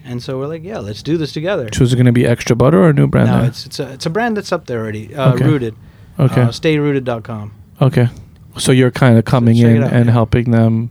And 0.05 0.23
so 0.23 0.39
we're 0.39 0.47
like, 0.49 0.63
"Yeah, 0.65 0.79
let's 0.79 1.03
do 1.03 1.17
this 1.17 1.33
together." 1.33 1.69
So 1.73 1.83
is 1.85 1.93
it 1.93 1.97
going 1.97 2.07
to 2.07 2.13
be 2.13 2.27
extra 2.27 2.55
butter 2.57 2.79
or 2.83 2.91
a 2.91 2.93
new 2.93 3.07
brand? 3.07 3.29
No, 3.31 3.39
there? 3.39 3.49
it's 3.49 3.67
it's 3.67 3.79
a 3.81 3.93
it's 3.93 4.07
a 4.07 4.11
brand 4.11 4.37
that's 4.37 4.53
up 4.53 4.67
there 4.67 4.81
already. 4.81 5.15
Uh, 5.15 5.33
Okay. 5.35 5.45
Rooted. 5.45 5.75
okay. 6.19 6.43
Uh, 6.43 6.51
stayrooted.com. 6.53 7.53
okay. 7.81 8.09
So 8.59 8.71
you're 8.71 8.93
kind 8.93 9.19
of 9.19 9.25
coming 9.25 9.57
check 9.57 9.67
it 9.67 9.77
in 9.77 9.83
out, 9.83 9.93
and 9.93 10.07
yeah. 10.07 10.13
helping 10.13 10.51
them. 10.53 10.91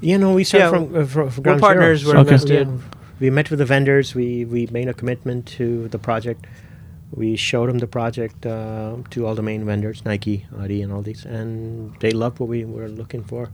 You 0.00 0.18
know, 0.18 0.34
we 0.34 0.44
start 0.44 0.60
Yeah, 0.62 0.70
from, 0.70 0.94
uh, 0.94 1.04
from, 1.06 1.30
from 1.30 1.42
we're 1.42 1.42
ground 1.42 1.60
partners, 1.60 2.00
Zero. 2.02 2.12
we're 2.14 2.20
Okay. 2.20 2.28
invested. 2.34 2.68
We, 2.68 2.80
we 3.20 3.30
met 3.30 3.50
with 3.50 3.58
the 3.58 3.64
vendors. 3.64 4.14
We 4.14 4.44
we 4.44 4.66
made 4.70 4.88
a 4.88 4.94
commitment 4.94 5.46
to 5.58 5.88
the 5.88 5.98
project. 5.98 6.46
We 7.10 7.36
showed 7.36 7.68
them 7.70 7.78
the 7.78 7.86
project 7.86 8.44
uh, 8.46 8.96
to 9.10 9.26
all 9.26 9.34
the 9.34 9.42
main 9.42 9.64
vendors, 9.64 10.04
Nike, 10.04 10.44
Adi, 10.60 10.82
and 10.82 10.92
all 10.92 11.02
these, 11.02 11.24
and 11.24 11.94
they 12.00 12.10
loved 12.10 12.38
what 12.40 12.48
we 12.48 12.64
were 12.64 12.88
looking 12.88 13.24
for. 13.24 13.48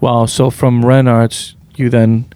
Wow. 0.00 0.26
So 0.26 0.50
from 0.50 0.82
Renarts, 0.82 1.54
you 1.76 1.88
then 1.88 2.26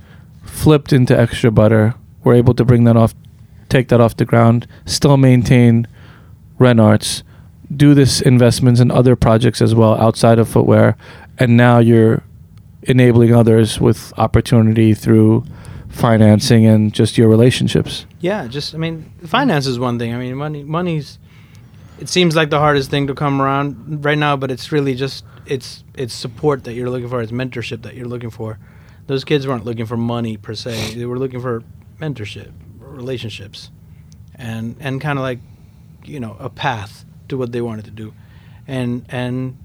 flipped 0.44 0.92
into 0.92 1.18
extra 1.18 1.50
butter. 1.50 1.94
Were 2.24 2.34
able 2.34 2.54
to 2.54 2.64
bring 2.64 2.84
that 2.84 2.96
off, 2.96 3.14
take 3.68 3.88
that 3.88 4.00
off 4.00 4.16
the 4.16 4.24
ground, 4.24 4.66
still 4.86 5.16
maintain 5.16 5.86
Renarts, 6.58 7.22
do 7.74 7.94
this 7.94 8.20
investments 8.20 8.80
in 8.80 8.90
other 8.90 9.14
projects 9.16 9.62
as 9.62 9.74
well 9.74 9.94
outside 9.94 10.38
of 10.38 10.48
footwear, 10.48 10.96
and 11.38 11.56
now 11.56 11.78
you're 11.78 12.22
enabling 12.82 13.34
others 13.34 13.80
with 13.80 14.12
opportunity 14.18 14.94
through 14.94 15.44
financing 15.88 16.66
and 16.66 16.92
just 16.92 17.16
your 17.16 17.28
relationships. 17.28 18.06
Yeah, 18.20 18.46
just 18.46 18.74
I 18.74 18.78
mean, 18.78 19.10
finance 19.26 19.66
is 19.66 19.78
one 19.78 19.98
thing. 19.98 20.14
I 20.14 20.18
mean, 20.18 20.34
money 20.34 20.62
money's 20.62 21.18
it 21.98 22.08
seems 22.08 22.36
like 22.36 22.50
the 22.50 22.58
hardest 22.58 22.90
thing 22.90 23.06
to 23.08 23.14
come 23.14 23.42
around 23.42 24.04
right 24.04 24.18
now, 24.18 24.36
but 24.36 24.50
it's 24.50 24.70
really 24.70 24.94
just 24.94 25.24
it's 25.50 25.84
it's 25.94 26.14
support 26.14 26.64
that 26.64 26.74
you're 26.74 26.90
looking 26.90 27.08
for, 27.08 27.20
it's 27.20 27.32
mentorship 27.32 27.82
that 27.82 27.94
you're 27.94 28.06
looking 28.06 28.30
for. 28.30 28.58
Those 29.06 29.24
kids 29.24 29.46
weren't 29.46 29.64
looking 29.64 29.86
for 29.86 29.96
money 29.96 30.36
per 30.36 30.54
se; 30.54 30.94
they 30.94 31.06
were 31.06 31.18
looking 31.18 31.40
for 31.40 31.62
mentorship, 32.00 32.52
relationships. 32.78 33.70
and 34.34 34.76
and 34.80 35.00
kind 35.00 35.18
of 35.18 35.22
like 35.22 35.40
you 36.04 36.20
know 36.20 36.36
a 36.38 36.50
path 36.50 37.04
to 37.28 37.36
what 37.36 37.52
they 37.52 37.60
wanted 37.60 37.84
to 37.86 37.90
do, 37.90 38.14
and 38.66 39.04
and 39.08 39.56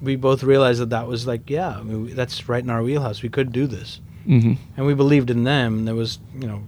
we 0.00 0.16
both 0.16 0.42
realized 0.42 0.80
that 0.80 0.90
that 0.90 1.06
was 1.06 1.26
like 1.26 1.48
yeah, 1.50 1.78
I 1.78 1.82
mean, 1.82 2.14
that's 2.14 2.48
right 2.48 2.62
in 2.62 2.70
our 2.70 2.82
wheelhouse. 2.82 3.22
We 3.22 3.28
could 3.28 3.52
do 3.52 3.66
this, 3.66 4.00
hmm 4.24 4.54
and 4.76 4.86
we 4.86 4.94
believed 4.94 5.30
in 5.30 5.44
them. 5.44 5.84
There 5.84 5.94
was 5.94 6.18
you 6.38 6.46
know 6.46 6.62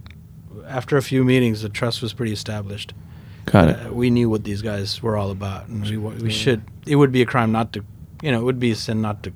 after 0.66 0.96
a 0.96 1.02
few 1.02 1.24
meetings, 1.24 1.62
the 1.62 1.68
trust 1.68 2.02
was 2.02 2.12
pretty 2.12 2.32
established. 2.32 2.94
Got 3.46 3.68
it. 3.70 3.86
Uh, 3.86 3.92
we 3.92 4.10
knew 4.10 4.30
what 4.30 4.44
these 4.44 4.62
guys 4.62 5.02
were 5.02 5.16
all 5.16 5.30
about, 5.30 5.68
and 5.68 5.82
we 5.82 5.96
we 5.96 6.30
should. 6.30 6.62
It 6.86 6.96
would 6.96 7.12
be 7.12 7.22
a 7.22 7.26
crime 7.26 7.52
not 7.52 7.72
to, 7.74 7.84
you 8.22 8.32
know, 8.32 8.40
it 8.40 8.44
would 8.44 8.58
be 8.60 8.70
a 8.70 8.74
sin 8.76 9.02
not 9.02 9.22
to 9.24 9.32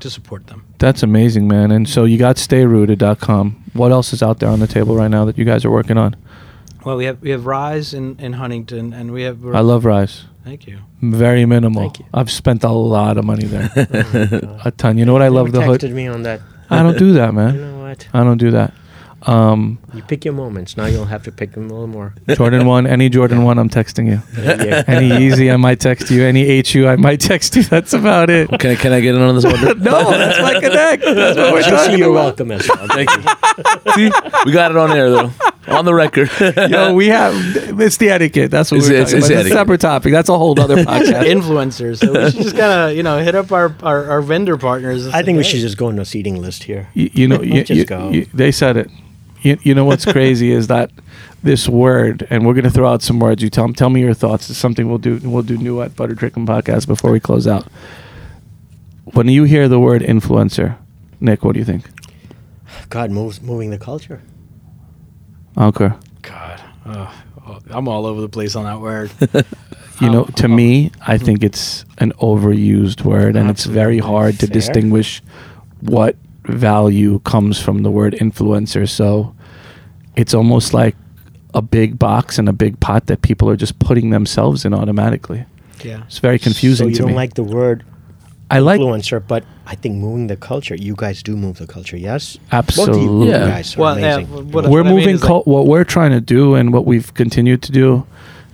to 0.00 0.08
support 0.10 0.46
them. 0.46 0.64
That's 0.78 1.02
amazing, 1.02 1.48
man. 1.48 1.72
And 1.72 1.88
so 1.88 2.04
you 2.04 2.18
got 2.18 2.36
stayrooted.com. 2.36 3.64
What 3.72 3.90
else 3.90 4.12
is 4.12 4.22
out 4.22 4.38
there 4.38 4.48
on 4.48 4.60
the 4.60 4.68
table 4.68 4.94
right 4.94 5.10
now 5.10 5.24
that 5.24 5.36
you 5.36 5.44
guys 5.44 5.64
are 5.64 5.72
working 5.72 5.98
on? 5.98 6.14
Well, 6.84 6.96
we 6.96 7.04
have 7.06 7.20
we 7.20 7.30
have 7.30 7.46
Rise 7.46 7.92
in, 7.92 8.16
in 8.20 8.34
Huntington, 8.34 8.92
and 8.92 9.10
we 9.10 9.22
have. 9.22 9.44
I 9.46 9.60
love 9.60 9.84
Rise. 9.84 10.24
Thank 10.44 10.66
you. 10.68 10.78
Very 11.02 11.44
minimal. 11.44 11.82
Thank 11.82 11.98
you. 11.98 12.06
I've 12.14 12.30
spent 12.30 12.62
a 12.64 12.70
lot 12.70 13.18
of 13.18 13.24
money 13.24 13.44
there. 13.46 13.70
Oh 14.60 14.60
a 14.64 14.70
ton. 14.70 14.96
You 14.98 15.04
know 15.04 15.12
what 15.12 15.22
I 15.22 15.28
love 15.28 15.46
Never 15.52 15.58
the 15.58 15.64
hood? 15.64 15.80
texted 15.80 15.92
me 15.92 16.06
on 16.06 16.22
that. 16.22 16.40
I 16.70 16.82
don't 16.82 16.96
do 16.98 17.12
that, 17.14 17.34
man. 17.38 17.54
You 17.54 17.60
man. 17.60 17.72
know 17.72 17.82
what? 17.88 18.08
I 18.14 18.24
don't 18.24 18.38
do 18.38 18.50
that. 18.52 18.72
Um, 19.22 19.78
You 19.94 20.02
pick 20.02 20.24
your 20.24 20.34
moments. 20.34 20.76
Now 20.76 20.86
you'll 20.86 21.04
have 21.06 21.24
to 21.24 21.32
pick 21.32 21.52
them 21.52 21.64
a 21.70 21.72
little 21.72 21.88
more. 21.88 22.14
Jordan 22.28 22.66
one, 22.66 22.86
any 22.86 23.08
Jordan 23.08 23.42
one, 23.42 23.58
I'm 23.58 23.68
texting 23.68 24.06
you. 24.08 24.22
There 24.34 24.64
you. 24.64 24.84
Any 24.86 25.08
Yeezy, 25.08 25.52
I 25.52 25.56
might 25.56 25.80
text 25.80 26.10
you. 26.10 26.22
Any 26.22 26.62
HU, 26.62 26.86
I 26.86 26.94
might 26.96 27.20
text 27.20 27.56
you. 27.56 27.64
That's 27.64 27.92
about 27.94 28.30
it. 28.30 28.48
Can 28.60 28.70
I, 28.70 28.74
can 28.76 28.92
I 28.92 29.00
get 29.00 29.14
in 29.16 29.20
on 29.22 29.34
this 29.34 29.44
one? 29.44 29.54
no, 29.82 30.10
that's 30.10 30.40
my 30.40 30.60
connect. 30.60 31.02
That's 31.04 31.36
what 31.36 31.52
we're 31.52 31.62
JC, 31.62 31.70
talking 31.70 31.98
you're 31.98 32.10
about. 32.10 32.38
welcome 32.38 32.50
as 32.52 32.68
well. 32.68 32.86
Thank 32.88 33.10
you. 33.10 33.92
See, 33.94 34.10
we 34.46 34.52
got 34.52 34.70
it 34.70 34.76
on 34.76 34.92
air 34.92 35.10
though, 35.10 35.32
on 35.66 35.84
the 35.84 35.94
record. 35.94 36.30
Yo, 36.70 36.94
we 36.94 37.08
have 37.08 37.34
it's 37.80 37.96
the 37.96 38.10
etiquette. 38.10 38.50
That's 38.52 38.70
what 38.70 38.78
It's- 38.78 38.90
we're 38.90 38.96
it's- 38.98 39.10
talking 39.10 39.18
it's 39.18 39.26
about. 39.26 39.30
It's 39.30 39.30
a 39.30 39.34
etiquette. 39.40 39.52
separate 39.58 39.80
topic. 39.80 40.12
That's 40.12 40.28
a 40.28 40.38
whole 40.38 40.58
other 40.60 40.76
podcast. 40.84 41.24
Influencers. 41.24 41.98
So 41.98 42.12
we 42.12 42.30
should 42.30 42.42
just 42.42 42.56
kind 42.56 42.90
of 42.90 42.96
you 42.96 43.02
know 43.02 43.18
hit 43.18 43.34
up 43.34 43.50
our, 43.50 43.74
our, 43.82 44.04
our 44.10 44.22
vendor 44.22 44.56
partners. 44.56 45.08
I 45.08 45.10
say, 45.20 45.24
think 45.26 45.38
we 45.38 45.44
should 45.44 45.60
just 45.60 45.76
go 45.76 45.86
on 45.88 45.98
a 45.98 46.04
seating 46.04 46.40
list 46.40 46.62
here. 46.62 46.88
you, 46.94 47.10
you 47.12 47.26
know, 47.28 47.42
you, 47.42 47.64
Just 47.64 47.78
you- 47.78 47.84
go. 47.84 48.10
you- 48.10 48.26
they 48.32 48.52
said 48.52 48.76
it. 48.76 48.88
You, 49.42 49.58
you 49.62 49.74
know 49.74 49.84
what's 49.84 50.04
crazy 50.12 50.50
is 50.52 50.66
that 50.68 50.90
this 51.42 51.68
word, 51.68 52.26
and 52.30 52.46
we're 52.46 52.54
gonna 52.54 52.70
throw 52.70 52.88
out 52.88 53.02
some 53.02 53.20
words. 53.20 53.42
You 53.42 53.50
tell 53.50 53.72
tell 53.72 53.90
me 53.90 54.00
your 54.00 54.14
thoughts. 54.14 54.50
It's 54.50 54.58
something 54.58 54.88
we'll 54.88 54.98
do. 54.98 55.20
We'll 55.22 55.42
do 55.42 55.56
new 55.56 55.80
at 55.82 55.94
Butter 55.96 56.14
Chicken 56.14 56.46
Podcast 56.46 56.86
before 56.86 57.10
we 57.12 57.20
close 57.20 57.46
out. 57.46 57.66
When 59.12 59.28
you 59.28 59.44
hear 59.44 59.68
the 59.68 59.78
word 59.80 60.02
influencer, 60.02 60.76
Nick, 61.20 61.44
what 61.44 61.52
do 61.54 61.58
you 61.60 61.64
think? 61.64 61.84
God 62.90 63.10
moves 63.10 63.40
moving 63.40 63.70
the 63.70 63.78
culture. 63.78 64.22
Okay. 65.56 65.90
God, 66.22 66.62
uh, 66.84 67.12
I'm 67.70 67.88
all 67.88 68.06
over 68.06 68.20
the 68.20 68.28
place 68.28 68.54
on 68.54 68.64
that 68.64 68.80
word. 68.80 69.10
You 70.00 70.10
know, 70.10 70.26
to 70.36 70.46
me, 70.46 70.92
I 71.04 71.18
think 71.18 71.42
it's 71.42 71.84
an 71.98 72.12
overused 72.20 73.02
word, 73.02 73.34
and 73.34 73.50
it's 73.50 73.64
very 73.64 73.96
Absolutely 73.98 73.98
hard 73.98 74.38
to 74.38 74.46
fair. 74.46 74.52
distinguish 74.54 75.20
what 75.80 76.14
value 76.48 77.20
comes 77.20 77.60
from 77.60 77.82
the 77.82 77.90
word 77.90 78.14
influencer. 78.14 78.88
So 78.88 79.34
it's 80.16 80.34
almost 80.34 80.74
like 80.74 80.96
a 81.54 81.62
big 81.62 81.98
box 81.98 82.38
and 82.38 82.48
a 82.48 82.52
big 82.52 82.78
pot 82.80 83.06
that 83.06 83.22
people 83.22 83.48
are 83.48 83.56
just 83.56 83.78
putting 83.78 84.10
themselves 84.10 84.64
in 84.64 84.74
automatically. 84.74 85.44
yeah. 85.84 86.02
It's 86.06 86.18
very 86.18 86.38
confusing 86.38 86.86
So 86.86 86.90
you 86.90 86.96
don't 86.96 87.08
me. 87.08 87.14
like 87.14 87.34
the 87.34 87.44
word 87.44 87.84
I 88.50 88.60
like 88.60 88.80
influencer, 88.80 89.22
but 89.26 89.44
I 89.66 89.74
think 89.74 89.96
moving 89.96 90.26
the 90.26 90.36
culture. 90.36 90.74
You 90.74 90.94
guys 90.96 91.22
do 91.22 91.36
move 91.36 91.58
the 91.58 91.66
culture, 91.66 91.98
yes? 91.98 92.36
Both 92.36 92.46
of 92.48 92.54
absolutely. 92.58 93.26
you 93.26 93.32
Yeah. 93.32 93.46
guys 93.46 93.76
are 93.76 93.80
Well, 93.80 93.98
yeah, 94.00 94.14
amazing. 94.16 94.34
what- 94.34 94.64
what- 94.64 94.70
we're 94.70 94.80
I 94.80 94.84
mean 94.84 94.94
moving 94.94 95.14
is, 95.16 95.22
like- 95.24 95.46
what 95.46 95.66
we're 95.66 95.84
trying 95.84 96.12
to 96.12 96.20
do 96.20 96.54
and 96.54 96.72
what 96.72 96.86
we've 96.86 97.12
continued 97.14 97.60
to 97.62 97.72
do 97.72 98.06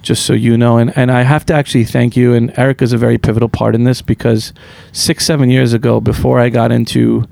just 0.02 0.26
so 0.26 0.34
you 0.34 0.58
know 0.58 0.76
and, 0.76 0.92
and 0.98 1.10
i 1.10 1.22
have 1.22 1.46
to 1.46 1.54
actually 1.54 1.82
thank 1.84 2.14
you 2.14 2.34
and 2.34 2.52
erica's 2.58 2.92
a 2.92 2.98
very 2.98 3.16
pivotal 3.16 3.48
part 3.48 3.74
in 3.74 3.84
this 3.84 4.02
because 4.02 4.52
six 4.92 5.24
seven 5.24 5.48
years 5.48 5.72
ago 5.72 5.98
before 5.98 6.38
i 6.38 6.50
got 6.50 6.70
into 6.70 7.26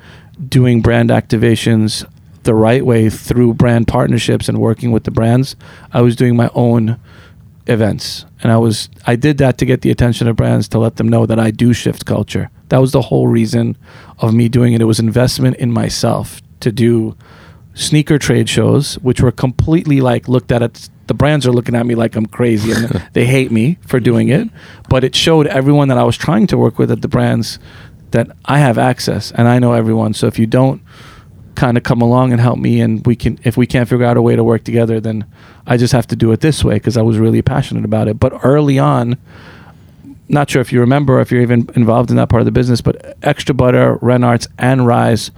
doing 0.49 0.82
brand 0.82 1.11
activations 1.11 2.09
the 2.43 2.55
right 2.55 2.84
way 2.84 3.09
through 3.09 3.55
brand 3.55 3.86
partnerships 3.86 4.49
and 4.49 4.59
working 4.59 4.90
with 4.90 5.05
the 5.05 5.11
brands 5.11 5.55
i 5.93 6.01
was 6.01 6.16
doing 6.16 6.36
my 6.36 6.51
own 6.55 6.99
events 7.68 8.24
and 8.43 8.51
i 8.51 8.57
was 8.57 8.88
i 9.07 9.14
did 9.14 9.38
that 9.38 9.59
to 9.59 9.64
get 9.64 9.82
the 9.82 9.90
attention 9.90 10.26
of 10.26 10.34
brands 10.34 10.66
to 10.66 10.78
let 10.78 10.97
them 10.97 11.09
know 11.09 11.26
that 11.26 11.38
i 11.38 11.51
do 11.51 11.72
shift 11.72 12.05
culture 12.05 12.51
that 12.68 12.78
was 12.78 12.90
the 12.93 13.03
whole 13.03 13.28
reason 13.28 13.76
of 14.18 14.34
me 14.34 14.49
doing 14.49 14.72
it 14.72 14.80
it 14.80 14.86
was 14.86 14.99
investment 14.99 15.57
in 15.57 15.70
myself 15.70 16.40
to 16.59 16.72
do 16.72 17.16
sneaker 17.74 18.18
trade 18.18 18.49
shows, 18.49 18.95
which 18.97 19.20
were 19.20 19.32
completely 19.32 20.01
like 20.01 20.28
looked 20.28 20.53
at. 20.53 20.62
It, 20.62 20.88
the 21.07 21.14
brands 21.14 21.47
are 21.47 21.53
looking 21.53 21.74
at 21.74 21.84
me 21.86 21.95
like 21.95 22.16
I'm 22.16 22.26
crazy, 22.26 22.72
and 22.72 23.03
they 23.12 23.26
hate 23.26 23.51
me 23.51 23.78
for 23.86 24.01
doing 24.01 24.28
it. 24.28 24.49
But 24.88 25.05
it 25.05 25.14
showed 25.14 25.47
everyone 25.47 25.88
that 25.88 25.99
I 25.99 26.05
was 26.05 26.16
trying 26.16 26.47
to 26.49 26.59
work 26.59 26.78
with 26.78 26.90
at 26.90 27.03
the 27.03 27.09
brands 27.09 27.59
that 28.12 28.30
I 28.44 28.58
have 28.58 28.78
access 28.78 29.32
and 29.32 29.48
I 29.48 29.58
know 29.58 29.72
everyone. 29.72 30.14
So 30.14 30.26
if 30.26 30.38
you 30.38 30.46
don't 30.46 30.82
kind 31.54 31.76
of 31.76 31.82
come 31.82 32.00
along 32.00 32.32
and 32.32 32.40
help 32.40 32.58
me, 32.58 32.80
and 32.80 33.04
we 33.06 33.14
can, 33.14 33.38
if 33.44 33.56
we 33.56 33.66
can't 33.66 33.88
figure 33.88 34.06
out 34.06 34.16
a 34.16 34.22
way 34.22 34.36
to 34.36 34.42
work 34.44 34.64
together, 34.64 35.00
then 35.00 35.26
I 35.66 35.76
just 35.76 35.92
have 35.92 36.06
to 36.08 36.16
do 36.16 36.32
it 36.32 36.40
this 36.40 36.64
way 36.64 36.74
because 36.74 36.96
I 36.96 37.02
was 37.02 37.18
really 37.18 37.42
passionate 37.42 37.84
about 37.84 38.08
it. 38.08 38.18
But 38.18 38.32
early 38.44 38.78
on, 38.78 39.18
not 40.28 40.48
sure 40.48 40.62
if 40.62 40.72
you 40.72 40.80
remember, 40.80 41.20
if 41.20 41.30
you're 41.30 41.42
even 41.42 41.68
involved 41.74 42.10
in 42.10 42.16
that 42.16 42.28
part 42.30 42.40
of 42.40 42.46
the 42.46 42.52
business, 42.52 42.80
but 42.80 43.18
Extra 43.22 43.54
Butter, 43.54 43.98
Renarts, 43.98 44.48
and 44.58 44.86
Rise 44.86 45.30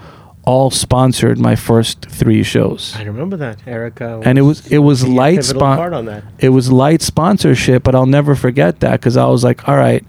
all 0.46 0.70
sponsored 0.70 1.38
my 1.38 1.56
first 1.56 2.02
three 2.06 2.42
shows. 2.42 2.94
I 2.96 3.02
remember 3.04 3.36
that, 3.38 3.66
Erica. 3.66 4.20
And 4.24 4.38
it 4.38 4.42
was 4.42 4.66
it 4.70 4.78
was 4.78 5.06
light 5.06 5.42
spon- 5.42 5.78
part 5.78 5.94
on 5.94 6.04
that. 6.04 6.22
it 6.38 6.50
was 6.50 6.70
light 6.70 7.00
sponsorship, 7.02 7.82
but 7.82 7.94
I'll 7.94 8.06
never 8.06 8.34
forget 8.36 8.80
that 8.80 9.00
because 9.00 9.16
I 9.16 9.26
was 9.26 9.42
like, 9.42 9.66
all 9.68 9.76
right, 9.76 10.04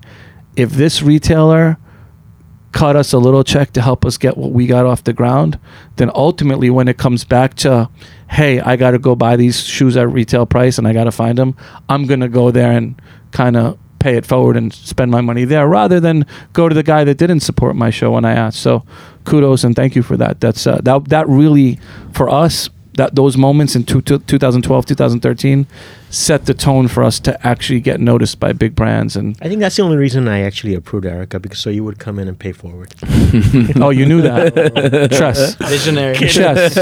if 0.55 0.71
this 0.71 1.01
retailer 1.01 1.77
cut 2.75 2.97
us 2.97 3.13
a 3.13 3.17
little 3.17 3.45
check 3.45 3.71
to 3.71 3.81
help 3.81 4.03
us 4.05 4.17
get 4.17 4.35
what 4.35 4.51
we 4.51 4.67
got 4.67 4.85
off 4.85 5.05
the 5.05 5.13
ground, 5.13 5.57
then 5.95 6.11
ultimately 6.13 6.69
when 6.69 6.89
it 6.89 6.97
comes 6.97 7.23
back 7.23 7.53
to, 7.53 7.89
hey, 8.29 8.59
I 8.59 8.75
got 8.75 8.91
to 8.91 8.99
go 8.99 9.15
buy 9.15 9.37
these 9.37 9.61
shoes 9.61 9.95
at 9.95 10.09
retail 10.09 10.45
price 10.45 10.77
and 10.77 10.85
I 10.85 10.91
got 10.91 11.05
to 11.05 11.11
find 11.11 11.37
them, 11.37 11.55
I'm 11.87 12.05
gonna 12.05 12.27
go 12.27 12.51
there 12.51 12.73
and 12.73 13.01
kind 13.31 13.55
of 13.55 13.79
pay 13.99 14.17
it 14.17 14.25
forward 14.25 14.57
and 14.57 14.73
spend 14.73 15.09
my 15.09 15.21
money 15.21 15.45
there 15.45 15.65
rather 15.69 16.01
than 16.01 16.25
go 16.51 16.67
to 16.67 16.75
the 16.75 16.83
guy 16.83 17.05
that 17.05 17.17
didn't 17.17 17.39
support 17.39 17.77
my 17.77 17.89
show 17.89 18.11
when 18.11 18.25
I 18.25 18.33
asked. 18.33 18.59
So 18.59 18.83
kudos 19.23 19.63
and 19.63 19.73
thank 19.73 19.95
you 19.95 20.03
for 20.03 20.17
that. 20.17 20.41
That's 20.41 20.67
uh, 20.67 20.81
that 20.83 21.07
that 21.07 21.29
really 21.29 21.79
for 22.11 22.29
us 22.29 22.69
that 22.95 23.15
those 23.15 23.37
moments 23.37 23.75
in 23.75 23.85
two, 23.85 24.01
2012 24.01 24.85
2013 24.85 25.65
set 26.15 26.45
the 26.45 26.53
tone 26.53 26.87
for 26.87 27.03
us 27.03 27.19
to 27.19 27.31
actually 27.45 27.79
get 27.79 27.99
noticed 27.99 28.39
by 28.39 28.53
big 28.53 28.75
brands 28.75 29.15
and 29.15 29.37
I 29.41 29.47
think 29.49 29.59
that's 29.59 29.75
the 29.75 29.83
only 29.83 29.97
reason 29.97 30.27
I 30.27 30.41
actually 30.41 30.73
approved 30.73 31.05
Erica 31.05 31.39
because 31.39 31.59
so 31.59 31.69
you 31.69 31.83
would 31.83 31.99
come 31.99 32.19
in 32.19 32.27
and 32.27 32.37
pay 32.37 32.51
forward. 32.51 32.93
oh 33.81 33.89
you 33.89 34.05
knew 34.05 34.21
that 34.21 35.11
trust 35.17 35.59
Visionary. 35.59 36.15
Chess. 36.15 36.75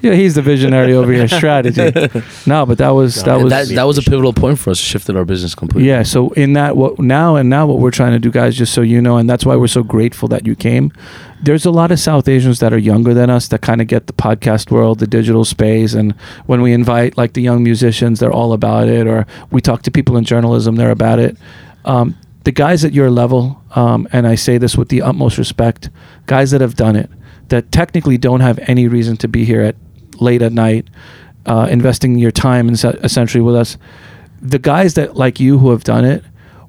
yeah 0.00 0.14
he's 0.14 0.34
the 0.34 0.42
visionary 0.42 0.92
over 0.92 1.12
here 1.12 1.28
strategy 1.28 1.90
no 2.46 2.64
but 2.64 2.78
that 2.78 2.90
was 2.90 3.22
that 3.24 3.36
was 3.42 3.50
that, 3.50 3.68
that 3.74 3.84
was 3.84 3.98
a 3.98 4.02
pivotal 4.02 4.32
point 4.32 4.58
for 4.58 4.70
us. 4.70 4.78
Shifted 4.78 5.16
our 5.16 5.24
business 5.24 5.54
completely. 5.54 5.88
Yeah. 5.88 6.02
So 6.02 6.30
in 6.30 6.52
that, 6.54 6.76
what 6.76 6.98
now 6.98 7.36
and 7.36 7.48
now 7.50 7.66
what 7.66 7.78
we're 7.78 7.90
trying 7.90 8.12
to 8.12 8.18
do, 8.18 8.30
guys, 8.30 8.56
just 8.56 8.72
so 8.72 8.80
you 8.82 9.00
know, 9.00 9.16
and 9.16 9.28
that's 9.28 9.44
why 9.44 9.56
we're 9.56 9.66
so 9.66 9.82
grateful 9.82 10.28
that 10.28 10.46
you 10.46 10.54
came. 10.54 10.92
There's 11.40 11.64
a 11.64 11.70
lot 11.70 11.92
of 11.92 12.00
South 12.00 12.28
Asians 12.28 12.58
that 12.58 12.72
are 12.72 12.78
younger 12.78 13.14
than 13.14 13.30
us 13.30 13.46
that 13.48 13.60
kind 13.60 13.80
of 13.80 13.86
get 13.86 14.08
the 14.08 14.12
podcast 14.12 14.72
world, 14.72 14.98
the 14.98 15.06
digital 15.06 15.44
space, 15.44 15.94
and 15.94 16.12
when 16.46 16.62
we 16.62 16.72
invite 16.72 17.16
like 17.16 17.34
the 17.34 17.42
young 17.42 17.62
musicians, 17.62 18.18
they're 18.18 18.32
all 18.32 18.52
about 18.52 18.67
it. 18.88 19.06
Or 19.06 19.26
we 19.50 19.60
talk 19.60 19.82
to 19.82 19.90
people 19.90 20.16
in 20.16 20.24
journalism, 20.24 20.76
they're 20.76 20.90
about 20.90 21.18
it. 21.18 21.36
Um, 21.84 22.16
the 22.44 22.52
guys 22.52 22.84
at 22.84 22.92
your 22.92 23.10
level, 23.10 23.62
um, 23.74 24.06
and 24.12 24.26
I 24.26 24.34
say 24.34 24.58
this 24.58 24.76
with 24.76 24.88
the 24.88 25.02
utmost 25.02 25.38
respect, 25.38 25.90
guys 26.26 26.50
that 26.50 26.60
have 26.60 26.76
done 26.76 26.96
it, 26.96 27.10
that 27.48 27.72
technically 27.72 28.18
don't 28.18 28.40
have 28.40 28.58
any 28.62 28.88
reason 28.88 29.16
to 29.18 29.28
be 29.28 29.44
here 29.44 29.62
at 29.62 29.76
late 30.20 30.42
at 30.42 30.52
night, 30.52 30.88
uh, 31.46 31.66
investing 31.70 32.18
your 32.18 32.30
time 32.30 32.68
and 32.68 32.76
essentially 33.02 33.42
with 33.42 33.56
us 33.56 33.78
the 34.40 34.58
guys 34.58 34.94
that 34.94 35.16
like 35.16 35.40
you 35.40 35.58
who 35.58 35.70
have 35.70 35.84
done 35.84 36.04
it 36.04 36.22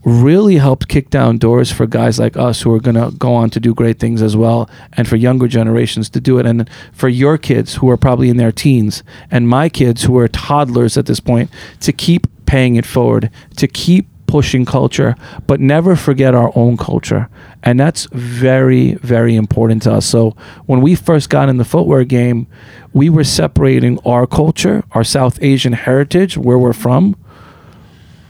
really 0.03 0.55
helped 0.55 0.87
kick 0.87 1.09
down 1.09 1.37
doors 1.37 1.71
for 1.71 1.85
guys 1.85 2.19
like 2.19 2.37
us 2.37 2.61
who 2.61 2.73
are 2.73 2.79
going 2.79 2.95
to 2.95 3.15
go 3.17 3.33
on 3.33 3.49
to 3.49 3.59
do 3.59 3.73
great 3.73 3.99
things 3.99 4.21
as 4.21 4.35
well 4.35 4.69
and 4.93 5.07
for 5.07 5.15
younger 5.15 5.47
generations 5.47 6.09
to 6.09 6.21
do 6.21 6.39
it. 6.39 6.45
And 6.45 6.69
for 6.93 7.09
your 7.09 7.37
kids 7.37 7.75
who 7.75 7.89
are 7.89 7.97
probably 7.97 8.29
in 8.29 8.37
their 8.37 8.51
teens 8.51 9.03
and 9.29 9.47
my 9.47 9.67
kids 9.69 10.03
who 10.03 10.17
are 10.17 10.27
toddlers 10.27 10.97
at 10.97 11.05
this 11.05 11.19
point 11.19 11.49
to 11.81 11.91
keep 11.91 12.27
paying 12.45 12.75
it 12.77 12.85
forward 12.85 13.29
to 13.57 13.67
keep 13.67 14.07
pushing 14.25 14.63
culture 14.63 15.15
but 15.47 15.59
never 15.59 15.95
forget 15.95 16.33
our 16.33 16.51
own 16.55 16.77
culture. 16.77 17.29
And 17.63 17.79
that's 17.79 18.05
very 18.11 18.93
very 18.95 19.35
important 19.35 19.83
to 19.83 19.93
us. 19.93 20.05
So 20.05 20.31
when 20.65 20.81
we 20.81 20.95
first 20.95 21.29
got 21.29 21.49
in 21.49 21.57
the 21.57 21.65
footwear 21.65 22.03
game 22.05 22.47
we 22.93 23.09
were 23.09 23.23
separating 23.23 23.99
our 24.05 24.25
culture 24.25 24.83
our 24.91 25.03
south 25.03 25.41
asian 25.43 25.73
heritage 25.73 26.37
where 26.37 26.57
we're 26.57 26.73
from 26.73 27.15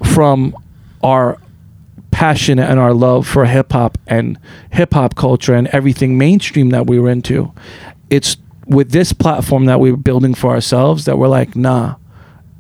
from 0.04 0.56
our 1.02 1.38
passion 2.20 2.60
and 2.60 2.78
our 2.78 2.94
love 2.94 3.26
for 3.26 3.46
hip 3.46 3.72
hop 3.72 3.98
and 4.06 4.38
hip 4.74 4.94
hop 4.94 5.16
culture 5.16 5.54
and 5.54 5.68
everything 5.68 6.18
mainstream 6.18 6.70
that 6.72 6.86
we 6.86 7.00
were 7.00 7.10
into. 7.10 7.50
It's 8.10 8.36
with 8.66 8.92
this 8.92 9.14
platform 9.14 9.68
that 9.68 9.80
we're 9.80 9.96
building 9.96 10.34
for 10.34 10.50
ourselves 10.50 11.06
that 11.06 11.18
we're 11.18 11.30
like, 11.30 11.56
nah, 11.56 11.96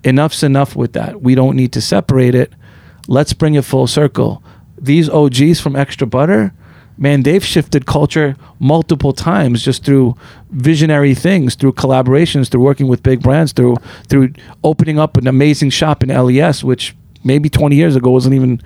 enough's 0.05 0.43
enough 0.43 0.77
with 0.77 0.93
that. 0.93 1.21
We 1.21 1.35
don't 1.35 1.57
need 1.57 1.73
to 1.73 1.81
separate 1.81 2.35
it. 2.35 2.53
Let's 3.09 3.33
bring 3.33 3.55
it 3.55 3.65
full 3.65 3.85
circle. 3.85 4.41
These 4.77 5.09
OGs 5.09 5.59
from 5.59 5.75
Extra 5.75 6.07
Butter, 6.07 6.53
man, 6.97 7.23
they've 7.23 7.43
shifted 7.43 7.85
culture 7.85 8.37
multiple 8.59 9.11
times 9.11 9.61
just 9.61 9.83
through 9.83 10.15
visionary 10.51 11.13
things, 11.13 11.55
through 11.55 11.73
collaborations, 11.73 12.47
through 12.47 12.61
working 12.61 12.87
with 12.87 13.03
big 13.03 13.21
brands, 13.21 13.51
through 13.51 13.75
through 14.07 14.31
opening 14.63 14.97
up 14.97 15.17
an 15.17 15.27
amazing 15.27 15.69
shop 15.69 16.01
in 16.01 16.07
LES, 16.07 16.63
which 16.63 16.95
maybe 17.23 17.49
20 17.49 17.75
years 17.75 17.95
ago 17.95 18.11
wasn't 18.11 18.33
even 18.33 18.61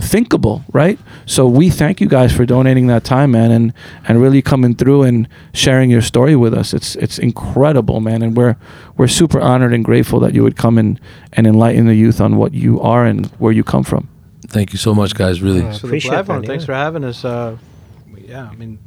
thinkable, 0.00 0.64
right? 0.72 0.98
So 1.26 1.46
we 1.46 1.70
thank 1.70 2.00
you 2.00 2.08
guys 2.08 2.32
for 2.34 2.44
donating 2.44 2.86
that 2.88 3.04
time, 3.04 3.30
man, 3.32 3.50
and 3.50 3.72
and 4.08 4.20
really 4.20 4.42
coming 4.42 4.74
through 4.74 5.02
and 5.02 5.28
sharing 5.52 5.90
your 5.90 6.02
story 6.02 6.36
with 6.36 6.54
us. 6.54 6.74
It's 6.74 6.96
it's 6.96 7.18
incredible, 7.18 8.00
man, 8.00 8.22
and 8.22 8.36
we're 8.36 8.56
we're 8.96 9.08
super 9.08 9.40
honored 9.40 9.72
and 9.72 9.84
grateful 9.84 10.20
that 10.20 10.34
you 10.34 10.42
would 10.42 10.56
come 10.56 10.78
and 10.78 11.00
and 11.32 11.46
enlighten 11.46 11.86
the 11.86 11.94
youth 11.94 12.20
on 12.20 12.36
what 12.36 12.54
you 12.54 12.80
are 12.80 13.04
and 13.06 13.26
where 13.38 13.52
you 13.52 13.64
come 13.64 13.84
from. 13.84 14.08
Thank 14.48 14.72
you 14.72 14.78
so 14.78 14.94
much, 14.94 15.14
guys. 15.14 15.40
Really. 15.40 15.62
Uh, 15.62 15.72
for 15.72 15.78
the 15.80 15.86
Appreciate 15.86 16.10
platform. 16.10 16.42
that, 16.42 16.46
Thanks 16.48 16.64
for 16.64 16.74
having 16.74 17.04
us. 17.04 17.24
Uh, 17.24 17.56
yeah, 18.18 18.48
I 18.50 18.54
mean, 18.54 18.78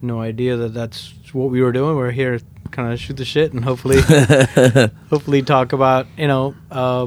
no 0.00 0.20
idea 0.20 0.56
that 0.56 0.74
that's 0.74 1.14
what 1.32 1.50
we 1.50 1.62
were 1.62 1.72
doing. 1.72 1.96
We're 1.96 2.10
here, 2.10 2.40
kind 2.70 2.92
of 2.92 2.98
shoot 3.00 3.16
the 3.16 3.24
shit 3.24 3.52
and 3.52 3.64
hopefully, 3.64 4.00
hopefully 5.10 5.42
talk 5.42 5.72
about 5.72 6.06
you 6.16 6.26
know 6.26 6.54
uh, 6.70 7.06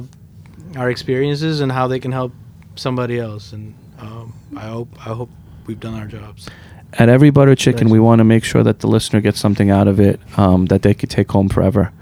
our 0.76 0.90
experiences 0.90 1.60
and 1.60 1.70
how 1.70 1.86
they 1.86 1.98
can 1.98 2.12
help 2.12 2.32
somebody 2.74 3.18
else. 3.18 3.52
And 3.52 3.74
um, 3.98 4.34
I 4.56 4.66
hope 4.66 4.88
I 4.98 5.14
hope 5.14 5.30
we've 5.66 5.80
done 5.80 5.94
our 5.94 6.06
jobs. 6.06 6.48
At 6.94 7.08
every 7.08 7.30
butter 7.30 7.54
chicken, 7.54 7.80
Thanks. 7.80 7.92
we 7.92 8.00
want 8.00 8.20
to 8.20 8.24
make 8.24 8.44
sure 8.44 8.62
that 8.62 8.80
the 8.80 8.86
listener 8.86 9.20
gets 9.20 9.38
something 9.38 9.70
out 9.70 9.88
of 9.88 10.00
it 10.00 10.20
um, 10.38 10.66
that 10.66 10.82
they 10.82 10.94
could 10.94 11.10
take 11.10 11.30
home 11.30 11.48
forever. 11.48 11.92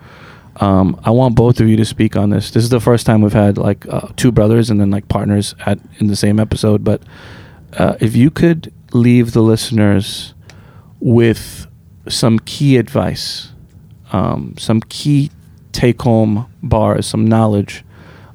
Um, 0.57 1.01
I 1.03 1.11
want 1.11 1.35
both 1.35 1.59
of 1.59 1.69
you 1.69 1.77
to 1.77 1.85
speak 1.85 2.17
on 2.17 2.31
this. 2.31 2.53
This 2.53 2.63
is 2.63 2.71
the 2.71 2.81
first 2.81 3.07
time 3.07 3.23
we've 3.23 3.33
had 3.33 3.59
like 3.59 3.87
uh, 3.89 4.09
two 4.17 4.31
brothers 4.31 4.71
and 4.71 4.81
then 4.81 4.91
like 4.91 5.09
partners 5.09 5.55
at 5.67 5.81
in 5.99 6.07
the 6.07 6.17
same 6.17 6.39
episode. 6.39 6.85
But 6.85 7.03
uh, 7.77 7.97
if 8.01 8.15
you 8.15 8.31
could 8.31 8.73
leave 8.93 9.33
the 9.33 9.43
listeners 9.43 10.35
with 11.01 11.67
some 12.09 12.39
key 12.39 12.77
advice, 12.77 13.53
um, 14.13 14.55
some 14.59 14.81
key 14.81 15.31
take 15.73 16.01
home 16.03 16.47
bars, 16.63 17.07
some 17.07 17.27
knowledge, 17.27 17.84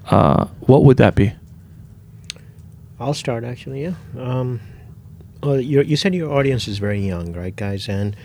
uh, 0.09 0.45
what 0.61 0.83
would 0.83 0.97
that 0.97 1.15
be? 1.15 1.33
I'll 2.99 3.13
start 3.13 3.43
actually. 3.43 3.83
Yeah. 3.83 3.93
Um, 4.17 4.59
well, 5.41 5.59
you 5.59 5.81
you 5.83 5.95
said 5.95 6.13
your 6.13 6.31
audience 6.31 6.67
is 6.67 6.79
very 6.79 6.99
young, 6.99 7.31
right, 7.33 7.55
guys? 7.55 7.87
And 7.87 8.15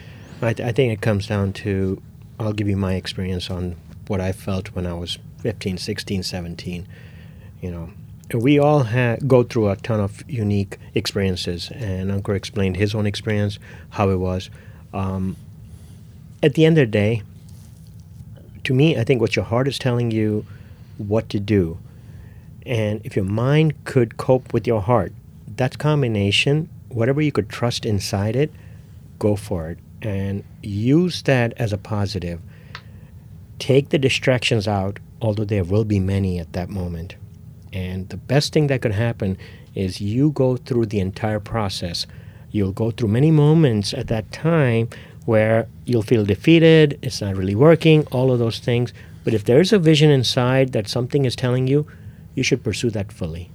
I, 0.43 0.52
th- 0.52 0.69
I 0.69 0.73
think 0.73 0.93
it 0.93 1.01
comes 1.01 1.28
down 1.28 1.52
to 1.55 2.02
I'll 2.40 2.52
give 2.52 2.69
you 2.69 2.77
my 2.77 2.94
experience 2.94 3.51
on 3.51 3.77
what 4.09 4.20
I 4.20 4.32
felt 4.32 4.74
when 4.74 4.86
I 4.86 4.94
was 4.94 5.19
15, 5.39 5.78
16, 5.78 6.23
17. 6.23 6.89
You 7.61 7.70
know, 7.70 7.90
we 8.35 8.59
all 8.59 8.82
ha- 8.85 9.16
go 9.27 9.44
through 9.44 9.69
a 9.70 9.77
ton 9.77 10.01
of 10.01 10.28
unique 10.28 10.78
experiences, 10.94 11.70
and 11.73 12.11
Uncle 12.11 12.35
explained 12.35 12.77
his 12.77 12.94
own 12.94 13.06
experience, 13.06 13.59
how 13.90 14.11
it 14.11 14.16
was. 14.16 14.51
Um, 14.93 15.36
at 16.43 16.55
the 16.55 16.65
end 16.65 16.78
of 16.78 16.82
the 16.82 16.90
day, 16.90 17.23
to 18.65 18.74
me, 18.74 18.98
I 18.98 19.05
think 19.05 19.20
what 19.20 19.36
your 19.36 19.44
heart 19.44 19.69
is 19.69 19.78
telling 19.78 20.11
you 20.11 20.44
what 20.99 21.29
to 21.31 21.41
do. 21.41 21.79
And 22.66 23.01
if 23.05 23.16
your 23.16 23.25
mind 23.25 23.85
could 23.85 24.16
cope 24.16 24.53
with 24.53 24.66
your 24.66 24.81
heart, 24.81 25.12
that 25.57 25.79
combination, 25.79 26.69
whatever 26.89 27.21
you 27.21 27.33
could 27.33 27.49
trust 27.49 27.85
inside 27.85 28.37
it, 28.37 28.51
go 29.19 29.37
for 29.37 29.71
it 29.71 29.79
and 30.03 30.45
use 30.62 31.23
that 31.23 31.53
as 31.57 31.73
a 31.73 31.79
positive. 31.79 32.41
Take 33.59 33.91
the 33.91 33.99
distractions 33.99 34.66
out, 34.69 34.99
although 35.21 35.45
there 35.45 35.65
will 35.65 35.85
be 35.85 36.01
many 36.01 36.39
at 36.39 36.53
that 36.53 36.69
moment. 36.69 37.16
And 37.73 38.09
the 38.09 38.16
best 38.16 38.53
thing 38.53 38.69
that 38.69 38.83
could 38.83 38.93
happen 38.93 39.37
is 39.75 40.01
you 40.01 40.31
go 40.31 40.57
through 40.57 40.87
the 40.87 41.01
entire 41.01 41.41
process. 41.41 42.07
You'll 42.51 42.73
go 42.73 42.91
through 42.91 43.09
many 43.09 43.31
moments 43.31 43.93
at 43.93 44.09
that 44.09 44.31
time 44.31 44.89
where 45.25 45.66
you'll 45.85 46.03
feel 46.03 46.25
defeated, 46.25 46.99
it's 47.03 47.21
not 47.21 47.37
really 47.37 47.55
working, 47.55 48.07
all 48.12 48.31
of 48.31 48.39
those 48.39 48.59
things. 48.59 48.93
But 49.25 49.35
if 49.35 49.45
there's 49.45 49.73
a 49.73 49.79
vision 49.79 50.11
inside 50.11 50.73
that 50.73 50.87
something 50.89 51.25
is 51.25 51.35
telling 51.35 51.67
you, 51.67 51.87
you 52.35 52.43
should 52.43 52.63
pursue 52.63 52.91
that 52.91 53.11
fully. 53.13 53.51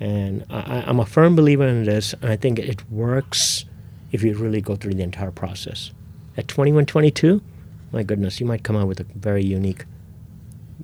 And 0.00 0.44
I, 0.50 0.58
I- 0.60 0.84
I'm 0.88 1.00
a 1.00 1.06
firm 1.06 1.36
believer 1.36 1.66
in 1.66 1.84
this. 1.84 2.14
and 2.20 2.30
I 2.30 2.36
think 2.36 2.58
it 2.58 2.88
works 2.90 3.64
if 4.12 4.22
you 4.22 4.34
really 4.34 4.60
go 4.60 4.74
through 4.76 4.94
the 4.94 5.02
entire 5.02 5.30
process. 5.30 5.92
At 6.36 6.48
21, 6.48 6.86
22, 6.86 7.40
my 7.92 8.02
goodness, 8.02 8.40
you 8.40 8.46
might 8.46 8.62
come 8.62 8.76
out 8.76 8.86
with 8.88 9.00
a 9.00 9.04
very 9.14 9.44
unique 9.44 9.84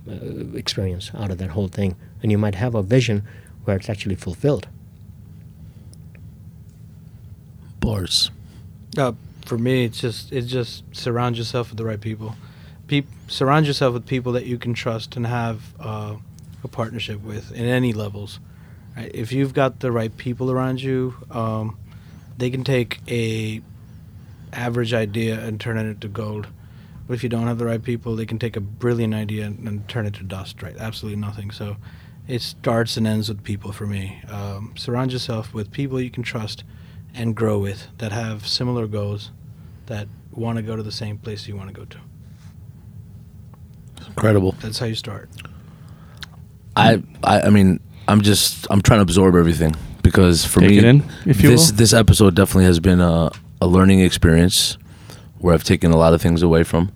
uh, 0.08 0.56
experience 0.56 1.10
out 1.14 1.30
of 1.30 1.38
that 1.38 1.50
whole 1.50 1.68
thing. 1.68 1.96
And 2.22 2.30
you 2.32 2.38
might 2.38 2.54
have 2.56 2.74
a 2.74 2.82
vision 2.82 3.22
where 3.64 3.76
it's 3.76 3.88
actually 3.88 4.16
fulfilled. 4.16 4.68
Bars. 7.80 8.30
Uh, 8.96 9.12
for 9.44 9.58
me, 9.58 9.84
it's 9.84 10.00
just 10.00 10.32
it's 10.32 10.46
just 10.46 10.84
surround 10.92 11.36
yourself 11.36 11.68
with 11.70 11.78
the 11.78 11.84
right 11.84 12.00
people. 12.00 12.34
Peop- 12.86 13.06
surround 13.28 13.66
yourself 13.66 13.94
with 13.94 14.06
people 14.06 14.32
that 14.32 14.46
you 14.46 14.58
can 14.58 14.74
trust 14.74 15.16
and 15.16 15.26
have 15.26 15.62
uh, 15.80 16.16
a 16.62 16.68
partnership 16.68 17.22
with 17.22 17.52
in 17.52 17.64
any 17.64 17.92
levels. 17.92 18.40
Right? 18.96 19.10
If 19.14 19.32
you've 19.32 19.54
got 19.54 19.80
the 19.80 19.90
right 19.90 20.14
people 20.16 20.50
around 20.50 20.82
you, 20.82 21.14
um, 21.30 21.78
they 22.36 22.50
can 22.50 22.64
take 22.64 23.00
a 23.08 23.62
average 24.52 24.94
idea 24.94 25.40
and 25.40 25.60
turn 25.60 25.78
it 25.78 25.86
into 25.86 26.08
gold. 26.08 26.46
But 27.06 27.14
if 27.14 27.22
you 27.22 27.28
don't 27.28 27.46
have 27.46 27.58
the 27.58 27.66
right 27.66 27.82
people, 27.82 28.16
they 28.16 28.26
can 28.26 28.38
take 28.38 28.56
a 28.56 28.60
brilliant 28.60 29.14
idea 29.14 29.46
and, 29.46 29.68
and 29.68 29.88
turn 29.88 30.06
it 30.06 30.14
to 30.14 30.22
dust. 30.22 30.62
Right? 30.62 30.76
Absolutely 30.76 31.20
nothing. 31.20 31.50
So 31.50 31.76
it 32.26 32.40
starts 32.40 32.96
and 32.96 33.06
ends 33.06 33.28
with 33.28 33.42
people 33.42 33.72
for 33.72 33.86
me. 33.86 34.22
Um, 34.28 34.72
surround 34.76 35.12
yourself 35.12 35.52
with 35.52 35.70
people 35.70 36.00
you 36.00 36.10
can 36.10 36.22
trust 36.22 36.64
and 37.14 37.36
grow 37.36 37.58
with 37.58 37.88
that 37.98 38.12
have 38.12 38.46
similar 38.46 38.86
goals 38.86 39.30
that 39.86 40.08
want 40.32 40.56
to 40.56 40.62
go 40.62 40.74
to 40.76 40.82
the 40.82 40.92
same 40.92 41.18
place 41.18 41.46
you 41.46 41.56
want 41.56 41.68
to 41.68 41.74
go 41.74 41.84
to. 41.84 41.98
Incredible. 44.16 44.52
That's 44.60 44.78
how 44.78 44.86
you 44.86 44.94
start. 44.94 45.28
I, 46.76 47.02
I 47.22 47.42
I 47.42 47.50
mean 47.50 47.80
I'm 48.08 48.20
just 48.22 48.66
I'm 48.70 48.80
trying 48.82 48.98
to 48.98 49.02
absorb 49.02 49.34
everything 49.36 49.74
because 50.02 50.44
for 50.44 50.60
Take 50.60 50.70
me 50.70 50.78
it 50.78 50.84
in, 50.84 51.04
if 51.26 51.40
you 51.42 51.50
this 51.50 51.70
will. 51.70 51.76
this 51.76 51.92
episode 51.92 52.34
definitely 52.34 52.64
has 52.64 52.80
been 52.80 53.00
a, 53.00 53.30
a 53.60 53.66
learning 53.66 54.00
experience 54.00 54.76
where 55.38 55.54
I've 55.54 55.64
taken 55.64 55.90
a 55.92 55.96
lot 55.96 56.14
of 56.14 56.20
things 56.22 56.42
away 56.42 56.64
from. 56.64 56.92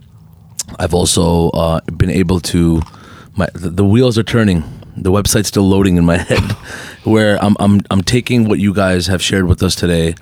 I've 0.78 0.94
also 0.94 1.50
uh, 1.50 1.80
been 1.96 2.10
able 2.10 2.40
to 2.40 2.82
my 3.36 3.48
the, 3.54 3.70
the 3.70 3.84
wheels 3.84 4.18
are 4.18 4.22
turning. 4.24 4.64
The 4.96 5.12
website's 5.12 5.46
still 5.48 5.62
loading 5.68 5.96
in 5.96 6.04
my 6.04 6.18
head 6.30 6.42
where 7.04 7.42
I'm 7.42 7.56
I'm 7.60 7.80
I'm 7.90 8.02
taking 8.02 8.48
what 8.48 8.58
you 8.58 8.74
guys 8.74 9.06
have 9.06 9.22
shared 9.22 9.46
with 9.46 9.62
us 9.62 9.74
today 9.76 10.14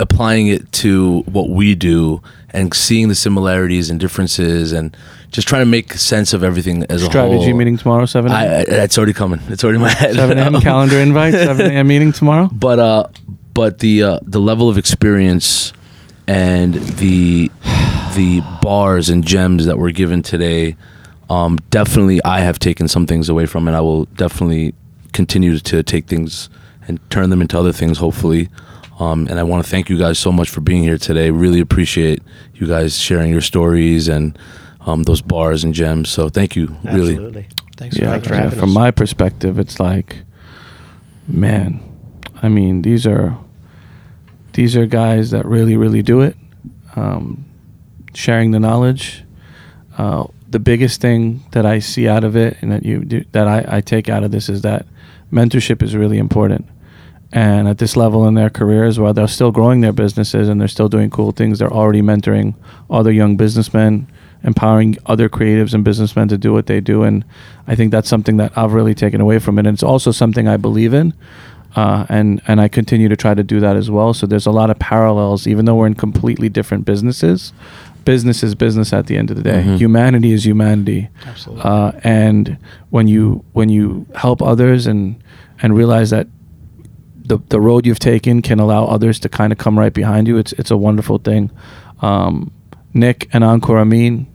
applying 0.00 0.48
it 0.48 0.70
to 0.72 1.22
what 1.22 1.50
we 1.50 1.74
do 1.74 2.22
and 2.50 2.72
seeing 2.72 3.08
the 3.08 3.14
similarities 3.14 3.90
and 3.90 4.00
differences 4.00 4.72
and 4.72 4.96
just 5.30 5.46
trying 5.46 5.62
to 5.62 5.66
make 5.66 5.92
sense 5.94 6.32
of 6.32 6.42
everything 6.42 6.84
as 6.84 7.02
a 7.02 7.04
whole. 7.04 7.10
Strategy 7.10 7.52
meeting 7.52 7.76
tomorrow, 7.76 8.06
7 8.06 8.30
I, 8.32 8.44
a.m. 8.44 8.66
I, 8.68 8.74
it's 8.84 8.96
already 8.96 9.12
coming. 9.12 9.40
It's 9.48 9.62
already 9.62 9.76
in 9.76 9.82
my 9.82 9.90
head. 9.90 10.14
7 10.14 10.38
a.m. 10.38 10.60
calendar 10.60 10.98
invite, 10.98 11.34
7 11.34 11.70
a.m. 11.70 11.86
meeting 11.88 12.12
tomorrow. 12.12 12.48
But 12.50 12.78
uh, 12.78 13.08
but 13.52 13.80
the 13.80 14.02
uh, 14.02 14.20
the 14.22 14.40
level 14.40 14.68
of 14.68 14.78
experience 14.78 15.72
and 16.26 16.74
the 16.74 17.50
the 18.14 18.42
bars 18.62 19.10
and 19.10 19.24
gems 19.24 19.66
that 19.66 19.78
were 19.78 19.90
given 19.90 20.22
today, 20.22 20.76
um, 21.28 21.58
definitely 21.70 22.22
I 22.24 22.40
have 22.40 22.58
taken 22.58 22.88
some 22.88 23.06
things 23.06 23.28
away 23.28 23.46
from, 23.46 23.68
it. 23.68 23.72
I 23.72 23.80
will 23.80 24.06
definitely 24.06 24.74
continue 25.12 25.58
to 25.58 25.82
take 25.82 26.06
things 26.06 26.48
and 26.86 26.98
turn 27.10 27.30
them 27.30 27.42
into 27.42 27.58
other 27.58 27.72
things. 27.72 27.98
Hopefully. 27.98 28.48
Um, 28.98 29.28
and 29.28 29.38
I 29.38 29.44
want 29.44 29.64
to 29.64 29.70
thank 29.70 29.88
you 29.88 29.98
guys 29.98 30.18
so 30.18 30.32
much 30.32 30.50
for 30.50 30.60
being 30.60 30.82
here 30.82 30.98
today. 30.98 31.30
Really 31.30 31.60
appreciate 31.60 32.22
you 32.54 32.66
guys 32.66 32.98
sharing 32.98 33.30
your 33.30 33.40
stories 33.40 34.08
and 34.08 34.36
um, 34.80 35.04
those 35.04 35.22
bars 35.22 35.62
and 35.64 35.72
gems. 35.72 36.08
So 36.08 36.28
thank 36.28 36.56
you. 36.56 36.76
Really. 36.84 37.12
Absolutely. 37.12 37.48
Thanks 37.76 37.96
yeah, 37.96 38.10
Thanks 38.10 38.26
for 38.26 38.34
yeah, 38.34 38.42
having 38.42 38.58
from 38.58 38.70
us. 38.70 38.74
my 38.74 38.90
perspective, 38.90 39.58
it's 39.58 39.78
like, 39.78 40.22
man, 41.28 41.80
I 42.42 42.48
mean, 42.48 42.82
these 42.82 43.06
are 43.06 43.38
these 44.54 44.76
are 44.76 44.86
guys 44.86 45.30
that 45.30 45.46
really, 45.46 45.76
really 45.76 46.02
do 46.02 46.20
it. 46.22 46.36
Um, 46.96 47.44
sharing 48.14 48.50
the 48.50 48.58
knowledge. 48.58 49.22
Uh, 49.96 50.26
the 50.48 50.58
biggest 50.58 51.00
thing 51.00 51.44
that 51.52 51.66
I 51.66 51.78
see 51.78 52.08
out 52.08 52.24
of 52.24 52.34
it, 52.34 52.56
and 52.62 52.72
that 52.72 52.84
you 52.84 53.04
do, 53.04 53.24
that 53.32 53.46
I, 53.46 53.76
I 53.76 53.80
take 53.80 54.08
out 54.08 54.24
of 54.24 54.30
this, 54.30 54.48
is 54.48 54.62
that 54.62 54.86
mentorship 55.32 55.82
is 55.82 55.94
really 55.94 56.18
important. 56.18 56.66
And 57.32 57.68
at 57.68 57.76
this 57.78 57.94
level 57.96 58.26
in 58.26 58.34
their 58.34 58.48
careers, 58.50 58.98
while 58.98 59.12
they're 59.12 59.28
still 59.28 59.50
growing 59.52 59.82
their 59.82 59.92
businesses 59.92 60.48
and 60.48 60.58
they're 60.60 60.68
still 60.68 60.88
doing 60.88 61.10
cool 61.10 61.32
things, 61.32 61.58
they're 61.58 61.72
already 61.72 62.00
mentoring 62.00 62.54
other 62.88 63.12
young 63.12 63.36
businessmen, 63.36 64.06
empowering 64.42 64.96
other 65.04 65.28
creatives 65.28 65.74
and 65.74 65.84
businessmen 65.84 66.28
to 66.28 66.38
do 66.38 66.54
what 66.54 66.66
they 66.66 66.80
do. 66.80 67.02
And 67.02 67.24
I 67.66 67.74
think 67.74 67.90
that's 67.92 68.08
something 68.08 68.38
that 68.38 68.56
I've 68.56 68.72
really 68.72 68.94
taken 68.94 69.20
away 69.20 69.38
from 69.40 69.58
it. 69.58 69.66
And 69.66 69.74
it's 69.74 69.82
also 69.82 70.10
something 70.10 70.48
I 70.48 70.56
believe 70.56 70.94
in. 70.94 71.12
Uh, 71.76 72.06
and 72.08 72.40
and 72.48 72.62
I 72.62 72.68
continue 72.68 73.10
to 73.10 73.16
try 73.16 73.34
to 73.34 73.42
do 73.44 73.60
that 73.60 73.76
as 73.76 73.90
well. 73.90 74.14
So 74.14 74.26
there's 74.26 74.46
a 74.46 74.50
lot 74.50 74.70
of 74.70 74.78
parallels, 74.78 75.46
even 75.46 75.66
though 75.66 75.74
we're 75.74 75.86
in 75.86 75.94
completely 75.94 76.48
different 76.48 76.84
businesses. 76.86 77.52
business 78.06 78.42
is 78.42 78.54
business 78.54 78.94
at 78.94 79.06
the 79.06 79.18
end 79.18 79.30
of 79.30 79.36
the 79.36 79.42
day. 79.42 79.62
Mhm. 79.66 79.76
Humanity 79.76 80.32
is 80.32 80.46
humanity. 80.46 81.10
Absolutely. 81.26 81.62
Uh, 81.62 81.92
and 82.02 82.56
when 82.88 83.06
you 83.06 83.44
when 83.52 83.68
you 83.68 84.06
help 84.14 84.40
others 84.40 84.86
and 84.86 85.16
and 85.60 85.76
realize 85.76 86.08
that 86.08 86.26
the 87.28 87.38
the 87.48 87.60
road 87.60 87.86
you've 87.86 87.98
taken 87.98 88.42
can 88.42 88.58
allow 88.58 88.84
others 88.84 89.20
to 89.20 89.28
kind 89.28 89.52
of 89.52 89.58
come 89.58 89.78
right 89.78 89.92
behind 89.92 90.26
you, 90.26 90.36
it's 90.36 90.52
it's 90.54 90.70
a 90.70 90.76
wonderful 90.76 91.18
thing. 91.18 91.50
Um, 92.00 92.50
Nick 92.94 93.28
and 93.32 93.44
Ankur 93.44 93.80
Amin. 93.80 94.26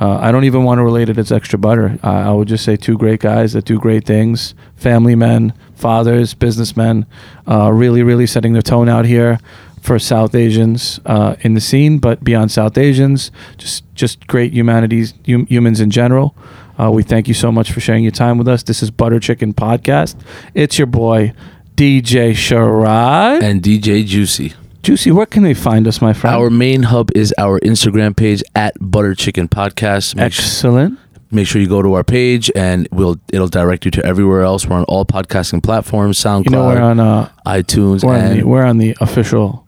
Uh, 0.00 0.18
I 0.18 0.32
don't 0.32 0.44
even 0.44 0.64
want 0.64 0.78
to 0.78 0.82
relate 0.82 1.08
it 1.08 1.18
as 1.18 1.30
extra 1.30 1.56
butter. 1.58 1.98
I 2.02 2.32
would 2.32 2.48
just 2.48 2.64
say 2.64 2.76
two 2.76 2.98
great 2.98 3.20
guys 3.20 3.52
that 3.52 3.64
do 3.64 3.78
great 3.78 4.04
things, 4.04 4.54
family 4.74 5.14
men, 5.14 5.52
fathers, 5.76 6.34
businessmen, 6.34 7.06
uh, 7.48 7.70
really, 7.72 8.02
really 8.02 8.26
setting 8.26 8.54
the 8.54 8.62
tone 8.62 8.88
out 8.88 9.04
here 9.04 9.38
for 9.82 10.00
South 10.00 10.34
Asians 10.34 10.98
uh, 11.06 11.36
in 11.42 11.54
the 11.54 11.60
scene, 11.60 11.98
but 11.98 12.24
beyond 12.24 12.50
South 12.50 12.76
Asians, 12.76 13.30
just 13.56 13.84
just 13.94 14.26
great 14.26 14.52
humanities, 14.52 15.14
hum- 15.26 15.46
humans 15.46 15.80
in 15.80 15.90
general. 15.90 16.34
Uh, 16.80 16.90
we 16.90 17.04
thank 17.04 17.28
you 17.28 17.34
so 17.34 17.52
much 17.52 17.70
for 17.70 17.78
sharing 17.80 18.02
your 18.02 18.10
time 18.10 18.36
with 18.36 18.48
us. 18.48 18.64
This 18.64 18.82
is 18.82 18.90
Butter 18.90 19.20
Chicken 19.20 19.54
Podcast. 19.54 20.16
It's 20.54 20.76
your 20.76 20.86
boy 20.88 21.32
DJ 21.76 22.30
Sharad. 22.32 23.42
And 23.42 23.62
DJ 23.62 24.06
Juicy. 24.06 24.52
Juicy, 24.82 25.10
where 25.10 25.26
can 25.26 25.42
they 25.42 25.54
find 25.54 25.88
us, 25.88 26.00
my 26.00 26.12
friend? 26.12 26.36
Our 26.36 26.50
main 26.50 26.84
hub 26.84 27.10
is 27.14 27.34
our 27.38 27.58
Instagram 27.60 28.14
page 28.16 28.42
at 28.54 28.74
Butter 28.80 29.14
Chicken 29.14 29.48
Podcast. 29.48 30.14
Make, 30.14 30.26
Excellent. 30.26 30.98
make 31.30 31.46
sure 31.48 31.60
you 31.60 31.66
go 31.66 31.82
to 31.82 31.94
our 31.94 32.04
page 32.04 32.50
and 32.54 32.86
we'll 32.92 33.16
it'll 33.32 33.48
direct 33.48 33.86
you 33.86 33.90
to 33.92 34.04
everywhere 34.04 34.42
else. 34.42 34.66
We're 34.66 34.76
on 34.76 34.84
all 34.84 35.04
podcasting 35.04 35.62
platforms, 35.62 36.18
SoundCloud, 36.18 36.44
You 36.44 36.50
know 36.50 36.66
we're 36.66 36.80
on 36.82 37.00
uh, 37.00 37.30
iTunes, 37.46 38.04
we're 38.04 38.14
on, 38.18 38.36
the, 38.36 38.42
we're 38.44 38.64
on 38.64 38.78
the 38.78 38.96
official 39.00 39.66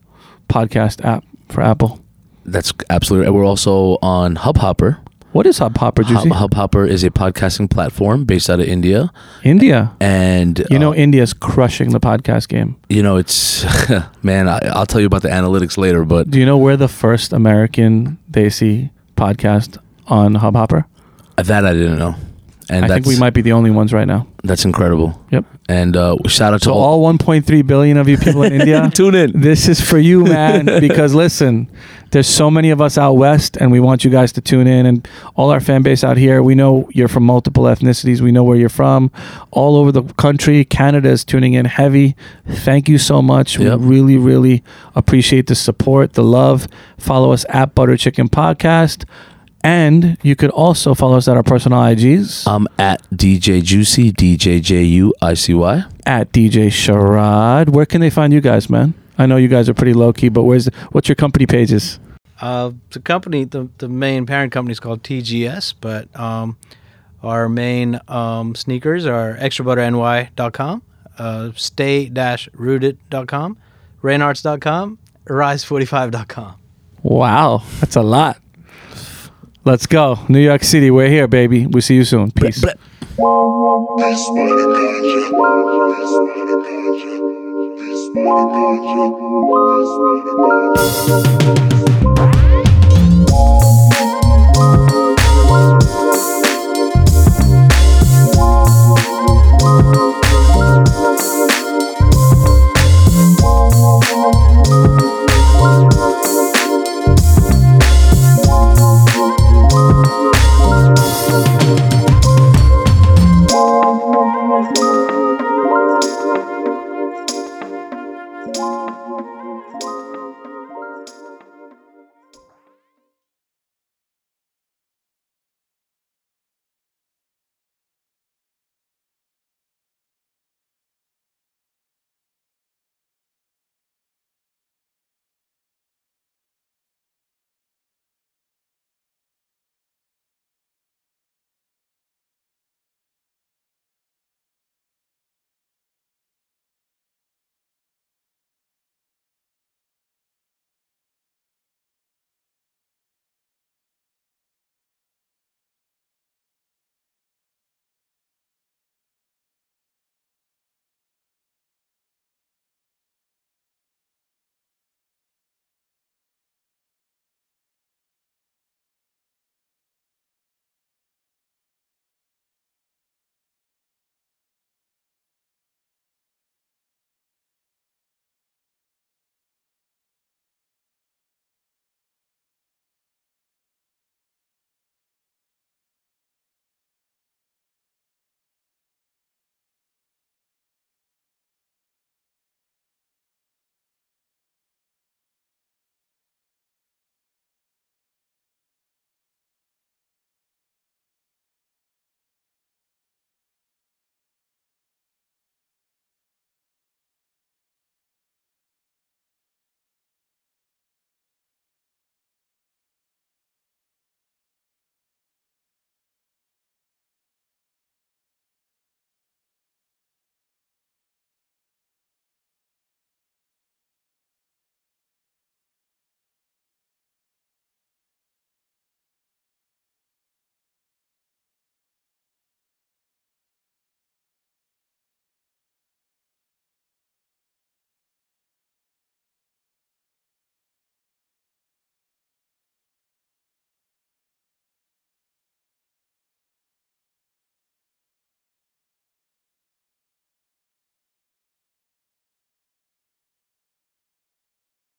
podcast 0.48 1.04
app 1.04 1.24
for 1.48 1.62
Apple. 1.62 1.98
that's 2.44 2.72
absolutely. 2.90 3.30
We're 3.30 3.46
also 3.46 3.98
on 4.02 4.36
Hubhopper. 4.36 4.98
What 5.36 5.46
is 5.46 5.58
Hubhopper, 5.58 6.02
Juicy? 6.02 6.30
Hub, 6.30 6.54
Hopper 6.54 6.86
is 6.86 7.04
a 7.04 7.10
podcasting 7.10 7.68
platform 7.68 8.24
based 8.24 8.48
out 8.48 8.58
of 8.58 8.66
India, 8.66 9.12
India. 9.44 9.94
and 10.00 10.64
You 10.70 10.78
know, 10.78 10.92
uh, 10.92 10.94
India's 10.94 11.34
crushing 11.34 11.90
the 11.90 12.00
podcast 12.00 12.48
game. 12.48 12.76
you 12.88 13.02
know 13.02 13.18
it's 13.18 13.66
man. 14.22 14.48
I, 14.48 14.60
I'll 14.72 14.86
tell 14.86 15.02
you 15.02 15.06
about 15.06 15.20
the 15.20 15.28
analytics 15.28 15.76
later, 15.76 16.06
but 16.06 16.30
Do 16.30 16.38
you 16.38 16.46
know 16.46 16.56
we're 16.56 16.78
the 16.78 16.88
first 16.88 17.34
American 17.34 18.16
Desi 18.30 18.88
podcast 19.14 19.76
on 20.06 20.36
Hub 20.36 20.56
Hopper? 20.56 20.86
that 21.36 21.66
I 21.66 21.74
didn't 21.74 21.98
know, 21.98 22.14
and 22.70 22.86
I 22.86 22.88
think 22.88 23.04
we 23.04 23.18
might 23.18 23.34
be 23.34 23.42
the 23.42 23.52
only 23.52 23.70
ones 23.70 23.92
right 23.92 24.08
now. 24.08 24.26
that's 24.42 24.64
incredible. 24.64 25.22
Yep. 25.32 25.44
And 25.68 25.96
uh, 25.96 26.16
shout 26.26 26.54
out 26.54 26.60
to 26.62 26.66
So 26.66 26.74
all 26.74 27.02
1.3 27.02 27.66
billion 27.66 27.96
of 27.96 28.08
you 28.08 28.16
people 28.18 28.42
in 28.44 28.52
India, 28.60 28.88
tune 28.94 29.16
in. 29.16 29.32
this 29.40 29.66
is 29.66 29.80
for 29.80 29.98
you, 29.98 30.22
man. 30.24 30.66
because 30.80 31.12
listen, 31.12 31.68
there's 32.12 32.28
so 32.28 32.50
many 32.50 32.70
of 32.70 32.80
us 32.80 32.96
out 32.96 33.14
west, 33.14 33.56
and 33.56 33.72
we 33.72 33.80
want 33.80 34.04
you 34.04 34.10
guys 34.10 34.32
to 34.32 34.40
tune 34.40 34.68
in. 34.68 34.86
And 34.86 35.08
all 35.34 35.50
our 35.50 35.58
fan 35.58 35.82
base 35.82 36.04
out 36.04 36.16
here, 36.16 36.40
we 36.40 36.54
know 36.54 36.88
you're 36.92 37.08
from 37.08 37.24
multiple 37.24 37.64
ethnicities. 37.64 38.20
We 38.20 38.30
know 38.30 38.44
where 38.44 38.56
you're 38.56 38.68
from, 38.68 39.10
all 39.50 39.76
over 39.76 39.90
the 39.90 40.04
country. 40.14 40.64
Canada 40.64 41.08
is 41.08 41.24
tuning 41.24 41.54
in 41.54 41.64
heavy. 41.64 42.14
Thank 42.46 42.88
you 42.88 42.98
so 42.98 43.20
much. 43.20 43.58
Yep. 43.58 43.80
We 43.80 43.86
really, 43.86 44.16
really 44.16 44.62
appreciate 44.94 45.48
the 45.48 45.56
support, 45.56 46.12
the 46.12 46.22
love. 46.22 46.68
Follow 46.96 47.32
us 47.32 47.44
at 47.48 47.74
Butter 47.74 47.96
Chicken 47.96 48.28
Podcast. 48.28 49.04
And 49.66 50.16
you 50.22 50.36
could 50.36 50.50
also 50.50 50.94
follow 50.94 51.16
us 51.16 51.26
at 51.26 51.36
our 51.36 51.42
personal 51.42 51.80
IGs 51.80 52.46
I'm 52.46 52.68
at 52.78 53.02
DJ 53.10 53.64
Juicy, 53.64 54.12
DJ 54.12 54.62
J 54.62 54.84
U 54.84 55.12
I 55.20 55.34
C 55.34 55.54
Y. 55.54 55.82
at 56.06 56.30
DJ 56.30 56.68
Sharad. 56.68 57.70
Where 57.70 57.84
can 57.84 58.00
they 58.00 58.10
find 58.10 58.32
you 58.32 58.40
guys, 58.40 58.70
man? 58.70 58.94
I 59.18 59.26
know 59.26 59.36
you 59.36 59.48
guys 59.48 59.68
are 59.68 59.74
pretty 59.74 59.92
low 59.92 60.12
key, 60.12 60.28
but 60.28 60.44
where's 60.44 60.68
what's 60.92 61.08
your 61.08 61.16
company 61.16 61.46
pages? 61.46 61.98
Uh, 62.40 62.70
the 62.90 63.00
company, 63.00 63.42
the, 63.42 63.68
the 63.78 63.88
main 63.88 64.24
parent 64.24 64.52
company 64.52 64.70
is 64.70 64.78
called 64.78 65.02
TGS, 65.02 65.74
but 65.80 66.14
um, 66.14 66.56
our 67.24 67.48
main 67.48 67.98
um, 68.06 68.54
sneakers 68.54 69.04
are 69.04 69.36
extrabutterny.com, 69.36 70.82
uh, 71.18 71.50
stay-rooted.com, 71.56 73.58
renarts.com, 74.00 74.98
rise45.com. 75.26 76.54
Wow, 77.02 77.64
that's 77.80 77.96
a 77.96 78.02
lot. 78.02 78.40
Let's 79.66 79.86
go. 79.88 80.20
New 80.28 80.38
York 80.38 80.62
City, 80.62 80.92
we're 80.92 81.08
here, 81.08 81.26
baby. 81.26 81.66
We'll 81.66 81.82
see 81.82 81.96
you 81.96 82.04
soon. 82.04 82.30
Peace. 82.30 82.60
This 82.60 82.76
money 92.14 92.35